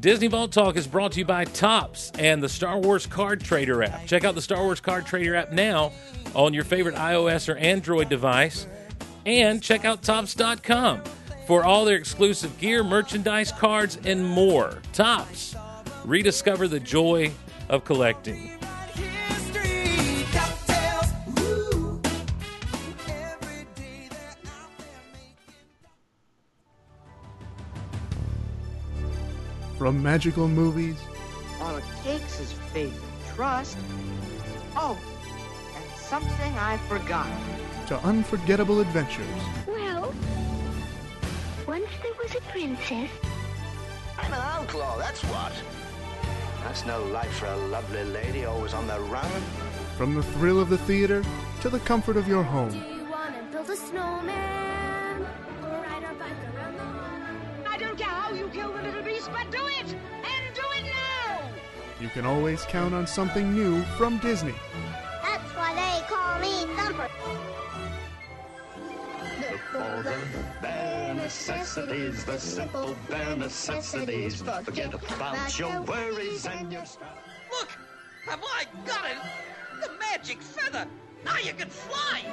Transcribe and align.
Disney 0.00 0.28
Vault 0.28 0.50
Talk 0.50 0.76
is 0.76 0.86
brought 0.86 1.12
to 1.12 1.18
you 1.18 1.26
by 1.26 1.44
Topps 1.44 2.10
and 2.18 2.42
the 2.42 2.48
Star 2.48 2.78
Wars 2.78 3.06
Card 3.06 3.42
Trader 3.42 3.82
app. 3.82 4.06
Check 4.06 4.24
out 4.24 4.34
the 4.34 4.40
Star 4.40 4.62
Wars 4.62 4.80
Card 4.80 5.04
Trader 5.04 5.36
app 5.36 5.52
now 5.52 5.92
on 6.34 6.54
your 6.54 6.64
favorite 6.64 6.94
iOS 6.94 7.52
or 7.52 7.58
Android 7.58 8.08
device. 8.08 8.66
And 9.26 9.62
check 9.62 9.84
out 9.84 10.02
Topps.com 10.02 11.02
for 11.46 11.64
all 11.64 11.84
their 11.84 11.96
exclusive 11.96 12.58
gear, 12.58 12.82
merchandise, 12.82 13.52
cards, 13.52 13.98
and 14.06 14.24
more. 14.24 14.80
Topps. 14.94 15.54
Rediscover 16.06 16.66
the 16.66 16.80
joy 16.80 17.30
of 17.68 17.84
collecting. 17.84 18.59
From 29.90 30.04
magical 30.04 30.46
movies 30.46 30.94
All 31.60 31.74
it 31.74 31.82
takes 32.04 32.38
is 32.38 32.52
faith 32.72 32.94
and 32.94 33.34
trust. 33.34 33.76
Oh, 34.76 34.96
and 35.74 35.84
something 35.98 36.52
I 36.56 36.76
forgot. 36.86 37.26
to 37.88 37.98
unforgettable 38.06 38.78
adventures, 38.78 39.26
Well, 39.66 40.14
once 41.66 41.90
there 42.04 42.12
was 42.22 42.36
a 42.36 42.40
princess. 42.52 43.10
I'm 44.16 44.32
an 44.32 44.38
outlaw, 44.40 44.96
that's 44.96 45.22
what. 45.24 45.52
That's 46.62 46.86
no 46.86 47.02
life 47.06 47.32
for 47.32 47.46
a 47.46 47.56
lovely 47.56 48.04
lady 48.04 48.44
always 48.44 48.74
on 48.74 48.86
the 48.86 49.00
run. 49.00 49.42
from 49.98 50.14
the 50.14 50.22
thrill 50.22 50.60
of 50.60 50.68
the 50.68 50.78
theater 50.78 51.24
to 51.62 51.68
the 51.68 51.80
comfort 51.80 52.16
of 52.16 52.28
your 52.28 52.44
home. 52.44 52.70
Kill 59.20 59.34
the 59.34 59.40
little 59.40 59.46
beast, 59.46 59.50
but 59.50 59.50
do 59.50 59.66
it! 59.66 59.96
And 60.24 60.54
do 60.54 60.62
it 60.76 60.84
now! 60.84 61.40
You 62.00 62.08
can 62.08 62.26
always 62.26 62.64
count 62.64 62.94
on 62.94 63.06
something 63.06 63.54
new 63.54 63.82
from 63.96 64.18
Disney. 64.18 64.54
That's 65.22 65.50
why 65.54 65.74
they 65.74 66.06
call 66.08 66.38
me 66.40 66.66
Thumper. 66.76 67.10
for 69.72 70.02
the 70.02 70.18
bare 70.60 71.14
necessities, 71.14 72.24
the 72.24 72.38
simple 72.38 72.96
bare 73.08 73.36
necessities. 73.36 74.42
Forget 74.64 74.94
about 74.94 75.58
your 75.58 75.82
worries 75.82 76.46
and 76.46 76.72
your 76.72 76.84
stuff. 76.84 77.18
Look, 77.50 77.70
have 78.26 78.42
I 78.42 78.64
got 78.86 79.10
it? 79.10 79.16
The 79.82 79.90
magic 79.98 80.42
feather. 80.42 80.86
Now 81.24 81.38
you 81.38 81.52
can 81.52 81.68
fly. 81.68 82.24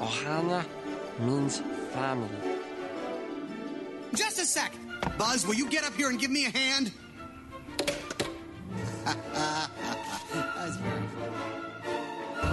Ohana 0.00 0.64
means 1.20 1.62
family. 1.92 2.28
Just 4.14 4.38
a 4.38 4.44
sec. 4.44 4.72
Buzz, 5.18 5.46
will 5.46 5.54
you 5.54 5.68
get 5.68 5.84
up 5.84 5.94
here 5.94 6.08
and 6.10 6.18
give 6.18 6.30
me 6.30 6.46
a 6.46 6.50
hand? 6.50 6.92
That's 9.04 10.76
very 10.76 11.06
funny. 11.06 11.36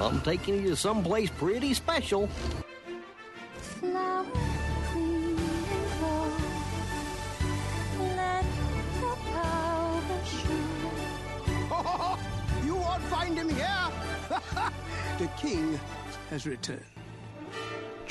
I'm 0.04 0.22
taking 0.22 0.62
you 0.62 0.70
to 0.70 0.76
someplace 0.76 1.30
pretty 1.30 1.74
special. 1.74 2.28
Flower 3.58 4.26
clean 4.92 5.38
and 5.38 6.02
warm. 6.02 6.34
Let 8.16 8.46
the 9.02 9.16
powder 9.32 10.22
shine. 10.26 10.90
you 12.66 12.76
won't 12.76 13.04
find 13.04 13.38
him 13.38 13.50
here. 13.50 13.92
the 15.20 15.28
king 15.38 15.80
has 16.30 16.46
returned. 16.46 16.93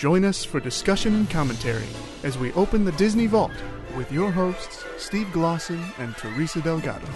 Join 0.03 0.25
us 0.25 0.45
for 0.45 0.59
discussion 0.59 1.15
and 1.15 1.31
commentary 1.31 1.87
as 2.25 2.37
we 2.37 2.53
open 2.55 2.85
the 2.85 2.91
Disney 2.91 3.29
Vault 3.29 3.53
with 3.97 4.11
your 4.11 4.33
hosts, 4.33 4.85
Steve 4.99 5.29
Glosson 5.29 5.81
and 5.97 6.17
Teresa 6.17 6.61
Delgado. 6.61 7.07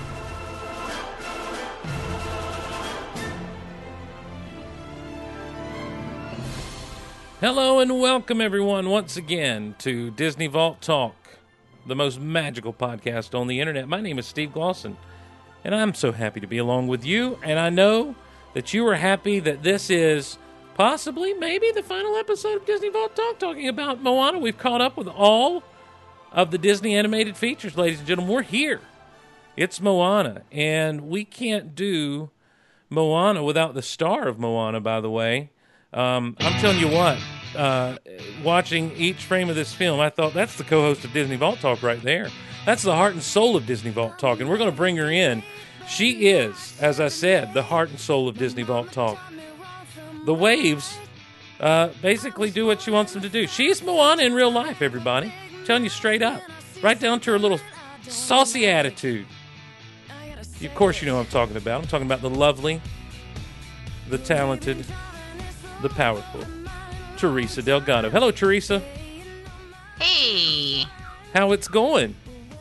Hello 7.40 7.80
and 7.80 8.00
welcome 8.00 8.40
everyone 8.40 8.88
once 8.88 9.16
again 9.16 9.74
to 9.80 10.12
Disney 10.12 10.46
Vault 10.46 10.80
Talk, 10.80 11.16
the 11.86 11.96
most 11.96 12.20
magical 12.20 12.72
podcast 12.72 13.36
on 13.36 13.48
the 13.48 13.58
internet. 13.58 13.88
My 13.88 14.00
name 14.00 14.20
is 14.20 14.26
Steve 14.26 14.50
Glosson, 14.50 14.96
and 15.64 15.74
I'm 15.74 15.92
so 15.92 16.12
happy 16.12 16.38
to 16.38 16.46
be 16.46 16.58
along 16.58 16.86
with 16.86 17.04
you. 17.04 17.40
And 17.42 17.58
I 17.58 17.68
know 17.68 18.14
that 18.54 18.72
you 18.72 18.86
are 18.86 18.94
happy 18.94 19.40
that 19.40 19.64
this 19.64 19.90
is 19.90 20.38
possibly, 20.76 21.32
maybe, 21.32 21.70
the 21.72 21.82
final 21.82 22.16
episode 22.16 22.56
of 22.56 22.66
Disney 22.66 22.90
Vault 22.90 23.16
Talk 23.16 23.38
talking 23.38 23.66
about 23.66 24.02
Moana. 24.02 24.38
We've 24.38 24.58
caught 24.58 24.82
up 24.82 24.98
with 24.98 25.08
all 25.08 25.62
of 26.32 26.50
the 26.50 26.58
Disney 26.58 26.94
animated 26.94 27.34
features, 27.34 27.78
ladies 27.78 28.00
and 28.00 28.06
gentlemen. 28.06 28.34
We're 28.34 28.42
here. 28.42 28.82
It's 29.56 29.80
Moana, 29.80 30.42
and 30.52 31.08
we 31.08 31.24
can't 31.24 31.74
do 31.74 32.28
Moana 32.90 33.42
without 33.42 33.72
the 33.72 33.80
star 33.80 34.28
of 34.28 34.38
Moana, 34.38 34.82
by 34.82 35.00
the 35.00 35.08
way. 35.08 35.50
Um, 35.94 36.36
I'm 36.40 36.60
telling 36.60 36.78
you 36.78 36.88
what, 36.88 37.18
uh, 37.56 37.96
watching 38.44 38.92
each 38.96 39.24
frame 39.24 39.48
of 39.48 39.56
this 39.56 39.72
film, 39.72 39.98
I 39.98 40.10
thought 40.10 40.34
that's 40.34 40.58
the 40.58 40.64
co 40.64 40.82
host 40.82 41.06
of 41.06 41.12
Disney 41.14 41.36
Vault 41.36 41.58
Talk 41.60 41.82
right 41.82 42.02
there. 42.02 42.28
That's 42.66 42.82
the 42.82 42.94
heart 42.94 43.14
and 43.14 43.22
soul 43.22 43.56
of 43.56 43.64
Disney 43.64 43.92
Vault 43.92 44.18
Talk, 44.18 44.40
and 44.40 44.50
we're 44.50 44.58
going 44.58 44.70
to 44.70 44.76
bring 44.76 44.98
her 44.98 45.10
in. 45.10 45.42
She 45.88 46.28
is, 46.28 46.76
as 46.82 47.00
I 47.00 47.08
said, 47.08 47.54
the 47.54 47.62
heart 47.62 47.88
and 47.88 47.98
soul 47.98 48.28
of 48.28 48.36
Disney 48.36 48.62
Vault 48.62 48.92
Talk. 48.92 49.18
The 50.26 50.34
waves 50.34 50.98
uh, 51.60 51.90
basically 52.02 52.50
do 52.50 52.66
what 52.66 52.82
she 52.82 52.90
wants 52.90 53.12
them 53.12 53.22
to 53.22 53.28
do. 53.28 53.46
She's 53.46 53.80
Moana 53.80 54.24
in 54.24 54.34
real 54.34 54.50
life, 54.50 54.82
everybody. 54.82 55.32
I'm 55.56 55.64
telling 55.64 55.84
you 55.84 55.88
straight 55.88 56.20
up. 56.20 56.42
Right 56.82 56.98
down 56.98 57.20
to 57.20 57.30
her 57.30 57.38
little 57.38 57.60
saucy 58.02 58.66
attitude. 58.66 59.24
Of 60.62 60.74
course, 60.74 61.00
you 61.00 61.06
know 61.06 61.14
what 61.16 61.26
I'm 61.26 61.30
talking 61.30 61.56
about. 61.56 61.80
I'm 61.82 61.86
talking 61.86 62.06
about 62.06 62.22
the 62.22 62.30
lovely, 62.30 62.82
the 64.08 64.18
talented, 64.18 64.84
the 65.80 65.88
powerful 65.90 66.44
Teresa 67.16 67.62
Delgado. 67.62 68.10
Hello, 68.10 68.32
Teresa. 68.32 68.82
Hey, 70.00 70.84
How 71.32 71.52
it's 71.52 71.68
going? 71.68 72.16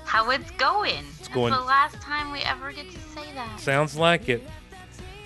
how 0.05 0.29
it's 0.29 0.51
going? 0.51 1.03
It's 1.19 1.27
going- 1.29 1.51
the 1.51 1.59
last 1.59 1.99
time 1.99 2.31
we 2.31 2.39
ever 2.41 2.71
get 2.71 2.89
to 2.91 2.99
say 3.13 3.23
that. 3.33 3.59
Sounds 3.59 3.97
like 3.97 4.29
it. 4.29 4.47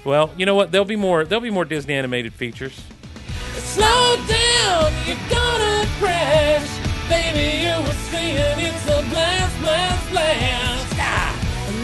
Well, 0.05 0.31
you 0.37 0.45
know 0.45 0.55
what? 0.55 0.71
There'll 0.71 0.85
be 0.85 0.95
more. 0.95 1.25
There'll 1.25 1.41
be 1.41 1.49
more 1.49 1.65
Disney 1.65 1.93
animated 1.93 2.33
features. 2.33 2.81
Slow 3.55 4.15
down, 4.27 4.93
you're 5.05 5.17
gonna 5.29 5.85
crash, 5.99 6.67
baby. 7.07 7.67
You 7.67 7.81
were 7.85 7.93
saying 8.09 8.59
it's 8.59 8.85
a 8.85 9.01
blast, 9.09 9.59
blast, 9.59 10.09
blast. 10.09 10.95
Ah. 10.97 11.35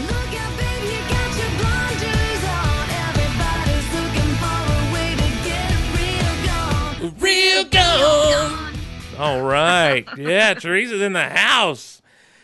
Look 0.08 0.32
out, 0.40 0.52
baby, 0.58 0.88
you 0.94 1.00
got 1.08 1.30
your 1.36 1.52
blinders 1.60 2.44
on. 2.56 2.86
Everybody's 3.06 3.88
looking 3.94 4.32
for 4.40 4.58
a 4.72 4.82
way 4.92 5.10
to 5.14 5.28
get 5.46 5.72
real 6.00 6.34
gone. 6.46 7.14
Real 7.20 7.64
gone. 7.64 8.74
All 9.18 9.42
right. 9.42 10.06
Yeah, 10.18 10.54
Teresa's 10.54 11.02
in 11.02 11.12
the 11.12 11.28
house. 11.28 12.02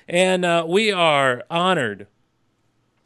And 0.09 0.44
uh, 0.44 0.65
we 0.69 0.93
are 0.93 1.43
honored, 1.50 2.06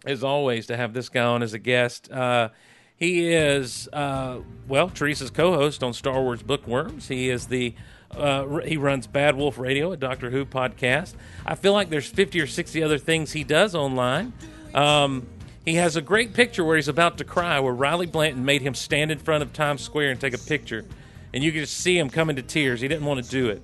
as 0.06 0.24
always, 0.24 0.66
to 0.68 0.76
have 0.76 0.94
this 0.94 1.08
guy 1.08 1.24
on 1.24 1.42
as 1.42 1.52
a 1.52 1.58
guest. 1.58 2.10
Uh, 2.10 2.48
he 2.96 3.28
is, 3.28 3.88
uh, 3.92 4.38
well, 4.68 4.88
Teresa's 4.88 5.30
co 5.30 5.52
host 5.52 5.82
on 5.82 5.92
Star 5.92 6.22
Wars 6.22 6.42
Bookworms. 6.42 7.08
He 7.08 7.28
is 7.28 7.46
the. 7.46 7.74
Uh, 8.10 8.58
he 8.58 8.76
runs 8.76 9.06
Bad 9.06 9.36
Wolf 9.36 9.58
Radio, 9.58 9.92
a 9.92 9.96
Doctor 9.96 10.30
Who 10.30 10.46
podcast. 10.46 11.14
I 11.44 11.56
feel 11.56 11.72
like 11.72 11.90
there's 11.90 12.08
50 12.08 12.40
or 12.40 12.46
60 12.46 12.82
other 12.82 12.98
things 12.98 13.32
he 13.32 13.42
does 13.42 13.74
online. 13.74 14.32
Um, 14.74 15.26
he 15.66 15.74
has 15.74 15.96
a 15.96 16.00
great 16.00 16.32
picture 16.32 16.64
where 16.64 16.76
he's 16.76 16.86
about 16.86 17.18
to 17.18 17.24
cry, 17.24 17.58
where 17.58 17.74
Riley 17.74 18.06
Blanton 18.06 18.44
made 18.44 18.62
him 18.62 18.74
stand 18.74 19.10
in 19.10 19.18
front 19.18 19.42
of 19.42 19.52
Times 19.52 19.82
Square 19.82 20.12
and 20.12 20.20
take 20.20 20.32
a 20.32 20.38
picture. 20.38 20.84
And 21.34 21.42
you 21.42 21.50
can 21.50 21.62
just 21.62 21.76
see 21.76 21.98
him 21.98 22.08
coming 22.08 22.36
to 22.36 22.42
tears. 22.42 22.80
He 22.80 22.86
didn't 22.86 23.04
want 23.04 23.22
to 23.22 23.28
do 23.28 23.48
it. 23.48 23.60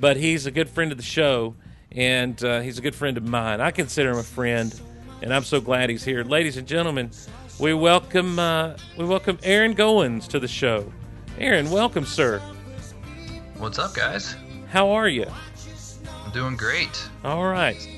But 0.00 0.16
he's 0.16 0.46
a 0.46 0.50
good 0.50 0.70
friend 0.70 0.90
of 0.90 0.96
the 0.96 1.04
show, 1.04 1.54
and 1.92 2.42
uh, 2.42 2.60
he's 2.60 2.78
a 2.78 2.82
good 2.82 2.94
friend 2.94 3.18
of 3.18 3.28
mine. 3.28 3.60
I 3.60 3.70
consider 3.70 4.10
him 4.10 4.18
a 4.18 4.22
friend, 4.22 4.74
and 5.22 5.32
I'm 5.32 5.44
so 5.44 5.60
glad 5.60 5.88
he's 5.88 6.04
here. 6.04 6.24
Ladies 6.24 6.56
and 6.56 6.66
gentlemen, 6.66 7.10
we 7.58 7.72
welcome 7.72 8.38
uh, 8.38 8.76
we 8.98 9.04
welcome 9.04 9.38
Aaron 9.42 9.74
Goins 9.74 10.26
to 10.28 10.40
the 10.40 10.48
show. 10.48 10.92
Aaron, 11.38 11.70
welcome, 11.70 12.04
sir. 12.04 12.40
What's 13.56 13.78
up, 13.78 13.94
guys? 13.94 14.34
How 14.68 14.90
are 14.90 15.08
you? 15.08 15.26
I'm 16.24 16.32
doing 16.32 16.56
great. 16.56 17.08
All 17.24 17.46
right. 17.46 17.88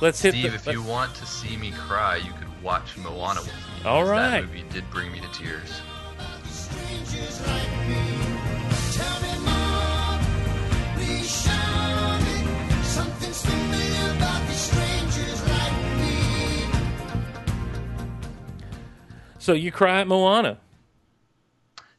Let's 0.00 0.22
hit 0.22 0.34
Steve, 0.34 0.50
the. 0.50 0.70
if 0.70 0.74
you 0.74 0.82
want 0.82 1.14
to 1.16 1.26
see 1.26 1.56
me 1.56 1.72
cry, 1.72 2.16
you 2.16 2.32
could 2.32 2.62
watch 2.62 2.96
Moana 2.96 3.40
with 3.40 3.48
me. 3.48 3.84
All 3.84 4.02
because 4.02 4.10
right. 4.10 4.40
That 4.40 4.46
movie 4.46 4.64
did 4.70 4.88
bring 4.90 5.10
me 5.10 5.20
to 5.20 5.28
tears. 5.32 5.80
So 19.42 19.54
you 19.54 19.72
cry 19.72 20.00
at 20.00 20.06
Moana. 20.06 20.56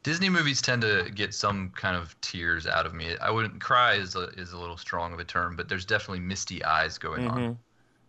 Disney 0.01 0.29
movies 0.29 0.61
tend 0.61 0.81
to 0.83 1.11
get 1.13 1.33
some 1.33 1.71
kind 1.75 1.97
of 1.97 2.15
tears 2.21 2.65
out 2.65 2.85
of 2.85 2.93
me. 2.93 3.17
I 3.21 3.29
wouldn't 3.31 3.59
cry 3.59 3.95
is 3.95 4.15
a, 4.15 4.29
is 4.37 4.53
a 4.53 4.57
little 4.57 4.77
strong 4.77 5.11
of 5.11 5.19
a 5.19 5.25
term, 5.25 5.57
but 5.57 5.67
there's 5.67 5.83
definitely 5.83 6.21
misty 6.21 6.63
eyes 6.63 6.97
going 6.97 7.27
on. 7.27 7.37
Mhm. 7.37 7.57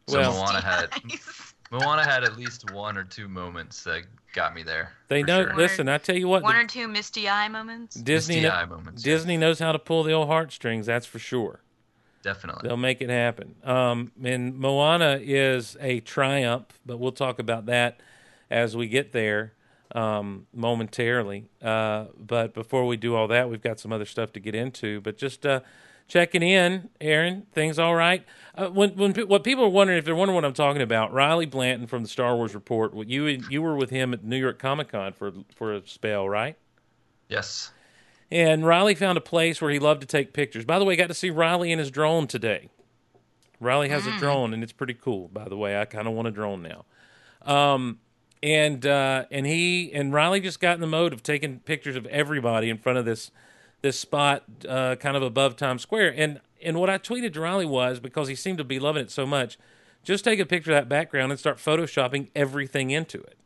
So 0.07 0.21
Well- 0.21 0.33
Moana 0.35 0.61
had 0.61 0.91
Moana 1.73 2.05
had 2.05 2.23
at 2.23 2.37
least 2.37 2.71
one 2.71 2.97
or 2.97 3.03
two 3.03 3.27
moments 3.27 3.83
that 3.83 4.05
got 4.35 4.55
me 4.55 4.63
there. 4.63 4.93
They 5.09 5.23
for 5.23 5.27
know. 5.27 5.43
sure. 5.47 5.57
Listen, 5.57 5.89
I 5.89 5.99
tell 5.99 6.17
you 6.17 6.29
what, 6.29 6.45
One 6.45 6.55
the- 6.55 6.61
or 6.63 6.67
two 6.69 6.87
misty 6.87 7.29
eye 7.29 7.49
moments. 7.49 7.97
Disney 7.97 8.37
Misty 8.37 8.49
kno- 8.49 8.55
eye 8.55 8.65
moments, 8.67 9.05
yeah. 9.05 9.15
Disney 9.15 9.37
knows 9.37 9.59
how 9.59 9.73
to 9.73 9.81
pull 9.81 10.05
the 10.05 10.13
old 10.13 10.29
heartstrings. 10.29 10.87
That's 10.87 11.07
for 11.07 11.19
sure. 11.19 11.59
Definitely. 12.23 12.69
They'll 12.69 12.77
make 12.77 13.01
it 13.03 13.11
happen. 13.11 13.57
Um, 13.65 14.13
and 14.23 14.57
Moana 14.57 15.19
is 15.21 15.77
a 15.81 15.99
triumph, 16.01 16.79
but 16.87 16.99
we'll 16.99 17.11
talk 17.13 17.41
about 17.41 17.67
that 17.67 17.99
as 18.50 18.76
we 18.76 18.88
get 18.88 19.12
there 19.12 19.55
um, 19.94 20.46
momentarily. 20.52 21.46
Uh, 21.62 22.06
but 22.19 22.55
before 22.55 22.87
we 22.87 22.96
do 22.96 23.14
all 23.14 23.29
that, 23.29 23.49
we've 23.49 23.62
got 23.62 23.79
some 23.79 23.93
other 23.93 24.05
stuff 24.05 24.32
to 24.32 24.41
get 24.41 24.55
into. 24.55 25.00
But 25.00 25.17
just 25.17 25.46
uh, 25.46 25.61
checking 26.08 26.43
in, 26.43 26.91
Aaron, 27.00 27.46
things 27.52 27.79
all 27.79 27.94
right? 27.94 28.25
Uh, 28.55 28.69
when 28.69 28.91
when 28.91 29.14
what 29.14 29.44
people 29.44 29.64
are 29.64 29.69
wondering 29.69 29.99
if 29.99 30.05
they're 30.05 30.14
wondering 30.14 30.35
what 30.35 30.44
I'm 30.44 30.52
talking 30.52 30.82
about, 30.82 31.12
Riley 31.12 31.46
Blanton 31.46 31.87
from 31.87 32.02
the 32.02 32.08
Star 32.08 32.37
Wars 32.37 32.55
Report. 32.55 32.94
You 33.06 33.25
you 33.26 33.62
were 33.62 33.76
with 33.76 33.91
him 33.91 34.12
at 34.12 34.25
New 34.25 34.38
York 34.38 34.58
Comic 34.58 34.88
Con 34.88 35.12
for 35.12 35.32
for 35.55 35.75
a 35.75 35.87
spell, 35.87 36.29
right? 36.29 36.56
Yes. 37.29 37.70
And 38.31 38.67
Riley 38.67 38.94
found 38.94 39.17
a 39.17 39.20
place 39.20 39.61
where 39.61 39.70
he 39.70 39.79
loved 39.79 40.00
to 40.00 40.06
take 40.06 40.32
pictures. 40.32 40.64
By 40.64 40.79
the 40.79 40.85
way, 40.85 40.97
got 40.97 41.08
to 41.08 41.14
see 41.14 41.31
Riley 41.31 41.70
in 41.70 41.79
his 41.79 41.90
drone 41.90 42.26
today. 42.26 42.69
Riley 43.61 43.88
has 43.90 44.06
a 44.06 44.19
drone, 44.19 44.52
and 44.52 44.62
it's 44.62 44.73
pretty 44.73 44.94
cool. 44.94 45.29
By 45.29 45.49
the 45.49 45.56
way, 45.56 45.81
I 45.81 45.85
kind 45.85 46.08
of 46.08 46.14
want 46.14 46.29
a 46.29 46.31
drone 46.31 46.62
now. 46.62 46.85
Um, 47.43 48.00
and 48.44 48.85
uh, 48.85 49.25
and 49.31 49.46
he 49.46 49.91
and 49.94 50.12
Riley 50.12 50.38
just 50.38 50.61
got 50.61 50.75
in 50.75 50.82
the 50.82 50.87
mode 50.87 51.14
of 51.14 51.23
taking 51.23 51.61
pictures 51.61 51.96
of 51.96 52.05
everybody 52.06 52.69
in 52.69 52.76
front 52.76 52.99
of 52.99 53.06
this 53.06 53.31
this 53.81 53.99
spot, 53.99 54.44
uh, 54.69 54.96
kind 54.96 55.17
of 55.17 55.23
above 55.23 55.56
Times 55.56 55.81
Square. 55.81 56.14
And 56.17 56.41
and 56.62 56.79
what 56.79 56.91
I 56.91 56.99
tweeted 56.99 57.32
to 57.32 57.41
Riley 57.41 57.64
was 57.64 58.00
because 58.00 58.29
he 58.29 58.35
seemed 58.35 58.58
to 58.58 58.64
be 58.64 58.79
loving 58.79 59.02
it 59.02 59.11
so 59.11 59.25
much, 59.26 59.58
just 60.02 60.25
take 60.25 60.38
a 60.41 60.46
picture 60.46 60.73
of 60.73 60.76
that 60.76 60.91
background 60.91 61.32
and 61.32 61.38
start 61.38 61.56
photoshopping 61.56 62.29
everything 62.37 62.91
into 62.91 63.19
it, 63.19 63.38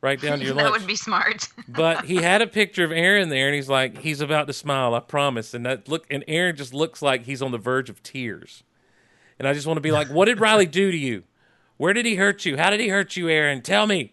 right 0.00 0.20
down 0.20 0.38
to 0.38 0.44
your 0.44 0.54
that 0.56 0.62
lunch 0.62 0.78
would 0.78 0.86
be 0.86 0.94
smart. 0.94 1.48
but 1.68 2.04
he 2.04 2.16
had 2.16 2.40
a 2.40 2.46
picture 2.46 2.84
of 2.84 2.92
Aaron 2.92 3.30
there, 3.30 3.46
and 3.46 3.54
he's 3.56 3.68
like, 3.68 3.98
he's 3.98 4.20
about 4.20 4.46
to 4.46 4.52
smile, 4.52 4.94
I 4.94 5.00
promise. 5.00 5.54
And 5.54 5.66
that 5.66 5.88
look, 5.88 6.06
and 6.08 6.22
Aaron 6.28 6.54
just 6.54 6.72
looks 6.72 7.02
like 7.02 7.24
he's 7.24 7.42
on 7.42 7.50
the 7.50 7.58
verge 7.58 7.90
of 7.90 8.00
tears. 8.04 8.62
And 9.40 9.48
I 9.48 9.54
just 9.54 9.66
want 9.66 9.76
to 9.78 9.82
be 9.82 9.90
like, 9.90 10.06
what 10.06 10.26
did 10.26 10.38
Riley 10.38 10.66
do 10.66 10.92
to 10.92 10.96
you? 10.96 11.24
Where 11.78 11.92
did 11.92 12.06
he 12.06 12.14
hurt 12.14 12.44
you? 12.44 12.56
How 12.56 12.70
did 12.70 12.78
he 12.78 12.88
hurt 12.88 13.16
you, 13.16 13.28
Aaron? 13.28 13.60
Tell 13.60 13.88
me. 13.88 14.12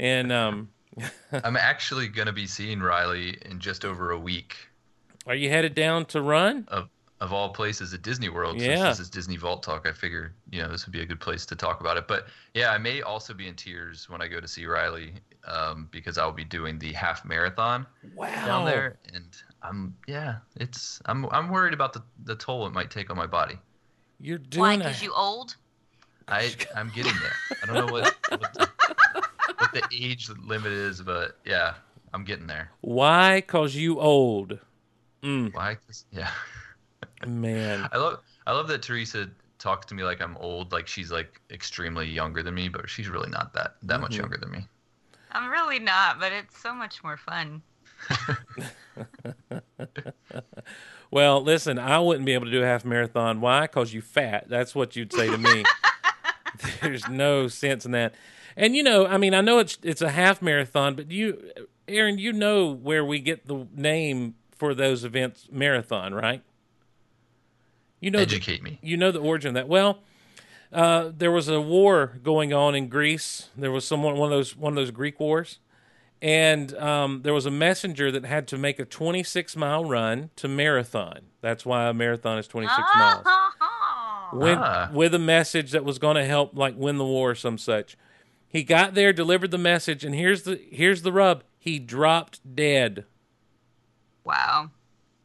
And 0.00 0.32
um, 0.32 0.70
I'm 1.44 1.56
actually 1.56 2.08
going 2.08 2.26
to 2.26 2.32
be 2.32 2.46
seeing 2.46 2.80
Riley 2.80 3.36
in 3.44 3.60
just 3.60 3.84
over 3.84 4.10
a 4.12 4.18
week. 4.18 4.56
are 5.26 5.34
you 5.34 5.50
headed 5.50 5.74
down 5.74 6.06
to 6.06 6.22
run? 6.22 6.64
Of 6.68 6.88
of 7.20 7.34
all 7.34 7.50
places 7.50 7.92
at 7.92 8.00
Disney 8.00 8.30
World, 8.30 8.58
Yeah. 8.58 8.76
since 8.76 8.96
this 8.96 9.00
is 9.00 9.10
Disney 9.10 9.36
Vault 9.36 9.62
Talk, 9.62 9.86
I 9.86 9.92
figure 9.92 10.32
you 10.50 10.62
know 10.62 10.68
this 10.68 10.86
would 10.86 10.92
be 10.92 11.02
a 11.02 11.06
good 11.06 11.20
place 11.20 11.44
to 11.46 11.54
talk 11.54 11.80
about 11.82 11.98
it. 11.98 12.08
But 12.08 12.28
yeah, 12.54 12.70
I 12.70 12.78
may 12.78 13.02
also 13.02 13.34
be 13.34 13.46
in 13.46 13.54
tears 13.54 14.08
when 14.08 14.22
I 14.22 14.26
go 14.26 14.40
to 14.40 14.48
see 14.48 14.64
Riley 14.64 15.12
um, 15.46 15.86
because 15.90 16.16
I'll 16.16 16.32
be 16.32 16.44
doing 16.44 16.78
the 16.78 16.94
half 16.94 17.22
marathon 17.26 17.86
Wow. 18.14 18.46
down 18.46 18.64
there, 18.64 18.96
and 19.12 19.26
I'm 19.62 19.94
yeah, 20.06 20.36
it's 20.56 21.02
I'm 21.04 21.26
I'm 21.26 21.50
worried 21.50 21.74
about 21.74 21.92
the 21.92 22.02
the 22.24 22.34
toll 22.36 22.66
it 22.66 22.72
might 22.72 22.90
take 22.90 23.10
on 23.10 23.18
my 23.18 23.26
body. 23.26 23.58
You're 24.18 24.38
Why? 24.38 24.76
doing 24.76 24.80
a, 24.80 24.84
Because 24.84 25.02
you 25.02 25.12
old? 25.12 25.56
I 26.26 26.54
I'm 26.74 26.90
getting 26.94 27.12
there. 27.20 27.36
I 27.62 27.66
don't 27.66 27.86
know 27.86 27.92
what 27.92 28.14
what 28.30 28.54
the, 28.54 28.69
what 29.72 29.90
the 29.90 30.04
age 30.04 30.28
limit 30.44 30.72
is, 30.72 31.00
but 31.02 31.38
yeah, 31.44 31.74
I'm 32.14 32.24
getting 32.24 32.46
there. 32.46 32.70
why? 32.80 33.42
Cause 33.46 33.74
you 33.74 34.00
old, 34.00 34.58
Mm. 35.22 35.52
Why? 35.54 35.74
'Cause- 35.86 36.04
Yeah. 36.10 36.30
man. 37.26 37.88
I 37.92 37.96
love 37.98 38.20
I 38.46 38.52
love 38.52 38.68
that 38.68 38.82
Teresa 38.82 39.28
talks 39.58 39.84
to 39.86 39.94
me 39.94 40.02
like 40.02 40.20
I'm 40.22 40.36
old, 40.38 40.72
like 40.72 40.86
she's 40.88 41.10
like 41.12 41.40
extremely 41.50 42.08
younger 42.08 42.42
than 42.42 42.54
me, 42.54 42.68
but 42.70 42.88
she's 42.88 43.08
really 43.08 43.28
not 43.30 43.52
that 43.54 43.76
that 43.82 44.00
much 44.00 44.12
Mhm. 44.12 44.18
younger 44.18 44.38
than 44.38 44.50
me. 44.50 44.66
I'm 45.32 45.50
really 45.50 45.78
not, 45.78 46.18
but 46.18 46.32
it's 46.32 46.58
so 46.58 46.72
much 46.74 47.04
more 47.04 47.16
fun. 47.18 47.62
Well, 51.12 51.42
listen, 51.42 51.76
I 51.80 51.98
wouldn't 51.98 52.24
be 52.24 52.34
able 52.34 52.44
to 52.46 52.52
do 52.52 52.62
a 52.62 52.66
half 52.66 52.84
marathon. 52.84 53.40
Why? 53.40 53.62
Because 53.62 53.92
you 53.92 54.00
fat. 54.00 54.48
That's 54.48 54.76
what 54.76 54.94
you'd 54.94 55.12
say 55.12 55.26
to 55.28 55.36
me. 55.38 55.64
There's 56.80 57.08
no 57.08 57.48
sense 57.48 57.84
in 57.84 57.90
that. 57.92 58.14
And 58.56 58.74
you 58.76 58.82
know, 58.82 59.06
I 59.06 59.16
mean, 59.16 59.34
I 59.34 59.40
know 59.40 59.58
it's 59.58 59.78
it's 59.82 60.02
a 60.02 60.10
half 60.10 60.42
marathon, 60.42 60.94
but 60.94 61.10
you, 61.10 61.50
Aaron, 61.88 62.18
you 62.18 62.32
know 62.32 62.70
where 62.72 63.04
we 63.04 63.18
get 63.20 63.46
the 63.46 63.66
name 63.74 64.34
for 64.56 64.74
those 64.74 65.04
events, 65.04 65.48
marathon, 65.50 66.12
right? 66.14 66.42
You 68.00 68.10
know, 68.10 68.18
the- 68.18 68.22
Educate 68.22 68.62
me. 68.62 68.78
you 68.82 68.96
know 68.96 69.10
the 69.10 69.20
origin 69.20 69.48
of 69.48 69.54
that. 69.54 69.68
Well, 69.68 69.98
uh, 70.72 71.10
there 71.16 71.30
was 71.30 71.48
a 71.48 71.60
war 71.60 72.18
going 72.22 72.52
on 72.52 72.74
in 72.74 72.88
Greece. 72.88 73.48
There 73.56 73.70
was 73.70 73.84
someone 73.84 74.16
one 74.16 74.32
of 74.32 74.38
those 74.38 74.56
one 74.56 74.72
of 74.72 74.76
those 74.76 74.90
Greek 74.90 75.20
wars, 75.20 75.58
and 76.22 76.74
um, 76.78 77.22
there 77.22 77.34
was 77.34 77.46
a 77.46 77.50
messenger 77.50 78.10
that 78.10 78.24
had 78.24 78.46
to 78.48 78.58
make 78.58 78.78
a 78.78 78.84
26 78.84 79.56
mile 79.56 79.84
run 79.84 80.30
to 80.36 80.48
marathon. 80.48 81.20
That's 81.40 81.64
why 81.66 81.88
a 81.88 81.94
marathon 81.94 82.38
is 82.38 82.46
26 82.46 82.78
miles. 82.96 83.24
With, 84.32 84.58
Ah. 84.58 84.90
with 84.92 85.12
a 85.14 85.18
message 85.18 85.72
that 85.72 85.84
was 85.84 85.98
going 85.98 86.14
to 86.14 86.24
help, 86.24 86.56
like 86.56 86.74
win 86.76 86.98
the 86.98 87.04
war 87.04 87.30
or 87.32 87.34
some 87.34 87.58
such. 87.58 87.96
He 88.52 88.64
got 88.64 88.94
there, 88.94 89.12
delivered 89.12 89.52
the 89.52 89.58
message, 89.58 90.04
and 90.04 90.14
here's 90.14 90.42
the 90.42 90.60
here's 90.70 91.02
the 91.02 91.12
rub: 91.12 91.44
he 91.58 91.78
dropped 91.78 92.40
dead. 92.56 93.04
Wow. 94.24 94.70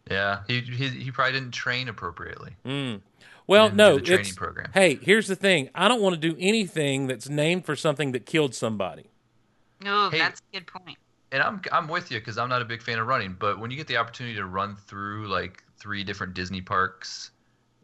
Yeah, 0.10 0.42
he 0.48 0.62
he, 0.62 0.90
he 0.90 1.12
probably 1.12 1.34
didn't 1.34 1.52
train 1.54 1.90
appropriately. 1.90 2.56
Mm. 2.66 3.02
Well, 3.48 3.72
no, 3.72 3.96
the 3.96 4.02
training 4.02 4.26
it's 4.28 4.36
program. 4.36 4.72
hey. 4.74 4.96
Here's 5.02 5.28
the 5.28 5.36
thing: 5.36 5.70
I 5.74 5.88
don't 5.88 6.02
want 6.02 6.20
to 6.20 6.30
do 6.30 6.36
anything 6.40 7.08
that's 7.08 7.28
named 7.28 7.66
for 7.66 7.76
something 7.76 8.12
that 8.12 8.26
killed 8.26 8.54
somebody. 8.54 9.10
Oh, 9.86 10.10
Hey. 10.10 10.20
that's 10.20 10.42
a 10.54 10.58
good 10.60 10.68
point. 10.68 10.98
And 11.32 11.42
I'm 11.42 11.62
I'm 11.72 11.88
with 11.88 12.12
you 12.12 12.20
because 12.20 12.38
I'm 12.38 12.50
not 12.50 12.62
a 12.62 12.66
big 12.66 12.82
fan 12.84 13.00
of 13.00 13.08
running, 13.08 13.36
but 13.38 13.60
when 13.60 13.72
you 13.72 13.78
get 13.78 13.88
the 13.88 13.98
opportunity 13.98 14.36
to 14.36 14.46
run 14.46 14.76
through 14.76 15.28
like 15.28 15.64
three 15.80 16.04
different 16.04 16.34
Disney 16.36 16.62
parks 16.62 17.32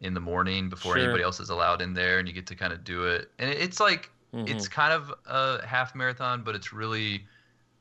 in 0.02 0.14
the 0.14 0.20
morning 0.20 0.70
before 0.70 0.94
Sure. 0.96 1.04
anybody 1.04 1.24
else 1.24 1.40
is 1.40 1.50
allowed 1.50 1.82
in 1.82 1.94
there, 1.94 2.20
and 2.20 2.28
you 2.28 2.34
get 2.36 2.46
to 2.48 2.56
kind 2.56 2.72
of 2.72 2.84
do 2.84 3.06
it, 3.08 3.30
and 3.40 3.50
it's 3.50 3.80
like 3.80 4.12
it's 4.33 4.68
Mhm. 4.68 4.72
kind 4.72 4.94
of 4.94 5.13
a 5.25 5.66
half 5.66 5.94
marathon, 5.95 6.42
but 6.44 6.56
it's 6.56 6.72
really 6.74 7.25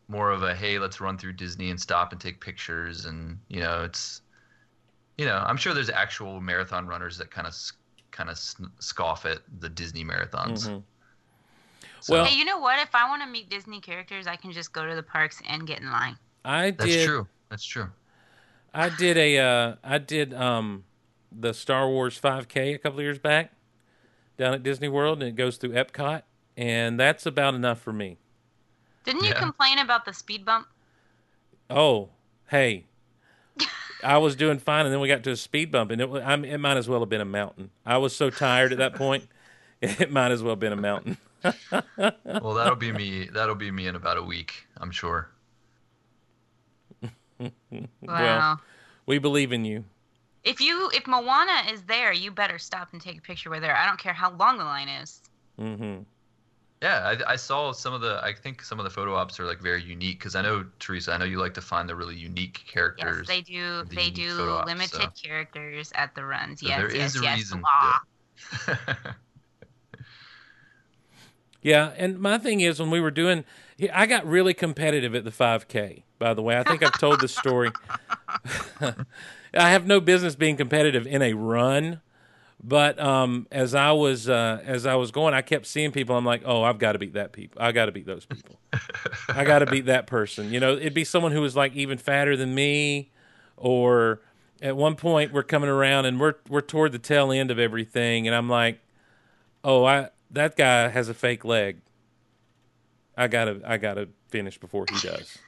more 0.09 0.31
of 0.31 0.43
a 0.43 0.55
hey, 0.55 0.79
let's 0.79 1.01
run 1.01 1.17
through 1.17 1.35
Disney 1.35 1.71
and 1.71 1.81
stop 1.81 2.13
and 2.13 2.21
take 2.21 2.41
pictures, 2.41 3.05
and 3.07 3.39
you 3.49 3.61
know, 3.61 3.83
it's 3.85 4.23
you 5.19 5.27
know, 5.27 5.37
I'm 5.47 5.59
sure 5.59 5.75
there's 5.75 5.91
actual 5.91 6.41
marathon 6.41 6.87
runners 6.87 7.19
that 7.19 7.31
kind 7.31 7.47
of 7.47 7.55
kind 8.11 8.31
of 8.31 8.39
scoff 8.79 9.27
at 9.27 9.41
the 9.61 9.69
Disney 9.69 10.05
marathons. 10.05 10.67
Mhm. 10.69 10.83
So, 12.01 12.15
Well- 12.15 12.25
hey, 12.25 12.35
you 12.37 12.45
know 12.47 12.59
what? 12.59 12.79
If 12.79 12.95
I 12.95 13.07
want 13.09 13.23
to 13.23 13.29
meet 13.29 13.51
Disney 13.51 13.81
characters, 13.81 14.27
I 14.27 14.37
can 14.37 14.51
just 14.53 14.73
go 14.73 14.87
to 14.87 14.95
the 14.95 15.03
parks 15.03 15.43
and 15.47 15.67
get 15.67 15.81
in 15.81 15.91
line. 15.93 16.17
I 16.45 16.71
that's 16.71 16.87
did. 16.91 17.07
true. 17.07 17.29
That's 17.51 17.65
true. 17.65 17.91
I 18.73 18.89
did 18.89 19.17
a. 19.19 19.39
Uh, 19.39 19.77
I 19.85 19.99
did 19.99 20.33
um, 20.33 20.85
the 21.31 21.53
Star 21.53 21.87
Wars 21.89 22.19
5K 22.19 22.75
a 22.75 22.79
couple 22.79 23.01
of 23.01 23.05
years 23.05 23.19
back 23.19 23.53
down 24.39 24.55
at 24.55 24.63
Disney 24.63 24.89
World, 24.89 25.21
and 25.21 25.29
it 25.29 25.37
goes 25.37 25.59
through 25.59 25.71
Epcot, 25.73 26.23
and 26.57 26.99
that's 26.99 27.27
about 27.27 27.55
enough 27.55 27.81
for 27.81 27.93
me. 27.93 28.19
Didn't 29.05 29.23
you 29.25 29.31
Yeah. 29.31 29.41
complain 29.41 29.79
about 29.79 30.05
the 30.05 30.13
speed 30.13 30.45
bump? 30.45 30.67
Oh, 31.69 32.11
hey. 32.49 32.87
I 34.05 34.19
was 34.19 34.35
doing 34.37 34.59
fine, 34.59 34.87
and 34.87 34.93
then 34.93 35.01
we 35.01 35.09
got 35.09 35.23
to 35.25 35.31
a 35.33 35.37
speed 35.37 35.71
bump, 35.71 35.91
and 35.91 36.01
it, 36.01 36.09
wa- 36.11 36.21
I 36.21 36.37
mean, 36.37 36.51
it 36.51 36.59
might 36.59 36.77
as 36.77 36.89
well 36.89 37.01
have 37.01 37.09
been 37.09 37.21
a 37.21 37.25
mountain. 37.27 37.71
I 37.85 37.99
was 37.99 38.15
so 38.17 38.31
tired 38.31 38.73
at 38.73 38.79
that 38.79 38.95
point, 38.95 39.29
it 39.81 40.11
might 40.11 40.33
as 40.33 40.43
well 40.43 40.53
have 40.53 40.61
been 40.61 40.73
a 40.73 40.77
mountain. 40.77 41.17
Well, 42.43 42.55
that'll 42.55 42.77
be 42.77 42.93
me. 42.93 43.29
That'll 43.33 43.55
be 43.55 43.71
me 43.71 43.87
in 43.87 43.97
about 43.97 44.17
a 44.17 44.23
week, 44.23 44.67
I'm 44.79 44.91
sure. 44.91 45.31
Wow. 47.41 47.49
Well, 48.07 48.61
we 49.07 49.19
believe 49.19 49.53
in 49.53 49.65
you. 49.65 49.85
if 50.45 50.61
you 50.61 50.91
if 50.95 51.07
Moana 51.07 51.71
is 51.73 51.83
there, 51.83 52.13
you 52.13 52.31
better 52.31 52.59
stop 52.59 52.93
and 52.93 53.01
take 53.01 53.19
a 53.19 53.23
picture 53.23 53.51
with 53.51 53.63
her. 53.63 53.75
I 53.77 53.87
don't 53.87 53.99
care 53.99 54.13
how 54.13 54.33
long 54.33 54.59
the 54.59 54.65
line 54.65 54.89
is. 54.89 55.21
hmm 55.59 55.99
Yeah, 56.83 57.15
I, 57.27 57.33
I 57.33 57.37
saw 57.37 57.73
some 57.73 57.93
of 57.93 58.01
the. 58.01 58.19
I 58.23 58.33
think 58.33 58.63
some 58.63 58.79
of 58.81 58.85
the 58.85 58.91
photo 58.91 59.15
ops 59.15 59.39
are 59.39 59.45
like 59.45 59.61
very 59.61 59.83
unique 59.83 60.19
because 60.19 60.35
I 60.35 60.41
know 60.41 60.65
Teresa. 60.79 61.13
I 61.13 61.19
know 61.19 61.27
you 61.27 61.39
like 61.39 61.53
to 61.55 61.61
find 61.61 61.87
the 61.87 61.95
really 61.95 62.17
unique 62.17 62.65
characters. 62.67 63.27
Yes, 63.29 63.37
they 63.37 63.43
do. 63.43 63.85
the 63.85 63.97
They 63.97 64.11
do 64.11 64.31
photo 64.31 64.53
ops, 64.55 64.67
limited 64.67 65.01
so- 65.03 65.13
characters 65.23 65.93
at 65.95 66.15
the 66.15 66.25
runs. 66.25 66.61
So 66.61 66.69
yes, 66.69 66.79
there 66.79 66.97
yes, 66.97 67.15
is 67.15 67.21
a 67.21 67.25
yes. 67.25 67.37
reason 67.37 67.61
Blah. 67.61 68.97
Yeah, 71.63 71.93
and 71.97 72.19
my 72.19 72.39
thing 72.39 72.61
is 72.61 72.81
when 72.81 72.91
we 72.91 73.01
were 73.01 73.11
doing, 73.11 73.45
I 73.93 74.07
got 74.07 74.27
really 74.27 74.55
competitive 74.55 75.15
at 75.15 75.25
the 75.25 75.31
5K. 75.31 76.05
By 76.19 76.35
the 76.35 76.43
way, 76.43 76.59
I 76.59 76.63
think 76.63 76.83
I've 76.83 76.99
told 76.99 77.21
this 77.21 77.35
story. 77.35 77.73
I 78.81 78.95
have 79.71 79.87
no 79.87 80.01
business 80.01 80.35
being 80.37 80.57
competitive 80.57 81.07
in 81.07 81.21
a 81.21 81.35
run, 81.35 82.01
But 82.63 83.01
um, 83.01 83.47
as 83.51 83.75
I 83.75 83.93
was 83.93 84.29
uh, 84.29 84.61
as 84.65 84.85
I 84.85 84.95
was 84.95 85.11
going, 85.11 85.33
I 85.33 85.41
kept 85.41 85.67
seeing 85.67 85.93
people. 85.93 86.17
I'm 86.17 86.27
like, 86.27 86.43
oh, 86.45 86.63
I've 86.63 86.79
got 86.79 86.93
to 86.93 86.99
beat 86.99 87.15
that 87.15 87.33
people. 87.33 87.61
I 87.63 87.73
got 87.73 87.87
to 87.87 87.93
beat 87.93 88.07
those 88.07 88.27
people. 88.27 88.61
I 89.29 89.45
got 89.45 89.61
to 89.61 89.67
beat 89.67 89.87
that 89.87 90.07
person. 90.07 90.53
You 90.53 90.61
know, 90.61 90.77
it'd 90.77 90.95
be 90.95 91.05
someone 91.05 91.33
who 91.33 91.41
was 91.41 91.57
like 91.57 91.75
even 91.75 91.97
fatter 91.97 92.37
than 92.37 92.55
me, 92.55 93.11
or 93.57 94.21
at 94.61 94.77
one 94.77 94.95
point 94.95 95.33
we're 95.33 95.43
coming 95.43 95.71
around 95.71 96.05
and 96.05 96.21
we're 96.21 96.35
we're 96.49 96.61
toward 96.61 96.93
the 96.93 96.99
tail 96.99 97.33
end 97.33 97.51
of 97.51 97.59
everything, 97.59 98.27
and 98.27 98.37
I'm 98.37 98.49
like, 98.49 98.81
oh, 99.65 99.85
I 99.87 100.11
that 100.31 100.57
guy 100.57 100.89
has 100.89 101.09
a 101.09 101.15
fake 101.15 101.45
leg. 101.47 101.81
I 103.17 103.29
gotta 103.29 103.61
I 103.65 103.79
gotta 103.79 104.09
finish 104.29 104.59
before 104.59 104.85
he 104.91 104.99
does. 105.07 105.39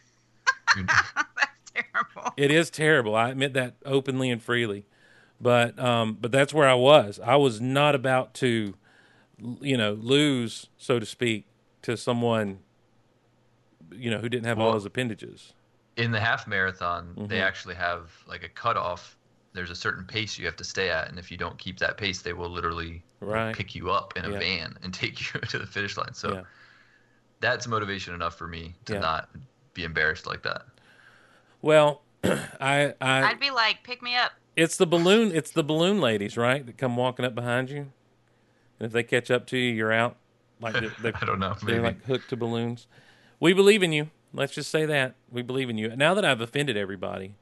That's 0.86 1.72
terrible. 1.74 2.32
It 2.38 2.50
is 2.50 2.70
terrible. 2.70 3.14
I 3.14 3.28
admit 3.28 3.52
that 3.52 3.76
openly 3.84 4.30
and 4.30 4.42
freely. 4.42 4.86
But 5.42 5.76
um, 5.78 6.16
but 6.20 6.30
that's 6.30 6.54
where 6.54 6.68
I 6.68 6.74
was. 6.74 7.18
I 7.18 7.34
was 7.34 7.60
not 7.60 7.96
about 7.96 8.32
to, 8.34 8.74
you 9.60 9.76
know, 9.76 9.94
lose, 9.94 10.68
so 10.78 11.00
to 11.00 11.04
speak, 11.04 11.46
to 11.82 11.96
someone, 11.96 12.60
you 13.90 14.08
know, 14.08 14.18
who 14.18 14.28
didn't 14.28 14.46
have 14.46 14.60
all 14.60 14.66
Well, 14.66 14.74
his 14.74 14.84
appendages. 14.84 15.52
In 15.96 16.12
the 16.12 16.20
half 16.20 16.46
marathon, 16.46 17.14
they 17.28 17.38
Mhm. 17.38 17.42
actually 17.42 17.74
have 17.74 18.12
like 18.28 18.44
a 18.44 18.48
cutoff. 18.48 19.16
There's 19.52 19.70
a 19.70 19.74
certain 19.74 20.04
pace 20.04 20.38
you 20.38 20.46
have 20.46 20.56
to 20.56 20.64
stay 20.64 20.90
at, 20.90 21.08
and 21.08 21.18
if 21.18 21.30
you 21.30 21.36
don't 21.36 21.58
keep 21.58 21.78
that 21.80 21.98
pace, 21.98 22.22
they 22.22 22.32
will 22.32 22.48
literally 22.48 23.02
Right. 23.20 23.54
pick 23.54 23.74
you 23.74 23.90
up 23.90 24.16
in 24.16 24.24
a 24.24 24.30
Yeah. 24.30 24.38
van 24.38 24.78
and 24.84 24.94
take 24.94 25.34
you 25.34 25.40
to 25.40 25.58
the 25.58 25.66
finish 25.66 25.96
line. 25.96 26.14
So 26.14 26.34
Yeah. 26.34 26.42
that's 27.40 27.66
motivation 27.66 28.14
enough 28.14 28.38
for 28.38 28.46
me 28.46 28.76
to 28.84 28.94
Yeah. 28.94 29.00
not 29.00 29.28
be 29.74 29.82
embarrassed 29.82 30.24
like 30.26 30.44
that. 30.44 30.62
Well, 31.60 32.02
I 32.24 32.94
I 33.00 33.22
I'd 33.24 33.40
be 33.40 33.50
like, 33.50 33.82
pick 33.82 34.02
me 34.02 34.14
up. 34.14 34.32
It's 34.56 34.76
the 34.76 34.86
balloon 34.86 35.32
it's 35.34 35.50
the 35.50 35.64
balloon 35.64 36.00
ladies, 36.00 36.36
right? 36.36 36.64
That 36.66 36.76
come 36.78 36.96
walking 36.96 37.24
up 37.24 37.34
behind 37.34 37.70
you. 37.70 37.92
And 38.78 38.86
if 38.86 38.92
they 38.92 39.02
catch 39.02 39.30
up 39.30 39.46
to 39.48 39.56
you, 39.58 39.72
you're 39.72 39.92
out. 39.92 40.16
Like 40.60 40.74
they, 40.74 40.90
they, 41.02 41.12
I 41.20 41.24
don't 41.24 41.38
know, 41.38 41.54
They're 41.64 41.76
maybe. 41.76 41.84
like 41.84 42.04
hooked 42.04 42.28
to 42.30 42.36
balloons. 42.36 42.86
We 43.40 43.52
believe 43.52 43.82
in 43.82 43.92
you. 43.92 44.10
Let's 44.34 44.54
just 44.54 44.70
say 44.70 44.86
that 44.86 45.14
we 45.30 45.42
believe 45.42 45.68
in 45.68 45.76
you. 45.78 45.94
Now 45.96 46.14
that 46.14 46.24
I've 46.24 46.40
offended 46.40 46.76
everybody, 46.76 47.34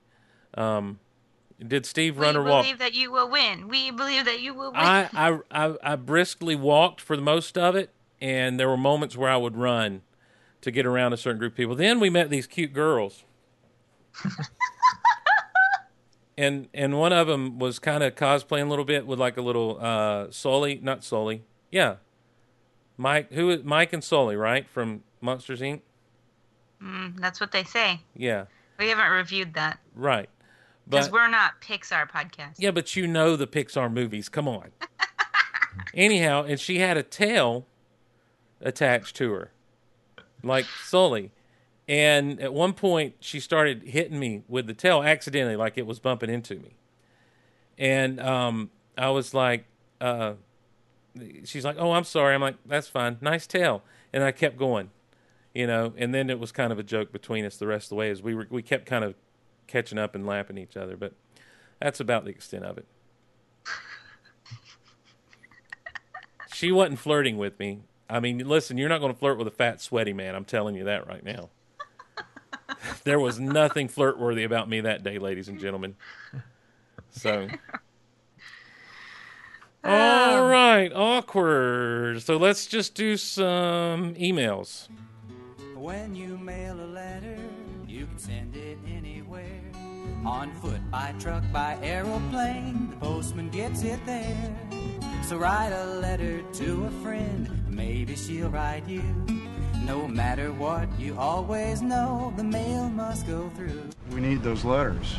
um, 0.55 0.99
did 1.65 1.87
Steve 1.87 2.17
We 2.19 2.25
run 2.25 2.37
or 2.37 2.43
walk? 2.43 2.65
believe 2.65 2.79
that 2.79 2.95
you 2.95 3.13
will 3.13 3.31
win. 3.31 3.69
We 3.69 3.91
believe 3.91 4.25
that 4.25 4.41
you 4.41 4.55
will 4.55 4.73
win. 4.73 4.81
I, 4.81 5.09
I 5.13 5.39
I 5.51 5.77
I 5.83 5.97
briskly 5.97 6.57
walked 6.57 7.01
for 7.01 7.17
the 7.17 7.23
most 7.23 7.57
of 7.59 7.77
it, 7.77 7.91
and 8.21 8.59
there 8.59 8.69
were 8.69 8.77
moments 8.79 9.17
where 9.17 9.31
I 9.31 9.37
would 9.37 9.57
run 9.57 10.03
to 10.63 10.71
get 10.71 10.85
around 10.87 11.13
a 11.13 11.17
certain 11.17 11.39
group 11.39 11.53
of 11.53 11.57
people. 11.57 11.75
Then 11.77 12.01
we 12.01 12.11
met 12.11 12.29
these 12.31 12.47
cute 12.47 12.73
girls, 12.73 13.25
and 16.41 16.69
and 16.73 16.99
one 16.99 17.13
of 17.13 17.27
them 17.27 17.59
was 17.59 17.79
kind 17.79 18.03
of 18.03 18.15
cosplaying 18.15 18.67
a 18.67 18.71
little 18.71 18.85
bit 18.85 19.07
with 19.07 19.19
like 19.19 19.37
a 19.37 19.43
little 19.43 19.79
uh 19.81 20.31
Sully, 20.31 20.81
not 20.83 21.05
Sully, 21.05 21.43
yeah, 21.71 21.97
Mike. 22.97 23.33
Who 23.33 23.51
is 23.51 23.63
Mike 23.65 23.93
and 23.93 24.03
Sully, 24.03 24.37
right 24.37 24.69
from 24.69 25.03
Monsters 25.21 25.61
Inc. 25.61 25.81
Mm, 26.83 27.21
that's 27.21 27.41
what 27.41 27.53
they 27.53 27.65
say. 27.65 28.01
Yeah, 28.17 28.47
We 28.79 28.89
haven't 28.89 29.11
reviewed 29.11 29.53
that 29.55 29.79
right. 29.95 30.31
because 30.89 31.11
we're 31.11 31.29
not 31.29 31.61
Pixar 31.61 32.11
podcast. 32.11 32.55
Yeah, 32.57 32.71
but 32.71 32.97
you 32.97 33.07
know 33.07 33.37
the 33.37 33.47
Pixar 33.47 33.93
movies. 33.93 34.31
Come 34.31 34.49
on. 34.49 34.71
Anyhow, 35.95 36.45
and 36.45 36.59
she 36.59 36.79
had 36.79 36.97
a 36.97 37.03
tail 37.03 37.67
attached 38.63 39.15
to 39.17 39.31
her, 39.33 39.51
like 40.43 40.65
Sully. 40.85 41.33
And 41.91 42.41
at 42.41 42.55
one 42.55 42.73
point, 42.73 43.17
she 43.19 43.41
started 43.41 43.83
hitting 43.83 44.21
me 44.21 44.45
with 44.47 44.69
the 44.69 44.75
tail 44.75 45.03
accidentally, 45.03 45.57
like 45.57 45.77
it 45.77 45.89
was 45.89 45.99
bumping 45.99 46.31
into 46.31 46.55
me. 46.55 46.77
And 47.77 48.21
um, 48.21 48.71
I 48.97 49.11
was 49.11 49.35
like, 49.35 49.65
uh, 50.01 50.35
she's 51.45 51.65
like, 51.65 51.75
"Oh, 51.81 51.91
I'm 51.91 52.05
sorry." 52.05 52.37
I'm 52.37 52.41
like, 52.41 52.55
"That's 52.65 52.87
fine. 52.87 53.19
Nice 53.21 53.45
tail." 53.45 53.83
And 54.13 54.23
I 54.23 54.31
kept 54.31 54.57
going, 54.57 54.91
you 55.53 55.67
know. 55.67 55.93
And 55.97 56.15
then 56.15 56.31
it 56.31 56.39
was 56.39 56.53
kind 56.53 56.71
of 56.73 56.79
a 56.79 56.85
joke 56.85 57.11
between 57.11 57.45
us 57.45 57.57
the 57.57 57.67
rest 57.67 57.87
of 57.87 57.89
the 57.91 57.95
way 57.97 58.09
as 58.09 58.23
we 58.23 58.37
were 58.37 58.47
we 58.51 58.63
kept 58.63 58.87
kind 58.87 59.03
of 59.03 59.17
catching 59.67 59.99
up 59.99 60.15
and 60.15 60.25
lapping 60.25 60.59
each 60.59 60.77
other. 60.77 60.97
But 60.97 61.15
that's 61.81 61.99
about 61.99 62.25
the 62.25 62.31
extent 62.31 62.65
of 62.65 62.79
it. 62.79 62.87
she 66.55 66.71
wasn't 66.71 67.01
flirting 67.01 67.37
with 67.37 67.59
me. 67.59 67.81
I 68.09 68.21
mean, 68.21 68.47
listen, 68.47 68.79
you're 68.79 68.89
not 68.89 69.01
going 69.01 69.13
to 69.13 69.19
flirt 69.19 69.39
with 69.39 69.49
a 69.49 69.53
fat, 69.53 69.81
sweaty 69.81 70.13
man. 70.13 70.37
I'm 70.37 70.45
telling 70.45 70.77
you 70.77 70.85
that 70.85 71.09
right 71.09 71.25
now. 71.25 71.51
There 73.05 73.21
was 73.21 73.39
nothing 73.41 73.89
flirt 73.89 74.19
worthy 74.19 74.45
about 74.45 74.69
me 74.69 74.81
that 74.81 75.03
day, 75.03 75.19
ladies 75.19 75.49
and 75.49 75.59
gentlemen. 75.59 75.97
So. 77.11 77.49
Um. 79.83 79.93
All 79.93 80.47
right, 80.47 80.93
awkward. 80.93 82.21
So 82.21 82.37
let's 82.37 82.67
just 82.67 82.95
do 82.95 83.17
some 83.17 84.15
emails. 84.15 84.89
When 85.75 86.15
you 86.15 86.37
mail 86.37 86.79
a 86.79 86.85
letter, 86.85 87.39
you 87.89 88.05
can 88.05 88.19
send 88.19 88.57
it 88.57 88.77
anywhere. 88.87 89.63
On 90.27 90.53
foot, 90.57 90.91
by 90.91 91.15
truck, 91.19 91.43
by 91.51 91.79
aeroplane, 91.83 92.91
the 92.91 92.97
postman 92.97 93.49
gets 93.49 93.83
it 93.83 94.05
there. 94.05 94.55
So 95.27 95.39
write 95.39 95.73
a 95.73 95.87
letter 95.99 96.43
to 96.43 96.85
a 96.85 96.91
friend, 97.03 97.65
maybe 97.67 98.17
she'll 98.17 98.51
write 98.51 98.87
you. 98.87 99.03
No 99.85 100.07
matter 100.07 100.53
what, 100.53 100.89
you 100.99 101.19
always 101.19 101.81
know 101.81 102.33
the 102.37 102.45
mail 102.45 102.89
must 102.91 103.27
go 103.27 103.51
through. 103.57 103.83
We 104.13 104.21
need 104.21 104.43
those 104.43 104.65
letters. 104.65 105.17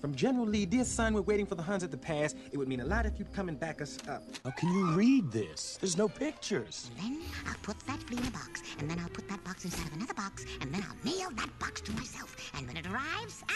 From 0.00 0.16
General 0.16 0.46
Lee, 0.46 0.66
dear 0.66 0.84
son, 0.84 1.14
we're 1.14 1.20
waiting 1.20 1.46
for 1.46 1.54
the 1.54 1.62
Huns 1.62 1.84
at 1.84 1.92
the 1.92 1.96
pass. 1.96 2.34
It 2.50 2.58
would 2.58 2.66
mean 2.66 2.80
a 2.80 2.84
lot 2.84 3.06
if 3.06 3.20
you'd 3.20 3.32
come 3.32 3.48
and 3.48 3.58
back 3.60 3.80
us 3.80 3.98
up. 4.08 4.24
How 4.44 4.50
can 4.50 4.72
you 4.72 4.90
read 4.94 5.30
this? 5.30 5.78
There's 5.80 5.96
no 5.96 6.08
pictures. 6.08 6.90
Then 7.00 7.20
I'll 7.46 7.54
put 7.62 7.78
that 7.86 8.02
flea 8.02 8.18
in 8.18 8.26
a 8.26 8.30
box, 8.32 8.62
and 8.80 8.90
then 8.90 8.98
I'll 8.98 9.08
put 9.08 9.28
that 9.28 9.44
box 9.44 9.64
inside 9.64 9.86
of 9.86 9.92
another 9.92 10.14
box, 10.14 10.44
and 10.60 10.74
then 10.74 10.82
I'll 10.82 11.04
mail 11.04 11.30
that 11.36 11.56
box 11.60 11.80
to 11.82 11.92
myself. 11.92 12.34
And 12.58 12.66
when 12.66 12.76
it 12.76 12.86
arrives, 12.88 13.44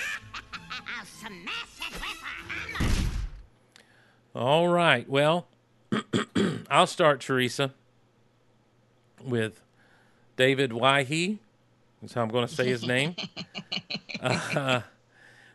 I'll 0.97 1.05
smash 1.07 1.81
it 1.81 1.93
with 1.95 2.23
a 2.23 2.85
hammer. 2.85 2.93
All 4.37 4.69
right. 4.69 5.09
Well, 5.09 5.49
I'll 6.71 6.87
start, 6.87 7.21
Teresa, 7.21 7.75
with 9.21 9.61
David 10.37 10.71
Weihe. 10.71 11.39
That's 12.01 12.15
how 12.15 12.23
I'm 12.23 12.29
going 12.29 12.47
to 12.47 12.55
say 12.55 12.69
his 12.69 12.87
name. 12.87 13.17
uh, 14.21 14.83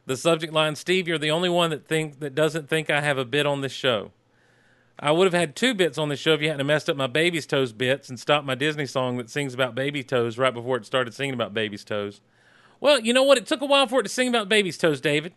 the 0.05 0.17
subject 0.17 0.51
line: 0.53 0.75
Steve, 0.75 1.07
you're 1.07 1.17
the 1.17 1.31
only 1.31 1.49
one 1.49 1.69
that 1.69 1.87
think 1.87 2.19
that 2.19 2.35
doesn't 2.35 2.67
think 2.67 2.89
I 2.89 3.01
have 3.01 3.17
a 3.17 3.25
bit 3.25 3.45
on 3.45 3.61
this 3.61 3.71
show. 3.71 4.11
I 4.99 5.11
would 5.11 5.25
have 5.25 5.39
had 5.39 5.55
two 5.55 5.73
bits 5.73 5.97
on 5.97 6.09
this 6.09 6.19
show 6.19 6.33
if 6.33 6.41
you 6.41 6.49
hadn't 6.49 6.67
messed 6.67 6.89
up 6.89 6.95
my 6.95 7.07
baby's 7.07 7.47
toes 7.47 7.73
bits 7.73 8.09
and 8.09 8.19
stopped 8.19 8.45
my 8.45 8.53
Disney 8.53 8.85
song 8.85 9.17
that 9.17 9.31
sings 9.31 9.53
about 9.53 9.73
baby 9.73 10.03
toes 10.03 10.37
right 10.37 10.53
before 10.53 10.77
it 10.77 10.85
started 10.85 11.13
singing 11.13 11.33
about 11.33 11.53
baby's 11.53 11.83
toes. 11.83 12.21
Well, 12.79 12.99
you 12.99 13.13
know 13.13 13.23
what? 13.23 13.37
It 13.37 13.47
took 13.47 13.61
a 13.61 13.65
while 13.65 13.87
for 13.87 14.01
it 14.01 14.03
to 14.03 14.09
sing 14.09 14.27
about 14.27 14.47
baby's 14.49 14.77
toes, 14.77 15.01
David. 15.01 15.33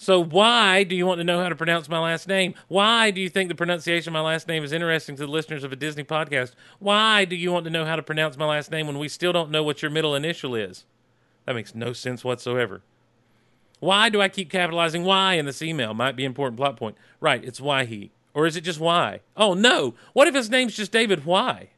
So 0.00 0.18
why 0.24 0.82
do 0.82 0.96
you 0.96 1.04
want 1.04 1.18
to 1.18 1.24
know 1.24 1.42
how 1.42 1.50
to 1.50 1.54
pronounce 1.54 1.86
my 1.86 1.98
last 1.98 2.26
name? 2.26 2.54
Why 2.68 3.10
do 3.10 3.20
you 3.20 3.28
think 3.28 3.50
the 3.50 3.54
pronunciation 3.54 4.08
of 4.08 4.14
my 4.14 4.22
last 4.22 4.48
name 4.48 4.64
is 4.64 4.72
interesting 4.72 5.14
to 5.16 5.26
the 5.26 5.30
listeners 5.30 5.62
of 5.62 5.72
a 5.72 5.76
Disney 5.76 6.04
podcast? 6.04 6.52
Why 6.78 7.26
do 7.26 7.36
you 7.36 7.52
want 7.52 7.64
to 7.64 7.70
know 7.70 7.84
how 7.84 7.96
to 7.96 8.02
pronounce 8.02 8.38
my 8.38 8.46
last 8.46 8.70
name 8.70 8.86
when 8.86 8.98
we 8.98 9.08
still 9.08 9.30
don't 9.30 9.50
know 9.50 9.62
what 9.62 9.82
your 9.82 9.90
middle 9.90 10.14
initial 10.14 10.54
is? 10.54 10.86
That 11.44 11.54
makes 11.54 11.74
no 11.74 11.92
sense 11.92 12.24
whatsoever. 12.24 12.80
Why 13.80 14.08
do 14.08 14.22
I 14.22 14.30
keep 14.30 14.48
capitalizing 14.48 15.04
Y 15.04 15.34
in 15.34 15.44
this 15.44 15.60
email? 15.60 15.92
Might 15.92 16.16
be 16.16 16.24
an 16.24 16.30
important 16.30 16.56
plot 16.56 16.78
point. 16.78 16.96
Right, 17.20 17.44
it's 17.44 17.60
why 17.60 17.84
he. 17.84 18.10
Or 18.32 18.46
is 18.46 18.56
it 18.56 18.62
just 18.62 18.80
why? 18.80 19.20
Oh 19.36 19.52
no. 19.52 19.96
What 20.14 20.28
if 20.28 20.34
his 20.34 20.48
name's 20.48 20.74
just 20.74 20.92
David 20.92 21.26
Why? 21.26 21.68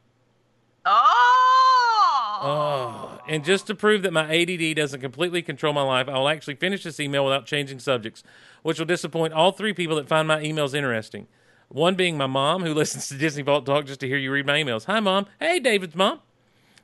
Oh! 0.84 2.38
Oh, 2.44 3.11
and 3.28 3.44
just 3.44 3.66
to 3.68 3.74
prove 3.74 4.02
that 4.02 4.12
my 4.12 4.24
ADD 4.24 4.76
doesn't 4.76 5.00
completely 5.00 5.42
control 5.42 5.72
my 5.72 5.82
life, 5.82 6.08
I 6.08 6.18
will 6.18 6.28
actually 6.28 6.56
finish 6.56 6.82
this 6.84 7.00
email 7.00 7.24
without 7.24 7.46
changing 7.46 7.78
subjects, 7.78 8.22
which 8.62 8.78
will 8.78 8.86
disappoint 8.86 9.32
all 9.32 9.52
three 9.52 9.72
people 9.72 9.96
that 9.96 10.08
find 10.08 10.26
my 10.26 10.42
emails 10.42 10.74
interesting. 10.74 11.26
One 11.68 11.94
being 11.94 12.16
my 12.16 12.26
mom, 12.26 12.62
who 12.62 12.74
listens 12.74 13.08
to 13.08 13.16
Disney 13.16 13.42
Vault 13.42 13.64
Talk 13.64 13.86
just 13.86 14.00
to 14.00 14.08
hear 14.08 14.18
you 14.18 14.32
read 14.32 14.46
my 14.46 14.58
emails. 14.58 14.84
Hi, 14.86 15.00
mom. 15.00 15.26
Hey, 15.40 15.58
David's 15.58 15.94
mom. 15.94 16.20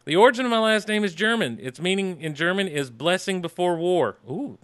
The 0.04 0.16
origin 0.16 0.46
of 0.46 0.50
my 0.50 0.60
last 0.60 0.88
name 0.88 1.04
is 1.04 1.14
German. 1.14 1.58
Its 1.60 1.80
meaning 1.80 2.20
in 2.20 2.34
German 2.34 2.66
is 2.66 2.88
blessing 2.88 3.42
before 3.42 3.76
war. 3.76 4.16
Ooh, 4.28 4.58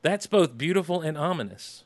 that's 0.00 0.26
both 0.26 0.56
beautiful 0.56 1.02
and 1.02 1.18
ominous. 1.18 1.84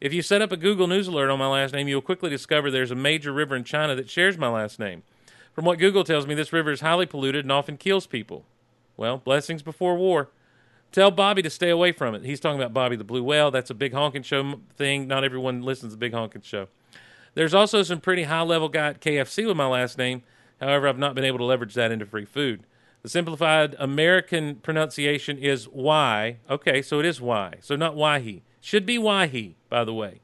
If 0.00 0.12
you 0.12 0.22
set 0.22 0.42
up 0.42 0.52
a 0.52 0.56
Google 0.56 0.86
News 0.86 1.08
alert 1.08 1.30
on 1.30 1.38
my 1.38 1.46
last 1.46 1.74
name, 1.74 1.88
you'll 1.88 2.02
quickly 2.02 2.30
discover 2.30 2.70
there's 2.70 2.90
a 2.90 2.94
major 2.94 3.32
river 3.32 3.56
in 3.56 3.64
China 3.64 3.94
that 3.94 4.10
shares 4.10 4.38
my 4.38 4.48
last 4.48 4.78
name. 4.78 5.02
From 5.54 5.64
what 5.64 5.78
Google 5.78 6.02
tells 6.02 6.26
me, 6.26 6.34
this 6.34 6.52
river 6.52 6.72
is 6.72 6.80
highly 6.80 7.06
polluted 7.06 7.44
and 7.44 7.52
often 7.52 7.76
kills 7.76 8.06
people. 8.06 8.44
Well, 8.96 9.18
blessings 9.18 9.62
before 9.62 9.96
war. 9.96 10.30
Tell 10.90 11.10
Bobby 11.10 11.42
to 11.42 11.50
stay 11.50 11.70
away 11.70 11.92
from 11.92 12.14
it. 12.14 12.24
He's 12.24 12.40
talking 12.40 12.60
about 12.60 12.74
Bobby 12.74 12.96
the 12.96 13.04
Blue 13.04 13.22
Whale. 13.22 13.50
That's 13.50 13.70
a 13.70 13.74
big 13.74 13.92
honking 13.92 14.22
show 14.22 14.60
thing. 14.76 15.06
Not 15.06 15.24
everyone 15.24 15.62
listens 15.62 15.92
to 15.92 15.96
Big 15.96 16.12
Honking 16.12 16.42
Show. 16.42 16.68
There's 17.34 17.54
also 17.54 17.82
some 17.82 18.00
pretty 18.00 18.24
high 18.24 18.42
level 18.42 18.68
guy 18.68 18.88
at 18.90 19.00
KFC 19.00 19.46
with 19.46 19.56
my 19.56 19.66
last 19.66 19.98
name. 19.98 20.22
However, 20.60 20.88
I've 20.88 20.98
not 20.98 21.14
been 21.14 21.24
able 21.24 21.38
to 21.38 21.44
leverage 21.44 21.74
that 21.74 21.90
into 21.90 22.06
free 22.06 22.24
food. 22.24 22.64
The 23.02 23.08
simplified 23.08 23.76
American 23.78 24.56
pronunciation 24.56 25.38
is 25.38 25.68
Y. 25.68 26.38
Okay, 26.48 26.80
so 26.80 27.00
it 27.00 27.06
is 27.06 27.20
Y. 27.20 27.56
So 27.60 27.76
not 27.76 27.96
why 27.96 28.20
he. 28.20 28.42
Should 28.60 28.86
be 28.86 28.96
why 28.96 29.26
he, 29.26 29.56
by 29.68 29.84
the 29.84 29.92
way. 29.92 30.20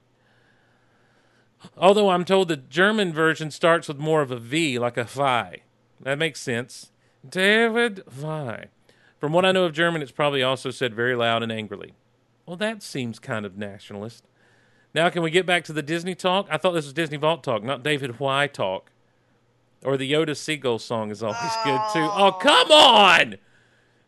Although 1.76 2.10
I'm 2.10 2.24
told 2.24 2.48
the 2.48 2.56
German 2.56 3.12
version 3.12 3.50
starts 3.50 3.88
with 3.88 3.98
more 3.98 4.22
of 4.22 4.30
a 4.30 4.38
V, 4.38 4.78
like 4.78 4.96
a 4.96 5.04
Vi. 5.04 5.62
That 6.00 6.18
makes 6.18 6.40
sense. 6.40 6.90
David 7.28 8.02
Vi. 8.06 8.66
From 9.18 9.32
what 9.32 9.44
I 9.44 9.52
know 9.52 9.64
of 9.64 9.72
German, 9.72 10.00
it's 10.00 10.10
probably 10.10 10.42
also 10.42 10.70
said 10.70 10.94
very 10.94 11.14
loud 11.14 11.42
and 11.42 11.52
angrily. 11.52 11.92
Well, 12.46 12.56
that 12.56 12.82
seems 12.82 13.18
kind 13.18 13.44
of 13.44 13.58
nationalist. 13.58 14.24
Now, 14.94 15.08
can 15.10 15.22
we 15.22 15.30
get 15.30 15.46
back 15.46 15.62
to 15.64 15.72
the 15.72 15.82
Disney 15.82 16.14
talk? 16.14 16.48
I 16.50 16.56
thought 16.56 16.72
this 16.72 16.86
was 16.86 16.94
Disney 16.94 17.16
Vault 17.16 17.44
talk, 17.44 17.62
not 17.62 17.82
David 17.82 18.18
Why 18.18 18.46
talk. 18.46 18.90
Or 19.84 19.96
the 19.96 20.10
Yoda 20.10 20.36
Seagull 20.36 20.78
song 20.78 21.10
is 21.10 21.22
always 21.22 21.38
good 21.64 21.80
too. 21.92 22.00
Oh, 22.00 22.26
oh. 22.26 22.32
come 22.32 22.70
on! 22.70 23.36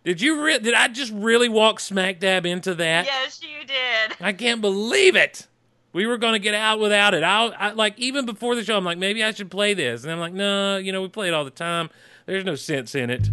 Did 0.05 0.21
you 0.21 0.45
re- 0.45 0.59
did 0.59 0.75
I 0.75 0.89
just 0.89 1.13
really 1.13 1.49
walk 1.49 1.81
smack 1.81 2.19
dab 2.19 2.45
into 2.45 2.75
that? 2.75 3.07
Yes, 3.07 3.41
you 3.43 3.65
did. 3.67 4.17
I 4.21 4.33
can't 4.33 4.61
believe 4.61 5.17
it. 5.17 5.47
We 5.93 6.07
were 6.07 6.17
going 6.17 6.33
to 6.33 6.39
get 6.39 6.55
out 6.55 6.81
without 6.81 7.13
it. 7.13 7.23
I, 7.23 7.47
I 7.49 7.71
like 7.73 7.99
even 7.99 8.25
before 8.25 8.55
the 8.55 8.65
show. 8.65 8.77
I'm 8.77 8.85
like, 8.85 8.97
maybe 8.99 9.23
I 9.23 9.33
should 9.33 9.51
play 9.51 9.75
this, 9.75 10.05
and 10.05 10.13
I'm 10.13 10.21
like, 10.21 10.33
no, 10.33 10.79
you 10.79 10.91
know, 10.91 11.03
we 11.03 11.09
play 11.09 11.29
it 11.29 11.35
all 11.35 11.45
the 11.45 11.51
time. 11.51 11.91
There's 12.25 12.45
no 12.45 12.55
sense 12.55 12.95
in 12.95 13.11
it. 13.11 13.29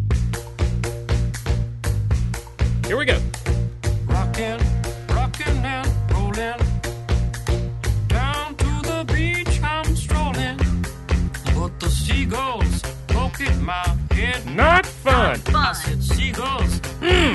Here 2.86 2.98
we 2.98 3.06
go. 3.06 3.20
Rockin', 4.08 4.60
rockin' 5.10 5.58
and 5.64 5.88
rollin'. 6.12 6.60
Down 8.08 8.56
to 8.56 8.82
the 8.82 9.06
beach 9.08 9.62
I'm 9.64 9.96
strolling. 9.96 10.58
But 11.56 11.80
the 11.80 11.90
seagulls 11.90 12.82
poke 13.08 13.40
at 13.42 13.58
my 13.62 13.96
head. 14.12 14.46
Not 14.48 14.86
fun. 14.86 15.40
I 15.56 15.74
said, 15.74 16.04
seagulls. 16.04 16.80
Hmm. 17.00 17.34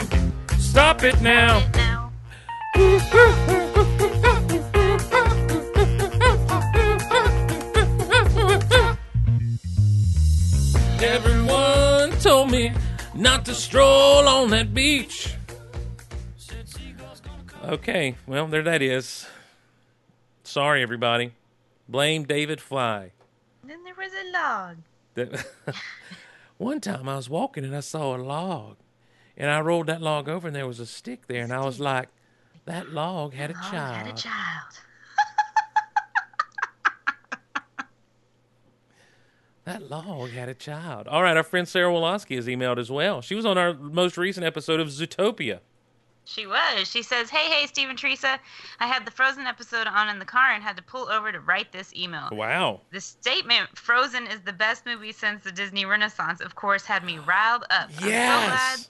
Stop 0.59 1.03
it 1.05 1.21
now. 1.23 1.63
Everyone 11.05 12.11
told 12.21 12.51
me 12.51 12.73
not 13.15 13.45
to 13.45 13.55
stroll 13.55 14.27
on 14.27 14.49
that 14.51 14.73
beach. 14.73 15.35
Okay, 17.63 18.17
well, 18.27 18.47
there 18.47 18.63
that 18.63 18.81
is. 18.81 19.27
Sorry, 20.45 20.83
everybody. 20.83 21.33
Blame 21.89 22.25
David 22.25 22.59
Fly. 22.59 23.13
Then 23.63 23.85
there 23.85 23.95
was 23.95 24.13
a 24.13 24.33
log. 24.33 25.45
One 26.57 26.81
time 26.81 27.07
I 27.07 27.17
was 27.17 27.29
walking 27.29 27.65
and 27.65 27.77
I 27.77 27.81
saw 27.81 28.17
a 28.17 28.19
log, 28.19 28.77
and 29.37 29.51
I 29.51 29.61
rolled 29.61 29.89
that 29.89 30.01
log 30.01 30.27
over 30.27 30.47
and 30.47 30.57
there 30.57 30.67
was 30.67 30.81
a 30.81 30.87
stick 30.87 31.27
there, 31.27 31.43
and 31.43 31.53
I 31.53 31.61
was 31.65 31.79
like, 31.81 32.09
"That 32.65 32.95
log 32.95 33.35
had 33.35 33.51
a 33.51 33.55
child." 33.55 33.97
had 33.97 34.07
a 34.07 34.13
child. 34.17 34.81
That 39.65 39.91
log 39.91 40.31
had 40.31 40.49
a 40.49 40.55
child. 40.55 41.09
All 41.09 41.23
right, 41.23 41.37
our 41.37 41.43
friend 41.43 41.67
Sarah 41.67 41.91
Woloski 41.91 42.37
has 42.37 42.47
emailed 42.47 42.79
as 42.79 42.91
well. 42.91 43.23
She 43.23 43.35
was 43.35 43.47
on 43.47 43.57
our 43.57 43.73
most 43.75 44.19
recent 44.19 44.45
episode 44.45 44.79
of 44.79 44.89
Zootopia. 44.89 45.61
She 46.27 46.47
was. 46.47 46.89
She 46.89 47.03
says, 47.03 47.29
Hey, 47.29 47.51
hey, 47.51 47.67
Steve 47.67 47.91
and 47.91 47.99
Teresa. 47.99 48.39
I 48.81 48.87
had 48.87 49.07
the 49.07 49.11
Frozen 49.11 49.47
episode 49.47 49.87
on 49.87 50.09
in 50.09 50.19
the 50.19 50.25
car 50.25 50.53
and 50.53 50.63
had 50.63 50.77
to 50.77 50.83
pull 50.83 51.09
over 51.11 51.31
to 51.31 51.41
write 51.41 51.71
this 51.73 51.95
email. 51.95 52.29
Wow. 52.33 52.81
The 52.93 53.01
statement, 53.01 53.77
Frozen 53.77 54.27
is 54.29 54.41
the 54.41 54.53
best 54.53 54.87
movie 54.87 55.13
since 55.13 55.45
the 55.45 55.53
Disney 55.53 55.85
Renaissance, 55.85 56.41
of 56.41 56.55
course, 56.55 56.85
had 56.85 57.05
me 57.05 57.19
riled 57.19 57.65
up. 57.71 57.91
Yes. 58.03 58.07
I'm 58.07 58.41
so 58.41 58.47
glad. 58.49 58.87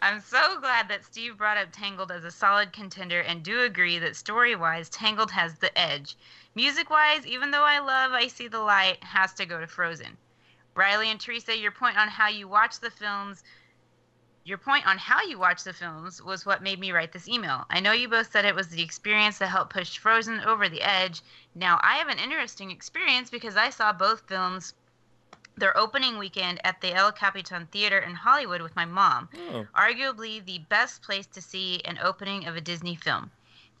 I'm 0.00 0.20
so 0.20 0.60
glad 0.60 0.88
that 0.88 1.04
Steve 1.04 1.36
brought 1.36 1.58
up 1.58 1.68
Tangled 1.72 2.12
as 2.12 2.22
a 2.22 2.30
solid 2.30 2.72
contender 2.72 3.20
and 3.22 3.42
do 3.42 3.62
agree 3.62 3.98
that 3.98 4.14
story 4.14 4.54
wise, 4.54 4.88
Tangled 4.88 5.32
has 5.32 5.58
the 5.58 5.76
edge. 5.76 6.16
Music 6.58 6.90
wise, 6.90 7.24
even 7.24 7.52
though 7.52 7.62
I 7.62 7.78
love 7.78 8.10
I 8.10 8.26
See 8.26 8.48
the 8.48 8.58
Light, 8.58 9.04
has 9.04 9.32
to 9.34 9.46
go 9.46 9.60
to 9.60 9.68
Frozen. 9.68 10.16
Riley 10.74 11.08
and 11.08 11.20
Teresa, 11.20 11.56
your 11.56 11.70
point 11.70 11.96
on 11.96 12.08
how 12.08 12.26
you 12.26 12.48
watch 12.48 12.80
the 12.80 12.90
films 12.90 13.44
your 14.42 14.58
point 14.58 14.84
on 14.84 14.98
how 14.98 15.22
you 15.22 15.38
watch 15.38 15.62
the 15.62 15.72
films 15.72 16.20
was 16.20 16.44
what 16.44 16.60
made 16.60 16.80
me 16.80 16.90
write 16.90 17.12
this 17.12 17.28
email. 17.28 17.64
I 17.70 17.78
know 17.78 17.92
you 17.92 18.08
both 18.08 18.32
said 18.32 18.44
it 18.44 18.56
was 18.56 18.66
the 18.66 18.82
experience 18.82 19.38
that 19.38 19.46
helped 19.46 19.72
push 19.72 19.98
Frozen 19.98 20.40
over 20.40 20.68
the 20.68 20.82
edge. 20.82 21.22
Now, 21.54 21.78
I 21.80 21.98
have 21.98 22.08
an 22.08 22.18
interesting 22.18 22.72
experience 22.72 23.30
because 23.30 23.56
I 23.56 23.70
saw 23.70 23.92
both 23.92 24.26
films 24.26 24.74
their 25.56 25.76
opening 25.76 26.18
weekend 26.18 26.60
at 26.64 26.80
the 26.80 26.92
El 26.92 27.12
Capitan 27.12 27.66
Theater 27.66 28.00
in 28.00 28.16
Hollywood 28.16 28.62
with 28.62 28.74
my 28.74 28.84
mom. 28.84 29.28
Oh. 29.52 29.66
Arguably 29.76 30.44
the 30.44 30.58
best 30.68 31.02
place 31.02 31.26
to 31.26 31.40
see 31.40 31.80
an 31.84 32.00
opening 32.02 32.48
of 32.48 32.56
a 32.56 32.60
Disney 32.60 32.96
film. 32.96 33.30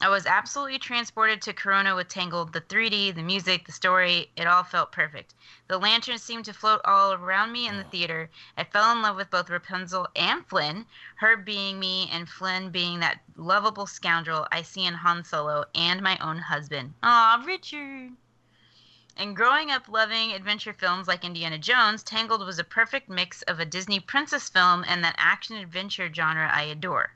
I 0.00 0.08
was 0.08 0.26
absolutely 0.26 0.78
transported 0.78 1.42
to 1.42 1.52
Corona 1.52 1.96
with 1.96 2.06
Tangled. 2.06 2.52
The 2.52 2.60
3D, 2.60 3.16
the 3.16 3.22
music, 3.22 3.66
the 3.66 3.72
story, 3.72 4.30
it 4.36 4.46
all 4.46 4.62
felt 4.62 4.92
perfect. 4.92 5.34
The 5.66 5.76
lanterns 5.76 6.22
seemed 6.22 6.44
to 6.44 6.52
float 6.52 6.80
all 6.84 7.14
around 7.14 7.50
me 7.50 7.66
in 7.66 7.76
the 7.76 7.82
theater. 7.82 8.30
I 8.56 8.62
fell 8.62 8.92
in 8.92 9.02
love 9.02 9.16
with 9.16 9.28
both 9.28 9.50
Rapunzel 9.50 10.06
and 10.14 10.46
Flynn, 10.46 10.86
her 11.16 11.36
being 11.36 11.80
me 11.80 12.08
and 12.12 12.28
Flynn 12.28 12.70
being 12.70 13.00
that 13.00 13.22
lovable 13.34 13.88
scoundrel 13.88 14.46
I 14.52 14.62
see 14.62 14.86
in 14.86 14.94
Han 14.94 15.24
Solo 15.24 15.64
and 15.74 16.00
my 16.00 16.16
own 16.18 16.38
husband. 16.38 16.94
Aw, 17.02 17.42
Richard. 17.44 18.12
And 19.16 19.34
growing 19.34 19.72
up 19.72 19.88
loving 19.88 20.30
adventure 20.30 20.72
films 20.72 21.08
like 21.08 21.24
Indiana 21.24 21.58
Jones, 21.58 22.04
Tangled 22.04 22.46
was 22.46 22.60
a 22.60 22.64
perfect 22.64 23.08
mix 23.08 23.42
of 23.42 23.58
a 23.58 23.64
Disney 23.64 23.98
princess 23.98 24.48
film 24.48 24.84
and 24.86 25.02
that 25.02 25.16
action 25.18 25.56
adventure 25.56 26.08
genre 26.14 26.48
I 26.48 26.62
adore. 26.62 27.14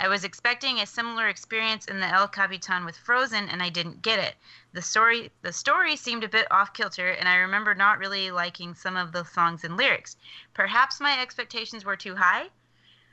I 0.00 0.06
was 0.06 0.22
expecting 0.22 0.78
a 0.78 0.86
similar 0.86 1.26
experience 1.26 1.86
in 1.86 1.98
the 1.98 2.06
El 2.06 2.28
Capitan 2.28 2.84
with 2.84 2.96
Frozen, 2.96 3.48
and 3.48 3.60
I 3.60 3.68
didn't 3.68 4.00
get 4.00 4.20
it. 4.20 4.36
The 4.72 4.80
story, 4.80 5.32
the 5.42 5.52
story 5.52 5.96
seemed 5.96 6.22
a 6.22 6.28
bit 6.28 6.46
off 6.52 6.72
kilter, 6.72 7.10
and 7.10 7.28
I 7.28 7.34
remember 7.34 7.74
not 7.74 7.98
really 7.98 8.30
liking 8.30 8.76
some 8.76 8.96
of 8.96 9.10
the 9.10 9.24
songs 9.24 9.64
and 9.64 9.76
lyrics. 9.76 10.16
Perhaps 10.54 11.00
my 11.00 11.20
expectations 11.20 11.84
were 11.84 11.96
too 11.96 12.14
high. 12.14 12.50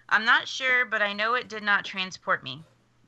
I'm 0.07 0.25
not 0.25 0.47
sure, 0.47 0.85
but 0.85 1.01
I 1.01 1.13
know 1.13 1.33
it 1.33 1.47
did 1.47 1.63
not 1.63 1.85
transport 1.85 2.43
me. 2.43 2.63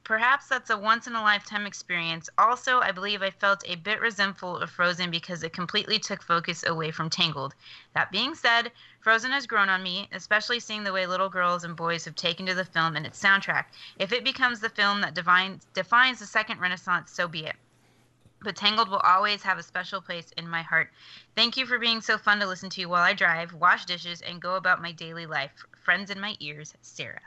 Perhaps 0.07 0.47
that's 0.47 0.69
a 0.69 0.77
once 0.77 1.05
in 1.05 1.15
a 1.15 1.21
lifetime 1.21 1.65
experience. 1.65 2.29
Also, 2.37 2.79
I 2.79 2.93
believe 2.93 3.21
I 3.21 3.29
felt 3.29 3.67
a 3.67 3.75
bit 3.75 3.99
resentful 3.99 4.55
of 4.55 4.69
Frozen 4.69 5.11
because 5.11 5.43
it 5.43 5.51
completely 5.51 5.99
took 5.99 6.23
focus 6.23 6.65
away 6.65 6.91
from 6.91 7.09
Tangled. 7.09 7.53
That 7.93 8.09
being 8.09 8.33
said, 8.33 8.71
Frozen 9.01 9.31
has 9.31 9.45
grown 9.45 9.67
on 9.67 9.83
me, 9.83 10.07
especially 10.13 10.61
seeing 10.61 10.85
the 10.85 10.93
way 10.93 11.05
little 11.05 11.27
girls 11.27 11.65
and 11.65 11.75
boys 11.75 12.05
have 12.05 12.15
taken 12.15 12.45
to 12.45 12.53
the 12.53 12.63
film 12.63 12.95
and 12.95 13.05
its 13.05 13.21
soundtrack. 13.21 13.65
If 13.99 14.13
it 14.13 14.23
becomes 14.23 14.61
the 14.61 14.69
film 14.69 15.01
that 15.01 15.13
defines, 15.13 15.67
defines 15.73 16.19
the 16.19 16.25
second 16.25 16.61
Renaissance, 16.61 17.11
so 17.11 17.27
be 17.27 17.45
it. 17.45 17.57
But 18.39 18.55
Tangled 18.55 18.87
will 18.87 18.99
always 18.99 19.43
have 19.43 19.57
a 19.57 19.63
special 19.63 19.99
place 19.99 20.31
in 20.37 20.47
my 20.47 20.61
heart. 20.61 20.89
Thank 21.35 21.57
you 21.57 21.65
for 21.65 21.79
being 21.79 21.99
so 21.99 22.17
fun 22.17 22.39
to 22.39 22.47
listen 22.47 22.69
to 22.69 22.85
while 22.85 23.03
I 23.03 23.11
drive, 23.11 23.51
wash 23.51 23.83
dishes, 23.83 24.21
and 24.21 24.41
go 24.41 24.55
about 24.55 24.81
my 24.81 24.93
daily 24.93 25.25
life. 25.25 25.65
Friends 25.83 26.09
in 26.09 26.21
my 26.21 26.37
ears, 26.39 26.73
Sarah. 26.81 27.19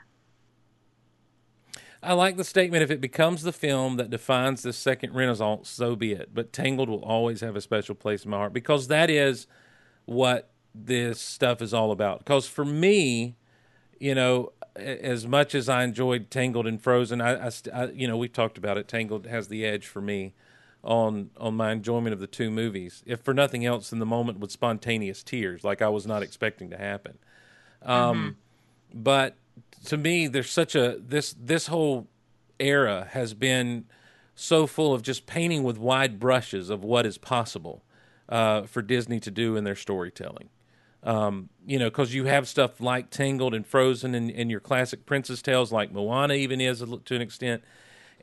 I 2.03 2.13
like 2.13 2.37
the 2.37 2.43
statement 2.43 2.83
if 2.83 2.89
it 2.89 2.99
becomes 2.99 3.43
the 3.43 3.51
film 3.51 3.97
that 3.97 4.09
defines 4.09 4.63
the 4.63 4.73
second 4.73 5.13
Renaissance, 5.13 5.69
so 5.69 5.95
be 5.95 6.13
it. 6.13 6.31
But 6.33 6.51
Tangled 6.51 6.89
will 6.89 7.03
always 7.03 7.41
have 7.41 7.55
a 7.55 7.61
special 7.61 7.93
place 7.93 8.25
in 8.25 8.31
my 8.31 8.37
heart 8.37 8.53
because 8.53 8.87
that 8.87 9.09
is 9.09 9.45
what 10.05 10.49
this 10.73 11.19
stuff 11.19 11.61
is 11.61 11.73
all 11.73 11.91
about. 11.91 12.19
Because 12.19 12.47
for 12.47 12.65
me, 12.65 13.35
you 13.99 14.15
know, 14.15 14.51
as 14.75 15.27
much 15.27 15.53
as 15.53 15.69
I 15.69 15.83
enjoyed 15.83 16.31
Tangled 16.31 16.65
and 16.65 16.81
Frozen, 16.81 17.21
I, 17.21 17.47
I, 17.47 17.51
I, 17.73 17.85
you 17.91 18.07
know, 18.07 18.17
we've 18.17 18.33
talked 18.33 18.57
about 18.57 18.77
it. 18.77 18.87
Tangled 18.87 19.27
has 19.27 19.47
the 19.47 19.65
edge 19.65 19.85
for 19.85 20.01
me 20.01 20.33
on 20.83 21.29
on 21.37 21.55
my 21.55 21.71
enjoyment 21.71 22.13
of 22.13 22.19
the 22.19 22.27
two 22.27 22.49
movies. 22.49 23.03
If 23.05 23.21
for 23.21 23.33
nothing 23.33 23.65
else, 23.65 23.91
in 23.91 23.99
the 23.99 24.05
moment 24.05 24.39
with 24.39 24.51
spontaneous 24.51 25.21
tears, 25.21 25.63
like 25.63 25.81
I 25.81 25.89
was 25.89 26.07
not 26.07 26.23
expecting 26.23 26.71
to 26.71 26.77
happen. 26.77 27.19
Um, 27.83 28.37
mm-hmm. 28.91 29.01
But 29.03 29.35
to 29.85 29.97
me, 29.97 30.27
there's 30.27 30.49
such 30.49 30.75
a 30.75 30.97
this 30.99 31.35
this 31.39 31.67
whole 31.67 32.07
era 32.59 33.07
has 33.11 33.33
been 33.33 33.85
so 34.35 34.67
full 34.67 34.93
of 34.93 35.01
just 35.01 35.25
painting 35.25 35.63
with 35.63 35.77
wide 35.77 36.19
brushes 36.19 36.69
of 36.69 36.83
what 36.83 37.05
is 37.05 37.17
possible 37.17 37.83
uh, 38.29 38.63
for 38.63 38.81
Disney 38.81 39.19
to 39.19 39.31
do 39.31 39.55
in 39.55 39.63
their 39.63 39.75
storytelling. 39.75 40.49
Um, 41.03 41.49
you 41.65 41.79
know, 41.79 41.89
because 41.89 42.13
you 42.13 42.25
have 42.25 42.47
stuff 42.47 42.79
like 42.79 43.09
Tangled 43.09 43.55
and 43.55 43.65
Frozen 43.65 44.13
and, 44.13 44.29
and 44.31 44.51
your 44.51 44.59
classic 44.59 45.05
princess 45.05 45.41
tales, 45.41 45.71
like 45.71 45.91
Moana, 45.91 46.35
even 46.35 46.61
is 46.61 46.83
to 47.05 47.15
an 47.15 47.21
extent, 47.21 47.63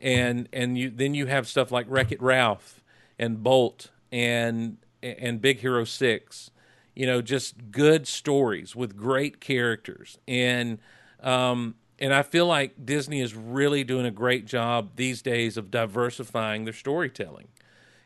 and 0.01 0.47
and 0.53 0.77
you 0.77 0.89
then 0.89 1.13
you 1.13 1.25
have 1.25 1.47
stuff 1.47 1.71
like 1.71 1.85
Wreck 1.89 2.11
It 2.11 2.21
Ralph 2.21 2.81
and 3.17 3.43
Bolt 3.43 3.91
and 4.11 4.77
and 5.03 5.41
Big 5.41 5.59
Hero 5.59 5.83
Six. 5.83 6.51
You 6.95 7.05
know, 7.05 7.21
just 7.21 7.71
good 7.71 8.07
stories 8.07 8.75
with 8.75 8.95
great 8.95 9.39
characters 9.41 10.17
and 10.27 10.79
um, 11.21 11.75
and 11.99 12.13
I 12.13 12.21
feel 12.23 12.45
like 12.45 12.85
Disney 12.85 13.19
is 13.21 13.35
really 13.35 13.83
doing 13.83 14.05
a 14.05 14.11
great 14.11 14.45
job 14.45 14.91
these 14.95 15.21
days 15.21 15.57
of 15.57 15.69
diversifying 15.69 16.63
their 16.63 16.73
storytelling. 16.73 17.47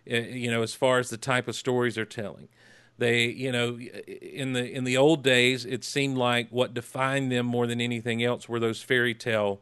You 0.05 0.49
know, 0.51 0.63
as 0.63 0.73
far 0.73 0.99
as 0.99 1.09
the 1.09 1.17
type 1.17 1.47
of 1.47 1.55
stories 1.55 1.95
they're 1.95 2.03
telling, 2.05 2.49
they, 2.97 3.25
you 3.25 3.51
know, 3.51 3.79
in 3.79 4.53
the 4.53 4.69
in 4.69 4.83
the 4.83 4.97
old 4.97 5.23
days, 5.23 5.63
it 5.65 5.83
seemed 5.83 6.17
like 6.17 6.49
what 6.49 6.73
defined 6.73 7.31
them 7.31 7.45
more 7.45 7.67
than 7.67 7.79
anything 7.79 8.23
else 8.23 8.49
were 8.49 8.59
those 8.59 8.81
fairy 8.81 9.13
tale 9.13 9.61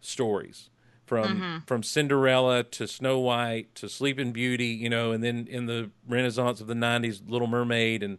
stories 0.00 0.70
from 1.04 1.40
Mhm. 1.40 1.66
from 1.66 1.82
Cinderella 1.82 2.62
to 2.64 2.86
Snow 2.88 3.18
White 3.18 3.74
to 3.74 3.88
Sleeping 3.88 4.32
Beauty, 4.32 4.68
you 4.68 4.88
know, 4.88 5.12
and 5.12 5.22
then 5.22 5.46
in 5.50 5.66
the 5.66 5.90
Renaissance 6.08 6.60
of 6.60 6.66
the 6.66 6.74
'90s, 6.74 7.22
Little 7.26 7.48
Mermaid 7.48 8.02
and 8.02 8.18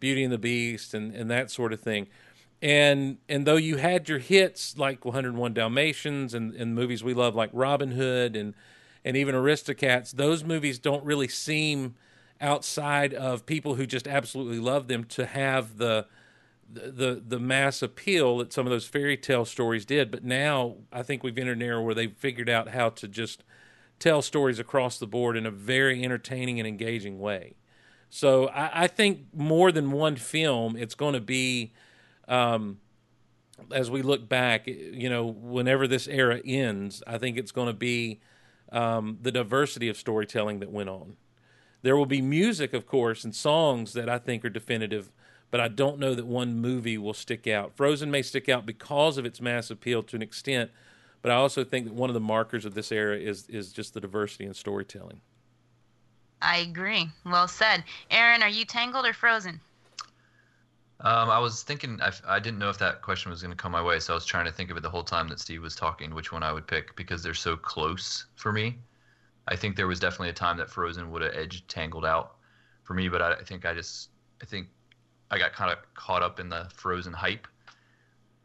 Beauty 0.00 0.22
and 0.24 0.32
the 0.32 0.38
Beast 0.38 0.92
and 0.94 1.14
and 1.14 1.30
that 1.30 1.50
sort 1.50 1.72
of 1.72 1.80
thing. 1.80 2.08
And 2.62 3.18
and 3.28 3.46
though 3.46 3.56
you 3.56 3.76
had 3.76 4.08
your 4.08 4.18
hits 4.18 4.78
like 4.78 5.04
101 5.04 5.54
Dalmatians 5.54 6.34
and, 6.34 6.54
and 6.54 6.74
movies 6.74 7.04
we 7.04 7.14
love 7.14 7.34
like 7.34 7.50
Robin 7.52 7.92
Hood 7.92 8.34
and 8.34 8.54
and 9.04 9.16
even 9.16 9.34
Aristocats, 9.34 10.12
those 10.12 10.42
movies 10.42 10.78
don't 10.78 11.04
really 11.04 11.28
seem 11.28 11.94
outside 12.40 13.14
of 13.14 13.46
people 13.46 13.74
who 13.74 13.86
just 13.86 14.08
absolutely 14.08 14.58
love 14.58 14.88
them 14.88 15.04
to 15.04 15.26
have 15.26 15.78
the 15.78 16.06
the 16.68 17.22
the 17.26 17.38
mass 17.38 17.82
appeal 17.82 18.38
that 18.38 18.52
some 18.52 18.66
of 18.66 18.70
those 18.70 18.86
fairy 18.86 19.16
tale 19.16 19.44
stories 19.44 19.84
did. 19.84 20.10
But 20.10 20.24
now 20.24 20.76
I 20.92 21.02
think 21.02 21.22
we've 21.22 21.38
entered 21.38 21.58
an 21.58 21.62
era 21.62 21.82
where 21.82 21.94
they've 21.94 22.12
figured 22.12 22.48
out 22.48 22.70
how 22.70 22.88
to 22.90 23.06
just 23.06 23.44
tell 23.98 24.22
stories 24.22 24.58
across 24.58 24.98
the 24.98 25.06
board 25.06 25.36
in 25.36 25.46
a 25.46 25.50
very 25.50 26.02
entertaining 26.02 26.58
and 26.58 26.66
engaging 26.66 27.18
way. 27.18 27.54
So 28.10 28.48
I, 28.48 28.84
I 28.84 28.86
think 28.86 29.26
more 29.34 29.72
than 29.72 29.90
one 29.90 30.16
film, 30.16 30.76
it's 30.76 30.94
going 30.94 31.14
to 31.14 31.20
be, 31.20 31.72
um, 32.28 32.78
as 33.72 33.90
we 33.90 34.02
look 34.02 34.28
back, 34.28 34.66
you 34.66 35.08
know, 35.08 35.26
whenever 35.26 35.86
this 35.86 36.08
era 36.08 36.40
ends, 36.44 37.02
I 37.06 37.18
think 37.18 37.36
it's 37.38 37.52
going 37.52 37.68
to 37.68 37.74
be 37.74 38.20
um, 38.72 39.18
the 39.22 39.32
diversity 39.32 39.88
of 39.88 39.96
storytelling 39.96 40.60
that 40.60 40.70
went 40.70 40.88
on. 40.88 41.16
There 41.82 41.96
will 41.96 42.06
be 42.06 42.20
music, 42.20 42.72
of 42.72 42.86
course, 42.86 43.24
and 43.24 43.34
songs 43.34 43.92
that 43.92 44.08
I 44.08 44.18
think 44.18 44.44
are 44.44 44.50
definitive, 44.50 45.12
but 45.50 45.60
I 45.60 45.68
don't 45.68 45.98
know 45.98 46.14
that 46.14 46.26
one 46.26 46.58
movie 46.58 46.98
will 46.98 47.14
stick 47.14 47.46
out. 47.46 47.76
Frozen 47.76 48.10
may 48.10 48.22
stick 48.22 48.48
out 48.48 48.66
because 48.66 49.18
of 49.18 49.24
its 49.24 49.40
mass 49.40 49.70
appeal 49.70 50.02
to 50.04 50.16
an 50.16 50.22
extent, 50.22 50.70
but 51.22 51.30
I 51.30 51.36
also 51.36 51.64
think 51.64 51.86
that 51.86 51.94
one 51.94 52.10
of 52.10 52.14
the 52.14 52.20
markers 52.20 52.64
of 52.64 52.74
this 52.74 52.90
era 52.90 53.16
is 53.16 53.48
is 53.48 53.72
just 53.72 53.94
the 53.94 54.00
diversity 54.00 54.44
in 54.44 54.54
storytelling. 54.54 55.20
I 56.42 56.58
agree. 56.58 57.08
Well 57.24 57.48
said. 57.48 57.84
Aaron, 58.10 58.42
are 58.42 58.48
you 58.48 58.64
tangled 58.64 59.06
or 59.06 59.12
frozen? 59.12 59.60
Um, 61.00 61.28
I 61.28 61.38
was 61.38 61.62
thinking, 61.62 62.00
I, 62.00 62.10
I 62.26 62.40
didn't 62.40 62.58
know 62.58 62.70
if 62.70 62.78
that 62.78 63.02
question 63.02 63.30
was 63.30 63.42
going 63.42 63.50
to 63.50 63.56
come 63.56 63.72
my 63.72 63.82
way, 63.82 64.00
so 64.00 64.14
I 64.14 64.16
was 64.16 64.24
trying 64.24 64.46
to 64.46 64.52
think 64.52 64.70
of 64.70 64.76
it 64.76 64.82
the 64.82 64.90
whole 64.90 65.04
time 65.04 65.28
that 65.28 65.40
Steve 65.40 65.62
was 65.62 65.76
talking, 65.76 66.14
which 66.14 66.32
one 66.32 66.42
I 66.42 66.52
would 66.52 66.66
pick 66.66 66.96
because 66.96 67.22
they're 67.22 67.34
so 67.34 67.56
close 67.56 68.26
for 68.36 68.52
me. 68.52 68.78
I 69.46 69.56
think 69.56 69.76
there 69.76 69.86
was 69.86 70.00
definitely 70.00 70.30
a 70.30 70.34
time 70.34 70.56
that 70.56 70.70
Frozen 70.70 71.10
would 71.10 71.22
have 71.22 71.34
edged 71.34 71.68
Tangled 71.68 72.06
out 72.06 72.36
for 72.84 72.94
me, 72.94 73.08
but 73.08 73.20
I, 73.20 73.34
I 73.34 73.42
think 73.42 73.66
I 73.66 73.74
just, 73.74 74.08
I 74.42 74.46
think 74.46 74.68
I 75.30 75.38
got 75.38 75.52
kind 75.52 75.70
of 75.70 75.78
caught 75.94 76.22
up 76.22 76.40
in 76.40 76.48
the 76.48 76.66
Frozen 76.74 77.12
hype. 77.12 77.46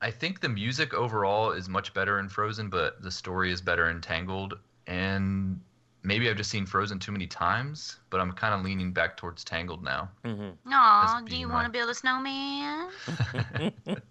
I 0.01 0.11
think 0.11 0.41
the 0.41 0.49
music 0.49 0.93
overall 0.93 1.51
is 1.51 1.69
much 1.69 1.93
better 1.93 2.19
in 2.19 2.27
Frozen, 2.27 2.69
but 2.69 3.01
the 3.01 3.11
story 3.11 3.51
is 3.51 3.61
better 3.61 3.89
in 3.89 4.01
Tangled. 4.01 4.55
And 4.87 5.61
maybe 6.03 6.29
I've 6.29 6.37
just 6.37 6.49
seen 6.49 6.65
Frozen 6.65 6.99
too 6.99 7.11
many 7.11 7.27
times, 7.27 7.97
but 8.09 8.19
I'm 8.21 8.31
kind 8.31 8.53
of 8.53 8.63
leaning 8.63 8.91
back 8.91 9.17
towards 9.17 9.43
Tangled 9.43 9.83
now. 9.83 10.09
Mm-hmm. 10.25 10.71
Aw, 10.73 11.17
do 11.19 11.23
you 11.23 11.29
being 11.29 11.49
want 11.49 11.63
my- 11.63 11.65
to 11.65 11.71
build 11.71 11.89
a 11.89 11.95
snowman? 11.95 12.89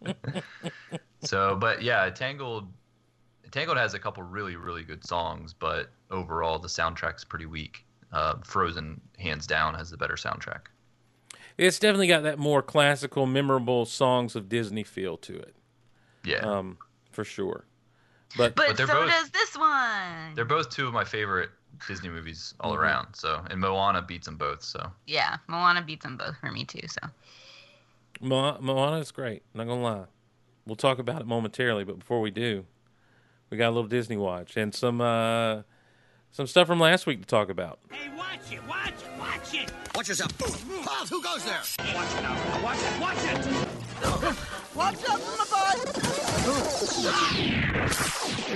So, 1.23 1.55
but 1.57 1.83
yeah, 1.83 2.09
Tangled, 2.09 2.73
Tangled 3.51 3.77
has 3.77 3.93
a 3.93 3.99
couple 3.99 4.23
really, 4.23 4.57
really 4.57 4.83
good 4.83 5.05
songs, 5.07 5.53
but 5.53 5.91
overall 6.11 6.59
the 6.59 6.67
soundtrack's 6.69 7.25
pretty 7.25 7.45
weak. 7.45 7.85
Uh, 8.11 8.37
Frozen, 8.43 8.99
hands 9.19 9.47
down, 9.47 9.75
has 9.75 9.91
the 9.91 9.99
better 9.99 10.15
soundtrack. 10.15 10.61
It's 11.59 11.79
definitely 11.79 12.07
got 12.09 12.23
that 12.23 12.39
more 12.39 12.63
classical, 12.63 13.27
memorable 13.27 13.85
songs 13.85 14.35
of 14.35 14.49
Disney 14.49 14.83
feel 14.83 15.19
to 15.19 15.37
it. 15.37 15.55
Yeah, 16.25 16.39
um, 16.39 16.79
for 17.13 17.23
sure. 17.25 17.67
But 18.39 18.55
But, 18.57 18.69
But 18.69 18.77
so 18.79 18.87
both- 18.87 19.11
does 19.11 19.29
this 19.31 19.57
one. 19.59 20.35
They're 20.35 20.45
both 20.47 20.71
two 20.71 20.87
of 20.87 20.95
my 20.95 21.05
favorite 21.05 21.51
Disney 21.87 22.09
movies 22.09 22.55
all 22.61 22.73
Mhm. 22.73 22.79
around. 22.79 23.15
So, 23.15 23.45
and 23.51 23.61
Moana 23.61 24.03
beats 24.03 24.27
them 24.27 24.37
both. 24.37 24.63
So, 24.63 24.93
Yeah, 25.07 25.39
Moana 25.49 25.83
beats 25.83 26.05
them 26.05 26.17
both 26.17 26.37
for 26.39 26.51
me 26.53 26.65
too. 26.65 26.87
So 26.89 27.09
Mo- 28.21 28.59
Moana 28.61 28.99
is 28.99 29.11
great. 29.13 29.43
Not 29.55 29.67
gonna 29.67 29.81
lie. 29.83 30.05
We'll 30.67 30.77
talk 30.77 30.99
about 30.99 31.21
it 31.21 31.27
momentarily, 31.27 31.85
but 31.85 31.99
before 31.99 32.21
we 32.21 32.31
do, 32.31 32.67
we 33.49 33.57
got 33.57 33.69
a 33.69 33.71
little 33.75 33.89
Disney 33.89 34.17
watch 34.17 34.57
and 34.57 34.75
some 34.75 35.01
uh, 35.01 35.63
some 36.31 36.47
stuff 36.47 36.67
from 36.67 36.79
last 36.79 37.07
week 37.07 37.21
to 37.21 37.27
talk 37.27 37.49
about. 37.49 37.79
Hey, 37.91 38.09
watch 38.17 38.53
it, 38.53 38.63
watch 38.69 38.91
it, 38.91 39.19
watch 39.19 39.55
it. 39.55 39.73
Watch 39.95 40.09
yourself. 40.09 40.33
Halt! 40.87 41.09
Who 41.09 41.23
goes 41.23 41.45
there? 41.45 41.59
Watch 41.95 42.15
it 42.15 42.23
now. 42.23 42.63
Watch 42.63 42.79
it, 42.79 43.01
watch 43.01 43.25
it. 43.25 44.37
Watch 44.75 45.09
out, 45.09 45.21
my 45.39 45.45
boy! 45.51 45.75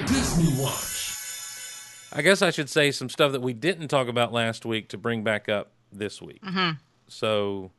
Disney 0.07 0.63
Watch. 0.63 1.04
I 2.15 2.23
guess 2.23 2.43
I 2.43 2.51
should 2.51 2.71
say 2.71 2.91
some 2.93 3.09
stuff 3.09 3.33
that 3.33 3.43
we 3.43 3.53
didn't 3.53 3.89
talk 3.89 4.07
about 4.09 4.33
last 4.33 4.65
week 4.65 4.89
to 4.91 4.99
bring 4.99 5.25
back 5.25 5.49
up 5.49 5.73
this 5.93 6.23
week. 6.23 6.43
Mhm. 6.43 6.79
So, 7.09 7.73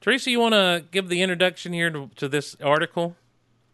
Teresa, 0.00 0.30
you 0.30 0.40
want 0.40 0.54
to 0.54 0.84
give 0.90 1.08
the 1.08 1.22
introduction 1.22 1.72
here 1.72 1.90
to, 1.90 2.10
to 2.16 2.28
this 2.28 2.54
article? 2.62 3.16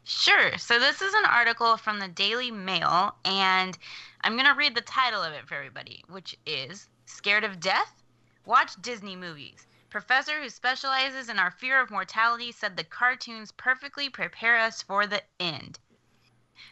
Sure. 0.05 0.57
So 0.59 0.79
this 0.79 1.01
is 1.03 1.13
an 1.15 1.25
article 1.25 1.77
from 1.77 1.99
the 1.99 2.09
Daily 2.09 2.51
Mail, 2.51 3.17
and 3.25 3.77
I'm 4.21 4.35
going 4.35 4.47
to 4.47 4.55
read 4.55 4.75
the 4.75 4.83
title 4.83 5.23
of 5.23 5.33
it 5.33 5.49
for 5.49 5.55
everybody, 5.55 6.05
which 6.09 6.37
is 6.47 6.89
Scared 7.07 7.45
of 7.45 7.59
Death? 7.59 8.03
Watch 8.45 8.81
Disney 8.83 9.17
movies. 9.17 9.67
Professor 9.91 10.43
who 10.43 10.49
specializes 10.49 11.29
in 11.29 11.39
our 11.39 11.51
fear 11.51 11.81
of 11.81 11.91
mortality 11.91 12.53
said 12.53 12.77
the 12.77 12.85
cartoons 12.85 13.53
perfectly 13.53 14.09
prepare 14.11 14.59
us 14.59 14.83
for 14.83 15.07
the 15.07 15.23
end. 15.41 15.79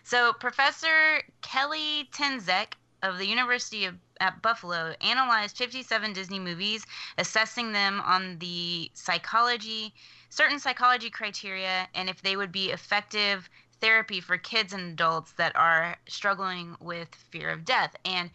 So, 0.04 0.32
Professor 0.34 1.22
Kelly 1.40 2.08
Tenzek 2.12 2.74
of 3.02 3.18
the 3.18 3.26
University 3.26 3.84
of 3.84 3.94
at 4.20 4.40
Buffalo 4.40 4.94
analyzed 5.00 5.56
57 5.56 6.12
Disney 6.12 6.38
movies, 6.38 6.86
assessing 7.18 7.72
them 7.72 8.00
on 8.02 8.38
the 8.38 8.90
psychology, 8.94 9.92
certain 10.30 10.60
psychology 10.60 11.10
criteria, 11.10 11.88
and 11.94 12.08
if 12.08 12.22
they 12.22 12.36
would 12.36 12.52
be 12.52 12.70
effective 12.70 13.50
therapy 13.80 14.20
for 14.20 14.38
kids 14.38 14.72
and 14.72 14.92
adults 14.92 15.32
that 15.32 15.54
are 15.56 15.96
struggling 16.06 16.76
with 16.80 17.08
fear 17.30 17.50
of 17.50 17.64
death. 17.64 17.96
And 18.04 18.30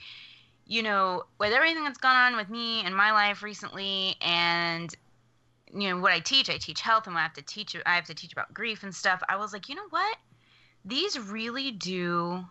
you 0.65 0.83
know, 0.83 1.23
with 1.39 1.53
everything 1.53 1.85
that's 1.85 1.97
gone 1.97 2.17
on 2.17 2.35
with 2.35 2.49
me 2.49 2.85
in 2.85 2.93
my 2.93 3.13
life 3.13 3.41
recently, 3.41 4.15
and 4.19 4.93
you 5.73 5.89
know 5.89 5.97
what 6.01 6.11
I 6.11 6.19
teach, 6.19 6.49
I 6.49 6.57
teach 6.57 6.81
health, 6.81 7.07
and 7.07 7.17
I 7.17 7.21
have 7.21 7.33
to 7.33 7.41
teach, 7.41 7.75
I 7.85 7.95
have 7.95 8.05
to 8.05 8.13
teach 8.13 8.33
about 8.33 8.53
grief 8.53 8.83
and 8.83 8.93
stuff. 8.93 9.23
I 9.29 9.37
was 9.37 9.53
like, 9.53 9.69
you 9.69 9.75
know 9.75 9.87
what? 9.89 10.17
These 10.83 11.17
really 11.17 11.71
do 11.71 12.45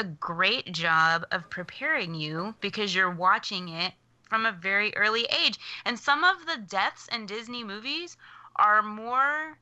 a 0.00 0.04
great 0.04 0.72
job 0.72 1.26
of 1.30 1.50
preparing 1.50 2.14
you 2.14 2.54
because 2.62 2.94
you're 2.94 3.14
watching 3.14 3.68
it 3.68 3.92
from 4.30 4.46
a 4.46 4.52
very 4.52 4.96
early 4.96 5.26
age. 5.44 5.58
And 5.84 5.98
some 5.98 6.24
of 6.24 6.46
the 6.46 6.56
deaths 6.56 7.06
in 7.12 7.26
Disney 7.26 7.62
movies 7.64 8.16
are 8.56 8.82
more 8.82 9.58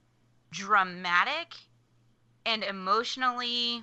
dramatic 0.52 1.54
and 2.46 2.62
emotionally 2.62 3.82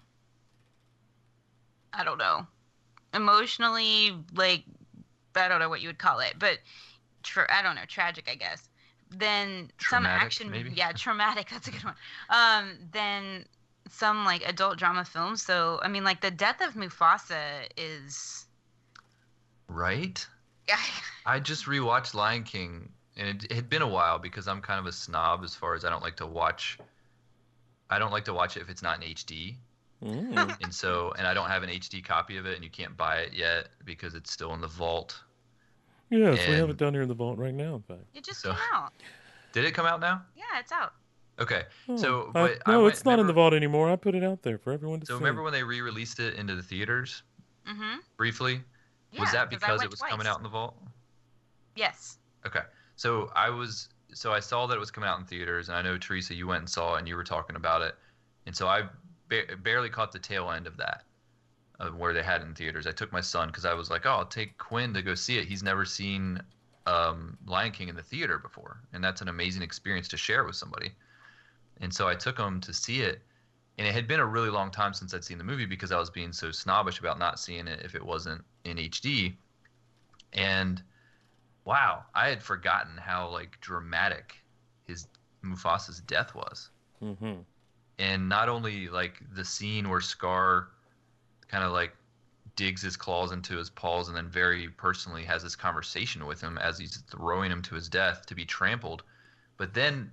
I 1.94 2.04
don't 2.06 2.18
know. 2.18 2.48
Emotionally 3.14 4.14
like 4.34 4.64
I 5.36 5.50
don't 5.50 5.60
know 5.60 5.70
what 5.70 5.82
you 5.82 5.90
would 5.90 6.00
call 6.00 6.20
it, 6.20 6.36
but 6.40 6.60
tra- 7.22 7.54
I 7.54 7.62
don't 7.64 7.76
know, 7.76 7.86
tragic, 7.86 8.30
I 8.32 8.36
guess. 8.36 8.70
Then 9.10 9.72
some 9.80 10.06
action 10.06 10.50
maybe? 10.52 10.72
yeah, 10.74 10.94
traumatic, 10.94 11.50
that's 11.52 11.68
a 11.68 11.72
good 11.72 11.84
one. 11.84 11.96
Um 12.30 12.78
then 12.94 13.46
some 13.90 14.26
like 14.26 14.48
adult 14.48 14.78
drama 14.78 15.06
films. 15.06 15.42
So, 15.42 15.80
I 15.84 15.88
mean 15.88 16.04
like 16.04 16.22
the 16.22 16.32
death 16.32 16.62
of 16.62 16.74
Mufasa 16.74 17.68
is 17.78 18.46
right? 19.68 20.26
Yeah. 20.68 20.78
I 21.26 21.40
just 21.40 21.66
rewatched 21.66 22.14
Lion 22.14 22.44
King, 22.44 22.90
and 23.18 23.28
it, 23.44 23.52
it 23.52 23.56
had 23.56 23.70
been 23.70 23.82
a 23.82 23.88
while 23.88 24.20
because 24.20 24.48
I'm 24.48 24.62
kind 24.62 24.80
of 24.80 24.86
a 24.86 24.92
snob 24.92 25.44
as 25.44 25.56
far 25.56 25.74
as 25.76 25.86
I 25.86 25.90
don't 25.90 26.04
like 26.04 26.18
to 26.18 26.28
watch. 26.28 26.78
I 27.90 28.00
don't 28.00 28.12
like 28.12 28.26
to 28.26 28.34
watch 28.34 28.58
it 28.58 28.62
if 28.62 28.70
it's 28.70 28.82
not 28.84 29.04
in 29.04 29.10
HD. 29.14 29.56
Mm. 30.04 30.58
and 30.62 30.74
so, 30.74 31.14
and 31.18 31.26
I 31.26 31.34
don't 31.34 31.48
have 31.48 31.64
an 31.64 31.70
HD 31.70 32.04
copy 32.04 32.38
of 32.38 32.46
it, 32.46 32.56
and 32.56 32.64
you 32.64 32.70
can't 32.70 32.96
buy 32.98 33.20
it 33.20 33.34
yet 33.34 33.70
because 33.86 34.14
it's 34.14 34.32
still 34.32 34.54
in 34.54 34.62
the 34.62 34.68
vault. 34.68 35.18
Yes, 36.10 36.48
we 36.48 36.54
have 36.56 36.70
it 36.70 36.78
down 36.78 36.94
here 36.94 37.02
in 37.02 37.08
the 37.08 37.16
vault 37.16 37.40
right 37.40 37.54
now. 37.54 37.76
In 37.76 37.82
fact. 37.82 38.02
it 38.14 38.24
just 38.24 38.42
So- 38.42 38.52
came 38.52 38.60
out. 38.74 38.94
Did 39.54 39.64
it 39.64 39.74
come 39.74 39.86
out 39.86 40.02
now? 40.02 40.22
Yeah, 40.36 40.60
it's 40.60 40.72
out. 40.74 40.94
Okay, 41.38 41.64
Oh, 41.90 41.98
so 41.98 42.28
I- 42.30 42.32
but 42.32 42.62
I 42.66 42.72
no, 42.72 42.84
went- 42.84 42.94
it's 42.94 43.04
not 43.04 43.20
in 43.20 43.28
the 43.28 43.34
vault 43.34 43.54
anymore. 43.54 43.90
I 43.90 43.98
put 43.98 44.16
it 44.16 44.24
out 44.24 44.42
there 44.44 44.58
for 44.58 44.72
everyone 44.72 45.02
to 45.02 45.06
So 45.06 45.14
see. 45.14 45.18
So, 45.18 45.20
remember 45.20 45.44
when 45.44 45.52
they 45.52 45.64
re-released 45.64 46.20
it 46.22 46.36
into 46.36 46.56
the 46.56 46.64
theaters 46.64 47.24
Mhm. 47.68 48.00
briefly? 48.16 48.64
Yeah, 49.12 49.20
was 49.22 49.32
that 49.34 49.50
'cause 49.50 49.60
because 49.60 49.84
it 49.84 49.90
was 49.92 50.00
coming 50.02 50.28
out 50.28 50.38
in 50.38 50.44
the 50.44 50.50
vault? 50.50 50.78
Yes. 51.76 52.18
Okay. 52.46 52.64
So 52.96 53.32
I 53.36 53.50
was 53.50 53.90
so 54.14 54.32
I 54.32 54.40
saw 54.40 54.66
that 54.68 54.76
it 54.76 54.80
was 54.80 54.92
coming 54.92 55.10
out 55.10 55.20
in 55.20 55.26
theaters, 55.26 55.68
and 55.68 55.78
I 55.78 55.82
know 55.82 55.98
Teresa, 55.98 56.34
you 56.34 56.48
went 56.48 56.60
and 56.60 56.70
saw 56.70 56.96
it, 56.96 57.00
and 57.00 57.08
you 57.08 57.18
were 57.18 57.24
talking 57.26 57.58
about 57.58 57.82
it, 57.82 57.96
and 58.46 58.56
so 58.56 58.70
I 58.70 58.88
ba- 59.28 59.58
barely 59.58 59.90
caught 59.90 60.14
the 60.14 60.20
tail 60.20 60.50
end 60.52 60.68
of 60.68 60.78
that, 60.78 61.04
of 61.80 61.96
where 61.98 62.14
they 62.14 62.24
had 62.24 62.40
it 62.42 62.46
in 62.46 62.56
theaters. 62.56 62.88
I 62.88 62.92
took 62.94 63.12
my 63.12 63.20
son 63.20 63.50
because 63.50 63.66
I 63.66 63.74
was 63.74 63.90
like, 63.90 64.06
oh, 64.06 64.12
I'll 64.12 64.26
take 64.26 64.58
Quinn 64.58 64.94
to 64.94 65.02
go 65.02 65.16
see 65.16 65.38
it. 65.38 65.48
He's 65.50 65.64
never 65.64 65.84
seen 65.84 66.42
um, 66.86 67.38
Lion 67.46 67.72
King 67.74 67.90
in 67.90 67.96
the 67.96 68.04
theater 68.04 68.38
before, 68.38 68.80
and 68.94 69.04
that's 69.04 69.20
an 69.22 69.28
amazing 69.28 69.64
experience 69.64 70.08
to 70.10 70.18
share 70.18 70.46
with 70.46 70.56
somebody. 70.56 70.94
And 71.82 71.94
so 71.94 72.08
I 72.08 72.16
took 72.16 72.38
him 72.38 72.62
to 72.62 72.74
see 72.74 73.02
it, 73.02 73.22
and 73.78 73.88
it 73.88 73.94
had 73.94 74.08
been 74.08 74.20
a 74.20 74.26
really 74.26 74.50
long 74.50 74.72
time 74.72 74.94
since 74.94 75.14
I'd 75.14 75.24
seen 75.24 75.38
the 75.38 75.44
movie 75.44 75.66
because 75.66 75.92
I 75.92 76.00
was 76.00 76.10
being 76.10 76.32
so 76.32 76.52
snobbish 76.52 77.00
about 77.00 77.20
not 77.20 77.40
seeing 77.40 77.68
it 77.68 77.82
if 77.84 77.96
it 77.96 78.06
wasn't 78.06 78.44
in 78.64 78.78
HD. 78.78 79.36
And 80.34 80.82
wow, 81.66 82.04
I 82.14 82.30
had 82.30 82.42
forgotten 82.42 82.98
how 82.98 83.30
like 83.30 83.60
dramatic 83.60 84.36
his 84.86 85.08
Mufasa's 85.44 86.00
death 86.02 86.34
was. 86.34 86.70
Mm-hmm. 87.02 87.42
And 88.00 88.30
not 88.30 88.50
only 88.50 88.88
like 88.88 89.22
the 89.34 89.46
scene 89.46 89.90
where 89.90 90.02
Scar 90.02 90.70
kind 91.48 91.64
of 91.64 91.72
like 91.72 91.94
digs 92.56 92.82
his 92.82 92.96
claws 92.96 93.32
into 93.32 93.58
his 93.58 93.70
paws 93.70 94.08
and 94.08 94.16
then 94.16 94.30
very 94.30 94.70
personally 94.70 95.24
has 95.24 95.44
this 95.44 95.56
conversation 95.56 96.26
with 96.26 96.40
him 96.42 96.58
as 96.58 96.78
he's 96.78 96.98
throwing 97.10 97.52
him 97.52 97.62
to 97.62 97.76
his 97.76 97.90
death 97.90 98.26
to 98.28 98.36
be 98.36 98.46
trampled, 98.46 99.04
but 99.58 99.74
then 99.74 100.12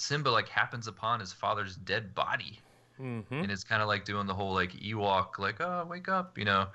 Simba 0.00 0.28
like 0.28 0.48
happens 0.48 0.86
upon 0.86 1.20
his 1.20 1.32
father's 1.32 1.76
dead 1.76 2.14
body 2.14 2.60
Mm-hmm. 3.00 3.32
and 3.32 3.50
it's 3.50 3.64
kind 3.64 3.80
of 3.80 3.88
like 3.88 4.04
doing 4.04 4.26
the 4.26 4.34
whole 4.34 4.52
like 4.52 4.72
Ewok 4.72 5.38
like 5.38 5.56
oh 5.60 5.86
wake 5.88 6.10
up 6.10 6.36
you 6.36 6.44
know 6.44 6.66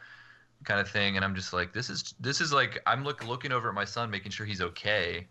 kind 0.64 0.80
of 0.80 0.90
thing 0.90 1.18
and 1.18 1.24
I'm 1.24 1.36
just 1.36 1.54
like 1.54 1.72
this 1.72 1.88
is 1.88 2.16
this 2.20 2.42
is 2.42 2.52
like 2.52 2.82
I'm 2.88 3.04
look 3.04 3.28
looking 3.28 3.52
over 3.52 3.70
at 3.70 3.76
my 3.76 3.86
son 3.86 4.10
making 4.10 4.32
sure 4.32 4.44
he's 4.48 4.62
okay 4.62 5.28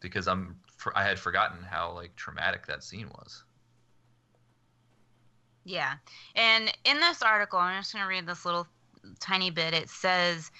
because 0.00 0.26
I'm 0.26 0.56
for, 0.78 0.96
I 0.96 1.04
had 1.04 1.18
forgotten 1.18 1.62
how 1.62 1.92
like 1.92 2.16
traumatic 2.16 2.66
that 2.66 2.82
scene 2.82 3.08
was. 3.08 3.44
Yeah. 5.64 5.94
And 6.34 6.72
in 6.84 6.98
this 7.00 7.20
article, 7.20 7.58
I'm 7.58 7.80
just 7.80 7.92
going 7.92 8.02
to 8.02 8.08
read 8.08 8.26
this 8.26 8.46
little 8.46 8.66
tiny 9.20 9.50
bit. 9.50 9.74
It 9.74 9.90
says 9.90 10.50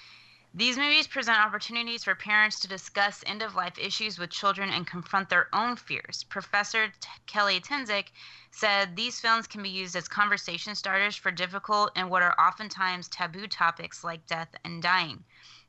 these 0.53 0.77
movies 0.77 1.05
present 1.05 1.37
opportunities 1.37 2.03
for 2.03 2.15
parents 2.15 2.59
to 2.59 2.67
discuss 2.67 3.23
end 3.27 3.43
of 3.43 3.55
life 3.55 3.77
issues 3.77 4.17
with 4.17 4.31
children 4.31 4.69
and 4.71 4.87
confront 4.87 5.29
their 5.29 5.47
own 5.53 5.75
fears. 5.75 6.25
Professor 6.27 6.87
T- 6.87 6.93
Kelly 7.27 7.59
Tenzek 7.59 8.05
said 8.51 8.95
these 8.95 9.19
films 9.19 9.45
can 9.45 9.61
be 9.61 9.69
used 9.69 9.95
as 9.95 10.07
conversation 10.07 10.73
starters 10.73 11.15
for 11.15 11.29
difficult 11.29 11.91
and 11.95 12.09
what 12.09 12.23
are 12.23 12.39
oftentimes 12.39 13.07
taboo 13.09 13.45
topics 13.47 14.03
like 14.03 14.25
death 14.25 14.49
and 14.65 14.81
dying. 14.81 15.23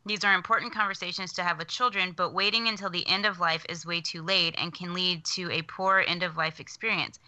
These 0.07 0.25
are 0.25 0.33
important 0.33 0.73
conversations 0.73 1.35
to 1.35 1.43
have 1.43 1.59
with 1.59 1.69
children, 1.69 2.13
but 2.13 2.33
waiting 2.33 2.67
until 2.67 2.89
the 2.89 3.07
end 3.07 3.27
of 3.27 3.39
life 3.39 3.67
is 3.69 3.85
way 3.85 4.01
too 4.01 4.23
late 4.23 4.55
and 4.57 4.73
can 4.73 4.95
lead 4.95 5.27
to 5.27 5.51
a 5.51 5.61
poor 5.63 6.03
end 6.07 6.23
of 6.23 6.39
life 6.39 6.59
experience. 6.59 7.21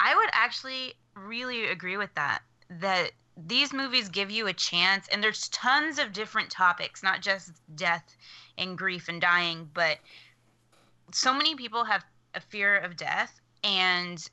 I 0.00 0.14
would 0.14 0.30
actually 0.32 0.94
really 1.14 1.66
agree 1.66 1.98
with 1.98 2.14
that. 2.14 2.40
That 2.70 3.12
these 3.36 3.72
movies 3.72 4.08
give 4.08 4.30
you 4.30 4.46
a 4.46 4.52
chance, 4.52 5.08
and 5.08 5.22
there's 5.22 5.48
tons 5.48 5.98
of 5.98 6.12
different 6.12 6.50
topics, 6.50 7.02
not 7.02 7.20
just 7.20 7.52
death 7.74 8.16
and 8.56 8.78
grief 8.78 9.08
and 9.08 9.20
dying, 9.20 9.68
but 9.74 9.98
so 11.12 11.34
many 11.34 11.54
people 11.54 11.84
have 11.84 12.04
a 12.34 12.40
fear 12.40 12.76
of 12.78 12.96
death. 12.96 13.40
And 13.62 14.26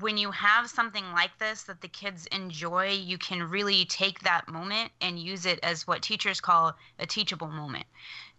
when 0.00 0.18
you 0.18 0.30
have 0.30 0.68
something 0.68 1.04
like 1.12 1.38
this 1.38 1.62
that 1.64 1.80
the 1.80 1.88
kids 1.88 2.26
enjoy, 2.26 2.90
you 2.90 3.16
can 3.16 3.42
really 3.42 3.86
take 3.86 4.20
that 4.20 4.48
moment 4.48 4.92
and 5.00 5.18
use 5.18 5.46
it 5.46 5.58
as 5.62 5.86
what 5.86 6.02
teachers 6.02 6.40
call 6.40 6.74
a 6.98 7.06
teachable 7.06 7.48
moment 7.48 7.86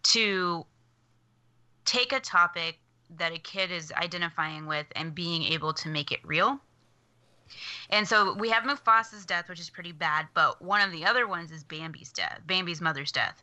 to 0.03 0.65
take 1.86 2.13
a 2.13 2.19
topic 2.19 2.77
that 3.17 3.33
a 3.33 3.39
kid 3.39 3.71
is 3.71 3.91
identifying 3.93 4.67
with 4.67 4.86
and 4.95 5.15
being 5.15 5.43
able 5.43 5.73
to 5.73 5.89
make 5.89 6.12
it 6.12 6.19
real. 6.23 6.60
And 7.89 8.07
so 8.07 8.33
we 8.33 8.49
have 8.49 8.63
Mufasa's 8.63 9.25
death, 9.25 9.49
which 9.49 9.60
is 9.60 9.69
pretty 9.69 9.91
bad, 9.91 10.27
but 10.33 10.62
one 10.62 10.81
of 10.81 10.91
the 10.91 11.05
other 11.05 11.27
ones 11.27 11.51
is 11.51 11.63
Bambi's 11.63 12.12
death, 12.12 12.41
Bambi's 12.45 12.81
mother's 12.81 13.12
death. 13.12 13.41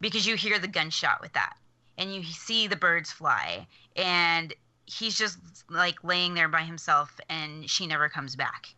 Because 0.00 0.26
you 0.26 0.36
hear 0.36 0.58
the 0.58 0.68
gunshot 0.68 1.20
with 1.20 1.32
that, 1.32 1.56
and 1.96 2.14
you 2.14 2.22
see 2.22 2.66
the 2.66 2.76
birds 2.76 3.10
fly, 3.10 3.66
and 3.96 4.54
he's 4.84 5.16
just 5.16 5.38
like 5.70 6.04
laying 6.04 6.34
there 6.34 6.48
by 6.48 6.62
himself, 6.62 7.18
and 7.28 7.68
she 7.68 7.86
never 7.86 8.08
comes 8.08 8.36
back. 8.36 8.74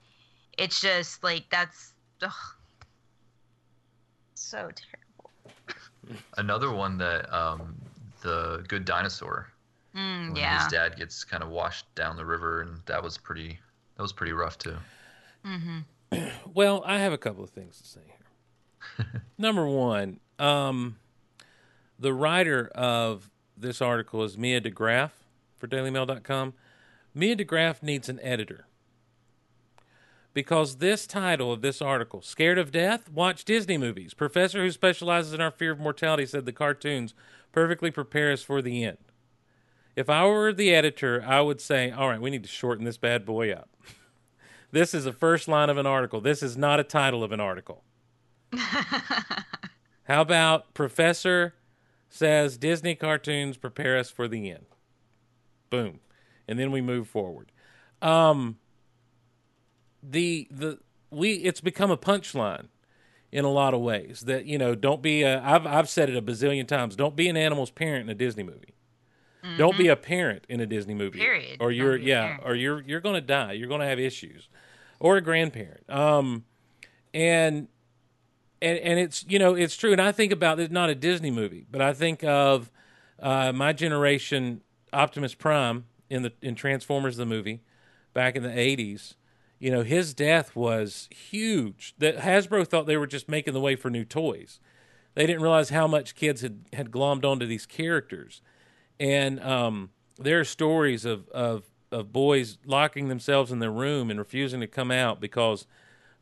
It's 0.57 0.81
just 0.81 1.25
like 1.25 1.47
that's 1.51 1.93
ugh, 2.23 2.33
so 4.35 4.71
terrible. 4.75 6.21
Another 6.37 6.73
one 6.73 6.99
that 6.99 7.33
um, 7.35 7.75
the 8.23 8.65
Good 8.69 8.85
Dinosaur. 8.85 9.49
Mm, 9.95 10.37
yeah. 10.37 10.63
His 10.63 10.73
dad 10.73 10.97
gets 10.97 11.25
kind 11.25 11.43
of 11.43 11.49
washed 11.49 11.93
down 11.95 12.17
the 12.17 12.25
river, 12.25 12.63
and 12.63 12.81
that 12.87 13.03
was 13.03 13.19
pretty. 13.19 13.59
That 13.99 14.03
was 14.03 14.13
pretty 14.13 14.33
rough 14.33 14.57
too. 14.57 14.77
Mm-hmm. 15.45 15.79
Well, 16.55 16.83
I 16.87 16.99
have 16.99 17.13
a 17.13 17.19
couple 17.19 17.45
of 17.45 17.51
things 17.51 17.79
to 17.79 17.87
say 17.87 18.01
here. 18.07 19.23
Number 19.39 19.67
one, 19.67 20.19
um, 20.39 20.97
the 21.99 22.15
writer 22.15 22.69
of 22.75 23.31
this 23.57 23.83
article 23.83 24.25
is 24.25 24.39
Mia 24.39 24.61
De 24.61 24.71
Graaf 24.71 25.13
for 25.59 25.69
DailyMail.com. 25.69 26.55
Mia 27.15 27.37
De 27.37 27.45
Graaf 27.45 27.83
needs 27.83 28.09
an 28.09 28.19
editor 28.23 28.67
because 30.33 30.77
this 30.77 31.07
title 31.07 31.53
of 31.53 31.61
this 31.61 31.83
article, 31.83 32.23
Scared 32.23 32.59
of 32.59 32.73
Death? 32.73 33.11
Watch 33.11 33.45
Disney 33.45 33.77
movies. 33.77 34.15
Professor 34.15 34.63
who 34.63 34.71
specializes 34.71 35.33
in 35.33 35.41
our 35.41 35.51
fear 35.51 35.73
of 35.73 35.81
mortality 35.81 36.27
said 36.27 36.47
the 36.47 36.53
cartoons 36.53 37.15
perfectly 37.53 37.91
prepare 37.91 38.33
us 38.33 38.43
for 38.43 38.63
the 38.63 38.85
end. 38.85 38.99
If 39.99 40.09
I 40.09 40.25
were 40.27 40.53
the 40.53 40.73
editor, 40.73 41.25
I 41.27 41.41
would 41.41 41.61
say, 41.61 41.91
all 41.91 42.09
right, 42.09 42.21
we 42.21 42.31
need 42.31 42.45
to 42.45 42.49
shorten 42.49 42.85
this 42.85 42.97
bad 42.97 43.27
boy 43.27 43.53
up. 43.53 43.69
This 44.71 44.93
is 44.93 45.05
the 45.05 45.15
first 45.15 45.49
line 45.49 45.71
of 45.71 45.79
an 45.79 45.87
article. 45.87 46.21
This 46.21 46.43
is 46.43 46.55
not 46.55 46.79
a 46.79 46.85
title 46.85 47.25
of 47.25 47.33
an 47.33 47.41
article. 47.41 47.85
How 50.03 50.21
about 50.21 50.75
Professor 50.75 51.55
says 52.11 52.59
Disney 52.59 52.95
cartoons 52.95 53.57
prepare 53.57 53.97
us 53.97 54.11
for 54.11 54.29
the 54.29 54.51
end? 54.51 54.67
Boom. 55.71 56.01
And 56.47 56.59
then 56.59 56.71
we 56.71 56.83
move 56.83 57.09
forward. 57.09 57.51
Um 58.03 58.59
the 60.03 60.47
the 60.51 60.81
we 61.11 61.37
it's 61.37 61.63
become 61.63 61.91
a 61.91 61.97
punchline 61.97 62.67
in 63.33 63.47
a 63.47 63.51
lot 63.51 63.73
of 63.73 63.81
ways 63.81 64.21
that 64.27 64.45
you 64.45 64.59
know 64.59 64.75
don't 64.75 65.01
be 65.01 65.23
a 65.23 65.43
I've 65.43 65.67
I've 65.67 65.89
said 65.89 66.11
it 66.11 66.17
a 66.17 66.21
bazillion 66.21 66.69
times 66.69 66.95
don't 66.95 67.17
be 67.17 67.31
an 67.31 67.39
animal's 67.39 67.71
parent 67.71 68.03
in 68.03 68.11
a 68.11 68.15
Disney 68.15 68.43
movie. 68.43 68.75
Don't 69.57 69.79
be 69.79 69.89
a 69.89 69.97
parent 69.97 70.45
in 70.49 70.61
a 70.61 70.67
Disney 70.67 70.95
movie. 70.95 71.19
Period. 71.19 71.59
Or 71.61 71.71
you're 71.71 71.97
yeah, 71.97 72.39
or 72.45 72.55
you're 72.55 72.83
you're 72.83 73.01
going 73.01 73.15
to 73.15 73.21
die. 73.21 73.53
You're 73.53 73.69
going 73.69 73.81
to 73.81 73.87
have 73.87 73.99
issues. 73.99 74.49
Or 75.01 75.17
a 75.17 75.21
grandparent. 75.21 75.89
Um 75.89 76.45
and 77.15 77.69
and 78.61 78.79
and 78.79 78.99
it's 78.99 79.25
you 79.29 79.39
know, 79.39 79.55
it's 79.55 79.77
true 79.77 79.93
and 79.93 80.01
I 80.01 80.13
think 80.13 80.33
about 80.33 80.59
it 80.61 80.73
not 80.73 80.91
a 80.91 80.95
Disney 80.95 81.31
movie, 81.31 81.67
but 81.71 81.81
I 81.81 81.93
think 81.93 82.25
of 82.25 82.71
uh 83.21 83.53
my 83.53 83.73
generation 83.73 84.63
Optimus 84.93 85.35
Prime 85.35 85.87
in 86.11 86.23
the 86.23 86.33
in 86.43 86.55
Transformers 86.55 87.17
the 87.17 87.27
movie 87.27 87.63
back 88.15 88.37
in 88.37 88.43
the 88.43 88.49
80s. 88.49 89.15
You 89.61 89.71
know, 89.73 89.83
his 89.83 90.15
death 90.15 90.55
was 90.55 91.09
huge. 91.11 91.95
That 91.99 92.19
Hasbro 92.19 92.67
thought 92.67 92.87
they 92.87 92.97
were 92.97 93.09
just 93.09 93.29
making 93.29 93.55
the 93.55 93.61
way 93.61 93.75
for 93.75 93.91
new 93.91 94.05
toys. 94.05 94.61
They 95.15 95.27
didn't 95.27 95.43
realize 95.43 95.71
how 95.71 95.87
much 95.89 96.15
kids 96.15 96.43
had 96.43 96.65
had 96.73 96.91
glommed 96.91 97.25
onto 97.25 97.47
these 97.47 97.67
characters 97.67 98.41
and 99.01 99.41
um, 99.41 99.91
there 100.19 100.41
are 100.41 100.45
stories 100.45 101.05
of, 101.05 101.29
of 101.29 101.65
of 101.91 102.13
boys 102.13 102.59
locking 102.67 103.09
themselves 103.09 103.51
in 103.51 103.61
their 103.61 103.71
room 103.71 104.11
and 104.11 104.19
refusing 104.19 104.61
to 104.61 104.67
come 104.67 104.91
out 104.91 105.21
because 105.21 105.67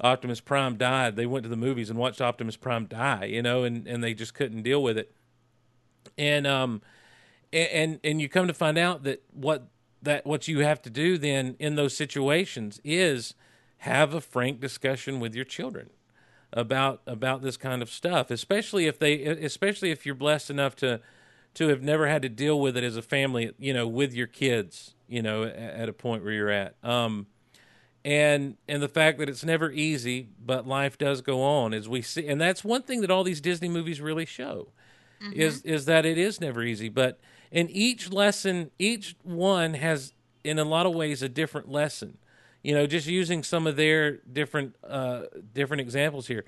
Optimus 0.00 0.40
Prime 0.40 0.76
died. 0.76 1.16
They 1.16 1.26
went 1.26 1.42
to 1.44 1.48
the 1.48 1.56
movies 1.56 1.90
and 1.90 1.98
watched 1.98 2.20
Optimus 2.20 2.56
Prime 2.56 2.86
die, 2.86 3.24
you 3.24 3.42
know, 3.42 3.64
and, 3.64 3.86
and 3.86 4.02
they 4.04 4.14
just 4.14 4.34
couldn't 4.34 4.62
deal 4.62 4.82
with 4.82 4.98
it. 4.98 5.12
And 6.16 6.46
um 6.46 6.82
and, 7.52 8.00
and 8.04 8.20
you 8.20 8.28
come 8.28 8.48
to 8.48 8.54
find 8.54 8.76
out 8.76 9.04
that 9.04 9.22
what 9.32 9.68
that 10.02 10.26
what 10.26 10.46
you 10.46 10.60
have 10.60 10.82
to 10.82 10.90
do 10.90 11.16
then 11.18 11.56
in 11.58 11.74
those 11.74 11.96
situations 11.96 12.80
is 12.84 13.34
have 13.78 14.14
a 14.14 14.20
frank 14.20 14.60
discussion 14.60 15.20
with 15.20 15.34
your 15.34 15.44
children 15.44 15.90
about 16.52 17.02
about 17.06 17.42
this 17.42 17.56
kind 17.56 17.82
of 17.82 17.90
stuff, 17.90 18.30
especially 18.30 18.86
if 18.86 18.98
they 18.98 19.22
especially 19.24 19.90
if 19.90 20.06
you're 20.06 20.14
blessed 20.14 20.50
enough 20.50 20.76
to 20.76 21.00
to 21.56 21.68
have 21.68 21.82
never 21.82 22.06
had 22.06 22.20
to 22.20 22.28
deal 22.28 22.60
with 22.60 22.76
it 22.76 22.84
as 22.84 22.96
a 22.96 23.02
family, 23.02 23.50
you 23.58 23.72
know, 23.72 23.88
with 23.88 24.12
your 24.12 24.26
kids, 24.26 24.94
you 25.08 25.22
know, 25.22 25.44
at, 25.44 25.56
at 25.56 25.88
a 25.88 25.92
point 25.92 26.22
where 26.22 26.32
you're 26.32 26.50
at. 26.50 26.74
Um, 26.82 27.26
and 28.04 28.56
and 28.68 28.82
the 28.82 28.88
fact 28.88 29.18
that 29.18 29.28
it's 29.28 29.42
never 29.42 29.70
easy, 29.72 30.28
but 30.38 30.66
life 30.66 30.96
does 30.98 31.22
go 31.22 31.42
on 31.42 31.74
as 31.74 31.88
we 31.88 32.02
see, 32.02 32.28
and 32.28 32.40
that's 32.40 32.62
one 32.62 32.82
thing 32.82 33.00
that 33.00 33.10
all 33.10 33.24
these 33.24 33.40
Disney 33.40 33.68
movies 33.68 34.00
really 34.00 34.26
show 34.26 34.68
is 35.32 35.62
is 35.62 35.86
that 35.86 36.04
it 36.04 36.18
is 36.18 36.40
never 36.40 36.62
easy. 36.62 36.88
But 36.90 37.18
in 37.50 37.70
each 37.70 38.12
lesson, 38.12 38.70
each 38.78 39.16
one 39.22 39.74
has, 39.74 40.12
in 40.44 40.58
a 40.58 40.64
lot 40.64 40.84
of 40.86 40.94
ways, 40.94 41.22
a 41.22 41.28
different 41.28 41.70
lesson. 41.70 42.18
You 42.62 42.74
know, 42.74 42.86
just 42.86 43.06
using 43.06 43.42
some 43.42 43.66
of 43.66 43.76
their 43.76 44.18
different 44.18 44.76
uh, 44.86 45.22
different 45.54 45.80
examples 45.80 46.26
here. 46.26 46.44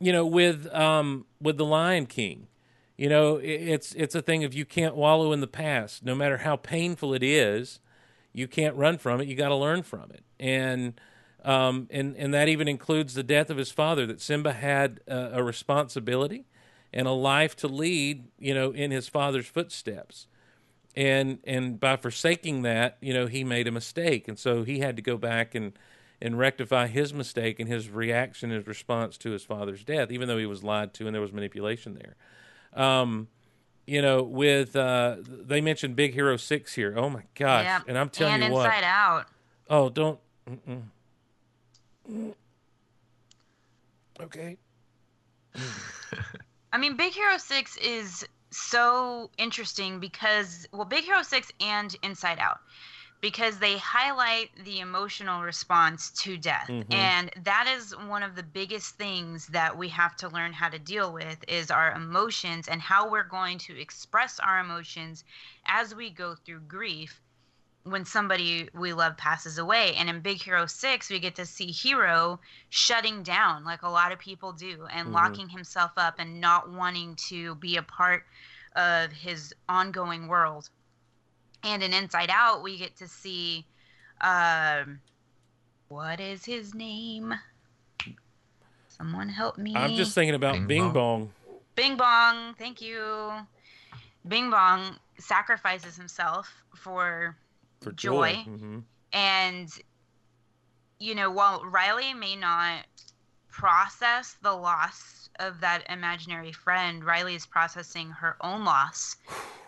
You 0.00 0.12
know, 0.12 0.26
with 0.26 0.66
um, 0.74 1.26
with 1.40 1.56
the 1.58 1.64
Lion 1.64 2.06
King, 2.06 2.48
you 2.98 3.08
know, 3.08 3.36
it's 3.36 3.94
it's 3.94 4.16
a 4.16 4.20
thing 4.20 4.42
of 4.42 4.52
you 4.52 4.64
can't 4.64 4.96
wallow 4.96 5.32
in 5.32 5.40
the 5.40 5.46
past, 5.46 6.04
no 6.04 6.16
matter 6.16 6.38
how 6.38 6.56
painful 6.56 7.14
it 7.14 7.22
is. 7.22 7.78
You 8.32 8.48
can't 8.48 8.74
run 8.74 8.98
from 8.98 9.20
it. 9.20 9.28
You 9.28 9.36
got 9.36 9.48
to 9.48 9.54
learn 9.54 9.84
from 9.84 10.10
it, 10.10 10.24
and 10.40 11.00
um, 11.44 11.86
and 11.90 12.16
and 12.16 12.34
that 12.34 12.48
even 12.48 12.66
includes 12.66 13.14
the 13.14 13.22
death 13.22 13.50
of 13.50 13.56
his 13.56 13.70
father. 13.70 14.04
That 14.04 14.20
Simba 14.20 14.52
had 14.52 14.98
a, 15.06 15.38
a 15.38 15.42
responsibility 15.44 16.46
and 16.92 17.06
a 17.06 17.12
life 17.12 17.54
to 17.56 17.68
lead, 17.68 18.24
you 18.36 18.52
know, 18.52 18.72
in 18.72 18.90
his 18.90 19.06
father's 19.06 19.46
footsteps. 19.46 20.26
And 20.96 21.38
and 21.44 21.78
by 21.78 21.96
forsaking 21.96 22.62
that, 22.62 22.98
you 23.00 23.14
know, 23.14 23.28
he 23.28 23.44
made 23.44 23.68
a 23.68 23.72
mistake, 23.72 24.26
and 24.26 24.36
so 24.36 24.64
he 24.64 24.80
had 24.80 24.96
to 24.96 25.02
go 25.02 25.16
back 25.16 25.54
and 25.54 25.72
and 26.20 26.36
rectify 26.36 26.88
his 26.88 27.14
mistake 27.14 27.60
and 27.60 27.68
his 27.68 27.88
reaction, 27.90 28.50
his 28.50 28.66
response 28.66 29.16
to 29.18 29.30
his 29.30 29.44
father's 29.44 29.84
death, 29.84 30.10
even 30.10 30.26
though 30.26 30.38
he 30.38 30.46
was 30.46 30.64
lied 30.64 30.92
to 30.94 31.06
and 31.06 31.14
there 31.14 31.22
was 31.22 31.32
manipulation 31.32 31.94
there. 31.94 32.16
Um, 32.74 33.28
you 33.86 34.02
know, 34.02 34.22
with 34.22 34.76
uh, 34.76 35.16
they 35.26 35.60
mentioned 35.60 35.96
Big 35.96 36.14
Hero 36.14 36.36
Six 36.36 36.74
here. 36.74 36.94
Oh 36.96 37.08
my 37.08 37.22
gosh! 37.34 37.64
Yeah. 37.64 37.80
And 37.86 37.98
I'm 37.98 38.10
telling 38.10 38.34
and 38.34 38.44
you 38.44 38.52
what. 38.52 38.66
Inside 38.66 38.84
Out. 38.84 39.26
Oh, 39.70 39.88
don't. 39.88 40.18
Mm-mm. 40.48 40.82
Okay. 44.20 44.56
I 46.72 46.78
mean, 46.78 46.96
Big 46.96 47.12
Hero 47.12 47.38
6 47.38 47.76
is 47.78 48.26
so 48.50 49.30
interesting 49.38 50.00
because, 50.00 50.66
well, 50.72 50.84
Big 50.84 51.04
Hero 51.04 51.22
6 51.22 51.52
and 51.60 51.94
Inside 52.02 52.38
Out, 52.38 52.58
because 53.20 53.58
they 53.58 53.78
highlight 53.78 54.50
the 54.64 54.78
emotional 54.80 55.42
response 55.42 56.10
to 56.22 56.36
death. 56.36 56.68
Mhm. 56.68 56.94
And 56.94 57.30
that 57.44 57.66
is 57.66 57.96
one 57.96 58.22
of 58.22 58.36
the 58.36 58.42
biggest 58.42 58.94
things 58.96 59.48
that 59.48 59.76
we 59.76 59.88
have 59.88 60.14
to 60.16 60.28
learn 60.28 60.52
how 60.52 60.68
to 60.68 60.78
deal 60.78 61.12
with 61.12 61.44
is 61.48 61.70
our 61.70 61.92
emotions 61.92 62.68
and 62.68 62.80
how 62.80 63.10
we're 63.10 63.24
going 63.24 63.58
to 63.58 63.80
express 63.80 64.38
our 64.38 64.60
emotions 64.60 65.24
as 65.66 65.94
we 65.94 66.10
go 66.10 66.36
through 66.36 66.60
grief 66.60 67.20
when 67.84 68.04
somebody 68.04 68.68
we 68.74 68.92
love 68.92 69.16
passes 69.16 69.58
away. 69.58 69.94
And 69.96 70.08
in 70.08 70.20
Big 70.20 70.42
Hero 70.42 70.66
6, 70.66 71.10
we 71.10 71.18
get 71.18 71.34
to 71.36 71.46
see 71.46 71.72
Hero 71.72 72.40
shutting 72.68 73.22
down 73.22 73.64
like 73.64 73.82
a 73.82 73.88
lot 73.88 74.12
of 74.12 74.18
people 74.18 74.52
do 74.52 74.86
and 74.86 75.08
Mhm. 75.08 75.12
locking 75.12 75.48
himself 75.48 75.92
up 75.96 76.16
and 76.18 76.40
not 76.40 76.70
wanting 76.70 77.16
to 77.28 77.54
be 77.56 77.76
a 77.76 77.82
part 77.82 78.26
of 78.76 79.12
his 79.12 79.54
ongoing 79.68 80.28
world. 80.28 80.70
And 81.64 81.82
in 81.82 81.92
Inside 81.92 82.30
Out, 82.32 82.62
we 82.62 82.78
get 82.78 82.96
to 82.96 83.08
see 83.08 83.66
um 84.20 85.00
what 85.88 86.20
is 86.20 86.44
his 86.44 86.74
name? 86.74 87.34
Someone 88.88 89.28
help 89.28 89.58
me. 89.58 89.74
I'm 89.74 89.94
just 89.94 90.14
thinking 90.14 90.34
about 90.34 90.54
Bing 90.54 90.66
Bing, 90.66 90.82
Bong. 90.92 90.92
Bong. 90.92 91.32
Bing 91.76 91.96
Bong, 91.96 92.54
thank 92.54 92.82
you. 92.82 93.32
Bing 94.26 94.50
Bong 94.50 94.96
sacrifices 95.18 95.96
himself 95.96 96.52
for, 96.74 97.36
for 97.80 97.92
joy. 97.92 98.34
joy. 98.44 98.50
Mhm. 98.50 98.82
And, 99.12 99.70
you 100.98 101.14
know, 101.14 101.30
while 101.30 101.64
Riley 101.64 102.12
may 102.12 102.34
not 102.36 102.84
process 103.48 104.36
the 104.42 104.52
loss 104.52 105.30
of 105.38 105.60
that 105.60 105.88
imaginary 105.88 106.52
friend, 106.52 107.04
Riley 107.04 107.36
is 107.36 107.46
processing 107.46 108.10
her 108.10 108.36
own 108.40 108.64
loss, 108.64 109.16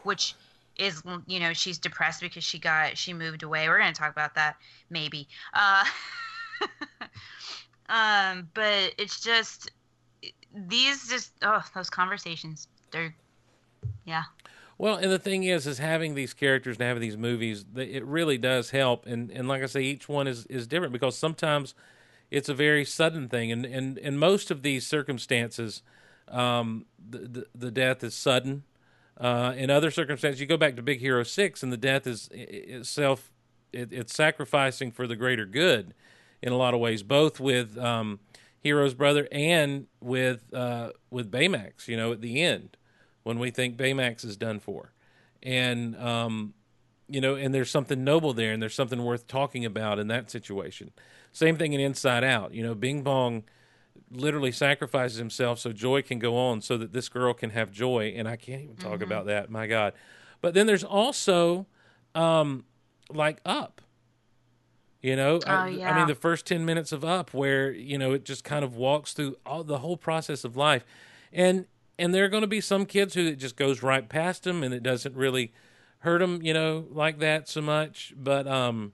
which 0.02 0.34
is, 0.80 1.02
you 1.26 1.38
know, 1.38 1.52
she's 1.52 1.78
depressed 1.78 2.20
because 2.20 2.44
she 2.44 2.58
got, 2.58 2.96
she 2.96 3.12
moved 3.12 3.42
away. 3.42 3.68
We're 3.68 3.78
going 3.78 3.92
to 3.92 3.98
talk 3.98 4.12
about 4.12 4.34
that 4.34 4.56
maybe. 4.88 5.28
Uh, 5.54 5.84
um, 7.88 8.48
but 8.54 8.94
it's 8.98 9.20
just, 9.20 9.70
these 10.54 11.08
just, 11.08 11.32
oh, 11.42 11.62
those 11.74 11.90
conversations, 11.90 12.68
they're, 12.90 13.14
yeah. 14.04 14.24
Well, 14.80 14.96
and 14.96 15.12
the 15.12 15.18
thing 15.18 15.44
is, 15.44 15.66
is 15.66 15.76
having 15.76 16.14
these 16.14 16.32
characters 16.32 16.78
and 16.78 16.86
having 16.86 17.02
these 17.02 17.18
movies, 17.18 17.66
it 17.76 18.02
really 18.02 18.38
does 18.38 18.70
help. 18.70 19.04
And 19.04 19.30
and 19.30 19.46
like 19.46 19.62
I 19.62 19.66
say, 19.66 19.82
each 19.82 20.08
one 20.08 20.26
is 20.26 20.46
is 20.46 20.66
different 20.66 20.94
because 20.94 21.18
sometimes 21.18 21.74
it's 22.30 22.48
a 22.48 22.54
very 22.54 22.86
sudden 22.86 23.28
thing, 23.28 23.52
and 23.52 23.66
and 23.66 23.98
in 23.98 24.16
most 24.16 24.50
of 24.50 24.62
these 24.62 24.86
circumstances, 24.86 25.82
um, 26.28 26.86
the, 26.98 27.18
the 27.18 27.46
the 27.54 27.70
death 27.70 28.02
is 28.02 28.14
sudden. 28.14 28.64
Uh, 29.20 29.52
in 29.54 29.68
other 29.68 29.90
circumstances, 29.90 30.40
you 30.40 30.46
go 30.46 30.56
back 30.56 30.76
to 30.76 30.82
Big 30.82 31.00
Hero 31.00 31.22
Six, 31.22 31.62
and 31.62 31.70
the 31.70 31.76
death 31.76 32.06
is 32.06 32.28
itself 32.32 33.30
it, 33.72 33.92
it's 33.92 34.14
sacrificing 34.14 34.90
for 34.90 35.06
the 35.06 35.14
greater 35.14 35.44
good 35.44 35.94
in 36.42 36.52
a 36.52 36.56
lot 36.56 36.72
of 36.72 36.80
ways, 36.80 37.02
both 37.02 37.38
with 37.38 37.76
um, 37.76 38.20
Hero's 38.58 38.94
brother 38.94 39.28
and 39.30 39.86
with 40.00 40.52
uh, 40.54 40.90
with 41.10 41.30
Baymax. 41.30 41.86
You 41.86 41.98
know, 41.98 42.12
at 42.12 42.22
the 42.22 42.42
end 42.42 42.76
when 43.22 43.38
we 43.38 43.50
think 43.50 43.76
Baymax 43.76 44.24
is 44.24 44.38
done 44.38 44.58
for, 44.58 44.92
and 45.42 45.96
um, 45.96 46.54
you 47.06 47.20
know, 47.20 47.34
and 47.34 47.54
there's 47.54 47.70
something 47.70 48.02
noble 48.02 48.32
there, 48.32 48.52
and 48.52 48.62
there's 48.62 48.74
something 48.74 49.04
worth 49.04 49.26
talking 49.26 49.66
about 49.66 49.98
in 49.98 50.08
that 50.08 50.30
situation. 50.30 50.92
Same 51.32 51.56
thing 51.56 51.74
in 51.74 51.80
Inside 51.80 52.24
Out. 52.24 52.54
You 52.54 52.62
know, 52.62 52.74
Bing 52.74 53.02
Bong 53.02 53.44
literally 54.10 54.52
sacrifices 54.52 55.18
himself 55.18 55.58
so 55.58 55.72
joy 55.72 56.02
can 56.02 56.18
go 56.18 56.36
on, 56.36 56.60
so 56.60 56.76
that 56.78 56.92
this 56.92 57.08
girl 57.08 57.32
can 57.32 57.50
have 57.50 57.70
joy. 57.70 58.12
And 58.16 58.28
I 58.28 58.36
can't 58.36 58.62
even 58.62 58.76
talk 58.76 59.00
Mhm. 59.00 59.04
about 59.04 59.26
that. 59.26 59.50
My 59.50 59.66
God. 59.66 59.92
But 60.40 60.54
then 60.54 60.66
there's 60.66 60.84
also 60.84 61.66
um, 62.14 62.64
like 63.10 63.40
Up. 63.44 63.80
You 65.02 65.16
know, 65.16 65.40
I, 65.46 65.54
Oh, 65.54 65.64
I 65.64 65.68
yeah. 65.68 65.94
mean, 65.94 66.06
the 66.08 66.14
first 66.14 66.44
10 66.46 66.64
minutes 66.66 66.92
of 66.92 67.04
Up, 67.04 67.32
where, 67.32 67.70
you 67.72 67.96
know, 67.96 68.12
it 68.12 68.24
just 68.24 68.44
kind 68.44 68.64
of 68.64 68.76
walks 68.76 69.12
through 69.14 69.36
all 69.46 69.64
the 69.64 69.78
whole 69.78 69.96
process 69.96 70.44
of 70.44 70.56
life. 70.56 70.84
And, 71.32 71.66
and 71.98 72.14
there 72.14 72.24
are 72.24 72.28
going 72.28 72.42
to 72.42 72.46
be 72.46 72.60
some 72.60 72.84
kids 72.84 73.14
who 73.14 73.26
it 73.26 73.36
just 73.36 73.56
goes 73.56 73.82
right 73.82 74.06
past 74.08 74.42
them 74.44 74.62
and 74.62 74.74
it 74.74 74.82
doesn't 74.82 75.14
really 75.16 75.52
hurt 76.00 76.18
them, 76.18 76.42
you 76.42 76.52
know, 76.52 76.86
like 76.90 77.18
that 77.20 77.48
so 77.48 77.62
much. 77.62 78.12
But, 78.16 78.46
um, 78.46 78.92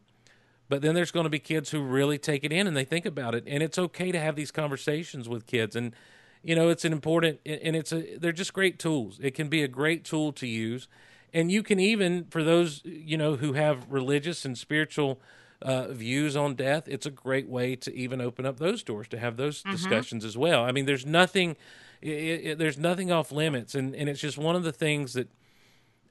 but 0.68 0.83
then 0.83 0.94
there's 0.94 1.11
going 1.11 1.24
to 1.24 1.31
be 1.31 1.38
kids 1.38 1.70
who 1.70 1.81
really 1.83 2.18
take 2.18 2.44
it 2.44 2.52
in 2.52 2.66
and 2.66 2.76
they 2.76 2.85
think 2.85 3.07
about 3.07 3.35
it. 3.35 3.44
And 3.46 3.62
it's 3.62 3.79
okay 3.79 4.12
to 4.12 4.18
have 4.18 4.37
these 4.37 4.50
conversations 4.50 5.29
with 5.29 5.46
kids. 5.46 5.76
And, 5.76 5.94
you 6.42 6.55
know, 6.55 6.68
it's 6.68 6.85
an 6.85 6.92
important, 6.92 7.40
and 7.46 7.76
it's 7.76 7.92
a, 7.92 8.16
they're 8.18 8.33
just 8.33 8.52
great 8.52 8.79
tools. 8.79 9.18
It 9.22 9.35
can 9.35 9.48
be 9.48 9.62
a 9.62 9.68
great 9.68 10.05
tool 10.05 10.33
to 10.35 10.46
use. 10.46 10.88
And 11.33 11.50
you 11.50 11.62
can 11.62 11.79
even, 11.79 12.24
for 12.31 12.42
those, 12.42 12.83
you 12.85 13.16
know, 13.16 13.37
who 13.37 13.52
have 13.52 13.90
religious 13.90 14.44
and 14.44 14.57
spiritual 14.57 15.20
uh, 15.62 15.88
views 15.88 16.37
on 16.37 16.55
death, 16.55 16.87
it's 16.87 17.07
a 17.07 17.11
great 17.11 17.48
way 17.48 17.76
to 17.76 17.94
even 17.94 18.20
open 18.20 18.44
up 18.46 18.59
those 18.59 18.83
doors 18.83 19.09
to 19.09 19.18
have 19.18 19.37
those 19.37 19.62
Mhm. 19.62 19.70
discussions 19.70 20.24
as 20.24 20.37
well. 20.37 20.64
I 20.64 20.72
mean, 20.72 20.87
there's 20.87 21.07
nothing, 21.07 21.57
it, 22.02 22.11
it, 22.11 22.59
there's 22.59 22.79
nothing 22.79 23.11
off 23.11 23.33
limits. 23.33 23.74
And, 23.74 23.94
and 23.94 24.09
it's 24.09 24.20
just 24.20 24.38
one 24.38 24.57
of 24.57 24.64
the 24.64 24.72
things 24.72 25.14
that, 25.14 25.29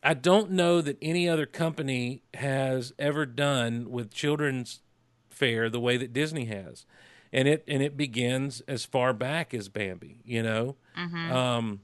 I 0.05 0.13
don't 0.13 0.51
know 0.51 0.81
that 0.81 0.97
any 1.01 1.27
other 1.27 1.47
company 1.47 2.21
has 2.35 2.93
ever 2.99 3.25
done 3.25 3.89
with 3.89 4.13
children's 4.13 4.81
fare 5.31 5.67
the 5.67 5.79
way 5.79 5.97
that 5.97 6.13
Disney 6.13 6.45
has, 6.45 6.85
and 7.33 7.47
it 7.47 7.63
and 7.67 7.81
it 7.81 7.97
begins 7.97 8.61
as 8.67 8.85
far 8.85 9.13
back 9.13 9.51
as 9.51 9.67
Bambi, 9.67 10.21
you 10.23 10.43
know, 10.43 10.75
Mhm. 10.95 11.31
um, 11.31 11.81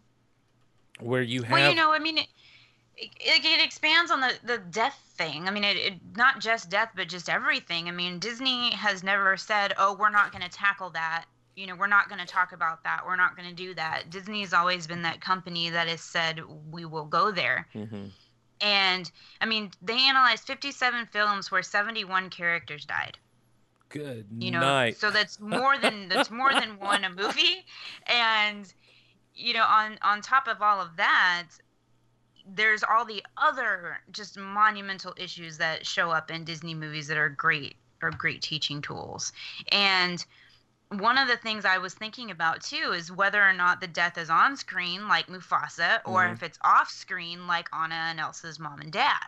where 0.99 1.23
you 1.23 1.41
have 1.41 1.51
Well, 1.51 1.69
you 1.71 1.75
know, 1.75 1.91
I 1.91 1.97
mean, 1.97 2.19
it, 2.19 2.27
it, 2.95 3.43
it 3.43 3.65
expands 3.65 4.11
on 4.11 4.21
the, 4.21 4.33
the 4.43 4.59
death 4.59 5.01
thing. 5.17 5.47
I 5.47 5.51
mean, 5.51 5.63
it, 5.63 5.77
it 5.77 5.93
not 6.15 6.39
just 6.39 6.69
death, 6.69 6.91
but 6.95 7.09
just 7.09 7.27
everything. 7.27 7.87
I 7.87 7.91
mean, 7.91 8.19
Disney 8.19 8.69
has 8.75 9.03
never 9.03 9.35
said, 9.35 9.73
"Oh, 9.79 9.95
we're 9.95 10.11
not 10.11 10.31
going 10.31 10.43
to 10.43 10.49
tackle 10.49 10.91
that." 10.91 11.25
You 11.55 11.67
know, 11.67 11.75
we're 11.75 11.87
not 11.87 12.07
going 12.07 12.19
to 12.19 12.25
talk 12.25 12.53
about 12.53 12.83
that. 12.83 13.01
We're 13.05 13.17
not 13.17 13.35
going 13.35 13.49
to 13.49 13.55
do 13.55 13.73
that. 13.75 14.09
Disney's 14.09 14.53
always 14.53 14.87
been 14.87 15.01
that 15.01 15.21
company 15.21 15.69
that 15.69 15.87
has 15.87 16.01
said, 16.01 16.41
"We 16.71 16.85
will 16.85 17.05
go 17.05 17.31
there." 17.31 17.67
Mm-hmm. 17.75 18.05
And 18.61 19.11
I 19.41 19.45
mean, 19.45 19.71
they 19.81 19.97
analyzed 19.97 20.45
57 20.45 21.07
films 21.07 21.51
where 21.51 21.63
71 21.63 22.29
characters 22.29 22.85
died. 22.85 23.17
good 23.89 24.25
You 24.37 24.51
know, 24.51 24.59
night. 24.59 24.97
so 24.97 25.09
that's 25.09 25.39
more 25.39 25.77
than 25.77 26.07
that's 26.09 26.29
more 26.31 26.53
than 26.53 26.79
one 26.79 27.03
a 27.03 27.09
movie. 27.09 27.65
And 28.07 28.71
you 29.35 29.53
know, 29.53 29.63
on 29.63 29.97
on 30.01 30.21
top 30.21 30.47
of 30.47 30.61
all 30.61 30.79
of 30.79 30.95
that, 30.97 31.47
there's 32.47 32.83
all 32.83 33.05
the 33.05 33.23
other 33.37 33.99
just 34.11 34.37
monumental 34.37 35.13
issues 35.17 35.57
that 35.57 35.85
show 35.85 36.11
up 36.11 36.29
in 36.31 36.43
Disney 36.43 36.73
movies 36.73 37.07
that 37.07 37.17
are 37.17 37.29
great 37.29 37.75
are 38.01 38.11
great 38.11 38.41
teaching 38.41 38.81
tools. 38.81 39.31
And 39.71 40.23
one 40.99 41.17
of 41.17 41.27
the 41.27 41.37
things 41.37 41.63
I 41.65 41.77
was 41.77 41.93
thinking 41.93 42.31
about 42.31 42.61
too 42.61 42.91
is 42.93 43.11
whether 43.11 43.41
or 43.41 43.53
not 43.53 43.79
the 43.81 43.87
death 43.87 44.17
is 44.17 44.29
on 44.29 44.57
screen 44.57 45.07
like 45.07 45.27
Mufasa 45.27 46.01
or 46.05 46.23
Mhm. 46.25 46.33
if 46.33 46.43
it's 46.43 46.59
off 46.63 46.89
screen 46.89 47.47
like 47.47 47.69
Anna 47.73 47.95
and 47.95 48.19
Elsa's 48.19 48.59
mom 48.59 48.81
and 48.81 48.91
dad. 48.91 49.27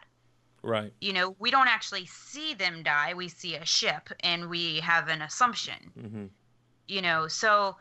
right. 0.62 0.94
You 1.02 1.12
know, 1.14 1.36
we 1.40 1.52
don't 1.52 1.68
actually 1.68 2.06
see 2.06 2.54
them 2.54 2.84
die. 2.84 3.14
We 3.14 3.28
see 3.28 3.56
a 3.56 3.66
ship 3.66 4.10
and 4.22 4.50
we 4.50 4.80
have 4.80 5.08
an 5.10 5.22
assumption 5.22 5.92
Mm-hmm. 5.98 6.26
you 6.88 7.02
know 7.02 7.28
so 7.28 7.78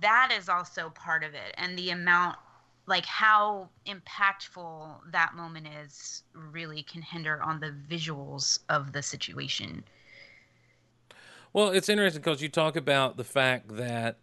that 0.00 0.32
is 0.36 0.48
also 0.48 0.90
part 0.90 1.24
of 1.24 1.34
it 1.34 1.54
and 1.56 1.76
the 1.78 1.90
amount 1.90 2.36
like 2.86 3.04
how 3.06 3.68
impactful 3.86 5.00
that 5.10 5.34
moment 5.34 5.66
is 5.66 6.22
really 6.34 6.82
can 6.82 7.02
hinder 7.02 7.42
on 7.42 7.60
the 7.60 7.74
visuals 7.88 8.58
of 8.68 8.92
the 8.92 9.02
situation 9.02 9.84
Well, 11.54 11.70
it's 11.70 11.88
interesting 11.88 12.20
because 12.20 12.42
you 12.42 12.48
talk 12.48 12.74
about 12.74 13.16
the 13.16 13.24
fact 13.24 13.76
that 13.76 14.18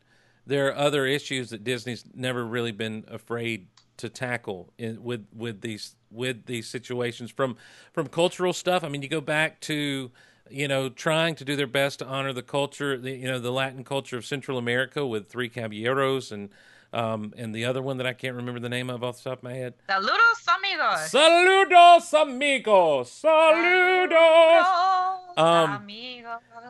there 0.45 0.67
are 0.67 0.75
other 0.75 1.05
issues 1.05 1.49
that 1.51 1.63
Disney's 1.63 2.03
never 2.13 2.45
really 2.45 2.73
been 2.73 3.05
afraid 3.07 3.67
to 3.97 4.09
tackle 4.09 4.73
in, 4.77 5.01
with 5.01 5.25
with 5.33 5.61
these 5.61 5.95
with 6.11 6.45
these 6.45 6.67
situations 6.67 7.31
from 7.31 7.55
from 7.93 8.07
cultural 8.07 8.51
stuff. 8.51 8.83
I 8.83 8.89
mean, 8.89 9.01
you 9.01 9.07
go 9.07 9.21
back 9.21 9.61
to 9.61 10.11
you 10.49 10.67
know 10.67 10.89
trying 10.89 11.35
to 11.35 11.45
do 11.45 11.55
their 11.55 11.67
best 11.67 11.99
to 11.99 12.05
honor 12.05 12.33
the 12.33 12.43
culture, 12.43 12.97
the, 12.97 13.11
you 13.11 13.27
know, 13.27 13.39
the 13.39 13.51
Latin 13.51 13.85
culture 13.85 14.17
of 14.17 14.25
Central 14.25 14.57
America 14.57 15.05
with 15.05 15.29
Three 15.29 15.47
Caballeros 15.47 16.33
and 16.33 16.49
um, 16.91 17.33
and 17.37 17.55
the 17.55 17.63
other 17.63 17.81
one 17.81 17.95
that 17.97 18.05
I 18.05 18.11
can't 18.11 18.35
remember 18.35 18.59
the 18.59 18.67
name 18.67 18.89
of 18.89 19.05
off 19.05 19.23
the 19.23 19.29
top 19.29 19.39
of 19.39 19.43
my 19.43 19.53
head. 19.53 19.75
saludos 19.87 20.47
amigos 20.57 21.11
Saludos, 21.11 22.21
amigos. 22.21 23.21
Saludos. 23.23 25.20
Um, 25.37 25.87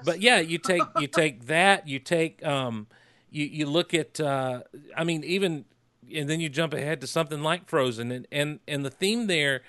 but 0.06 0.22
yeah, 0.22 0.40
you 0.40 0.58
take 0.58 0.84
you 1.00 1.08
take 1.08 1.46
that, 1.46 1.88
you 1.88 2.00
take 2.00 2.46
um, 2.46 2.88
you 3.30 3.46
you 3.46 3.66
look 3.66 3.94
at 3.94 4.20
uh, 4.20 4.62
I 4.96 5.04
mean 5.04 5.24
even 5.24 5.66
and 6.14 6.30
then 6.30 6.40
you 6.40 6.50
jump 6.50 6.74
ahead 6.74 7.02
to 7.02 7.08
something 7.08 7.42
like 7.42 7.68
Frozen 7.68 8.12
and 8.12 8.28
and 8.32 8.60
and 8.68 8.86
the 8.86 8.90
theme 8.92 9.28
there, 9.28 9.62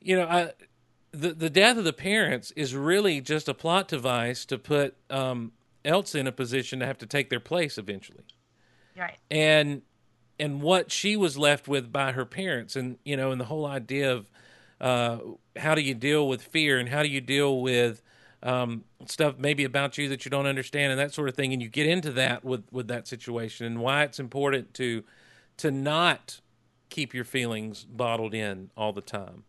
you 0.00 0.16
know, 0.16 0.26
I 0.26 0.52
the 1.12 1.32
the 1.32 1.50
death 1.50 1.76
of 1.76 1.84
the 1.84 1.92
parents 1.92 2.52
is 2.52 2.74
really 2.74 3.20
just 3.20 3.48
a 3.48 3.54
plot 3.54 3.88
device 3.88 4.44
to 4.46 4.58
put 4.58 4.96
um, 5.10 5.52
Elsa 5.84 6.18
in 6.18 6.26
a 6.26 6.32
position 6.32 6.80
to 6.80 6.86
have 6.86 6.98
to 6.98 7.06
take 7.06 7.30
their 7.30 7.40
place 7.40 7.78
eventually 7.78 8.24
right. 8.96 9.16
and 9.30 9.82
and 10.38 10.60
what 10.60 10.90
she 10.90 11.16
was 11.16 11.38
left 11.38 11.68
with 11.68 11.92
by 11.92 12.12
her 12.12 12.24
parents 12.24 12.76
and 12.76 12.98
you 13.04 13.16
know 13.16 13.30
and 13.30 13.40
the 13.40 13.46
whole 13.46 13.66
idea 13.66 14.12
of 14.12 14.30
uh, 14.80 15.18
how 15.56 15.74
do 15.74 15.80
you 15.80 15.94
deal 15.94 16.28
with 16.28 16.42
fear 16.42 16.78
and 16.78 16.88
how 16.88 17.02
do 17.02 17.08
you 17.08 17.20
deal 17.20 17.60
with 17.60 18.02
um, 18.42 18.84
stuff 19.06 19.36
maybe 19.38 19.64
about 19.64 19.98
you 19.98 20.08
that 20.08 20.24
you 20.24 20.30
don't 20.30 20.46
understand 20.46 20.92
and 20.92 21.00
that 21.00 21.12
sort 21.12 21.28
of 21.28 21.34
thing 21.34 21.52
and 21.52 21.62
you 21.62 21.68
get 21.68 21.86
into 21.86 22.12
that 22.12 22.44
with 22.44 22.64
with 22.70 22.88
that 22.88 23.08
situation 23.08 23.66
and 23.66 23.80
why 23.80 24.02
it's 24.02 24.20
important 24.20 24.74
to 24.74 25.02
to 25.56 25.70
not 25.70 26.40
keep 26.88 27.14
your 27.14 27.24
feelings 27.24 27.84
bottled 27.84 28.34
in 28.34 28.70
all 28.76 28.92
the 28.92 29.00
time 29.00 29.44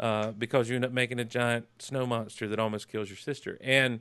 uh, 0.00 0.32
because 0.32 0.68
you 0.68 0.76
end 0.76 0.84
up 0.84 0.92
making 0.92 1.20
a 1.20 1.24
giant 1.24 1.66
snow 1.78 2.06
monster 2.06 2.48
that 2.48 2.58
almost 2.58 2.88
kills 2.88 3.08
your 3.08 3.18
sister. 3.18 3.58
And 3.60 4.00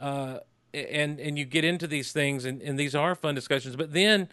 uh, 0.00 0.40
and 0.74 1.18
and 1.18 1.38
you 1.38 1.44
get 1.44 1.64
into 1.64 1.86
these 1.86 2.12
things 2.12 2.44
and, 2.44 2.60
and 2.60 2.78
these 2.78 2.94
are 2.94 3.14
fun 3.14 3.34
discussions 3.34 3.74
but 3.74 3.94
then 3.94 4.28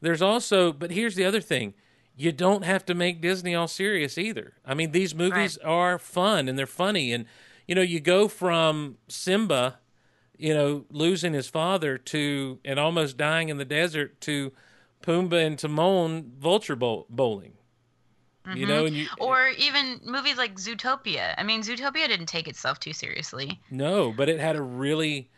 there's 0.00 0.22
also 0.22 0.72
but 0.72 0.90
here's 0.90 1.14
the 1.14 1.24
other 1.24 1.40
thing. 1.40 1.74
You 2.16 2.30
don't 2.30 2.64
have 2.64 2.84
to 2.86 2.94
make 2.94 3.20
disney 3.20 3.54
all 3.54 3.68
serious 3.68 4.16
either. 4.16 4.54
I 4.64 4.74
mean 4.74 4.92
these 4.92 5.14
movies 5.14 5.58
are 5.58 5.98
fun 5.98 6.48
and 6.48 6.58
they're 6.58 6.66
funny 6.66 7.12
and 7.12 7.26
you 7.66 7.74
know 7.74 7.82
you 7.82 8.00
go 8.00 8.28
from 8.28 8.96
simba 9.08 9.78
you 10.36 10.54
know 10.54 10.84
losing 10.90 11.32
his 11.32 11.48
father 11.48 11.98
to 11.98 12.58
and 12.64 12.78
almost 12.78 13.16
dying 13.16 13.48
in 13.48 13.58
the 13.58 13.64
desert 13.64 14.20
to 14.20 14.52
pumbaa 15.02 15.46
and 15.46 15.58
timon 15.58 16.32
vulture 16.38 16.76
bowl, 16.76 17.06
bowling 17.08 17.52
you 18.46 18.52
mm-hmm. 18.52 18.68
know 18.68 18.86
and 18.86 18.96
you 18.96 19.06
or 19.18 19.48
even 19.58 20.00
movies 20.04 20.36
like 20.36 20.56
Zootopia. 20.56 21.34
I 21.38 21.42
mean, 21.42 21.62
Zootopia 21.62 22.06
didn't 22.08 22.26
take 22.26 22.46
itself 22.46 22.78
too 22.78 22.92
seriously. 22.92 23.58
no 23.70 24.12
but 24.12 24.28
it 24.28 24.38
had 24.38 24.56
a 24.56 24.62
really 24.62 25.30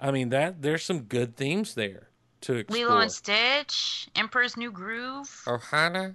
i 0.00 0.10
mean 0.10 0.28
that 0.28 0.62
there's 0.62 0.84
some 0.84 1.00
good 1.00 1.36
themes 1.36 1.74
there 1.74 2.08
to 2.42 2.54
explore 2.54 2.86
Lilo 2.86 3.00
and 3.00 3.10
Stitch, 3.10 4.08
Emperor's 4.14 4.56
New 4.56 4.70
Groove. 4.70 5.42
ohana 5.46 6.14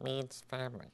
means 0.00 0.44
family 0.48 0.86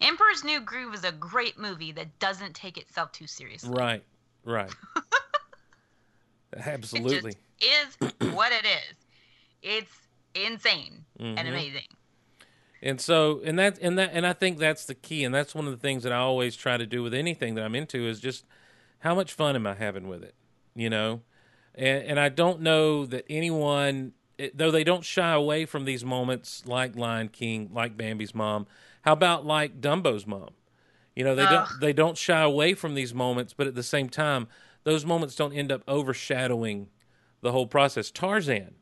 Emperor's 0.00 0.44
New 0.44 0.60
Groove 0.60 0.94
is 0.94 1.04
a 1.04 1.12
great 1.12 1.58
movie 1.58 1.92
that 1.92 2.18
doesn't 2.18 2.54
take 2.54 2.76
itself 2.78 3.12
too 3.12 3.26
seriously. 3.26 3.70
Right, 3.72 4.04
right. 4.44 4.72
Absolutely. 6.56 7.36
Is 7.60 7.96
what 8.34 8.52
it 8.52 8.64
is. 8.64 8.96
It's 9.62 9.90
insane 10.34 11.04
and 11.18 11.38
Mhm. 11.38 11.48
amazing. 11.48 11.82
And 12.82 13.00
so, 13.00 13.40
and 13.44 13.58
that, 13.58 13.78
and 13.80 13.98
that, 13.98 14.10
and 14.12 14.26
I 14.26 14.34
think 14.34 14.58
that's 14.58 14.84
the 14.84 14.94
key, 14.94 15.24
and 15.24 15.34
that's 15.34 15.54
one 15.54 15.64
of 15.64 15.70
the 15.70 15.78
things 15.78 16.02
that 16.02 16.12
I 16.12 16.18
always 16.18 16.54
try 16.54 16.76
to 16.76 16.84
do 16.84 17.02
with 17.02 17.14
anything 17.14 17.54
that 17.54 17.64
I'm 17.64 17.74
into 17.74 18.06
is 18.06 18.20
just 18.20 18.44
how 18.98 19.14
much 19.14 19.32
fun 19.32 19.56
am 19.56 19.66
I 19.66 19.74
having 19.74 20.06
with 20.06 20.22
it, 20.22 20.34
you 20.74 20.90
know? 20.90 21.22
And 21.74 22.04
and 22.04 22.20
I 22.20 22.28
don't 22.28 22.60
know 22.60 23.06
that 23.06 23.24
anyone, 23.30 24.12
though 24.54 24.70
they 24.70 24.84
don't 24.84 25.04
shy 25.04 25.32
away 25.32 25.64
from 25.64 25.86
these 25.86 26.04
moments 26.04 26.66
like 26.66 26.94
Lion 26.94 27.28
King, 27.28 27.70
like 27.72 27.96
Bambi's 27.96 28.34
mom. 28.34 28.66
How 29.04 29.12
about 29.12 29.44
like 29.44 29.80
Dumbo's 29.80 30.26
mom? 30.26 30.50
You 31.14 31.24
know, 31.24 31.34
they 31.34 31.44
Ugh. 31.44 31.50
don't 31.68 31.80
they 31.80 31.92
don't 31.92 32.16
shy 32.16 32.40
away 32.40 32.74
from 32.74 32.94
these 32.94 33.14
moments, 33.14 33.52
but 33.52 33.66
at 33.66 33.74
the 33.74 33.82
same 33.82 34.08
time, 34.08 34.48
those 34.84 35.04
moments 35.04 35.36
don't 35.36 35.52
end 35.52 35.70
up 35.70 35.82
overshadowing 35.86 36.88
the 37.40 37.52
whole 37.52 37.66
process. 37.66 38.10
Tarzan, 38.10 38.74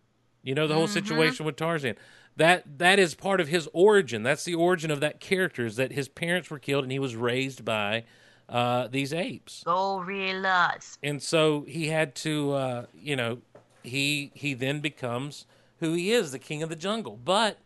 you 0.42 0.54
know, 0.54 0.66
the 0.66 0.74
whole 0.74 0.86
Mhm. 0.86 0.92
situation 0.92 1.44
with 1.44 1.56
Tarzan. 1.56 1.96
That 2.36 2.78
that 2.78 2.98
is 2.98 3.14
part 3.14 3.40
of 3.40 3.48
his 3.48 3.68
origin. 3.72 4.22
That's 4.22 4.44
the 4.44 4.54
origin 4.54 4.90
of 4.90 5.00
that 5.00 5.20
character 5.20 5.66
is 5.66 5.76
that 5.76 5.92
his 5.92 6.08
parents 6.08 6.50
were 6.50 6.58
killed 6.58 6.84
and 6.84 6.92
he 6.92 6.98
was 6.98 7.16
raised 7.16 7.64
by 7.64 8.04
uh, 8.48 8.86
these 8.88 9.12
apes. 9.12 9.62
Gorillas. 9.64 10.98
And 11.02 11.22
so 11.22 11.62
he 11.62 11.88
had 11.88 12.14
to, 12.16 12.52
uh, 12.52 12.86
you 12.94 13.16
know, 13.16 13.38
he 13.82 14.30
he 14.34 14.54
then 14.54 14.80
becomes 14.80 15.46
who 15.80 15.94
he 15.94 16.12
is, 16.12 16.32
the 16.32 16.38
king 16.38 16.62
of 16.62 16.68
the 16.68 16.76
jungle. 16.76 17.18
But 17.22 17.58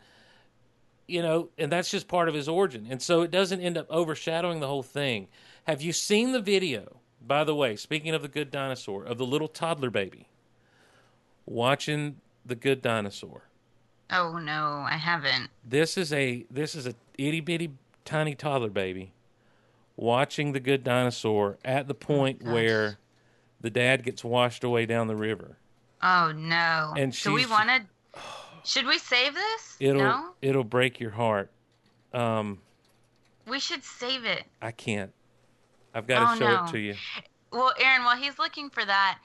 you 1.06 1.22
know, 1.22 1.50
and 1.58 1.70
that's 1.70 1.90
just 1.90 2.08
part 2.08 2.28
of 2.28 2.34
his 2.34 2.48
origin. 2.48 2.86
And 2.90 3.00
so 3.00 3.22
it 3.22 3.30
doesn't 3.30 3.60
end 3.60 3.78
up 3.78 3.90
overshadowing 3.90 4.60
the 4.60 4.66
whole 4.66 4.82
thing. 4.82 5.28
Have 5.64 5.82
you 5.82 5.92
seen 5.92 6.32
the 6.32 6.40
video? 6.40 7.00
By 7.24 7.44
the 7.44 7.54
way, 7.54 7.76
speaking 7.76 8.14
of 8.14 8.22
the 8.22 8.28
good 8.28 8.50
dinosaur, 8.50 9.04
of 9.04 9.18
the 9.18 9.26
little 9.26 9.48
toddler 9.48 9.90
baby 9.90 10.28
watching 11.44 12.20
the 12.44 12.54
good 12.54 12.82
dinosaur. 12.82 13.42
Oh 14.10 14.38
no, 14.38 14.84
I 14.88 14.96
haven't. 14.96 15.50
This 15.64 15.96
is 15.96 16.12
a 16.12 16.46
this 16.50 16.74
is 16.74 16.86
a 16.86 16.94
itty 17.18 17.40
bitty 17.40 17.72
tiny 18.04 18.34
toddler 18.34 18.70
baby 18.70 19.12
watching 19.96 20.52
the 20.52 20.60
good 20.60 20.84
dinosaur 20.84 21.58
at 21.64 21.88
the 21.88 21.94
oh, 21.94 21.96
point 21.96 22.42
where 22.42 22.98
the 23.60 23.70
dad 23.70 24.04
gets 24.04 24.22
washed 24.22 24.62
away 24.62 24.86
down 24.86 25.08
the 25.08 25.16
river. 25.16 25.56
Oh 26.02 26.32
no. 26.36 26.94
And 26.96 27.14
so 27.14 27.32
we 27.32 27.46
want 27.46 27.68
to. 27.70 27.82
Oh. 28.18 28.45
Should 28.66 28.86
we 28.86 28.98
save 28.98 29.32
this? 29.34 29.76
It'll 29.78 30.00
no, 30.02 30.30
it'll 30.42 30.64
break 30.64 30.98
your 30.98 31.12
heart. 31.12 31.50
Um, 32.12 32.58
we 33.46 33.60
should 33.60 33.84
save 33.84 34.24
it. 34.24 34.42
I 34.60 34.72
can't. 34.72 35.12
I've 35.94 36.06
got 36.06 36.18
to 36.18 36.32
Oh, 36.32 36.38
show 36.38 36.56
no. 36.56 36.64
it 36.64 36.70
to 36.72 36.78
you. 36.78 36.94
Well, 37.52 37.72
Aaron, 37.78 38.04
while 38.04 38.16
he's 38.16 38.38
looking 38.40 38.68
for 38.70 38.84
that, 38.84 39.18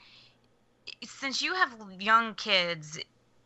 since 1.04 1.42
you 1.42 1.54
have 1.54 1.74
young 1.98 2.34
kids, 2.34 2.98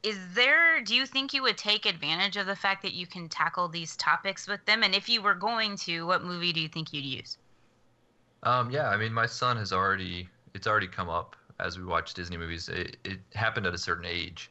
is 0.03 0.18
there? 0.34 0.82
Do 0.82 0.94
you 0.94 1.07
think 1.07 1.32
you 1.32 1.42
would 1.42 1.57
take 1.57 1.86
advantage 1.86 2.36
of 2.36 2.47
the 2.47 2.55
fact 2.55 2.82
that 2.82 2.92
you 2.92 3.07
can 3.07 3.28
tackle 3.30 3.66
these 3.68 3.97
topics 3.97 4.47
with 4.47 4.64
them? 4.66 4.82
And 4.82 4.94
if 4.94 5.09
you 5.09 5.22
were 5.22 5.34
going 5.34 5.76
to, 5.78 6.07
what 6.07 6.22
movie 6.22 6.53
do 6.53 6.61
you 6.61 6.68
think 6.68 6.92
you'd 6.92 7.05
use? 7.07 7.38
Um, 8.42 8.70
yeah, 8.70 8.90
I 8.90 8.99
mean, 8.99 9.12
my 9.14 9.26
son 9.26 9.57
has 9.57 9.72
already, 9.72 10.28
it's 10.55 10.66
already 10.66 10.86
come 10.88 11.09
up 11.09 11.34
as 11.59 11.78
we 11.78 11.84
watch 11.84 12.12
Disney 12.12 12.36
movies. 12.36 12.68
It, 12.68 12.99
it 13.03 13.18
happened 13.34 13.66
at 13.66 13.74
a 13.74 13.78
certain 13.78 14.05
age. 14.05 14.51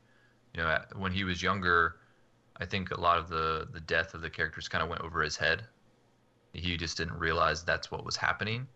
You 0.56 0.64
know, 0.64 0.80
when 0.95 1.12
he 1.12 1.26
was 1.26 1.41
younger, 1.41 1.97
I 2.58 2.66
think 2.66 2.91
a 2.91 2.99
lot 2.99 3.18
of 3.18 3.28
the, 3.28 3.68
the 3.74 3.82
death 3.82 4.14
of 4.14 4.22
the 4.22 4.30
characters 4.30 4.70
kind 4.70 4.82
of 4.82 4.89
went 4.89 5.01
over 5.01 5.22
his 5.22 5.36
head. 5.36 5.66
He 6.53 6.78
just 6.78 6.95
didn't 6.95 7.20
realize 7.20 7.64
that's 7.64 7.91
what 7.91 8.06
was 8.06 8.16
happening. 8.16 8.68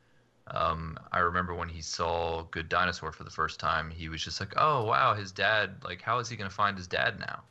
Um, 0.48 0.98
I 1.14 1.20
remember 1.20 1.56
when 1.56 1.70
he 1.70 1.82
saw 1.82 2.44
Good 2.52 2.68
Dinosaur 2.68 3.14
for 3.14 3.24
the 3.24 3.30
first 3.30 3.62
time, 3.62 3.90
he 3.90 4.10
was 4.10 4.22
just 4.22 4.42
like, 4.42 4.54
"Oh 4.58 4.84
wow, 4.84 5.14
his 5.14 5.32
dad! 5.32 5.76
Like, 5.84 6.02
how 6.02 6.20
is 6.20 6.28
he 6.28 6.36
going 6.36 6.50
to 6.50 6.56
find 6.56 6.76
his 6.76 6.88
dad 6.88 7.18
now?" 7.20 7.44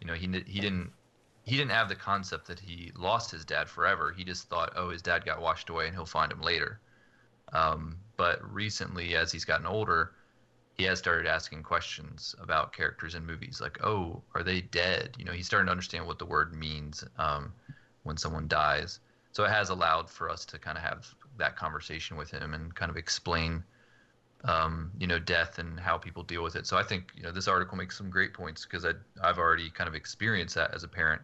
You 0.00 0.06
know, 0.06 0.14
he 0.14 0.26
he 0.46 0.60
didn't 0.60 0.92
he 1.44 1.56
didn't 1.56 1.70
have 1.70 1.88
the 1.88 1.94
concept 1.94 2.48
that 2.48 2.58
he 2.58 2.92
lost 2.96 3.30
his 3.30 3.44
dad 3.44 3.68
forever. 3.70 4.12
He 4.12 4.24
just 4.24 4.48
thought, 4.48 4.72
"Oh, 4.76 4.90
his 4.90 5.00
dad 5.00 5.24
got 5.24 5.40
washed 5.40 5.70
away, 5.70 5.86
and 5.86 5.94
he'll 5.94 6.04
find 6.04 6.30
him 6.30 6.42
later." 6.42 6.80
Um, 7.52 7.96
but 8.16 8.42
recently, 8.52 9.14
as 9.14 9.32
he's 9.32 9.44
gotten 9.44 9.66
older, 9.66 10.12
he 10.82 10.88
has 10.88 10.98
started 10.98 11.28
asking 11.28 11.62
questions 11.62 12.34
about 12.40 12.72
characters 12.72 13.14
in 13.14 13.24
movies, 13.24 13.60
like, 13.60 13.78
"Oh, 13.84 14.20
are 14.34 14.42
they 14.42 14.62
dead?" 14.62 15.14
You 15.16 15.24
know, 15.24 15.30
he's 15.30 15.46
starting 15.46 15.66
to 15.66 15.70
understand 15.70 16.04
what 16.04 16.18
the 16.18 16.26
word 16.26 16.56
means 16.56 17.04
um, 17.18 17.52
when 18.02 18.16
someone 18.16 18.48
dies. 18.48 18.98
So 19.30 19.44
it 19.44 19.50
has 19.50 19.70
allowed 19.70 20.10
for 20.10 20.28
us 20.28 20.44
to 20.46 20.58
kind 20.58 20.76
of 20.76 20.82
have 20.82 21.06
that 21.36 21.54
conversation 21.54 22.16
with 22.16 22.32
him 22.32 22.52
and 22.52 22.74
kind 22.74 22.90
of 22.90 22.96
explain, 22.96 23.62
um, 24.42 24.90
you 24.98 25.06
know, 25.06 25.20
death 25.20 25.60
and 25.60 25.78
how 25.78 25.96
people 25.98 26.24
deal 26.24 26.42
with 26.42 26.56
it. 26.56 26.66
So 26.66 26.76
I 26.76 26.82
think 26.82 27.12
you 27.14 27.22
know 27.22 27.30
this 27.30 27.46
article 27.46 27.76
makes 27.76 27.96
some 27.96 28.10
great 28.10 28.34
points 28.34 28.66
because 28.66 28.84
I've 29.22 29.38
already 29.38 29.70
kind 29.70 29.86
of 29.86 29.94
experienced 29.94 30.56
that 30.56 30.74
as 30.74 30.82
a 30.82 30.88
parent 30.88 31.22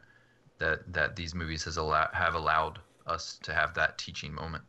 that 0.59 0.93
that 0.93 1.17
these 1.17 1.35
movies 1.35 1.65
has 1.65 1.79
allow, 1.79 2.09
have 2.13 2.37
allowed 2.37 2.79
us 3.09 3.41
to 3.43 3.53
have 3.53 3.75
that 3.75 3.99
teaching 3.99 4.33
moment. 4.33 4.63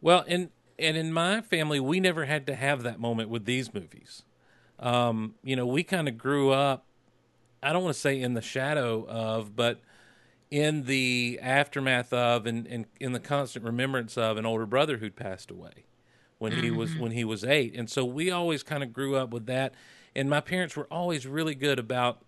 Well, 0.00 0.24
and 0.28 0.50
and 0.82 0.96
in 0.96 1.12
my 1.12 1.40
family, 1.40 1.80
we 1.80 2.00
never 2.00 2.24
had 2.26 2.46
to 2.48 2.54
have 2.54 2.82
that 2.82 3.00
moment 3.00 3.28
with 3.28 3.44
these 3.44 3.72
movies. 3.72 4.24
Um, 4.78 5.36
you 5.42 5.56
know, 5.56 5.66
we 5.66 5.82
kind 5.82 6.08
of 6.08 6.18
grew 6.18 6.50
up. 6.50 6.84
I 7.62 7.72
don't 7.72 7.84
want 7.84 7.94
to 7.94 8.00
say 8.00 8.20
in 8.20 8.34
the 8.34 8.42
shadow 8.42 9.06
of, 9.08 9.54
but 9.54 9.80
in 10.50 10.84
the 10.84 11.38
aftermath 11.40 12.12
of, 12.12 12.44
and, 12.46 12.66
and 12.66 12.86
in 13.00 13.12
the 13.12 13.20
constant 13.20 13.64
remembrance 13.64 14.18
of 14.18 14.36
an 14.36 14.44
older 14.44 14.66
brother 14.66 14.98
who'd 14.98 15.16
passed 15.16 15.50
away 15.50 15.86
when 16.38 16.52
he 16.62 16.70
was 16.70 16.90
Mhm. 16.90 16.98
when 17.00 17.12
he 17.12 17.24
was 17.24 17.44
eight, 17.44 17.74
and 17.76 17.88
so 17.88 18.04
we 18.04 18.30
always 18.30 18.62
kind 18.64 18.82
of 18.82 18.92
grew 18.92 19.14
up 19.14 19.30
with 19.30 19.46
that. 19.46 19.72
And 20.14 20.28
my 20.28 20.40
parents 20.40 20.76
were 20.76 20.88
always 20.90 21.26
really 21.26 21.54
good 21.54 21.78
about 21.78 22.22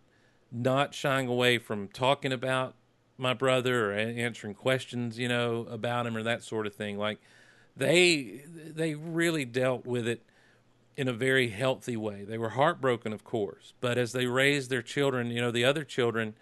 not 0.52 0.94
shying 0.94 1.26
away 1.26 1.58
from 1.58 1.88
talking 1.88 2.32
about 2.32 2.76
my 3.18 3.34
brother 3.34 3.90
or 3.90 3.94
answering 3.94 4.54
questions, 4.54 5.18
you 5.18 5.28
know, 5.28 5.66
about 5.68 6.06
him 6.06 6.16
or 6.16 6.22
that 6.22 6.42
sort 6.42 6.66
of 6.66 6.74
thing. 6.74 6.96
Like 6.96 7.18
they 7.76 8.42
they 8.46 8.94
really 8.94 9.44
dealt 9.44 9.86
with 9.86 10.06
it 10.06 10.22
in 10.96 11.08
a 11.08 11.12
very 11.12 11.48
healthy 11.48 11.96
way. 11.96 12.24
They 12.24 12.38
were 12.38 12.50
heartbroken, 12.50 13.12
of 13.12 13.24
course, 13.24 13.72
but 13.80 13.98
as 13.98 14.12
they 14.12 14.26
raised 14.26 14.70
their 14.70 14.82
children, 14.82 15.30
you 15.30 15.40
know, 15.40 15.50
the 15.50 15.64
other 15.64 15.82
children, 15.84 16.34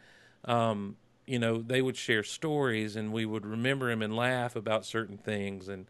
um, 0.44 0.96
you 1.26 1.38
know, 1.38 1.62
they 1.62 1.80
would 1.80 1.96
share 1.96 2.22
stories, 2.22 2.96
and 2.96 3.12
we 3.12 3.24
would 3.24 3.46
remember 3.46 3.90
him 3.90 4.02
and 4.02 4.14
laugh 4.14 4.56
about 4.56 4.84
certain 4.84 5.16
things, 5.16 5.68
and 5.68 5.86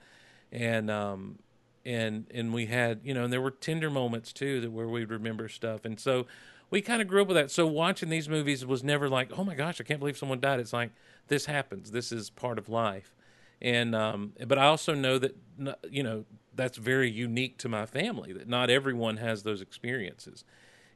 and 0.53 0.91
um, 0.91 1.39
and 1.85 2.27
and 2.33 2.53
we 2.53 2.67
had 2.67 3.01
you 3.03 3.15
know, 3.15 3.25
and 3.25 3.33
there 3.33 3.41
were 3.41 3.51
tender 3.51 3.91
moments 3.91 4.33
too 4.33 4.61
that 4.61 4.71
where 4.71 4.89
we'd 4.89 5.11
remember 5.11 5.49
stuff, 5.49 5.85
and 5.85 5.99
so 5.99 6.27
we 6.71 6.81
kind 6.81 7.03
of 7.03 7.09
grew 7.09 7.23
up 7.23 7.29
with 7.29 7.37
that. 7.37 7.51
So 7.51 7.67
watching 7.67 8.09
these 8.09 8.29
movies 8.29 8.65
was 8.65 8.83
never 8.83 9.09
like, 9.09 9.31
oh 9.37 9.45
my 9.45 9.55
gosh, 9.55 9.81
I 9.81 9.85
can't 9.85 10.01
believe 10.01 10.17
someone 10.17 10.41
died. 10.41 10.59
It's 10.59 10.73
like 10.73 10.91
this 11.29 11.47
happens. 11.47 11.91
This 11.91 12.13
is 12.13 12.31
part 12.31 12.59
of 12.59 12.69
life, 12.69 13.15
and 13.63 13.95
um, 13.95 14.33
but 14.47 14.59
I 14.59 14.67
also 14.67 14.93
know 14.93 15.19
that 15.19 15.37
you 15.89 16.03
know 16.03 16.25
that's 16.55 16.77
very 16.77 17.11
unique 17.11 17.59
to 17.59 17.69
my 17.69 17.87
family. 17.87 18.33
That 18.33 18.49
not 18.49 18.69
everyone 18.69 19.17
has 19.19 19.45
those 19.45 19.63
experiences, 19.63 20.45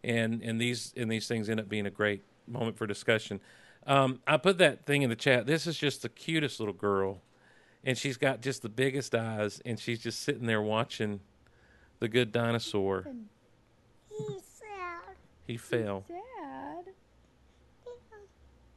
and 0.02 0.42
and 0.42 0.60
these 0.60 0.92
and 0.96 1.10
these 1.10 1.28
things 1.28 1.48
end 1.48 1.60
up 1.60 1.68
being 1.68 1.86
a 1.86 1.90
great 1.90 2.24
moment 2.46 2.76
for 2.76 2.86
discussion. 2.86 3.40
Um, 3.86 4.20
I 4.26 4.36
put 4.36 4.58
that 4.58 4.84
thing 4.84 5.02
in 5.02 5.10
the 5.10 5.16
chat. 5.16 5.46
This 5.46 5.66
is 5.66 5.78
just 5.78 6.02
the 6.02 6.08
cutest 6.08 6.58
little 6.58 6.74
girl, 6.74 7.22
and 7.84 7.96
she's 7.96 8.16
got 8.16 8.42
just 8.42 8.62
the 8.62 8.68
biggest 8.68 9.14
eyes, 9.14 9.62
and 9.64 9.78
she's 9.78 10.00
just 10.00 10.20
sitting 10.20 10.46
there 10.46 10.60
watching 10.60 11.20
the 12.00 12.08
Good 12.08 12.32
Dinosaur. 12.32 13.06
He's 14.10 14.42
sad. 14.42 15.14
He 15.46 15.56
fell. 15.56 16.04
Sad. 16.08 16.92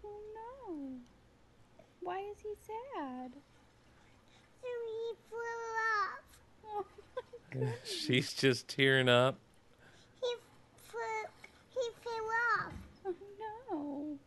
Oh 0.03 0.21
no. 0.35 0.89
Why 2.01 2.19
is 2.19 2.37
he 2.43 2.53
sad? 2.67 3.31
He 5.09 5.15
flew 5.29 5.37
off. 5.95 6.23
Oh 6.65 6.85
my 7.59 7.73
She's 7.83 8.33
just 8.33 8.67
tearing 8.67 9.09
up. 9.09 9.37
He 10.21 10.27
flew. 10.87 11.25
He 11.69 11.89
flew 12.01 12.11
off. 12.11 12.73
Oh 13.05 13.15
no. 13.71 14.17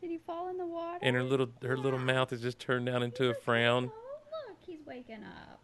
Did 0.00 0.10
he 0.10 0.18
fall 0.18 0.48
in 0.48 0.58
the 0.58 0.66
water? 0.66 0.98
and 1.02 1.14
her 1.14 1.22
little 1.22 1.48
her 1.62 1.76
little 1.76 2.00
mouth 2.00 2.32
is 2.32 2.40
just 2.40 2.58
turned 2.58 2.86
down 2.86 3.02
into 3.02 3.30
a 3.30 3.34
frown. 3.34 3.92
Oh 3.94 4.18
look, 4.48 4.56
he's 4.66 4.80
waking 4.84 5.22
up. 5.22 5.60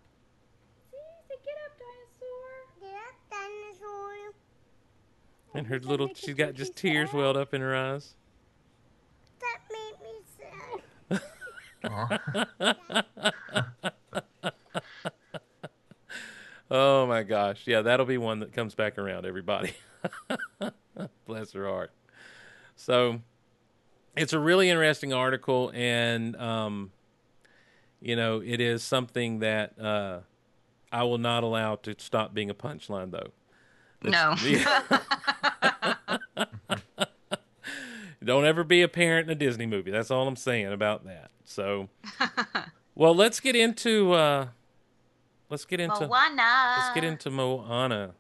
See, 0.93 0.99
say 1.28 1.34
get 1.45 1.57
up, 1.66 1.72
dinosaur. 1.78 2.66
Get 2.80 2.95
up, 2.95 3.14
dinosaur. 3.30 4.34
And 5.55 5.66
her 5.66 5.80
little 5.80 6.11
she's 6.14 6.34
got 6.34 6.55
just 6.55 6.76
tears 6.76 7.12
welled 7.12 7.36
up 7.36 7.53
in 7.55 7.61
her 7.61 7.74
eyes. 7.74 8.14
That 9.41 9.59
made 9.72 9.97
me 10.05 10.20
sad. 11.80 12.20
oh 16.71 17.07
my 17.07 17.23
gosh. 17.23 17.62
Yeah, 17.66 17.83
that'll 17.83 18.07
be 18.07 18.19
one 18.19 18.41
that 18.41 18.53
comes 18.53 18.75
back 18.75 18.99
around, 18.99 19.27
everybody. 19.27 19.75
Bless 21.27 21.53
her 21.53 21.66
heart. 21.66 21.91
So 22.77 23.21
it's 24.16 24.33
a 24.33 24.39
really 24.39 24.71
interesting 24.71 25.12
article 25.12 25.71
and 25.75 26.37
um 26.37 26.93
you 28.01 28.14
know, 28.14 28.41
it 28.45 28.61
is 28.61 28.83
something 28.83 29.41
that 29.41 29.79
uh 29.81 30.21
I 30.91 31.03
will 31.03 31.19
not 31.19 31.43
allow 31.45 31.77
to 31.77 31.95
stop 31.99 32.33
being 32.33 32.51
a 32.51 32.55
punchline 32.55 33.11
though. 33.11 33.33
No. 34.03 34.35
Don't 38.25 38.45
ever 38.45 38.64
be 38.64 38.83
a 38.83 38.89
parent 38.89 39.29
in 39.29 39.33
a 39.33 39.35
Disney 39.35 39.66
movie. 39.66 39.91
That's 39.91 40.11
all 40.11 40.27
I'm 40.29 40.37
saying 40.37 40.73
about 40.73 41.05
that. 41.07 41.31
So, 41.45 41.89
well, 42.95 43.14
let's 43.14 43.41
get 43.41 43.57
into 43.57 44.12
uh, 44.12 44.49
let's 45.51 45.64
get 45.64 45.80
into 45.80 46.07
Moana. 46.07 46.74
let's 46.78 46.94
get 46.94 47.05
into 47.05 47.30
Moana. 47.30 48.14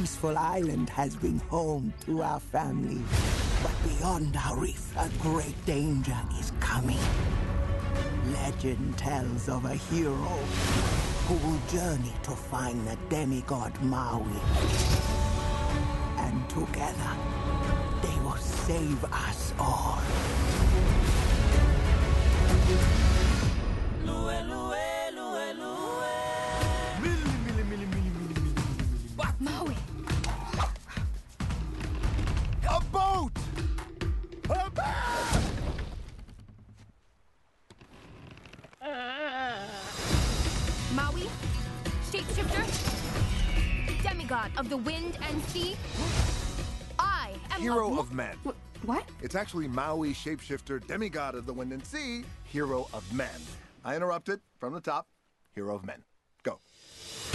Peaceful 0.00 0.38
island 0.38 0.88
has 0.88 1.14
been 1.14 1.38
home 1.50 1.92
to 2.06 2.22
our 2.22 2.40
family. 2.40 3.02
But 3.62 3.72
beyond 3.86 4.34
our 4.34 4.58
reef, 4.58 4.96
a 4.96 5.10
great 5.18 5.54
danger 5.66 6.18
is 6.38 6.52
coming. 6.58 7.04
Legend 8.32 8.96
tells 8.96 9.50
of 9.50 9.66
a 9.66 9.74
hero 9.74 10.32
who 11.26 11.34
will 11.46 11.60
journey 11.68 12.14
to 12.22 12.30
find 12.30 12.80
the 12.88 12.96
demigod 13.10 13.78
Maui. 13.82 14.40
And 16.16 16.48
together, 16.48 17.12
they 18.00 18.16
will 18.24 18.38
save 18.38 19.04
us 19.04 19.52
all. 19.58 20.00
Maui. 24.06 24.59
Shapeshifter, 44.30 44.50
demigod 44.50 44.58
of 44.58 44.70
the 44.70 44.76
wind 44.76 45.18
and 45.28 45.42
sea. 45.44 45.76
I 46.98 47.32
am 47.50 47.60
Hero 47.60 47.94
a- 47.94 48.00
of 48.00 48.12
men. 48.12 48.36
What? 48.82 49.04
It's 49.22 49.34
actually 49.34 49.68
Maui, 49.68 50.14
shapeshifter, 50.14 50.86
demigod 50.86 51.34
of 51.34 51.46
the 51.46 51.52
wind 51.52 51.72
and 51.72 51.84
sea, 51.84 52.24
hero 52.44 52.88
of 52.94 53.12
men. 53.12 53.28
I 53.84 53.94
interrupted 53.94 54.40
from 54.58 54.72
the 54.72 54.80
top. 54.80 55.06
Hero 55.54 55.74
of 55.74 55.84
men. 55.84 56.02
Go. 56.42 56.58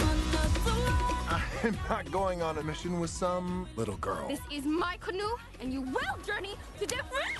I'm 1.62 1.78
not 1.88 2.10
going 2.10 2.42
on 2.42 2.58
a 2.58 2.62
mission 2.62 2.98
with 2.98 3.10
some 3.10 3.68
little 3.76 3.96
girl. 3.98 4.28
This 4.28 4.40
is 4.50 4.64
my 4.64 4.96
canoe, 5.00 5.36
and 5.60 5.72
you 5.72 5.82
will 5.82 6.16
journey 6.24 6.54
to 6.80 6.86
different. 6.86 7.36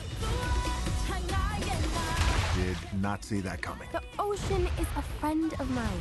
Did 2.80 3.02
not 3.02 3.24
see 3.24 3.40
that 3.40 3.62
coming. 3.62 3.88
The 3.92 4.02
ocean 4.18 4.66
is 4.78 4.86
a 4.96 5.02
friend 5.02 5.52
of 5.58 5.70
mine. 5.70 6.00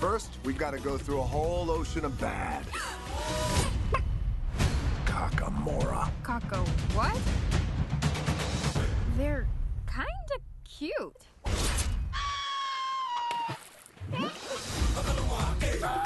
First, 0.00 0.38
we've 0.44 0.58
gotta 0.58 0.78
go 0.78 0.98
through 0.98 1.20
a 1.20 1.24
whole 1.24 1.70
ocean 1.70 2.04
of 2.04 2.18
bad. 2.20 2.64
Kakamora. 5.06 6.10
Kako, 6.22 6.66
what? 6.94 7.16
They're 9.16 9.46
kinda 9.86 10.42
cute. 10.64 11.26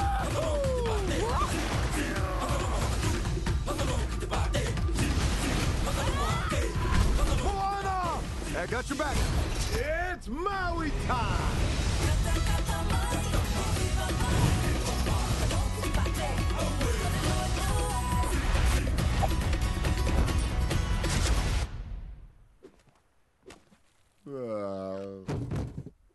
I 8.60 8.66
got 8.66 8.86
your 8.90 8.98
back. 8.98 9.16
It's 9.72 10.28
Maui 10.28 10.92
time! 11.06 11.40
Uh, 24.28 25.06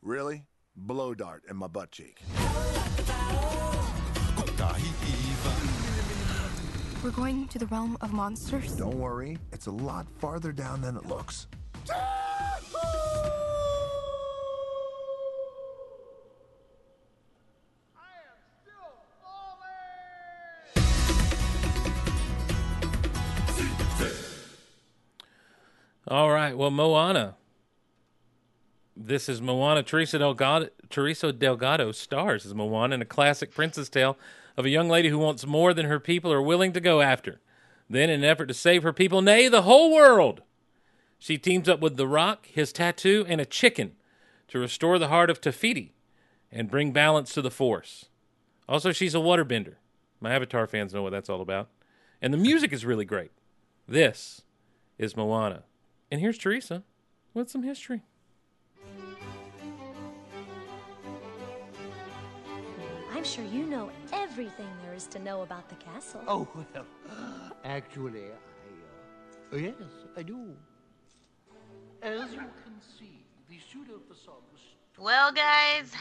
really? 0.04 0.46
Blow 0.76 1.16
dart 1.16 1.42
in 1.50 1.58
my 1.58 1.66
butt 1.66 1.92
cheek. 1.92 2.22
We're 7.04 7.10
going 7.10 7.48
to 7.48 7.58
the 7.58 7.66
realm 7.66 7.98
of 8.02 8.14
monsters. 8.14 8.74
Don't 8.74 9.00
worry, 9.00 9.40
it's 9.52 9.66
a 9.66 9.72
lot 9.72 10.06
farther 10.20 10.52
down 10.52 10.82
than 10.82 10.96
it 10.96 11.08
looks. 11.08 11.48
All 26.08 26.30
right. 26.30 26.56
Well, 26.56 26.72
Moana. 26.72 27.36
This 28.96 29.28
is 29.28 29.42
Moana. 29.42 29.84
Teresa 29.84 30.20
Delgado, 30.20 30.70
Teresa 30.90 31.34
Delgado 31.34 31.92
stars 31.92 32.46
as 32.46 32.54
Moana 32.54 32.96
in 32.96 33.02
a 33.02 33.06
classic 33.06 33.52
princess 33.54 33.90
tale 33.90 34.18
of 34.56 34.66
a 34.66 34.70
young 34.70 34.88
lady 34.88 35.10
who 35.10 35.18
wants 35.18 35.46
more 35.46 35.74
than 35.74 35.88
her 35.88 36.00
people 36.00 36.32
are 36.32 36.42
willing 36.42 36.72
to 36.74 36.80
go 36.80 37.02
after. 37.02 37.42
Then, 37.90 38.10
in 38.10 38.24
an 38.24 38.30
effort 38.30 38.46
to 38.46 38.54
save 38.54 38.84
her 38.84 38.94
people, 38.94 39.22
nay, 39.22 39.48
the 39.48 39.64
whole 39.64 39.94
world, 39.94 40.42
She 41.26 41.40
teams 41.40 41.68
up 41.68 41.80
with 41.80 41.98
The 41.98 42.08
Rock, 42.08 42.46
his 42.46 42.72
tattoo, 42.72 43.26
and 43.28 43.42
a 43.42 43.46
chicken 43.46 43.94
to 44.48 44.60
restore 44.60 45.00
the 45.00 45.08
heart 45.08 45.32
of 45.32 45.42
Te 45.42 45.50
Fiti 45.50 45.96
and 46.52 46.70
bring 46.70 46.92
balance 46.92 47.34
to 47.34 47.42
the 47.42 47.50
Force. 47.50 48.10
Also, 48.70 48.92
she's 48.92 49.16
a 49.16 49.18
waterbender. 49.18 49.78
My 50.20 50.36
Avatar 50.36 50.68
fans 50.68 50.94
know 50.94 51.02
what 51.02 51.10
that's 51.10 51.28
all 51.28 51.42
about. 51.42 51.70
And 52.22 52.32
the 52.32 52.38
music 52.38 52.72
is 52.72 52.86
really 52.86 53.06
great. 53.06 53.32
This 53.88 54.44
is 55.00 55.18
Moana. 55.18 55.64
And 56.12 56.22
here's 56.22 56.38
Teresa 56.38 56.84
with 57.34 57.50
some 57.50 57.64
history. 57.64 58.04
I'm 63.12 63.24
sure 63.24 63.46
you 63.46 63.66
know 63.66 63.90
everything 64.14 64.70
there 64.84 64.94
is 64.94 65.08
to 65.08 65.18
know 65.18 65.42
about 65.42 65.70
the 65.70 65.76
castle. 65.78 66.22
Oh, 66.28 66.48
well, 66.54 66.86
actually, 67.66 68.26
I, 69.52 69.56
uh, 69.56 69.58
yes, 69.58 69.74
I 70.16 70.22
do. 70.22 70.56
As 72.02 72.32
you 72.32 72.38
can 72.38 72.82
see, 72.98 73.24
the 73.50 73.58
pseudo 73.72 74.00
facade 74.08 74.42
was 74.52 74.62
Well, 74.98 75.32
guys, 75.32 75.92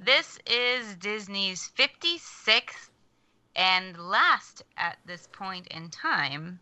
this 0.00 0.38
is 0.46 0.94
Disney's 0.96 1.70
56th 1.76 2.90
and 3.56 3.96
last 3.98 4.62
at 4.76 4.98
this 5.06 5.28
point 5.32 5.66
in 5.68 5.90
time 5.90 6.58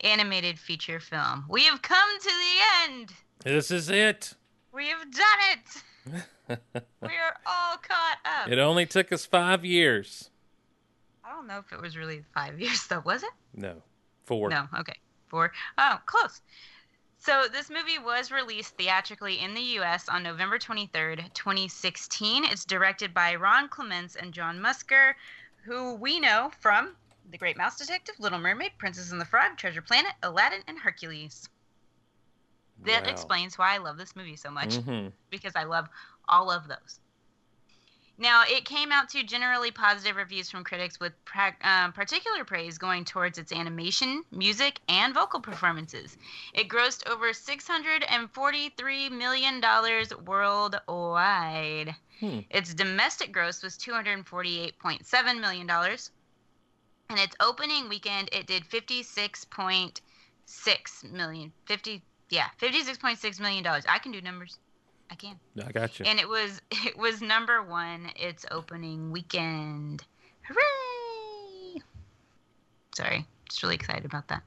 animated 0.00 0.58
feature 0.58 1.00
film. 1.00 1.44
We 1.48 1.64
have 1.64 1.82
come 1.82 2.18
to 2.20 2.28
the 2.28 2.90
end. 2.90 3.12
This 3.44 3.70
is 3.70 3.90
it. 3.90 4.34
We 4.72 4.88
have 4.88 5.10
done 5.10 6.18
it. 6.48 6.58
we 7.00 7.08
are 7.08 7.36
all 7.46 7.76
caught 7.76 8.18
up. 8.24 8.50
It 8.50 8.58
only 8.58 8.86
took 8.86 9.12
us 9.12 9.24
five 9.24 9.64
years. 9.64 10.30
I 11.24 11.30
don't 11.30 11.46
know 11.46 11.58
if 11.58 11.72
it 11.72 11.80
was 11.80 11.96
really 11.96 12.22
five 12.34 12.60
years, 12.60 12.86
though, 12.88 13.02
was 13.04 13.22
it? 13.22 13.30
No, 13.54 13.82
four. 14.24 14.50
No, 14.50 14.66
okay. 14.80 14.96
Four. 15.28 15.52
Oh, 15.78 15.98
close. 16.06 16.42
So 17.24 17.48
this 17.50 17.70
movie 17.70 17.98
was 17.98 18.30
released 18.30 18.76
theatrically 18.76 19.40
in 19.40 19.54
the 19.54 19.62
U.S. 19.78 20.10
on 20.10 20.22
November 20.22 20.58
23rd, 20.58 21.32
2016. 21.32 22.44
It's 22.44 22.66
directed 22.66 23.14
by 23.14 23.34
Ron 23.34 23.70
Clements 23.70 24.14
and 24.14 24.34
John 24.34 24.58
Musker, 24.58 25.14
who 25.64 25.94
we 25.94 26.20
know 26.20 26.50
from 26.60 26.94
The 27.30 27.38
Great 27.38 27.56
Mouse 27.56 27.78
Detective, 27.78 28.16
Little 28.18 28.38
Mermaid, 28.38 28.72
Princess 28.76 29.10
and 29.10 29.18
the 29.18 29.24
Frog, 29.24 29.56
Treasure 29.56 29.80
Planet, 29.80 30.12
Aladdin, 30.22 30.60
and 30.68 30.78
Hercules. 30.78 31.48
That 32.84 33.04
Wow. 33.04 33.10
explains 33.12 33.56
why 33.56 33.72
I 33.72 33.78
love 33.78 33.96
this 33.96 34.14
movie 34.14 34.36
so 34.36 34.50
much 34.50 34.76
Mhm. 34.76 35.10
because 35.30 35.56
I 35.56 35.62
love 35.62 35.88
all 36.28 36.50
of 36.50 36.68
those. 36.68 37.00
Now, 38.16 38.44
it 38.46 38.64
came 38.64 38.92
out 38.92 39.08
to 39.10 39.24
generally 39.24 39.72
positive 39.72 40.14
reviews 40.14 40.48
from 40.48 40.62
critics, 40.62 41.00
with 41.00 41.12
pra- 41.24 41.56
um, 41.62 41.92
particular 41.92 42.44
praise 42.44 42.78
going 42.78 43.04
towards 43.04 43.38
its 43.38 43.50
animation, 43.50 44.22
music, 44.30 44.78
and 44.88 45.12
vocal 45.12 45.40
performances. 45.40 46.16
It 46.52 46.68
grossed 46.68 47.10
over 47.10 47.32
$643 47.32 49.10
million 49.10 49.60
worldwide. 50.24 51.96
Hmm. 52.20 52.38
Its 52.50 52.72
domestic 52.72 53.32
gross 53.32 53.64
was 53.64 53.76
$248.7 53.78 55.40
million. 55.40 55.68
And 57.10 57.18
its 57.18 57.34
opening 57.40 57.88
weekend, 57.88 58.28
it 58.32 58.46
did 58.46 58.62
56.6 58.64 61.12
million. 61.12 61.52
50, 61.66 62.00
yeah, 62.30 62.46
$56.6 62.60 63.40
million. 63.40 63.66
I 63.66 63.98
can 63.98 64.12
do 64.12 64.20
numbers. 64.20 64.60
I 65.14 65.16
can. 65.16 65.38
I 65.64 65.70
got 65.70 66.00
you. 66.00 66.06
And 66.06 66.18
it 66.18 66.28
was 66.28 66.60
it 66.70 66.98
was 66.98 67.22
number 67.22 67.62
one 67.62 68.10
its 68.16 68.44
opening 68.50 69.12
weekend. 69.12 70.02
Hooray! 70.42 71.80
Sorry, 72.96 73.24
just 73.48 73.62
really 73.62 73.76
excited 73.76 74.04
about 74.04 74.26
that. 74.28 74.42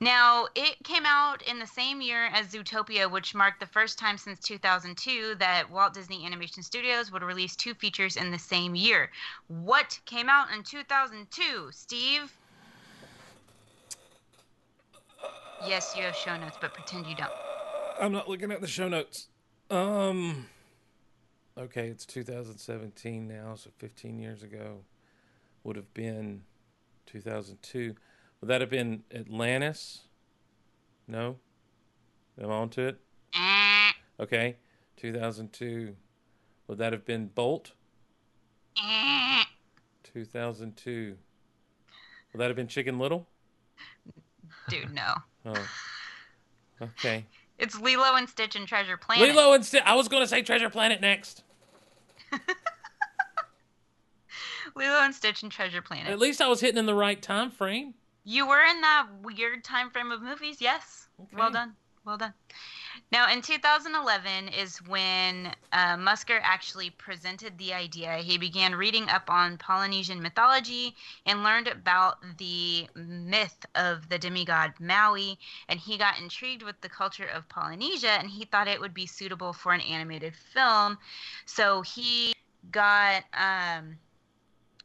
Now, 0.00 0.46
it 0.54 0.76
came 0.84 1.04
out 1.04 1.42
in 1.42 1.58
the 1.58 1.66
same 1.66 2.00
year 2.00 2.26
as 2.26 2.48
Zootopia, 2.48 3.10
which 3.10 3.34
marked 3.34 3.58
the 3.58 3.66
first 3.66 3.98
time 3.98 4.16
since 4.16 4.38
2002 4.40 5.36
that 5.40 5.68
Walt 5.68 5.92
Disney 5.92 6.24
Animation 6.24 6.62
Studios 6.62 7.10
would 7.10 7.22
release 7.22 7.56
two 7.56 7.74
features 7.74 8.16
in 8.16 8.30
the 8.30 8.38
same 8.38 8.76
year. 8.76 9.10
What 9.48 9.98
came 10.06 10.28
out 10.28 10.52
in 10.52 10.62
2002, 10.62 11.70
Steve? 11.72 12.32
Yes, 15.66 15.94
you 15.96 16.04
have 16.04 16.14
show 16.14 16.36
notes, 16.36 16.56
but 16.60 16.74
pretend 16.74 17.06
you 17.06 17.16
don't. 17.16 17.32
I'm 18.00 18.12
not 18.12 18.28
looking 18.28 18.52
at 18.52 18.60
the 18.60 18.68
show 18.68 18.88
notes. 18.88 19.26
Um. 19.70 20.46
Okay, 21.56 21.88
it's 21.88 22.06
2017 22.06 23.26
now, 23.26 23.54
so 23.56 23.70
15 23.78 24.18
years 24.18 24.42
ago 24.42 24.78
would 25.64 25.76
have 25.76 25.92
been 25.92 26.42
2002. 27.06 27.94
Would 28.40 28.48
that 28.48 28.60
have 28.60 28.70
been 28.70 29.02
Atlantis? 29.12 30.02
No. 31.08 31.36
Am 32.40 32.50
I 32.50 32.54
on 32.54 32.68
to 32.70 32.82
it? 32.88 33.00
Eh, 33.34 33.90
Okay, 34.20 34.56
2002. 34.96 35.96
Would 36.68 36.78
that 36.78 36.92
have 36.92 37.04
been 37.04 37.26
Bolt? 37.26 37.72
eh. 38.80 39.42
2002. 40.14 41.16
Would 42.32 42.38
that 42.40 42.46
have 42.46 42.56
been 42.56 42.68
Chicken 42.68 42.98
Little? 43.00 43.26
Dude, 44.68 44.92
no. 44.94 45.14
Oh. 45.44 45.68
Okay. 46.80 47.26
It's 47.58 47.78
Lilo 47.80 48.14
and 48.14 48.28
Stitch 48.28 48.54
and 48.56 48.66
Treasure 48.68 48.96
Planet. 48.96 49.34
Lilo 49.34 49.52
and 49.52 49.64
Stitch. 49.64 49.82
I 49.84 49.94
was 49.94 50.08
going 50.08 50.22
to 50.22 50.28
say 50.28 50.42
Treasure 50.42 50.70
Planet 50.70 51.00
next. 51.00 51.42
Lilo 54.76 55.00
and 55.00 55.14
Stitch 55.14 55.42
and 55.42 55.50
Treasure 55.50 55.82
Planet. 55.82 56.08
At 56.08 56.18
least 56.18 56.40
I 56.40 56.46
was 56.48 56.60
hitting 56.60 56.78
in 56.78 56.86
the 56.86 56.94
right 56.94 57.20
time 57.20 57.50
frame. 57.50 57.94
You 58.24 58.46
were 58.46 58.62
in 58.62 58.80
that 58.82 59.06
weird 59.22 59.64
time 59.64 59.90
frame 59.90 60.12
of 60.12 60.22
movies, 60.22 60.58
yes. 60.60 61.08
Well 61.32 61.50
done. 61.50 61.74
Well 62.04 62.16
done. 62.18 62.34
Now, 63.10 63.32
in 63.32 63.40
2011 63.40 64.48
is 64.48 64.82
when 64.82 65.54
uh, 65.72 65.96
Musker 65.96 66.38
actually 66.42 66.90
presented 66.90 67.56
the 67.56 67.72
idea. 67.72 68.18
He 68.18 68.36
began 68.36 68.74
reading 68.74 69.08
up 69.08 69.30
on 69.30 69.56
Polynesian 69.56 70.20
mythology 70.20 70.94
and 71.24 71.42
learned 71.42 71.68
about 71.68 72.18
the 72.36 72.86
myth 72.94 73.64
of 73.74 74.10
the 74.10 74.18
demigod 74.18 74.74
Maui. 74.78 75.38
And 75.70 75.80
he 75.80 75.96
got 75.96 76.20
intrigued 76.20 76.62
with 76.62 76.78
the 76.82 76.90
culture 76.90 77.26
of 77.26 77.48
Polynesia 77.48 78.10
and 78.10 78.28
he 78.28 78.44
thought 78.44 78.68
it 78.68 78.80
would 78.80 78.94
be 78.94 79.06
suitable 79.06 79.54
for 79.54 79.72
an 79.72 79.80
animated 79.80 80.34
film. 80.36 80.98
So 81.46 81.80
he 81.80 82.34
got. 82.70 83.24
Um, 83.32 83.96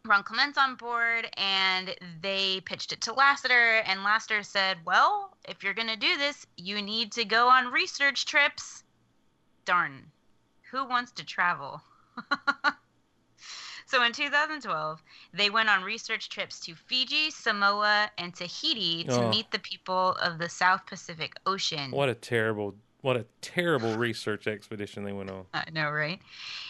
Ron 0.05 0.23
Clements 0.23 0.57
on 0.57 0.75
board 0.75 1.29
and 1.37 1.95
they 2.21 2.59
pitched 2.65 2.91
it 2.91 2.99
to 3.01 3.13
Lasseter 3.13 3.81
and 3.85 4.01
Lasseter 4.01 4.43
said, 4.45 4.77
"Well, 4.85 5.37
if 5.47 5.63
you're 5.63 5.73
going 5.73 5.87
to 5.87 5.95
do 5.95 6.17
this, 6.17 6.45
you 6.57 6.81
need 6.81 7.13
to 7.13 7.23
go 7.23 7.47
on 7.47 7.71
research 7.71 8.25
trips." 8.25 8.83
Darn. 9.63 10.11
Who 10.71 10.83
wants 10.85 11.13
to 11.13 11.23
travel? 11.25 11.81
so 13.85 14.03
in 14.03 14.11
2012, 14.11 15.01
they 15.33 15.49
went 15.49 15.69
on 15.69 15.83
research 15.83 16.27
trips 16.27 16.59
to 16.61 16.75
Fiji, 16.75 17.31
Samoa, 17.31 18.11
and 18.17 18.35
Tahiti 18.35 19.05
to 19.05 19.21
Oh. 19.21 19.29
meet 19.29 19.51
the 19.51 19.59
people 19.59 20.17
of 20.21 20.37
the 20.37 20.49
South 20.49 20.85
Pacific 20.85 21.33
Ocean. 21.45 21.91
What 21.91 22.09
a 22.09 22.15
terrible, 22.15 22.75
what 23.03 23.17
a 23.17 23.25
terrible 23.41 23.97
research 23.97 24.47
expedition 24.47 25.03
they 25.03 25.11
went 25.11 25.29
on. 25.29 25.45
I 25.53 25.65
know, 25.73 25.91
right? 25.91 26.19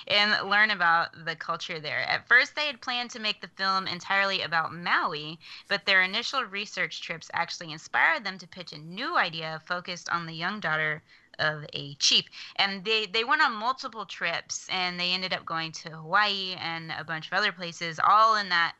And 0.07 0.49
learn 0.49 0.71
about 0.71 1.09
the 1.25 1.35
culture 1.35 1.79
there. 1.79 1.99
At 1.99 2.27
first, 2.27 2.55
they 2.55 2.65
had 2.65 2.81
planned 2.81 3.11
to 3.11 3.19
make 3.19 3.39
the 3.39 3.49
film 3.55 3.87
entirely 3.87 4.41
about 4.41 4.73
Maui, 4.73 5.39
but 5.67 5.85
their 5.85 6.01
initial 6.01 6.43
research 6.43 7.01
trips 7.03 7.29
actually 7.33 7.71
inspired 7.71 8.23
them 8.23 8.39
to 8.39 8.47
pitch 8.47 8.73
a 8.73 8.79
new 8.79 9.15
idea 9.15 9.61
focused 9.67 10.09
on 10.09 10.25
the 10.25 10.33
young 10.33 10.59
daughter 10.59 11.03
of 11.37 11.65
a 11.73 11.93
chief. 11.95 12.25
And 12.55 12.83
they, 12.83 13.05
they 13.05 13.23
went 13.23 13.43
on 13.43 13.53
multiple 13.53 14.05
trips 14.05 14.67
and 14.71 14.99
they 14.99 15.11
ended 15.11 15.33
up 15.33 15.45
going 15.45 15.71
to 15.71 15.91
Hawaii 15.91 16.55
and 16.59 16.91
a 16.97 17.03
bunch 17.03 17.27
of 17.27 17.33
other 17.33 17.51
places, 17.51 17.99
all 18.03 18.37
in 18.37 18.49
that 18.49 18.73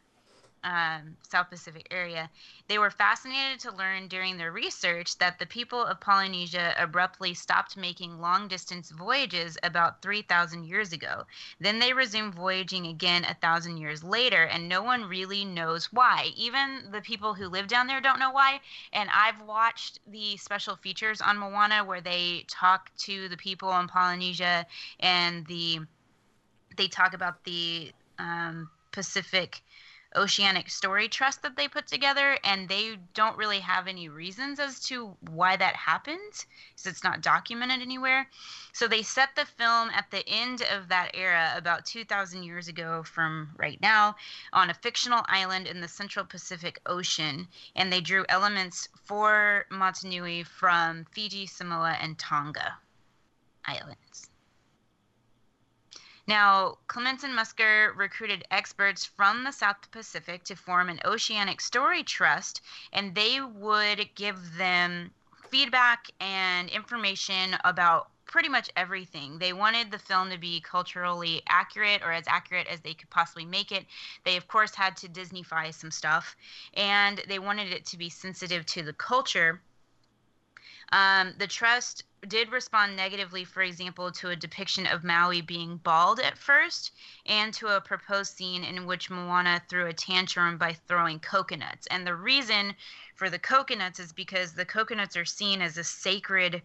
um, 0.63 1.17
South 1.29 1.49
Pacific 1.49 1.87
area. 1.91 2.29
They 2.67 2.77
were 2.77 2.89
fascinated 2.89 3.59
to 3.61 3.75
learn 3.75 4.07
during 4.07 4.37
their 4.37 4.51
research 4.51 5.17
that 5.17 5.39
the 5.39 5.45
people 5.45 5.83
of 5.83 5.99
Polynesia 5.99 6.73
abruptly 6.77 7.33
stopped 7.33 7.75
making 7.75 8.19
long 8.19 8.47
distance 8.47 8.89
voyages 8.89 9.57
about 9.63 10.01
3,000 10.01 10.63
years 10.63 10.93
ago. 10.93 11.25
Then 11.59 11.79
they 11.79 11.93
resumed 11.93 12.35
voyaging 12.35 12.87
again 12.87 13.25
a 13.25 13.33
thousand 13.33 13.77
years 13.77 14.03
later, 14.03 14.43
and 14.43 14.69
no 14.69 14.81
one 14.81 15.03
really 15.03 15.45
knows 15.45 15.91
why. 15.91 16.31
Even 16.35 16.91
the 16.91 17.01
people 17.01 17.33
who 17.33 17.47
live 17.47 17.67
down 17.67 17.87
there 17.87 18.01
don't 18.01 18.19
know 18.19 18.31
why. 18.31 18.61
And 18.91 19.09
I've 19.09 19.41
watched 19.41 19.99
the 20.07 20.37
special 20.37 20.75
features 20.75 21.21
on 21.21 21.37
Moana 21.37 21.83
where 21.83 22.01
they 22.01 22.45
talk 22.47 22.91
to 22.99 23.27
the 23.29 23.37
people 23.37 23.77
in 23.79 23.87
Polynesia 23.87 24.65
and 24.99 25.45
the 25.47 25.79
they 26.75 26.87
talk 26.87 27.13
about 27.13 27.43
the 27.43 27.91
um, 28.17 28.69
Pacific 28.91 29.61
Oceanic 30.15 30.69
Story 30.69 31.07
Trust 31.07 31.41
that 31.41 31.55
they 31.55 31.67
put 31.67 31.87
together, 31.87 32.37
and 32.43 32.67
they 32.67 32.97
don't 33.13 33.37
really 33.37 33.59
have 33.59 33.87
any 33.87 34.09
reasons 34.09 34.59
as 34.59 34.79
to 34.81 35.15
why 35.29 35.55
that 35.55 35.75
happened, 35.75 36.19
because 36.75 36.85
it's 36.85 37.03
not 37.03 37.21
documented 37.21 37.81
anywhere. 37.81 38.27
So 38.73 38.87
they 38.87 39.03
set 39.03 39.35
the 39.35 39.45
film 39.45 39.89
at 39.89 40.11
the 40.11 40.27
end 40.27 40.63
of 40.71 40.89
that 40.89 41.11
era, 41.13 41.53
about 41.55 41.85
2,000 41.85 42.43
years 42.43 42.67
ago 42.67 43.03
from 43.03 43.49
right 43.57 43.79
now, 43.81 44.15
on 44.51 44.69
a 44.69 44.73
fictional 44.73 45.23
island 45.27 45.67
in 45.67 45.81
the 45.81 45.87
Central 45.87 46.25
Pacific 46.25 46.79
Ocean, 46.85 47.47
and 47.75 47.91
they 47.91 48.01
drew 48.01 48.25
elements 48.29 48.89
for 49.05 49.65
Motunui 49.71 50.45
from 50.45 51.05
Fiji, 51.11 51.45
Samoa, 51.45 51.97
and 52.01 52.17
Tonga 52.17 52.77
islands. 53.65 54.29
Now, 56.25 56.77
Clements 56.87 57.25
and 57.25 57.37
Musker 57.37 57.95
recruited 57.97 58.45
experts 58.49 59.03
from 59.03 59.43
the 59.43 59.51
South 59.51 59.91
Pacific 59.91 60.45
to 60.45 60.55
form 60.55 60.87
an 60.87 61.01
oceanic 61.03 61.59
story 61.59 62.01
trust, 62.03 62.61
and 62.93 63.13
they 63.13 63.41
would 63.41 64.15
give 64.15 64.55
them 64.55 65.11
feedback 65.49 66.09
and 66.21 66.69
information 66.69 67.57
about 67.65 68.09
pretty 68.25 68.47
much 68.47 68.69
everything. 68.77 69.37
They 69.37 69.51
wanted 69.51 69.91
the 69.91 69.99
film 69.99 70.29
to 70.29 70.37
be 70.37 70.61
culturally 70.61 71.43
accurate 71.47 72.01
or 72.01 72.13
as 72.13 72.23
accurate 72.27 72.67
as 72.67 72.79
they 72.79 72.93
could 72.93 73.09
possibly 73.09 73.45
make 73.45 73.73
it. 73.73 73.85
They, 74.23 74.37
of 74.37 74.47
course, 74.47 74.73
had 74.73 74.95
to 74.97 75.09
Disneyfy 75.09 75.73
some 75.73 75.91
stuff, 75.91 76.37
and 76.73 77.21
they 77.27 77.37
wanted 77.37 77.73
it 77.73 77.85
to 77.87 77.97
be 77.97 78.09
sensitive 78.09 78.65
to 78.67 78.81
the 78.81 78.93
culture. 78.93 79.61
Um, 80.93 81.33
the 81.39 81.47
trust 81.47 82.03
did 82.27 82.51
respond 82.51 82.95
negatively, 82.95 83.45
for 83.45 83.63
example, 83.63 84.11
to 84.11 84.29
a 84.29 84.35
depiction 84.35 84.85
of 84.85 85.03
Maui 85.03 85.41
being 85.41 85.77
bald 85.77 86.19
at 86.19 86.37
first, 86.37 86.91
and 87.25 87.51
to 87.55 87.75
a 87.75 87.81
proposed 87.81 88.37
scene 88.37 88.63
in 88.63 88.85
which 88.85 89.09
Moana 89.09 89.59
threw 89.67 89.87
a 89.87 89.93
tantrum 89.93 90.59
by 90.59 90.73
throwing 90.73 91.19
coconuts. 91.19 91.87
And 91.87 92.05
the 92.05 92.15
reason 92.15 92.75
for 93.15 93.31
the 93.31 93.39
coconuts 93.39 93.99
is 93.99 94.13
because 94.13 94.53
the 94.53 94.65
coconuts 94.65 95.17
are 95.17 95.25
seen 95.25 95.63
as 95.63 95.79
a 95.79 95.83
sacred 95.83 96.61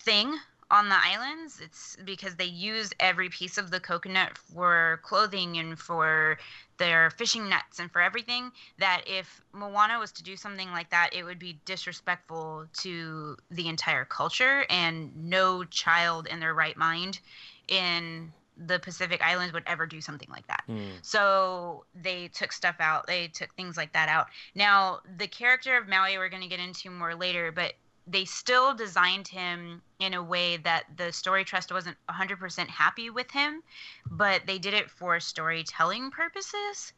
thing 0.00 0.38
on 0.72 0.88
the 0.88 0.96
islands. 0.98 1.60
It's 1.62 1.96
because 2.04 2.34
they 2.34 2.46
use 2.46 2.90
every 2.98 3.28
piece 3.28 3.58
of 3.58 3.70
the 3.70 3.78
coconut 3.78 4.36
for 4.38 5.00
clothing 5.04 5.58
and 5.58 5.78
for 5.78 6.38
their 6.78 7.10
fishing 7.10 7.48
nets 7.48 7.78
and 7.78 7.92
for 7.92 8.00
everything. 8.00 8.50
That 8.78 9.02
if 9.06 9.42
Moana 9.52 9.98
was 9.98 10.10
to 10.12 10.22
do 10.22 10.36
something 10.36 10.70
like 10.72 10.90
that, 10.90 11.10
it 11.12 11.24
would 11.24 11.38
be 11.38 11.60
disrespectful 11.66 12.66
to 12.78 13.36
the 13.50 13.68
entire 13.68 14.06
culture, 14.06 14.64
and 14.70 15.14
no 15.14 15.62
child 15.64 16.26
in 16.26 16.40
their 16.40 16.54
right 16.54 16.76
mind 16.76 17.20
in 17.68 18.32
the 18.56 18.78
Pacific 18.78 19.20
Islands 19.22 19.52
would 19.52 19.64
ever 19.66 19.86
do 19.86 20.00
something 20.00 20.28
like 20.30 20.46
that. 20.46 20.62
Hmm. 20.66 20.90
So 21.02 21.84
they 21.94 22.28
took 22.28 22.52
stuff 22.52 22.76
out. 22.80 23.06
They 23.06 23.28
took 23.28 23.54
things 23.54 23.76
like 23.76 23.92
that 23.92 24.08
out. 24.08 24.26
Now, 24.54 25.00
the 25.18 25.26
character 25.26 25.76
of 25.76 25.88
Maui 25.88 26.18
we're 26.18 26.28
going 26.28 26.42
to 26.42 26.48
get 26.48 26.60
into 26.60 26.90
more 26.90 27.14
later, 27.14 27.50
but 27.52 27.74
they 28.06 28.24
still 28.24 28.74
designed 28.74 29.28
him 29.28 29.82
in 30.00 30.14
a 30.14 30.22
way 30.22 30.56
that 30.58 30.84
the 30.96 31.12
story 31.12 31.44
trust 31.44 31.72
wasn't 31.72 31.96
100% 32.08 32.68
happy 32.68 33.10
with 33.10 33.30
him, 33.30 33.62
but 34.10 34.42
they 34.46 34.58
did 34.58 34.74
it 34.74 34.90
for 34.90 35.20
storytelling 35.20 36.10
purposes. 36.10 36.92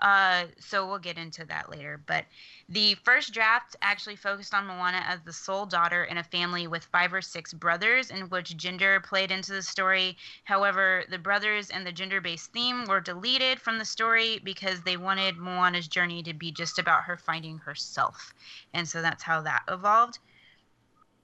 Uh, 0.00 0.46
so 0.58 0.86
we'll 0.86 0.98
get 0.98 1.18
into 1.18 1.44
that 1.44 1.70
later. 1.70 2.00
But 2.06 2.24
the 2.68 2.94
first 3.04 3.34
draft 3.34 3.76
actually 3.82 4.16
focused 4.16 4.54
on 4.54 4.66
Moana 4.66 5.02
as 5.06 5.20
the 5.20 5.32
sole 5.32 5.66
daughter 5.66 6.04
in 6.04 6.16
a 6.16 6.24
family 6.24 6.66
with 6.66 6.86
five 6.86 7.12
or 7.12 7.20
six 7.20 7.52
brothers, 7.52 8.10
in 8.10 8.22
which 8.30 8.56
gender 8.56 9.00
played 9.00 9.30
into 9.30 9.52
the 9.52 9.62
story. 9.62 10.16
However, 10.44 11.04
the 11.10 11.18
brothers 11.18 11.68
and 11.68 11.86
the 11.86 11.92
gender 11.92 12.20
based 12.20 12.52
theme 12.52 12.86
were 12.86 13.00
deleted 13.00 13.60
from 13.60 13.78
the 13.78 13.84
story 13.84 14.40
because 14.42 14.80
they 14.80 14.96
wanted 14.96 15.36
Moana's 15.36 15.88
journey 15.88 16.22
to 16.22 16.32
be 16.32 16.50
just 16.50 16.78
about 16.78 17.04
her 17.04 17.18
finding 17.18 17.58
herself. 17.58 18.32
And 18.72 18.88
so 18.88 19.02
that's 19.02 19.22
how 19.22 19.42
that 19.42 19.64
evolved. 19.68 20.18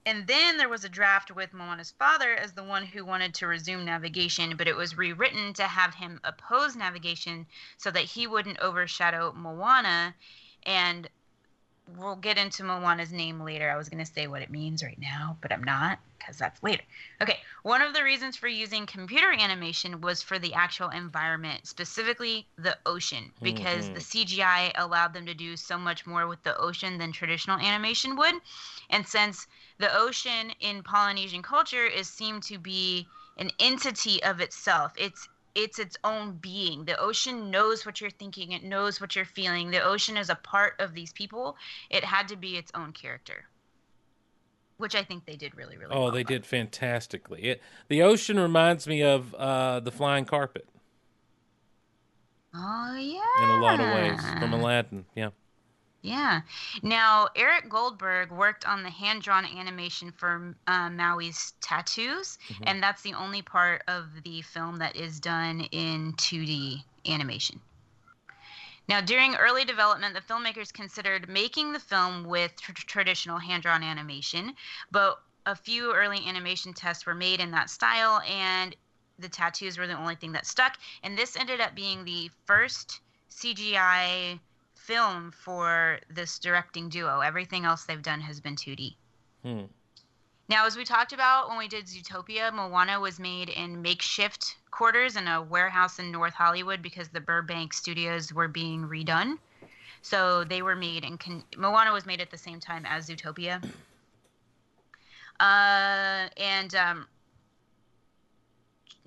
And 0.07 0.29
then 0.29 0.57
there 0.57 0.69
was 0.69 0.85
a 0.85 0.89
draft 0.89 1.33
with 1.33 1.53
Moana's 1.53 1.93
father 1.99 2.33
as 2.33 2.53
the 2.53 2.63
one 2.63 2.87
who 2.87 3.05
wanted 3.05 3.35
to 3.35 3.49
resume 3.49 3.85
navigation, 3.85 4.57
but 4.57 4.69
it 4.69 4.77
was 4.77 4.97
rewritten 4.97 5.53
to 5.55 5.65
have 5.65 5.95
him 5.95 6.21
oppose 6.23 6.77
navigation 6.77 7.47
so 7.77 7.91
that 7.91 8.05
he 8.05 8.29
wouldn't 8.29 8.61
overshadow 8.61 9.33
Moana. 9.33 10.15
And 10.63 11.11
we'll 11.99 12.17
get 12.17 12.39
into 12.39 12.63
Moana's 12.63 13.13
name 13.13 13.41
later. 13.41 13.69
I 13.69 13.77
was 13.77 13.89
going 13.89 14.05
to 14.05 14.11
say 14.11 14.29
what 14.29 14.43
it 14.43 14.51
means 14.51 14.83
right 14.83 14.99
now, 14.99 15.37
but 15.41 15.53
I'm 15.53 15.65
not 15.65 15.99
because 16.19 16.39
that's 16.39 16.63
later. 16.63 16.83
Okay, 17.21 17.39
one 17.63 17.83
of 17.83 17.95
the 17.95 18.03
reasons 18.03 18.37
for 18.37 18.49
using 18.49 18.87
computer 18.87 19.33
animation 19.33 20.01
was 20.01 20.23
for 20.23 20.39
the 20.39 20.55
actual 20.55 20.89
environment, 20.91 21.67
specifically 21.67 22.49
the 22.59 22.77
ocean, 22.87 23.33
because 23.43 23.89
Mhm. 23.89 23.95
the 23.95 24.01
CGI 24.01 24.73
allowed 24.77 25.15
them 25.15 25.27
to 25.27 25.35
do 25.35 25.57
so 25.57 25.79
much 25.79 26.07
more 26.07 26.27
with 26.27 26.43
the 26.43 26.57
ocean 26.57 26.99
than 26.99 27.13
traditional 27.13 27.59
animation 27.59 28.17
would. 28.17 28.35
And 28.91 29.07
since 29.07 29.47
the 29.79 29.95
ocean 29.97 30.53
in 30.61 30.83
Polynesian 30.83 31.43
culture 31.43 31.85
is 31.87 32.09
seen 32.09 32.41
to 32.43 32.59
be 32.59 33.07
an 33.39 33.51
entity 33.61 34.23
of 34.23 34.41
itself, 34.41 34.93
it's 34.97 35.29
it's 35.55 35.79
its 35.79 35.97
own 36.05 36.33
being. 36.33 36.85
The 36.85 36.99
ocean 36.99 37.51
knows 37.51 37.87
what 37.87 38.01
you're 38.01 38.11
thinking, 38.11 38.53
it 38.53 38.63
knows 38.63 39.01
what 39.01 39.17
you're 39.17 39.25
feeling. 39.25 39.71
The 39.71 39.83
ocean 39.83 40.17
is 40.19 40.29
a 40.29 40.35
part 40.35 40.75
of 40.79 40.93
these 40.95 41.13
people. 41.15 41.57
It 41.89 42.05
had 42.05 42.29
to 42.29 42.37
be 42.37 42.57
its 42.59 42.71
own 42.75 42.93
character. 42.93 43.45
Which 44.77 44.95
I 44.95 45.03
think 45.03 45.25
they 45.25 45.37
did 45.37 45.57
really, 45.57 45.79
really 45.79 45.95
Oh, 45.95 46.03
well. 46.05 46.11
they 46.11 46.25
did 46.25 46.45
fantastically. 46.45 47.45
It, 47.45 47.63
the 47.89 48.03
ocean 48.03 48.39
reminds 48.39 48.87
me 48.87 49.03
of 49.03 49.35
uh, 49.35 49.81
the 49.81 49.91
flying 49.91 50.27
carpet 50.27 50.69
Oh 52.55 52.97
yeah. 52.97 53.43
in 53.45 53.51
a 53.51 53.61
lot 53.61 53.81
of 53.81 53.87
ways 53.95 54.21
from 54.39 54.53
Aladdin. 54.53 55.07
Yeah. 55.15 55.31
Yeah. 56.07 56.43
Now, 56.83 57.29
Eric 57.35 57.69
Goldberg 57.69 58.31
worked 58.31 58.65
on 58.65 58.85
the 58.85 58.91
hand 58.91 59.23
drawn 59.23 59.45
animation 59.45 60.13
for 60.13 60.55
uh, 60.69 60.89
Maui's 60.89 61.55
tattoos, 61.61 62.39
Mhm. 62.49 62.63
and 62.69 62.83
that's 62.83 63.03
the 63.03 63.15
only 63.15 63.43
part 63.43 63.83
of 63.89 64.23
the 64.23 64.43
film 64.43 64.77
that 64.77 64.95
is 64.95 65.19
done 65.19 65.63
in 65.73 66.13
2D 66.13 66.85
animation. 67.07 67.61
Now, 68.89 69.01
during 69.01 69.35
early 69.35 69.65
development, 69.65 70.15
the 70.15 70.21
filmmakers 70.21 70.73
considered 70.73 71.29
making 71.29 71.73
the 71.73 71.81
film 71.81 72.23
with 72.23 72.55
tr- 72.61 72.71
traditional 72.73 73.39
hand 73.39 73.65
drawn 73.65 73.83
animation, 73.83 74.55
but 74.93 75.21
a 75.45 75.57
few 75.57 75.93
early 75.93 76.25
animation 76.29 76.73
tests 76.73 77.05
were 77.05 77.17
made 77.17 77.41
in 77.41 77.51
that 77.51 77.69
style, 77.69 78.21
and 78.21 78.77
the 79.19 79.29
tattoos 79.29 79.77
were 79.77 79.89
the 79.89 79.99
only 79.99 80.15
thing 80.15 80.31
that 80.33 80.47
stuck. 80.47 80.79
And 81.03 81.19
this 81.19 81.37
ended 81.37 81.61
up 81.61 81.75
being 81.75 82.05
the 82.05 82.31
first 82.45 83.01
CGI 83.29 84.39
film 84.87 85.33
for 85.33 85.99
this 86.09 86.39
directing 86.39 86.89
duo. 86.89 87.21
Everything 87.21 87.65
else 87.65 87.85
they've 87.85 88.03
done 88.03 88.21
has 88.21 88.41
been 88.41 88.55
2D. 88.55 88.95
Hmm. 89.43 89.65
Now, 90.49 90.67
as 90.67 90.77
we 90.77 90.85
talked 90.85 91.13
about 91.13 91.49
when 91.49 91.59
we 91.59 91.67
did 91.67 91.87
Zootopia, 91.87 92.53
Moana 92.53 93.01
was 93.01 93.19
made 93.19 93.49
in 93.49 93.83
makeshift 93.83 94.57
quarters 94.71 95.17
in 95.17 95.27
a 95.27 95.43
warehouse 95.43 95.99
in 95.99 96.13
North 96.13 96.35
Hollywood 96.35 96.83
because 96.83 97.09
the 97.09 97.21
Burbank 97.21 97.73
studios 97.73 98.33
were 98.33 98.47
being 98.47 98.83
redone. 98.83 99.39
So 100.03 100.45
they 100.45 100.63
were 100.63 100.77
made 100.77 101.05
in 101.05 101.19
con- 101.19 101.43
Moana 101.57 101.93
was 101.93 102.07
made 102.07 102.21
at 102.21 102.31
the 102.31 102.39
same 102.39 102.61
time 102.61 102.87
as 102.87 103.09
Zootopia. 103.09 103.63
Uh, 105.39 106.31
and 106.39 106.75
um, 106.75 107.07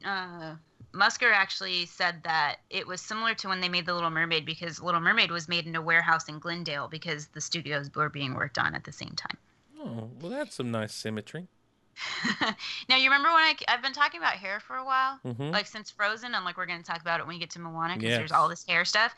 uh, 0.05 0.53
Musker 0.93 1.31
actually 1.31 1.85
said 1.85 2.23
that 2.23 2.57
it 2.69 2.87
was 2.87 2.99
similar 3.01 3.33
to 3.35 3.47
when 3.47 3.61
they 3.61 3.69
made 3.69 3.85
The 3.85 3.93
Little 3.93 4.09
Mermaid 4.09 4.45
because 4.45 4.81
Little 4.81 5.01
Mermaid 5.01 5.31
was 5.31 5.47
made 5.47 5.67
in 5.67 5.75
a 5.75 5.81
warehouse 5.81 6.27
in 6.27 6.39
Glendale 6.39 6.87
because 6.87 7.27
the 7.27 7.41
studios 7.41 7.89
were 7.95 8.09
being 8.09 8.33
worked 8.33 8.57
on 8.57 8.73
at 8.75 8.83
the 8.83 8.91
same 8.91 9.13
time. 9.15 9.37
Oh, 9.79 10.09
well, 10.19 10.31
that's 10.31 10.55
some 10.55 10.71
nice 10.71 10.93
symmetry. 10.93 11.47
Now 12.89 12.95
you 12.95 13.03
remember 13.05 13.29
when 13.29 13.43
I 13.43 13.55
I've 13.67 13.81
been 13.81 13.93
talking 13.93 14.19
about 14.19 14.33
hair 14.33 14.59
for 14.59 14.77
a 14.77 14.85
while, 14.85 15.19
Mhm. 15.25 15.51
like 15.51 15.67
since 15.67 15.91
Frozen, 15.91 16.33
and 16.33 16.45
like 16.45 16.57
we're 16.57 16.65
gonna 16.65 16.83
talk 16.83 17.01
about 17.01 17.19
it 17.19 17.27
when 17.27 17.35
we 17.35 17.39
get 17.39 17.49
to 17.51 17.59
Moana 17.59 17.95
because 17.95 18.17
there's 18.17 18.31
all 18.31 18.47
this 18.49 18.65
hair 18.65 18.85
stuff. 18.85 19.13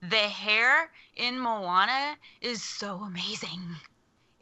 The 0.00 0.16
hair 0.16 0.90
in 1.16 1.38
Moana 1.38 2.16
is 2.40 2.62
so 2.62 3.02
amazing. 3.02 3.76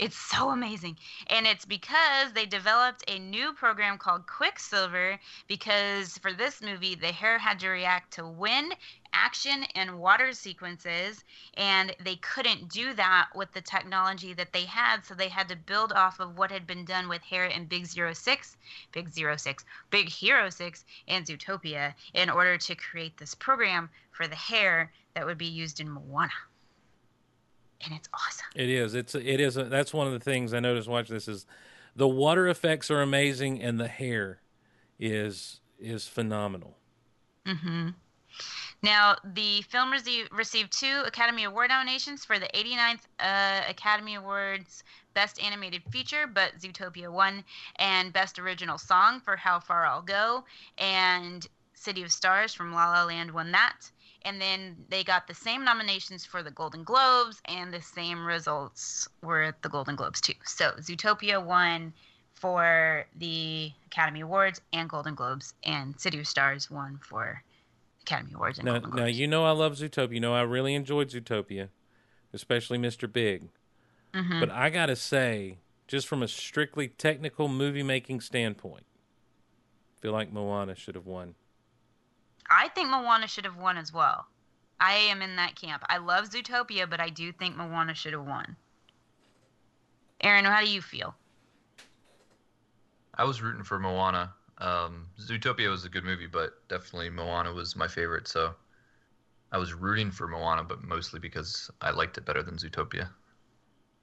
It's 0.01 0.17
so 0.17 0.49
amazing, 0.49 0.97
and 1.27 1.47
it's 1.47 1.67
because 1.67 2.33
they 2.33 2.47
developed 2.47 3.05
a 3.07 3.19
new 3.19 3.53
program 3.53 3.99
called 3.99 4.27
Quicksilver. 4.27 5.21
Because 5.47 6.17
for 6.17 6.33
this 6.33 6.63
movie, 6.63 6.95
the 6.95 7.13
hair 7.13 7.39
had 7.39 7.61
to 7.61 7.69
react 7.69 8.15
to 8.15 8.27
wind, 8.27 8.75
action, 9.13 9.65
and 9.75 9.99
water 9.99 10.33
sequences, 10.33 11.23
and 11.53 11.95
they 12.03 12.17
couldn't 12.17 12.71
do 12.71 12.95
that 12.95 13.29
with 13.35 13.53
the 13.53 13.61
technology 13.61 14.33
that 14.33 14.55
they 14.55 14.65
had. 14.65 15.05
So 15.05 15.13
they 15.13 15.29
had 15.29 15.51
to 15.51 15.57
build 15.57 15.93
off 15.93 16.19
of 16.19 16.39
what 16.39 16.51
had 16.51 16.67
been 16.67 16.87
done 16.87 17.07
with 17.07 17.21
hair 17.21 17.45
in 17.45 17.67
Big 17.67 17.85
Zero 17.85 18.15
Six, 18.15 18.57
Big 18.93 19.11
Zero 19.11 19.37
Six, 19.37 19.67
Big 19.91 20.09
Hero 20.09 20.49
Six, 20.49 20.87
and 21.09 21.27
Zootopia 21.27 21.93
in 22.15 22.31
order 22.31 22.57
to 22.57 22.75
create 22.75 23.19
this 23.19 23.35
program 23.35 23.91
for 24.13 24.27
the 24.27 24.35
hair 24.35 24.91
that 25.13 25.27
would 25.27 25.37
be 25.37 25.45
used 25.45 25.79
in 25.79 25.91
Moana. 25.91 26.33
And 27.85 27.95
it's 27.95 28.09
awesome. 28.13 28.47
It 28.55 28.69
is. 28.69 28.95
It's. 28.95 29.15
It 29.15 29.41
is. 29.41 29.57
A, 29.57 29.65
that's 29.65 29.95
one 29.95 30.07
of 30.07 30.13
the 30.13 30.21
things 30.21 30.53
I 30.53 30.61
noticed 30.61 30.89
watching 30.89 31.15
this 31.15 31.29
is 31.29 31.47
the 31.97 32.09
water 32.09 32.49
effects 32.49 32.91
are 32.91 33.03
amazing 33.03 33.63
and 33.63 33.81
the 33.81 33.89
hair 33.89 34.41
is 34.99 35.61
is 35.79 36.07
phenomenal. 36.07 36.77
Mm-hmm. 37.47 37.89
Now, 38.83 39.17
the 39.35 39.63
film 39.63 39.93
received 40.33 40.73
two 40.73 41.03
Academy 41.05 41.45
Award 41.45 41.69
nominations 41.69 42.25
for 42.25 42.39
the 42.39 42.49
89th 42.55 43.01
uh, 43.19 43.63
Academy 43.69 44.15
Awards 44.15 44.85
Best 45.13 45.43
Animated 45.43 45.83
Feature, 45.91 46.27
but 46.27 46.53
Zootopia 46.59 47.11
won, 47.13 47.45
and 47.77 48.13
Best 48.13 48.39
Original 48.39 48.79
Song 48.79 49.21
for 49.21 49.37
How 49.37 49.61
Far 49.61 49.85
I'll 49.85 50.01
Go, 50.01 50.45
and 50.79 51.47
City 51.75 52.03
of 52.03 52.13
Stars 52.13 52.55
from 52.55 52.73
La 52.73 52.91
La 52.93 53.05
Land 53.05 53.31
won 53.31 53.53
that. 53.53 53.91
And 54.23 54.41
then 54.41 54.77
they 54.89 55.03
got 55.03 55.27
the 55.27 55.35
same 55.35 55.65
nominations 55.65 56.27
for 56.27 56.43
the 56.43 56.51
Golden 56.51 56.85
Globes, 56.85 57.41
and 57.47 57.73
the 57.73 57.81
same 57.81 58.25
results 58.25 59.09
were 59.23 59.43
at 59.43 59.63
the 59.63 59.69
Golden 59.69 59.97
Globes 59.97 60.21
too. 60.21 60.35
So 60.45 60.73
Zootopia 60.79 61.43
won 61.43 61.93
for 62.35 63.07
the 63.17 63.73
Academy 63.87 64.21
Awards 64.21 64.61
and 64.73 64.89
Golden 64.89 65.15
Globes, 65.15 65.55
and 65.65 65.99
City 66.01 66.19
of 66.21 66.27
Stars 66.27 66.71
won 66.71 66.99
for 67.03 67.43
Academy 68.03 68.33
Awards 68.35 68.59
and 68.59 68.67
Now, 68.67 68.73
Golden 68.73 68.91
Globes. 68.91 69.01
now 69.03 69.07
you 69.07 69.27
know 69.27 69.45
I 69.45 69.51
love 69.53 69.73
Zootopia. 69.75 70.15
You 70.15 70.21
know 70.21 70.35
I 70.35 70.43
really 70.43 70.75
enjoyed 70.75 71.09
Zootopia, 71.11 71.69
especially 72.33 72.79
Mr. 72.79 73.11
Big. 73.11 73.49
Mhm. 74.13 74.41
But 74.41 74.51
I 74.51 74.71
gotta 74.71 74.97
say, 74.97 75.59
just 75.87 76.07
from 76.09 76.23
a 76.23 76.29
strictly 76.29 76.89
technical 76.89 77.49
movie 77.49 77.83
making 77.83 78.21
standpoint, 78.21 78.85
I 79.97 80.01
feel 80.03 80.13
like 80.13 80.33
Moana 80.33 80.75
should 80.75 80.95
have 80.95 81.07
won. 81.07 81.35
I 82.51 82.69
think 82.69 82.91
Moana 82.91 83.29
should 83.29 83.45
have 83.45 83.57
won 83.57 83.79
as 83.79 83.93
well. 83.93 84.27
I 84.81 84.95
am 84.95 85.23
in 85.23 85.37
that 85.37 85.55
camp. 85.55 85.85
I 85.89 85.99
love 85.99 86.31
Zootopia, 86.31 86.89
but 86.89 87.01
I 87.01 87.09
do 87.09 87.33
think 87.33 87.57
Moana 87.57 87.95
should 87.95 88.13
have 88.13 88.27
won. 88.27 88.57
Aaron, 90.23 90.45
how 90.45 90.61
do 90.61 90.71
you 90.71 90.83
feel? 90.83 91.15
I 93.15 93.25
was 93.25 93.41
rooting 93.41 93.63
for 93.63 93.79
Moana. 93.79 94.33
Um, 94.59 95.07
Zootopia 95.21 95.71
was 95.71 95.85
a 95.85 95.89
good 95.89 96.05
movie, 96.05 96.27
but 96.27 96.67
definitely 96.69 97.11
Moana 97.11 97.53
was 97.53 97.77
my 97.77 97.89
favorite. 97.89 98.27
So 98.27 98.55
I 99.53 99.59
was 99.59 99.73
rooting 99.73 100.11
for 100.11 100.27
Moana, 100.27 100.65
but 100.65 100.83
mostly 100.83 101.21
because 101.21 101.71
I 101.81 101.91
liked 101.91 102.19
it 102.19 102.25
better 102.25 102.43
than 102.43 102.57
Zootopia. 102.57 103.09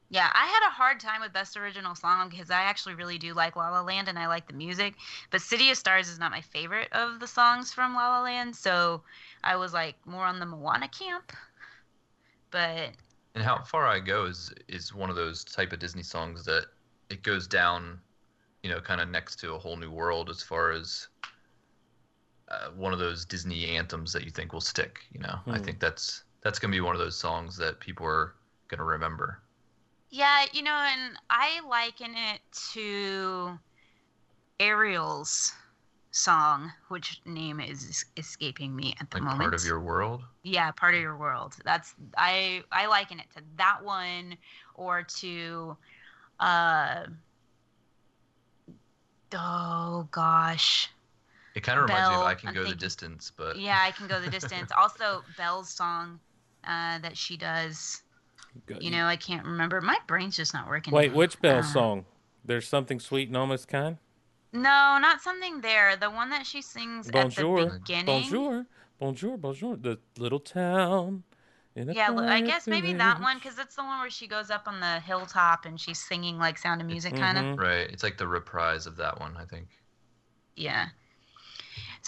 Yeah, 0.10 0.30
I 0.34 0.46
had 0.48 0.68
a 0.68 0.72
hard 0.72 1.00
time 1.02 1.20
with 1.22 1.34
Best 1.34 1.58
Original 1.58 1.94
Song 1.94 2.30
because 2.30 2.50
I 2.50 2.62
actually 2.62 2.96
really 2.96 3.18
do 3.18 3.34
like 3.34 3.56
La 3.58 3.70
La 3.70 3.82
Land 3.82 4.08
and 4.08 4.18
I 4.18 4.28
like 4.28 4.48
the 4.48 4.54
music. 4.54 4.96
But 5.32 5.42
City 5.42 5.70
of 5.70 5.78
Stars 5.78 6.08
is 6.08 6.18
not 6.20 6.32
my 6.32 6.42
favorite 6.42 6.88
of 6.94 7.20
the 7.20 7.28
songs 7.28 7.74
from 7.74 7.94
La 7.94 8.08
La 8.18 8.22
Land, 8.24 8.56
so 8.56 9.04
I 9.44 9.58
was 9.58 9.74
like 9.74 9.96
more 10.06 10.26
on 10.26 10.40
the 10.40 10.46
Moana 10.46 10.88
camp. 10.88 11.34
But 12.52 12.92
And 13.36 13.44
How 13.44 13.64
Far 13.64 13.86
I 13.88 14.00
Go 14.00 14.26
is 14.26 14.54
is 14.68 14.94
one 14.94 15.10
of 15.10 15.16
those 15.16 15.44
type 15.44 15.74
of 15.74 15.80
Disney 15.80 16.04
songs 16.04 16.46
that 16.46 16.68
it 17.10 17.24
goes 17.24 17.48
down, 17.48 18.02
you 18.64 18.70
know, 18.70 18.82
kind 18.82 19.02
of 19.02 19.10
next 19.10 19.38
to 19.40 19.54
a 19.54 19.60
whole 19.60 19.78
new 19.78 19.92
world 19.92 20.30
as 20.30 20.42
far 20.42 20.72
as 20.72 21.08
uh, 22.50 22.70
one 22.72 22.94
of 22.94 23.00
those 23.00 23.26
Disney 23.26 23.66
anthems 23.76 24.14
that 24.14 24.24
you 24.24 24.32
think 24.32 24.54
will 24.54 24.62
stick. 24.62 25.02
You 25.12 25.20
know, 25.20 25.40
I 25.50 25.58
Hmm. 25.58 25.64
think 25.64 25.80
that's 25.80 26.24
that's 26.42 26.60
gonna 26.60 26.72
be 26.72 26.82
one 26.82 26.96
of 26.96 27.00
those 27.00 27.18
songs 27.18 27.58
that 27.58 27.80
people 27.80 28.06
are 28.06 28.36
gonna 28.70 28.84
remember. 28.86 29.42
Yeah, 30.18 30.46
you 30.52 30.64
know, 30.64 30.72
and 30.72 31.18
I 31.30 31.62
liken 31.68 32.16
it 32.16 32.42
to 32.74 33.60
Ariel's 34.60 35.54
song, 36.12 36.72
which 36.90 37.22
name 37.26 37.60
is 37.60 38.04
escaping 38.18 38.76
me 38.76 38.96
at 39.00 39.12
the 39.12 39.18
Like 39.18 39.24
moment. 39.24 39.52
part 39.52 39.54
of 39.54 39.66
your 39.66 39.80
world. 39.80 40.24
yeah 40.44 40.72
part 40.72 40.96
of 40.96 41.02
your 41.02 41.18
world 41.18 41.56
that's 41.66 41.94
i 42.18 42.64
i 42.72 42.88
liken 42.88 43.20
it 43.20 43.26
to 43.36 43.42
that 43.58 43.84
one 43.84 44.38
or 44.76 45.04
to 45.04 45.76
uh 46.40 47.04
oh 49.34 50.08
gosh 50.12 50.90
It 51.56 51.62
kind 51.62 51.78
of 51.80 51.84
reminds 51.86 52.10
me 52.10 52.16
of 52.16 52.22
I 52.22 52.36
Can 52.36 52.50
I'm 52.50 52.56
Go 52.56 52.64
the 52.64 52.76
Distance, 52.76 53.32
but 53.36 53.58
yeah 53.58 53.80
i 53.82 53.92
can 53.92 54.08
go 54.08 54.22
the 54.22 54.30
distance 54.30 54.72
also 54.78 55.24
belle's 55.38 55.70
song 55.70 56.20
uh 56.64 57.00
that 57.00 57.18
she 57.18 57.36
does 57.38 58.02
you 58.80 58.92
know 58.92 59.06
i 59.06 59.16
can't 59.16 59.46
remember 59.46 59.82
my 59.82 59.98
brain's 60.08 60.36
just 60.36 60.54
not 60.54 60.68
working 60.68 60.94
Wait, 60.94 61.14
which 61.14 61.40
Belle 61.42 61.60
Uh, 61.60 61.62
song? 61.64 62.06
There's 62.46 62.68
something 62.68 63.00
sweet 63.00 63.28
and 63.28 63.36
almost 63.38 63.68
kind. 63.68 63.98
no 64.54 64.98
not 65.02 65.22
something 65.22 65.62
there 65.62 65.96
the 65.96 66.10
one 66.10 66.30
that 66.30 66.46
she 66.46 66.62
sings 66.62 67.08
at 67.08 67.14
Bonjour, 67.14 67.66
the 67.66 67.80
beginning 67.80 68.06
bonjour, 68.06 68.66
bonjour, 69.00 69.38
bonjour. 69.38 69.76
The 69.78 70.00
little 70.18 70.40
town. 70.40 71.24
In 71.76 71.90
a 71.92 71.94
yeah, 71.94 72.12
I 72.12 72.42
guess 72.42 72.66
maybe 72.66 72.92
that 72.94 73.22
one 73.22 73.38
because 73.38 73.60
it's 73.60 73.76
the 73.76 73.84
one 73.84 74.00
where 74.00 74.10
she 74.10 74.26
goes 74.26 74.50
up 74.50 74.68
on 74.68 74.80
the 74.80 75.00
hilltop 75.02 75.66
and 75.66 75.80
she's 75.80 76.00
singing 76.00 76.40
like 76.40 76.58
Sound 76.58 76.82
of 76.82 76.88
Music, 76.88 77.16
kind 77.16 77.38
of. 77.38 77.44
Mm-hmm. 77.44 77.60
right. 77.62 77.88
It's 77.92 78.02
like 78.02 78.18
the 78.18 78.28
reprise 78.28 78.88
of 78.88 78.96
that 78.98 79.20
one, 79.20 79.38
I 79.38 79.46
think. 79.46 79.68
Yeah. 80.56 80.88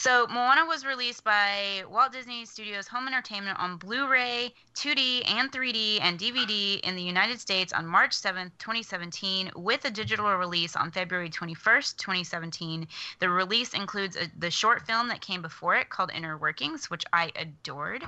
So 0.02 0.28
Moana 0.28 0.66
was 0.66 0.86
released 0.86 1.26
by 1.26 1.84
Walt 1.90 2.14
Disney 2.14 2.46
Studios 2.46 2.88
Home 2.88 3.06
Entertainment 3.06 3.60
on 3.60 3.76
Blu-ray, 3.76 4.54
2D 4.74 5.30
and 5.30 5.52
3D 5.52 6.00
and 6.02 6.18
DVD 6.18 6.80
in 6.80 6.96
the 6.96 7.04
United 7.04 7.42
States 7.42 7.74
on 7.74 7.86
March 7.86 8.12
7th, 8.12 8.52
2017, 8.60 9.52
with 9.58 9.84
a 9.84 9.92
digital 9.92 10.34
release 10.38 10.78
on 10.78 10.90
February 10.90 11.30
21st, 11.30 11.98
2017. 11.98 12.88
The 13.20 13.30
release 13.30 13.74
includes 13.74 14.16
a, 14.16 14.32
the 14.38 14.50
short 14.50 14.88
film 14.88 15.10
that 15.10 15.20
came 15.20 15.42
before 15.42 15.76
it 15.76 15.90
called 15.90 16.12
Inner 16.16 16.38
Workings, 16.38 16.90
which 16.90 17.04
I 17.12 17.34
adored. 17.36 18.06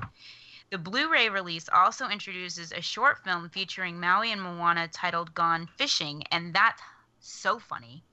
The 0.70 0.78
Blu-ray 0.78 1.28
release 1.28 1.68
also 1.68 2.08
introduces 2.08 2.72
a 2.72 2.80
short 2.80 3.22
film 3.26 3.50
featuring 3.50 4.00
Maui 4.00 4.32
and 4.32 4.42
Moana 4.42 4.88
titled 4.88 5.36
Gone 5.36 5.68
Fishing, 5.76 6.24
and 6.32 6.54
that's 6.54 6.82
so 7.20 7.60
funny 7.60 8.06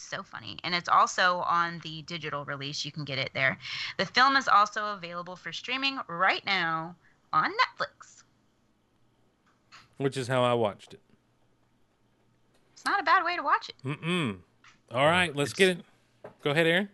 so 0.00 0.22
funny. 0.22 0.58
And 0.64 0.74
it's 0.74 0.88
also 0.88 1.38
on 1.38 1.80
the 1.82 2.02
digital 2.02 2.44
release. 2.44 2.84
You 2.84 2.92
can 2.92 3.04
get 3.04 3.18
it 3.18 3.30
there. 3.34 3.58
The 3.98 4.06
film 4.06 4.36
is 4.36 4.48
also 4.48 4.94
available 4.94 5.36
for 5.36 5.52
streaming 5.52 5.98
right 6.08 6.44
now 6.44 6.96
on 7.32 7.50
Netflix. 7.50 8.22
Which 9.98 10.16
is 10.16 10.28
how 10.28 10.42
I 10.44 10.54
watched 10.54 10.94
it. 10.94 11.00
It's 12.72 12.84
not 12.84 13.00
a 13.00 13.04
bad 13.04 13.24
way 13.24 13.36
to 13.36 13.42
watch 13.42 13.70
it. 13.70 13.74
Mm-mm. 13.84 14.38
All 14.90 15.06
right, 15.06 15.34
let's 15.34 15.52
get 15.52 15.70
it. 15.70 15.84
Go 16.42 16.50
ahead, 16.50 16.66
Aaron. 16.66 16.88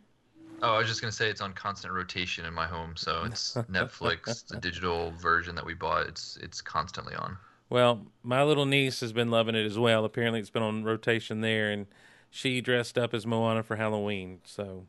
Oh, 0.63 0.75
I 0.75 0.79
was 0.79 0.87
just 0.87 1.01
gonna 1.01 1.11
say 1.11 1.29
it's 1.29 1.41
on 1.41 1.53
constant 1.55 1.93
rotation 1.93 2.45
in 2.45 2.55
my 2.55 2.67
home, 2.67 2.97
so 2.97 3.25
it's 3.25 3.55
Netflix, 3.71 4.47
the 4.47 4.59
digital 4.59 5.11
version 5.11 5.57
that 5.57 5.67
we 5.67 5.75
bought. 5.75 6.07
It's 6.07 6.39
it's 6.41 6.61
constantly 6.61 7.15
on. 7.17 7.37
Well, 7.69 8.07
my 8.23 8.45
little 8.45 8.67
niece 8.67 9.01
has 9.01 9.13
been 9.13 9.31
loving 9.31 9.57
it 9.57 9.67
as 9.67 9.77
well. 9.77 10.05
Apparently, 10.05 10.39
it's 10.39 10.51
been 10.51 10.63
on 10.63 10.85
rotation 10.85 11.41
there, 11.41 11.71
and 11.73 11.87
she 12.33 12.63
dressed 12.63 12.97
up 12.97 13.13
as 13.13 13.27
Moana 13.27 13.63
for 13.63 13.77
Halloween. 13.77 14.41
So, 14.45 14.87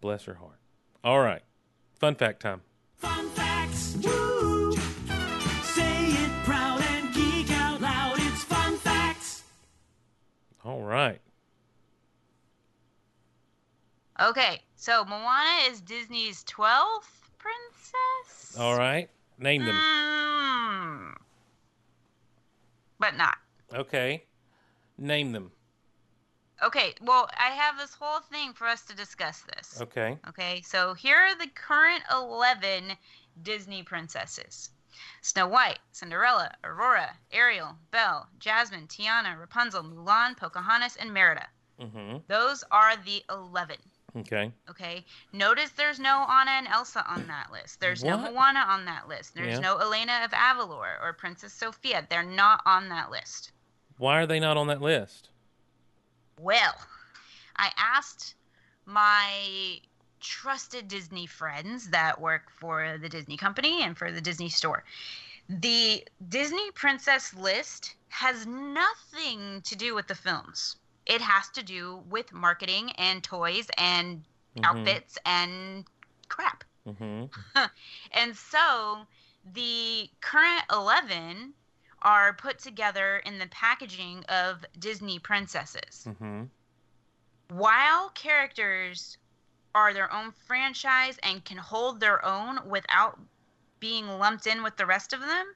bless 0.00 0.24
her 0.24 0.34
heart. 0.34 0.58
All 1.04 1.20
right, 1.20 1.42
fun 1.98 2.16
fact 2.16 2.40
time. 2.40 2.60
Fun 2.96 3.30
facts. 3.30 3.96
Woo! 4.02 4.72
Say 5.62 6.08
it 6.08 6.44
proud 6.44 6.82
and 6.82 7.14
geek 7.14 7.50
out 7.52 7.80
loud. 7.80 8.16
It's 8.18 8.42
fun 8.44 8.76
facts. 8.76 9.44
All 10.64 10.82
right. 10.82 11.20
Okay, 14.20 14.60
so 14.74 15.04
Moana 15.04 15.70
is 15.70 15.80
Disney's 15.80 16.42
12th 16.44 17.16
princess? 17.38 18.58
All 18.58 18.76
right. 18.76 19.08
Name 19.38 19.64
them. 19.64 19.74
Mm. 19.74 21.14
But 22.98 23.16
not. 23.16 23.36
Okay. 23.74 24.24
Name 24.98 25.32
them. 25.32 25.52
Okay, 26.62 26.94
well, 27.02 27.28
I 27.38 27.50
have 27.50 27.76
this 27.76 27.94
whole 27.94 28.20
thing 28.20 28.52
for 28.54 28.66
us 28.66 28.82
to 28.86 28.96
discuss 28.96 29.42
this. 29.54 29.80
Okay. 29.82 30.16
Okay, 30.28 30.62
so 30.62 30.94
here 30.94 31.16
are 31.18 31.36
the 31.36 31.48
current 31.54 32.02
11 32.12 32.92
Disney 33.42 33.82
princesses 33.82 34.70
Snow 35.20 35.46
White, 35.48 35.78
Cinderella, 35.92 36.50
Aurora, 36.64 37.10
Ariel, 37.30 37.76
Belle, 37.90 38.26
Jasmine, 38.38 38.86
Tiana, 38.86 39.38
Rapunzel, 39.38 39.82
Mulan, 39.84 40.34
Pocahontas, 40.36 40.96
and 40.96 41.12
Merida. 41.12 41.46
Mm-hmm. 41.80 42.18
Those 42.28 42.64
are 42.70 42.96
the 43.04 43.22
11. 43.30 43.76
Okay. 44.16 44.50
Okay. 44.70 45.04
Notice 45.34 45.70
there's 45.76 45.98
no 46.00 46.24
Anna 46.30 46.52
and 46.52 46.68
Elsa 46.68 47.04
on 47.06 47.26
that 47.26 47.52
list. 47.52 47.80
There's 47.80 48.02
no 48.02 48.16
What? 48.16 48.32
Moana 48.32 48.60
on 48.60 48.86
that 48.86 49.08
list. 49.08 49.34
There's 49.34 49.54
Yeah. 49.54 49.60
no 49.60 49.76
Elena 49.76 50.22
of 50.24 50.30
Avalor 50.30 50.98
or 51.02 51.12
Princess 51.12 51.52
Sofia. 51.52 52.06
They're 52.08 52.22
not 52.22 52.62
on 52.64 52.88
that 52.88 53.10
list. 53.10 53.52
Why 53.98 54.20
are 54.22 54.26
they 54.26 54.40
not 54.40 54.56
on 54.56 54.68
that 54.68 54.80
list? 54.80 55.28
Well, 56.40 56.74
I 57.56 57.72
asked 57.76 58.34
my 58.84 59.80
trusted 60.20 60.88
Disney 60.88 61.26
friends 61.26 61.90
that 61.90 62.20
work 62.20 62.50
for 62.50 62.98
the 62.98 63.08
Disney 63.08 63.36
company 63.36 63.82
and 63.82 63.96
for 63.96 64.10
the 64.12 64.20
Disney 64.20 64.48
store. 64.48 64.84
The 65.48 66.06
Disney 66.28 66.70
princess 66.72 67.32
list 67.34 67.94
has 68.08 68.46
nothing 68.46 69.62
to 69.62 69.76
do 69.76 69.94
with 69.94 70.08
the 70.08 70.14
films. 70.14 70.76
It 71.06 71.20
has 71.20 71.48
to 71.50 71.62
do 71.62 72.02
with 72.08 72.32
marketing 72.32 72.92
and 72.92 73.22
toys 73.22 73.68
and 73.78 74.24
Mhm. 74.56 74.64
outfits 74.64 75.18
and 75.24 75.84
crap. 76.28 76.64
Mm-hmm. 76.86 77.26
and 78.12 78.36
so 78.36 79.06
the 79.44 80.10
current 80.20 80.64
11 80.72 81.54
are 82.06 82.32
put 82.32 82.60
together 82.60 83.20
in 83.26 83.40
the 83.40 83.48
packaging 83.48 84.24
of 84.28 84.64
Disney 84.78 85.18
princesses. 85.18 86.06
Mm-hmm. 86.06 86.44
While 87.48 88.10
characters 88.10 89.18
are 89.74 89.92
their 89.92 90.12
own 90.12 90.32
franchise 90.46 91.18
and 91.24 91.44
can 91.44 91.58
hold 91.58 91.98
their 91.98 92.24
own 92.24 92.60
without 92.68 93.18
being 93.80 94.06
lumped 94.06 94.46
in 94.46 94.62
with 94.62 94.76
the 94.76 94.86
rest 94.86 95.12
of 95.12 95.20
them 95.20 95.54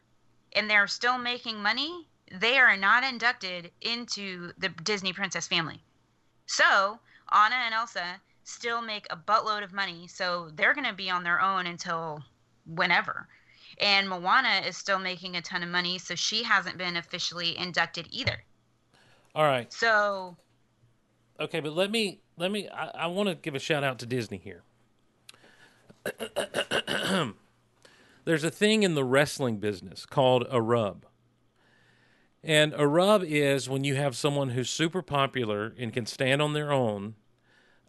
and 0.52 0.68
they're 0.68 0.88
still 0.88 1.18
making 1.18 1.62
money, 1.62 2.08
they 2.32 2.58
are 2.58 2.76
not 2.76 3.04
inducted 3.04 3.70
into 3.80 4.52
the 4.58 4.68
Disney 4.68 5.12
princess 5.12 5.46
family. 5.46 5.80
So, 6.46 6.98
Anna 7.32 7.54
and 7.54 7.74
Elsa 7.74 8.20
still 8.42 8.82
make 8.82 9.06
a 9.08 9.16
buttload 9.16 9.62
of 9.62 9.72
money, 9.72 10.08
so 10.08 10.50
they're 10.54 10.74
going 10.74 10.86
to 10.86 10.92
be 10.92 11.10
on 11.10 11.22
their 11.22 11.40
own 11.40 11.68
until 11.68 12.24
whenever. 12.66 13.28
And 13.80 14.08
Moana 14.08 14.62
is 14.66 14.76
still 14.76 14.98
making 14.98 15.36
a 15.36 15.42
ton 15.42 15.62
of 15.62 15.70
money, 15.70 15.98
so 15.98 16.14
she 16.14 16.42
hasn't 16.42 16.76
been 16.76 16.96
officially 16.96 17.56
inducted 17.58 18.06
either. 18.10 18.44
All 19.34 19.44
right. 19.44 19.72
So, 19.72 20.36
Okay, 21.40 21.60
but 21.60 21.72
let 21.72 21.90
me 21.90 22.20
let 22.36 22.52
me. 22.52 22.68
I, 22.68 22.90
I 22.94 23.06
want 23.06 23.30
to 23.30 23.34
give 23.34 23.54
a 23.54 23.58
shout 23.58 23.82
out 23.82 23.98
to 24.00 24.06
Disney 24.06 24.36
here. 24.36 24.62
There's 28.24 28.44
a 28.44 28.50
thing 28.50 28.82
in 28.82 28.94
the 28.94 29.04
wrestling 29.04 29.56
business 29.56 30.04
called 30.04 30.46
a 30.50 30.60
rub. 30.60 31.06
And 32.44 32.74
a 32.76 32.86
rub 32.86 33.22
is 33.24 33.68
when 33.68 33.84
you 33.84 33.96
have 33.96 34.16
someone 34.16 34.50
who's 34.50 34.70
super 34.70 35.02
popular 35.02 35.74
and 35.78 35.92
can 35.92 36.06
stand 36.06 36.40
on 36.40 36.52
their 36.52 36.72
own, 36.72 37.16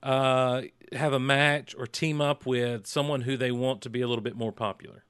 uh, 0.04 0.64
have 0.94 1.14
a 1.14 1.20
match 1.20 1.74
or 1.78 1.88
team 1.88 2.20
up 2.20 2.46
with 2.46 2.86
someone 2.88 3.22
who 3.22 3.38
they 3.38 3.52
want 3.52 3.82
to 3.82 3.90
be 3.90 4.02
a 4.02 4.08
little 4.08 4.24
bit 4.24 4.36
more 4.36 4.52
popular. 4.52 5.04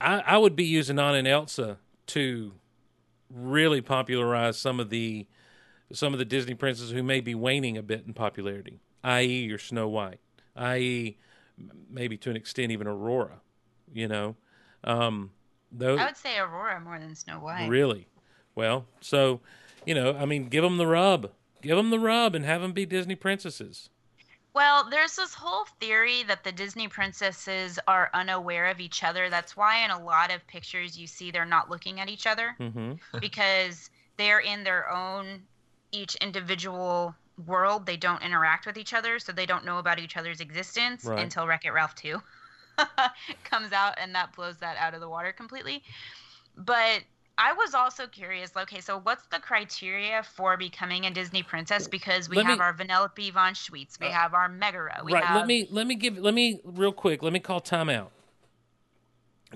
I, 0.00 0.18
I 0.20 0.38
would 0.38 0.56
be 0.56 0.64
using 0.64 0.98
Anna 0.98 1.18
and 1.18 1.28
Elsa 1.28 1.78
to 2.08 2.52
really 3.30 3.80
popularize 3.80 4.58
some 4.58 4.80
of 4.80 4.90
the 4.90 5.26
some 5.92 6.12
of 6.12 6.18
the 6.18 6.24
Disney 6.24 6.54
princesses 6.54 6.90
who 6.90 7.02
may 7.02 7.20
be 7.20 7.34
waning 7.34 7.76
a 7.76 7.82
bit 7.82 8.04
in 8.06 8.12
popularity, 8.12 8.80
i.e., 9.04 9.44
your 9.44 9.58
Snow 9.58 9.88
White, 9.88 10.18
i.e., 10.56 11.16
maybe 11.88 12.16
to 12.18 12.30
an 12.30 12.36
extent 12.36 12.72
even 12.72 12.86
Aurora. 12.88 13.40
You 13.92 14.08
know, 14.08 14.36
um, 14.82 15.30
those 15.70 16.00
I 16.00 16.06
would 16.06 16.16
say 16.16 16.38
Aurora 16.38 16.80
more 16.80 16.98
than 16.98 17.14
Snow 17.14 17.34
White. 17.34 17.68
really 17.68 18.08
well. 18.54 18.86
So, 19.00 19.40
you 19.84 19.94
know, 19.94 20.16
I 20.16 20.24
mean, 20.24 20.48
give 20.48 20.64
them 20.64 20.76
the 20.76 20.86
rub, 20.86 21.30
give 21.62 21.76
them 21.76 21.90
the 21.90 22.00
rub, 22.00 22.34
and 22.34 22.44
have 22.44 22.62
them 22.62 22.72
be 22.72 22.84
Disney 22.84 23.14
princesses. 23.14 23.90
Well, 24.56 24.88
there's 24.88 25.16
this 25.16 25.34
whole 25.34 25.66
theory 25.80 26.22
that 26.22 26.42
the 26.42 26.50
Disney 26.50 26.88
princesses 26.88 27.78
are 27.86 28.08
unaware 28.14 28.68
of 28.70 28.80
each 28.80 29.04
other. 29.04 29.28
That's 29.28 29.54
why 29.54 29.84
in 29.84 29.90
a 29.90 30.02
lot 30.02 30.34
of 30.34 30.46
pictures 30.46 30.98
you 30.98 31.06
see 31.06 31.30
they're 31.30 31.44
not 31.44 31.68
looking 31.68 32.00
at 32.00 32.08
each 32.08 32.26
other 32.26 32.56
Mm-hmm. 32.58 32.92
because 33.20 33.90
they're 34.16 34.40
in 34.40 34.64
their 34.64 34.88
own 34.90 35.42
each 35.92 36.14
individual 36.16 37.14
world. 37.46 37.84
They 37.84 37.98
don't 37.98 38.22
interact 38.22 38.64
with 38.64 38.78
each 38.78 38.94
other, 38.94 39.18
so 39.18 39.30
they 39.30 39.44
don't 39.44 39.66
know 39.66 39.76
about 39.78 39.98
each 39.98 40.16
other's 40.16 40.40
existence 40.40 41.04
Right. 41.04 41.22
until 41.22 41.46
Wreck 41.46 41.66
It 41.66 41.72
Ralph 41.72 41.94
2 41.96 42.22
comes 43.44 43.72
out 43.72 43.98
and 43.98 44.14
that 44.14 44.34
blows 44.34 44.56
that 44.58 44.78
out 44.78 44.94
of 44.94 45.00
the 45.00 45.08
water 45.08 45.32
completely. 45.32 45.82
But 46.56 47.02
I 47.38 47.52
was 47.52 47.74
also 47.74 48.06
curious. 48.06 48.50
Okay, 48.56 48.80
so 48.80 48.98
what's 49.00 49.26
the 49.26 49.38
criteria 49.38 50.22
for 50.22 50.56
becoming 50.56 51.04
a 51.04 51.10
Disney 51.10 51.42
princess? 51.42 51.86
Because 51.86 52.28
we 52.30 52.36
Let 52.36 52.46
have 52.46 52.58
me- 52.58 52.62
Uh, 52.62 52.64
our 52.64 52.74
Vanellope 52.74 53.30
von 53.32 53.52
Schweetz, 53.54 54.00
we 54.00 54.06
have 54.06 54.32
our 54.32 54.48
Megara, 54.48 55.02
we 55.04 55.12
right. 55.12 55.22
have 55.24 55.36
Let 55.36 55.46
me 55.46 55.66
let 55.70 55.86
me 55.86 55.94
give 55.96 56.16
let 56.16 56.32
me 56.34 56.60
real 56.64 56.92
quick. 56.92 57.22
Let 57.22 57.32
me 57.34 57.40
call 57.40 57.60
timeout. 57.60 58.08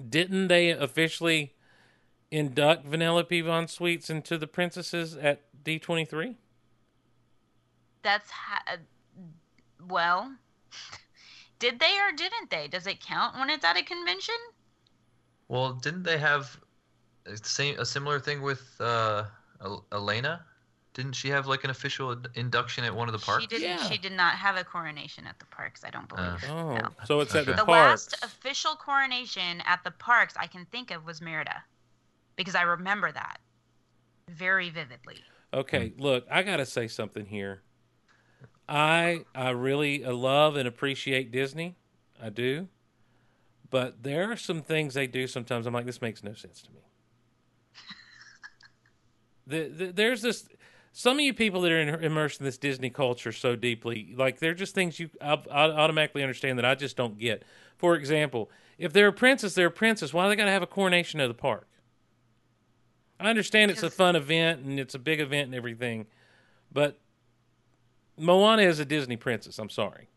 Didn't 0.08 0.48
they 0.48 0.70
officially 0.70 1.54
induct 2.30 2.84
Vanellope 2.88 3.42
von 3.44 3.66
Schweetz 3.66 4.10
into 4.10 4.36
the 4.36 4.46
princesses 4.46 5.16
at 5.16 5.42
D 5.64 5.78
twenty 5.78 6.04
three? 6.04 6.36
that's 8.02 8.30
ha- 8.30 8.62
uh, 8.66 8.76
well. 9.86 10.36
Did 11.58 11.78
they 11.80 11.98
or 11.98 12.12
didn't 12.16 12.48
they? 12.50 12.66
Does 12.68 12.86
it 12.86 13.00
count 13.00 13.36
when 13.36 13.50
it's 13.50 13.64
at 13.64 13.76
a 13.76 13.82
convention? 13.82 14.34
Well, 15.48 15.72
didn't 15.74 16.04
they 16.04 16.16
have 16.16 16.58
a 16.62 16.69
same 17.42 17.78
a 17.78 17.84
similar 17.84 18.18
thing 18.20 18.42
with 18.42 18.62
uh, 18.80 19.24
Elena? 19.92 20.44
Didn't 20.92 21.12
she 21.12 21.28
have 21.28 21.46
like 21.46 21.62
an 21.64 21.70
official 21.70 22.16
induction 22.34 22.82
at 22.84 22.94
one 22.94 23.08
of 23.08 23.12
the 23.12 23.24
parks? 23.24 23.42
She 23.42 23.46
didn't. 23.48 23.80
She 23.88 23.96
did 23.96 24.12
not 24.12 24.34
have 24.34 24.56
a 24.56 24.64
coronation 24.64 25.26
at 25.26 25.38
the 25.38 25.44
parks. 25.46 25.84
I 25.84 25.90
don't 25.90 26.08
believe. 26.08 26.44
Oh, 26.50 26.74
no. 26.74 26.88
so 27.04 27.20
it's 27.20 27.34
at 27.34 27.46
the 27.46 27.52
The 27.52 27.64
parks. 27.64 28.12
last 28.12 28.24
official 28.24 28.74
coronation 28.74 29.62
at 29.66 29.84
the 29.84 29.92
parks 29.92 30.34
I 30.36 30.46
can 30.46 30.64
think 30.66 30.90
of 30.90 31.06
was 31.06 31.20
Merida, 31.20 31.62
because 32.36 32.54
I 32.56 32.62
remember 32.62 33.12
that 33.12 33.38
very 34.28 34.68
vividly. 34.70 35.18
Okay, 35.54 35.92
look, 35.98 36.26
I 36.30 36.42
gotta 36.42 36.66
say 36.66 36.88
something 36.88 37.26
here. 37.26 37.62
I 38.68 39.24
I 39.34 39.50
really 39.50 40.04
uh, 40.04 40.12
love 40.12 40.56
and 40.56 40.66
appreciate 40.66 41.30
Disney. 41.30 41.76
I 42.22 42.28
do, 42.30 42.68
but 43.70 44.02
there 44.02 44.30
are 44.30 44.36
some 44.36 44.60
things 44.62 44.94
they 44.94 45.06
do 45.06 45.26
sometimes. 45.26 45.66
I'm 45.66 45.72
like, 45.74 45.86
this 45.86 46.02
makes 46.02 46.22
no 46.24 46.34
sense 46.34 46.62
to 46.62 46.70
me. 46.72 46.80
The, 49.46 49.68
the, 49.68 49.86
there's 49.92 50.22
this. 50.22 50.48
Some 50.92 51.18
of 51.18 51.20
you 51.20 51.32
people 51.32 51.60
that 51.62 51.70
are 51.70 51.80
in, 51.80 51.88
immersed 51.88 52.40
in 52.40 52.44
this 52.44 52.58
Disney 52.58 52.90
culture 52.90 53.32
so 53.32 53.54
deeply, 53.54 54.12
like 54.16 54.40
they're 54.40 54.54
just 54.54 54.74
things 54.74 54.98
you 54.98 55.08
I, 55.20 55.34
I 55.50 55.70
automatically 55.70 56.22
understand 56.22 56.58
that 56.58 56.64
I 56.64 56.74
just 56.74 56.96
don't 56.96 57.18
get. 57.18 57.44
For 57.76 57.94
example, 57.94 58.50
if 58.76 58.92
they're 58.92 59.08
a 59.08 59.12
princess, 59.12 59.54
they're 59.54 59.68
a 59.68 59.70
princess. 59.70 60.12
Why 60.12 60.24
do 60.24 60.30
they 60.30 60.36
got 60.36 60.46
to 60.46 60.50
have 60.50 60.62
a 60.62 60.66
coronation 60.66 61.20
of 61.20 61.28
the 61.28 61.34
park? 61.34 61.68
I 63.20 63.28
understand 63.28 63.70
it's 63.70 63.82
a 63.82 63.90
fun 63.90 64.16
event 64.16 64.64
and 64.64 64.80
it's 64.80 64.94
a 64.94 64.98
big 64.98 65.20
event 65.20 65.46
and 65.46 65.54
everything, 65.54 66.06
but 66.72 66.98
Moana 68.16 68.62
is 68.62 68.78
a 68.78 68.84
Disney 68.84 69.16
princess. 69.16 69.58
I'm 69.58 69.70
sorry. 69.70 70.08